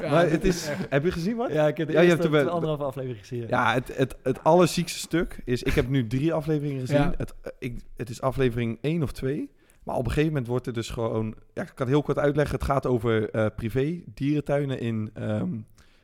Ja, 0.00 0.10
maar 0.10 0.30
het 0.30 0.44
is, 0.44 0.66
echt- 0.68 0.86
heb 0.90 1.04
je 1.04 1.10
gezien 1.10 1.36
wat? 1.36 1.52
Ja, 1.52 1.66
ik 1.68 1.76
heb 1.76 1.86
de 1.86 1.92
Ja, 1.92 2.00
je 2.00 2.08
hebt 2.08 2.24
er 2.24 2.48
anderhalve 2.48 2.82
aflevering 2.84 3.18
gezien. 3.20 3.46
Ja, 3.48 3.72
het, 3.72 3.96
het, 3.96 4.16
het 4.22 4.44
allerziekste 4.44 4.98
stuk 4.98 5.38
is, 5.44 5.62
ik 5.62 5.72
heb 5.72 5.88
nu 5.88 6.06
drie 6.06 6.32
afleveringen 6.32 6.80
gezien. 6.80 6.96
Ja. 6.96 7.12
Het, 7.16 7.34
eh, 7.42 7.50
ik, 7.58 7.80
het 7.96 8.10
is 8.10 8.20
aflevering 8.20 8.78
één 8.80 9.02
of 9.02 9.12
twee. 9.12 9.50
Maar 9.82 9.96
op 9.96 10.04
een 10.04 10.10
gegeven 10.10 10.32
moment 10.32 10.46
wordt 10.46 10.66
er 10.66 10.72
dus 10.72 10.90
gewoon, 10.90 11.34
ja, 11.54 11.62
ik 11.62 11.68
kan 11.74 11.86
het 11.86 11.88
heel 11.88 12.02
kort 12.02 12.18
uitleggen. 12.18 12.54
Het 12.54 12.64
gaat 12.64 12.86
over 12.86 13.30
eh, 13.30 13.46
privé 13.56 14.02
dierentuinen 14.14 14.80
in 14.80 15.10
ehm, 15.14 15.58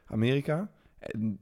Amerika. 0.07 0.70
En 0.99 1.39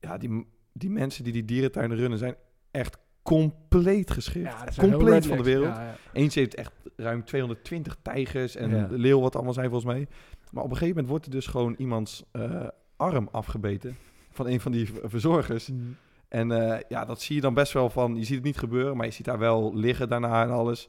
ja, 0.00 0.18
die, 0.18 0.46
die 0.72 0.90
mensen 0.90 1.24
die 1.24 1.32
die 1.32 1.44
dierentuinen 1.44 1.96
runnen 1.96 2.18
zijn 2.18 2.34
echt 2.70 2.98
compleet 3.22 4.10
geschikt. 4.10 4.46
Ja, 4.46 4.64
compleet 4.78 5.26
van 5.26 5.36
de 5.36 5.42
wereld. 5.42 5.76
Ja, 5.76 5.82
ja. 5.82 5.96
Eens 6.12 6.34
heeft 6.34 6.54
echt 6.54 6.72
ruim 6.96 7.24
220 7.24 7.96
tijgers 8.02 8.56
en 8.56 8.90
leeuw 8.90 9.20
wat 9.20 9.34
allemaal 9.34 9.52
zijn 9.52 9.70
volgens 9.70 9.92
mij. 9.92 10.06
Maar 10.50 10.62
op 10.62 10.70
een 10.70 10.76
gegeven 10.76 10.94
moment 10.94 11.08
wordt 11.08 11.24
er 11.24 11.30
dus 11.30 11.46
gewoon 11.46 11.74
iemands 11.78 12.24
eh, 12.32 12.66
arm 12.96 13.28
afgebeten 13.32 13.96
van 14.30 14.46
een 14.46 14.60
van 14.60 14.72
die 14.72 14.88
verzorgers. 15.02 15.68
Mm. 15.68 15.96
En 16.28 16.52
eh, 16.52 16.80
ja, 16.88 17.04
dat 17.04 17.20
zie 17.20 17.34
je 17.34 17.40
dan 17.40 17.54
best 17.54 17.72
wel 17.72 17.90
van, 17.90 18.16
je 18.16 18.24
ziet 18.24 18.34
het 18.34 18.44
niet 18.44 18.58
gebeuren, 18.58 18.96
maar 18.96 19.06
je 19.06 19.12
ziet 19.12 19.24
daar 19.24 19.38
wel 19.38 19.74
liggen 19.74 20.08
daarna 20.08 20.42
en 20.42 20.50
alles. 20.50 20.88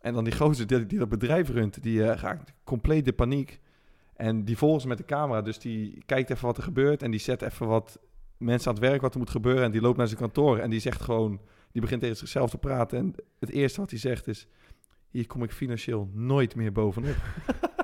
En 0.00 0.14
dan 0.14 0.24
die 0.24 0.36
gozer 0.36 0.66
die, 0.66 0.98
dat 0.98 1.08
bedrijf 1.08 1.48
runt, 1.48 1.82
die 1.82 2.04
eh, 2.04 2.20
raakt 2.20 2.52
compleet 2.64 3.04
de 3.04 3.12
paniek. 3.12 3.60
En 4.14 4.44
die 4.44 4.56
volgt 4.56 4.84
met 4.84 4.98
de 4.98 5.04
camera, 5.04 5.42
dus 5.42 5.58
die 5.58 6.02
kijkt 6.06 6.30
even 6.30 6.46
wat 6.46 6.56
er 6.56 6.62
gebeurt 6.62 7.02
en 7.02 7.10
die 7.10 7.20
zet 7.20 7.42
even 7.42 7.66
wat 7.66 7.98
mensen 8.36 8.68
aan 8.68 8.74
het 8.74 8.84
werk 8.84 9.00
wat 9.00 9.12
er 9.12 9.18
moet 9.18 9.30
gebeuren. 9.30 9.64
En 9.64 9.70
die 9.70 9.80
loopt 9.80 9.96
naar 9.96 10.06
zijn 10.06 10.20
kantoor 10.20 10.58
en 10.58 10.70
die 10.70 10.80
zegt 10.80 11.00
gewoon, 11.00 11.40
die 11.72 11.80
begint 11.80 12.00
tegen 12.00 12.16
zichzelf 12.16 12.50
te 12.50 12.58
praten. 12.58 12.98
En 12.98 13.14
het 13.38 13.50
eerste 13.50 13.80
wat 13.80 13.90
hij 13.90 13.98
zegt 13.98 14.26
is, 14.26 14.46
hier 15.10 15.26
kom 15.26 15.42
ik 15.42 15.52
financieel 15.52 16.10
nooit 16.12 16.54
meer 16.54 16.72
bovenop. 16.72 17.16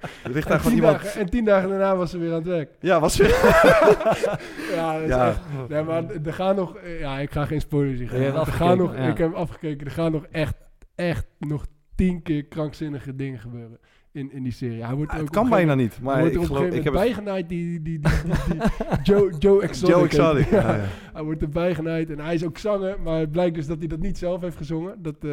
er 0.24 0.30
ligt 0.30 0.48
daar 0.48 0.56
En 0.56 0.62
gewoon 0.62 0.76
tien, 0.78 0.84
iemand... 0.84 1.02
dagen, 1.02 1.20
en 1.20 1.30
tien 1.30 1.44
dagen 1.44 1.68
daarna 1.68 1.96
was 1.96 2.10
ze 2.10 2.18
weer 2.18 2.30
aan 2.30 2.34
het 2.36 2.46
werk. 2.46 2.70
Ja, 2.80 3.00
was 3.00 3.16
weer... 3.16 3.28
Ja, 4.74 4.92
dat 4.92 5.02
is 5.02 5.08
Ja. 5.08 5.28
echt... 5.28 5.40
Nee, 5.68 5.82
maar 5.82 6.04
er 6.24 6.32
gaan 6.34 6.56
nog... 6.56 6.76
Ja, 7.00 7.18
ik 7.18 7.30
ga 7.30 7.44
geen 7.44 7.60
spoilers 7.60 7.98
geven. 8.10 8.34
Er 8.40 8.46
gaan 8.46 8.78
nog, 8.78 8.96
ja. 8.96 9.06
Ik 9.08 9.18
heb 9.18 9.34
afgekeken. 9.34 9.86
Er 9.86 9.92
gaan 9.92 10.12
nog 10.12 10.26
echt, 10.30 10.54
echt 10.94 11.26
nog 11.38 11.66
tien 11.94 12.22
keer 12.22 12.44
krankzinnige 12.44 13.16
dingen 13.16 13.38
gebeuren 13.38 13.78
in, 14.12 14.32
in 14.32 14.42
die 14.42 14.52
serie. 14.52 14.84
Hij 14.84 14.94
wordt 14.94 15.10
Ah, 15.12 15.16
ook 15.18 15.24
het 15.24 15.34
kan 15.34 15.48
bijna 15.48 15.74
niet, 15.74 15.98
maar 16.02 16.16
hij 16.16 16.26
ik 16.26 16.36
wordt 16.36 16.48
er 16.50 16.56
op 16.56 16.62
een 16.62 16.70
geloof... 16.70 16.76
Ik 16.76 16.82
gegeven 16.82 17.06
heb 17.08 17.14
bijgenaaid 17.14 17.48
die, 17.48 17.82
die, 17.82 17.98
die, 17.98 18.10
die, 18.24 18.54
die 18.58 18.68
Joe, 19.02 19.32
Joe 19.38 19.62
Exotic. 19.62 19.94
Joe 19.94 20.04
Exotic, 20.04 20.48
hij. 20.48 20.60
ja, 20.60 20.74
ja. 20.76 20.84
Hij 21.12 21.22
wordt 21.22 21.42
erbij 21.42 21.74
genaaid 21.74 22.10
en 22.10 22.18
hij 22.20 22.34
is 22.34 22.44
ook 22.44 22.58
zanger, 22.58 23.00
maar 23.00 23.18
het 23.18 23.30
blijkt 23.32 23.54
dus 23.54 23.66
dat 23.66 23.78
hij 23.78 23.86
dat 23.86 23.98
niet 23.98 24.18
zelf 24.18 24.40
heeft 24.40 24.56
gezongen. 24.56 25.02
Dat, 25.02 25.14
eh, 25.20 25.30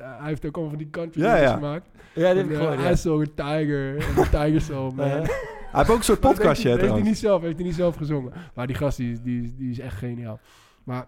hij 0.00 0.28
heeft 0.28 0.46
ook 0.46 0.54
allemaal 0.54 0.74
van 0.74 0.82
die 0.82 0.90
country 0.90 1.22
Ja, 1.22 1.54
gemaakt. 1.54 1.90
Ja, 2.14 2.28
dit 2.28 2.36
heb 2.36 2.44
ik 2.46 2.58
eh, 2.60 2.72
gehoord, 2.72 2.98
saw 2.98 3.20
a 3.20 3.24
tiger 3.34 3.96
en 3.96 4.30
tiger 4.40 4.60
saw 4.60 4.92
man. 4.92 5.06
Ja. 5.08 5.12
Hij 5.14 5.24
heeft 5.70 5.90
ook 5.90 5.96
een 5.96 6.02
soort 6.04 6.20
Maar 6.20 6.30
dat 6.30 6.38
podcastje, 6.40 6.68
hè, 6.68 6.74
heeft, 6.74 6.80
hij- 6.86 6.90
heeft 6.94 7.02
hij 7.02 7.10
niet 7.10 7.18
zelf, 7.18 7.42
heeft 7.42 7.56
hij 7.56 7.64
niet 7.64 7.74
zelf 7.74 7.96
gezongen. 7.96 8.32
Maar 8.54 8.66
die 8.66 8.76
gast 8.76 8.96
die, 8.96 9.12
is- 9.12 9.20
die, 9.22 9.42
is- 9.42 9.54
die 9.56 9.70
is 9.70 9.78
echt 9.78 9.96
geniaal. 9.96 10.38
Maar 10.84 11.06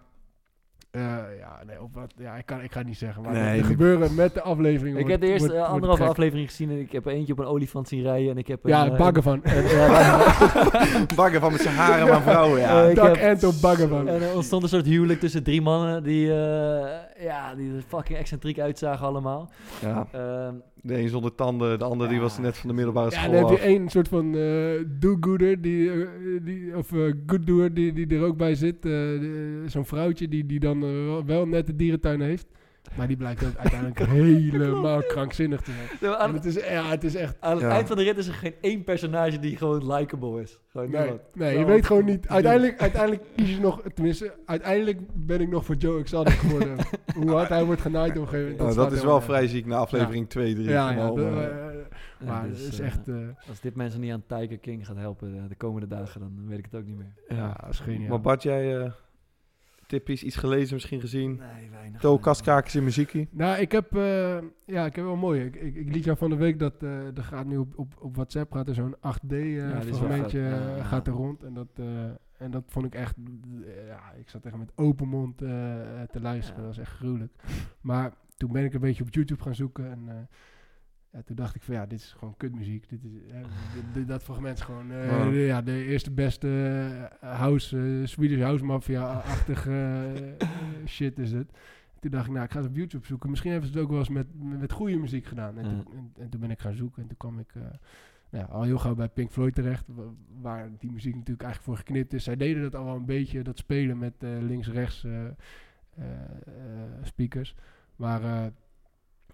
eh, 0.93 1.01
ja, 1.39 1.59
nee, 1.67 1.81
op 1.81 1.93
wat, 1.93 2.13
ja, 2.17 2.35
ik, 2.35 2.45
kan, 2.45 2.61
ik 2.61 2.71
ga 2.71 2.77
het 2.77 2.87
niet 2.87 2.97
zeggen. 2.97 3.21
Maar 3.23 3.33
Nee, 3.33 3.59
er 3.59 3.65
gebeuren 3.65 4.15
met 4.15 4.33
de 4.33 4.41
aflevering. 4.41 4.87
Ik 4.97 5.05
wordt- 5.05 5.09
heb 5.11 5.21
de 5.21 5.27
eerste 5.27 5.39
wordt- 5.47 5.59
wordt 5.59 5.73
anderhalve 5.73 6.03
aflevering 6.03 6.49
gezien 6.49 6.69
en 6.69 6.79
ik 6.79 6.91
heb 6.91 7.05
er 7.05 7.11
eentje 7.11 7.33
op 7.33 7.39
een 7.39 7.45
olifant 7.45 7.87
zien 7.87 8.01
rijden 8.01 8.31
en 8.31 8.37
ik 8.37 8.47
heb... 8.47 8.59
Ja, 8.67 8.85
een, 8.85 8.91
eh, 8.91 8.97
baggen 8.97 9.23
van. 9.23 9.43
en- 9.43 9.63
ja, 9.67 9.87
baggen. 9.87 11.07
Baggen 11.15 11.39
van 11.41 11.51
met 11.51 11.61
zijn 11.61 11.75
haren 11.75 12.07
maar 12.07 12.21
vrouwen, 12.21 12.59
ja. 12.59 12.83
Eh, 12.83 12.89
ik 12.89 12.95
Dak 12.95 13.17
heb- 13.17 13.39
en 13.41 13.47
op 13.47 13.53
baggen 13.61 13.89
van. 13.89 14.07
En 14.07 14.21
er 14.21 14.35
ontstond 14.35 14.63
een 14.63 14.69
soort 14.69 14.85
huwelijk 14.85 15.19
tussen 15.19 15.43
drie 15.43 15.61
mannen 15.61 16.03
die, 16.03 16.29
eh, 16.33 16.85
ja, 17.23 17.55
die 17.55 17.73
er 17.75 17.81
fucking 17.87 18.17
excentriek 18.17 18.59
uitzagen 18.59 19.05
allemaal. 19.07 19.49
ja. 19.81 20.07
Ehm, 20.11 20.55
De 20.81 20.97
een 20.99 21.09
zonder 21.09 21.35
tanden, 21.35 21.79
de 21.79 21.85
ander 21.85 22.07
die 22.07 22.15
Ja. 22.17 22.21
was 22.21 22.37
net 22.37 22.57
van 22.57 22.69
de 22.69 22.75
middelbare 22.75 23.09
Ja, 23.11 23.17
school 23.21 23.31
dan 23.33 23.49
heb 23.49 23.57
je 23.59 23.63
één 23.65 23.89
soort 23.89 24.07
van 24.07 24.35
eh 24.35 24.83
do-gooder, 24.99 25.61
die, 25.61 25.91
eh, 25.91 26.07
die, 26.43 26.77
of 26.77 26.91
eh 26.93 27.13
good-doer, 27.27 27.73
die, 27.73 27.93
die 27.93 28.07
er 28.17 28.23
ook 28.23 28.37
bij 28.37 28.55
zit. 28.55 28.85
Eh, 28.85 28.91
Zo'n 29.65 29.85
vrouwtje 29.85 30.27
die, 30.27 30.45
die 30.45 30.59
dan 30.59 30.79
wel, 30.81 31.25
wel 31.25 31.47
net 31.47 31.65
de 31.65 31.75
dierentuin 31.75 32.21
heeft. 32.21 32.47
Maar 32.95 33.07
die 33.07 33.17
blijkt 33.17 33.43
ook 33.45 33.55
uiteindelijk 33.57 33.99
helemaal 34.09 35.01
krankzinnig 35.03 35.61
te 35.61 35.71
zijn. 35.99 36.15
Aan, 36.15 36.33
het 36.33 36.45
is, 36.45 36.55
ja, 36.55 36.89
het 36.89 37.03
is 37.03 37.15
echt... 37.15 37.35
aan 37.39 37.51
het 37.51 37.61
Ja. 37.61 37.69
eind 37.69 37.87
van 37.87 37.97
de 37.97 38.03
rit 38.03 38.17
is 38.17 38.27
er 38.27 38.33
geen 38.33 38.53
één 38.61 38.83
personage 38.83 39.39
die 39.39 39.57
gewoon 39.57 39.93
likable 39.93 40.41
is. 40.41 40.59
Gewoon 40.71 40.89
Nee, 40.91 41.01
niemand. 41.01 41.21
nee 41.33 41.57
je 41.59 41.65
weet 41.65 41.85
gewoon 41.85 42.05
niet. 42.05 42.27
Uiteindelijk, 42.27 42.81
uiteindelijk 42.87 43.23
kies 43.35 43.49
je 43.49 43.59
nog, 43.59 43.81
tenminste, 43.93 44.33
uiteindelijk 44.45 44.99
ben 45.13 45.41
ik 45.41 45.49
nog 45.49 45.65
voor 45.65 45.75
Joe 45.75 45.99
Exotic 45.99 46.33
geworden. 46.33 46.75
Hoe 47.15 47.31
hard 47.31 47.49
hij 47.49 47.63
wordt 47.63 47.81
genaaid 47.81 48.09
op 48.11 48.15
een 48.15 48.21
gegeven 48.23 48.41
moment. 48.41 48.59
Nou, 48.59 48.71
slaat 48.73 48.89
dat 48.89 48.97
is 48.97 49.03
wel 49.03 49.21
vrij 49.21 49.47
ziek 49.47 49.65
na 49.65 49.75
aflevering 49.77 50.29
2, 50.29 50.53
3. 50.53 50.67
Ja, 50.67 50.91
ja. 50.91 50.97
Allemaal, 50.97 51.13
de- 51.15 51.21
eh, 51.23 51.67
eh, 51.67 51.75
Ja, 52.19 52.25
maar 52.25 52.47
dus, 52.49 52.59
het 52.63 52.73
is 52.73 52.79
eh, 52.79 52.85
echt... 52.85 53.07
eh, 53.07 53.15
Als 53.49 53.59
dit 53.59 53.75
mensen 53.75 53.99
niet 54.01 54.11
aan 54.11 54.23
Tiger 54.27 54.57
King 54.57 54.85
gaat 54.85 54.95
helpen 54.97 55.45
de 55.49 55.55
komende 55.55 55.87
dagen, 55.87 56.19
dan 56.19 56.31
weet 56.47 56.57
ik 56.57 56.65
het 56.71 56.79
ook 56.79 56.85
niet 56.87 56.97
meer. 56.97 57.13
ja, 57.37 57.57
dat 57.61 57.69
is 57.69 57.79
geniaal. 57.79 58.09
Maar 58.09 58.21
Bart, 58.21 58.43
jij 58.43 58.77
eh 58.79 58.91
tippies, 59.87 60.23
iets 60.23 60.35
gelezen 60.35 60.73
misschien 60.73 60.99
gezien? 60.99 61.35
Nee, 61.55 61.69
weinig. 61.69 62.01
To 62.01 62.17
kastkakers 62.17 62.75
in 62.75 62.83
muziekie? 62.83 63.27
Nou, 63.31 63.59
ik 63.61 63.71
heb, 63.71 63.95
eh, 63.95 64.37
ja, 64.65 64.85
ik 64.85 64.95
heb 64.95 65.05
wel 65.05 65.15
mooi. 65.15 65.41
Ik, 65.43 65.55
ik, 65.55 65.75
ik 65.75 65.93
liet 65.93 66.03
jou 66.03 66.17
van 66.17 66.29
de 66.29 66.35
week 66.35 66.59
dat 66.59 66.83
eh, 66.83 67.17
er 67.17 67.23
gaat 67.23 67.45
nu 67.45 67.57
op, 67.57 67.77
op, 67.77 67.93
op 67.99 68.15
WhatsApp 68.15 68.51
gaat 68.53 68.67
er 68.67 68.73
zo'n 68.75 68.95
8D 68.95 68.99
eh 69.29 69.55
Ja, 69.55 69.79
dit 69.79 69.83
is 69.83 69.89
wel 69.89 69.99
fragmentje 69.99 70.39
vet. 70.41 70.51
eh, 70.69 70.77
Ja. 70.77 70.83
gaat 70.83 71.07
er 71.07 71.13
rond 71.13 71.43
en 71.43 71.53
dat 71.53 71.67
eh, 71.75 71.85
en 72.37 72.51
dat 72.51 72.63
vond 72.67 72.85
ik 72.85 72.95
echt, 72.95 73.15
ja, 73.87 74.11
ik 74.19 74.29
zat 74.29 74.45
echt 74.45 74.57
met 74.57 74.71
open 74.75 75.07
mond 75.07 75.41
eh, 75.41 75.49
te 76.11 76.19
luisteren. 76.21 76.61
Ja. 76.61 76.67
Dat 76.67 76.75
was 76.75 76.85
echt 76.85 76.95
gruwelijk. 76.95 77.33
Maar 77.81 78.11
toen 78.37 78.51
ben 78.51 78.63
ik 78.63 78.73
een 78.73 78.79
beetje 78.79 79.03
op 79.03 79.13
YouTube 79.13 79.41
gaan 79.43 79.55
zoeken 79.55 79.91
en 79.91 80.03
eh, 80.07 80.15
ja, 81.13 81.21
toen 81.21 81.35
dacht 81.35 81.55
ik 81.55 81.61
van 81.61 81.75
ja, 81.75 81.85
dit 81.85 81.99
is 81.99 82.13
gewoon 82.17 82.37
kutmuziek. 82.37 82.89
Dit 82.89 82.99
is, 83.03 84.05
dat 84.05 84.23
fragment 84.23 84.57
is 84.57 84.63
gewoon 84.63 84.91
eh, 84.91 85.05
Ja. 85.07 85.29
de, 85.29 85.35
ja, 85.37 85.61
de 85.61 85.85
eerste 85.85 86.11
beste 86.11 86.47
eh, 87.21 87.39
house, 87.39 87.77
eh, 88.01 88.07
Swedish 88.07 88.39
house 88.41 88.65
mafia-achtige 88.65 90.11
shit 90.85 91.19
is 91.19 91.31
het. 91.31 91.51
Toen 91.99 92.11
dacht 92.11 92.25
ik, 92.25 92.31
nou, 92.31 92.45
ik 92.45 92.51
ga 92.51 92.57
het 92.59 92.67
op 92.69 92.75
YouTube 92.75 93.05
zoeken. 93.05 93.29
Misschien 93.29 93.51
hebben 93.51 93.69
ze 93.69 93.75
het 93.75 93.83
ook 93.83 93.89
wel 93.91 93.99
eens 93.99 94.09
met, 94.09 94.27
met, 94.59 94.71
goede 94.71 94.97
muziek 94.97 95.25
gedaan. 95.25 95.57
En, 95.57 95.63
Ja. 95.63 95.69
toen, 95.69 95.93
en, 95.93 96.11
en 96.23 96.29
toen 96.29 96.39
ben 96.39 96.51
ik 96.51 96.59
gaan 96.59 96.73
zoeken 96.73 97.01
en 97.01 97.07
toen 97.07 97.17
kwam 97.17 97.39
ik 97.39 97.55
eh, 97.55 97.61
ja, 98.29 98.41
al 98.43 98.63
heel 98.63 98.77
gauw 98.77 98.95
bij 98.95 99.09
Pink 99.09 99.31
Floyd 99.31 99.55
terecht, 99.55 99.85
wa- 99.87 100.03
waar 100.41 100.69
die 100.79 100.91
muziek 100.91 101.15
natuurlijk 101.15 101.41
eigenlijk 101.43 101.63
voor 101.63 101.85
geknipt 101.85 102.13
is. 102.13 102.23
Zij 102.23 102.35
deden 102.35 102.61
dat 102.61 102.75
al 102.75 102.85
wel 102.85 102.95
een 102.95 103.05
beetje, 103.05 103.41
dat 103.43 103.57
spelen 103.57 103.97
met 103.97 104.13
links-rechts 104.19 105.05
speakers. 107.01 107.55
Maar 107.95 108.51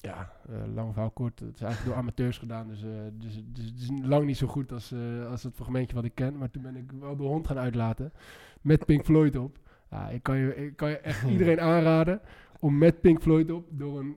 ja, 0.02 0.32
eh, 0.50 0.74
lang 0.74 0.93
verhaal 0.93 1.12
kort, 1.12 1.39
het 1.39 1.56
is 1.56 1.62
eigenlijk 1.62 1.91
door 1.91 2.02
amateurs 2.02 2.38
gedaan, 2.38 2.68
dus, 2.68 2.84
eh, 2.84 2.89
dus, 3.14 3.43
dus 3.45 3.66
het 3.66 3.80
is 3.80 3.89
lang 4.04 4.26
niet 4.26 4.38
zo 4.38 4.47
goed 4.47 4.72
als, 4.72 4.91
eh, 4.91 5.28
als 5.30 5.43
het 5.43 5.56
fragmentje 5.56 5.95
wat 5.95 6.04
ik 6.04 6.16
ken. 6.16 6.38
Maar 6.38 6.50
toen 6.50 6.62
ben 6.62 6.76
ik 6.76 6.91
wel 7.00 7.16
de 7.16 7.24
hond 7.24 7.47
gaan 7.47 7.58
uitlaten 7.58 8.14
met 8.62 8.86
Pink 8.86 9.06
Floyd 9.06 9.36
op. 9.36 9.58
Ja, 9.89 10.10
ik, 10.10 10.24
kan 10.24 10.38
je, 10.38 10.56
ik 10.56 10.76
kan 10.76 10.89
je 10.89 10.97
echt 10.97 11.30
iedereen 11.30 11.62
aanraden 11.62 12.22
om 12.60 12.78
met 12.78 13.02
Pink 13.02 13.22
Floyd 13.22 13.52
op 13.52 13.66
door 13.70 14.00
een 14.00 14.16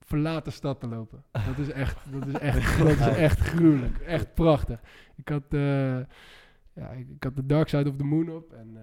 verlaten 0.00 0.52
stad 0.52 0.80
te 0.80 0.86
lopen. 0.86 1.24
Dat 1.30 1.58
is 1.58 1.70
echt, 1.70 2.12
dat 2.12 2.26
is 2.26 2.34
echt, 2.34 2.78
dat 2.78 2.88
is 2.88 3.16
echt 3.16 3.38
gruwelijk. 3.38 3.98
Echt 3.98 4.34
prachtig. 4.34 4.80
Ik 5.16 5.28
had, 5.28 5.44
ja, 6.72 6.90
ik, 6.90 7.08
ik 7.08 7.22
had 7.22 7.36
de 7.36 7.46
Dark 7.46 7.68
Side 7.68 7.90
of 7.90 7.96
the 7.96 8.04
Moon 8.04 8.30
op. 8.30 8.52
En, 8.52 8.76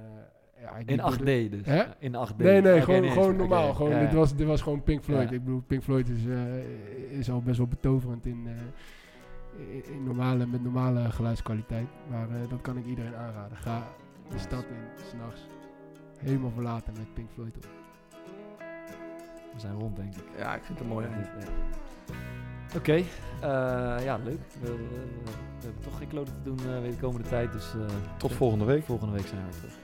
ja, 0.62 0.76
In 0.78 0.84
liep 0.86 0.98
door 0.98 1.12
8D 1.14 1.24
de- 1.24 1.48
dus. 1.50 1.66
Hè? 1.66 1.84
In 2.00 2.16
8D. 2.16 2.38
Nee, 2.38 2.62
nee, 2.62 2.82
gewoon, 2.82 3.02
nee, 3.02 3.12
gewoon 3.12 3.36
normaal. 3.36 3.74
Gewoon, 3.74 3.92
ja, 3.92 4.00
dit, 4.00 4.14
was, 4.14 4.36
dit 4.36 4.48
was 4.48 4.62
gewoon 4.62 4.84
Pink 4.84 5.04
Floyd. 5.04 5.30
Ja. 5.30 5.36
Ik 5.36 5.44
bedoel, 5.44 5.64
Pink 5.68 5.84
Floyd 5.84 6.10
is, 6.10 6.26
eh, 6.26 7.18
is 7.20 7.32
al 7.32 7.42
best 7.42 7.58
wel 7.58 7.68
betoverend 7.68 8.26
in, 8.26 8.48
eh, 8.48 9.76
in, 9.76 9.84
in 9.94 10.04
normale, 10.04 10.46
met 10.46 10.64
normale 10.64 11.12
geluidskwaliteit. 11.12 11.88
Maar 12.10 12.30
eh, 12.30 12.50
dat 12.50 12.62
kan 12.62 12.78
ik 12.78 12.86
iedereen 12.86 13.16
aanraden. 13.16 13.58
Ga 13.58 13.88
de 14.30 14.40
stad 14.40 14.64
in, 14.64 15.06
s'nachts. 15.10 15.48
Helemaal 16.20 16.52
verlaten 16.52 16.94
met 16.98 17.14
Pink 17.14 17.30
Floyd 17.34 17.56
op. 17.58 17.66
We 19.54 19.60
zijn 19.60 19.74
rond, 19.80 19.96
denk 19.96 20.16
ik. 20.16 20.24
Ja, 20.38 20.56
ik 20.56 20.64
vind 20.64 20.78
het 20.80 20.88
een 20.88 20.94
mooi 20.94 21.06
eind. 21.08 21.26
Ja. 21.26 21.48
Oké, 22.78 22.94
eh, 22.94 23.04
ja, 24.04 24.20
leuk. 24.24 24.40
We, 24.62 24.68
we- 24.68 24.78
we 25.60 25.66
hebben 25.66 25.84
toch 25.84 25.98
geen 25.98 26.08
kloten 26.08 26.34
te 26.34 26.42
doen 26.44 26.58
eh, 26.60 26.82
weer 26.82 26.92
de 26.92 26.98
komende 26.98 27.28
tijd. 27.30 27.52
Dus 27.52 27.74
eh, 27.74 27.86
Tot 28.18 28.34
volgende 28.34 28.66
week. 28.66 28.84
volgende 28.84 29.14
week 29.14 29.26
zijn 29.28 29.42
we 29.42 29.46
weer 29.52 29.60
terug. 29.60 29.78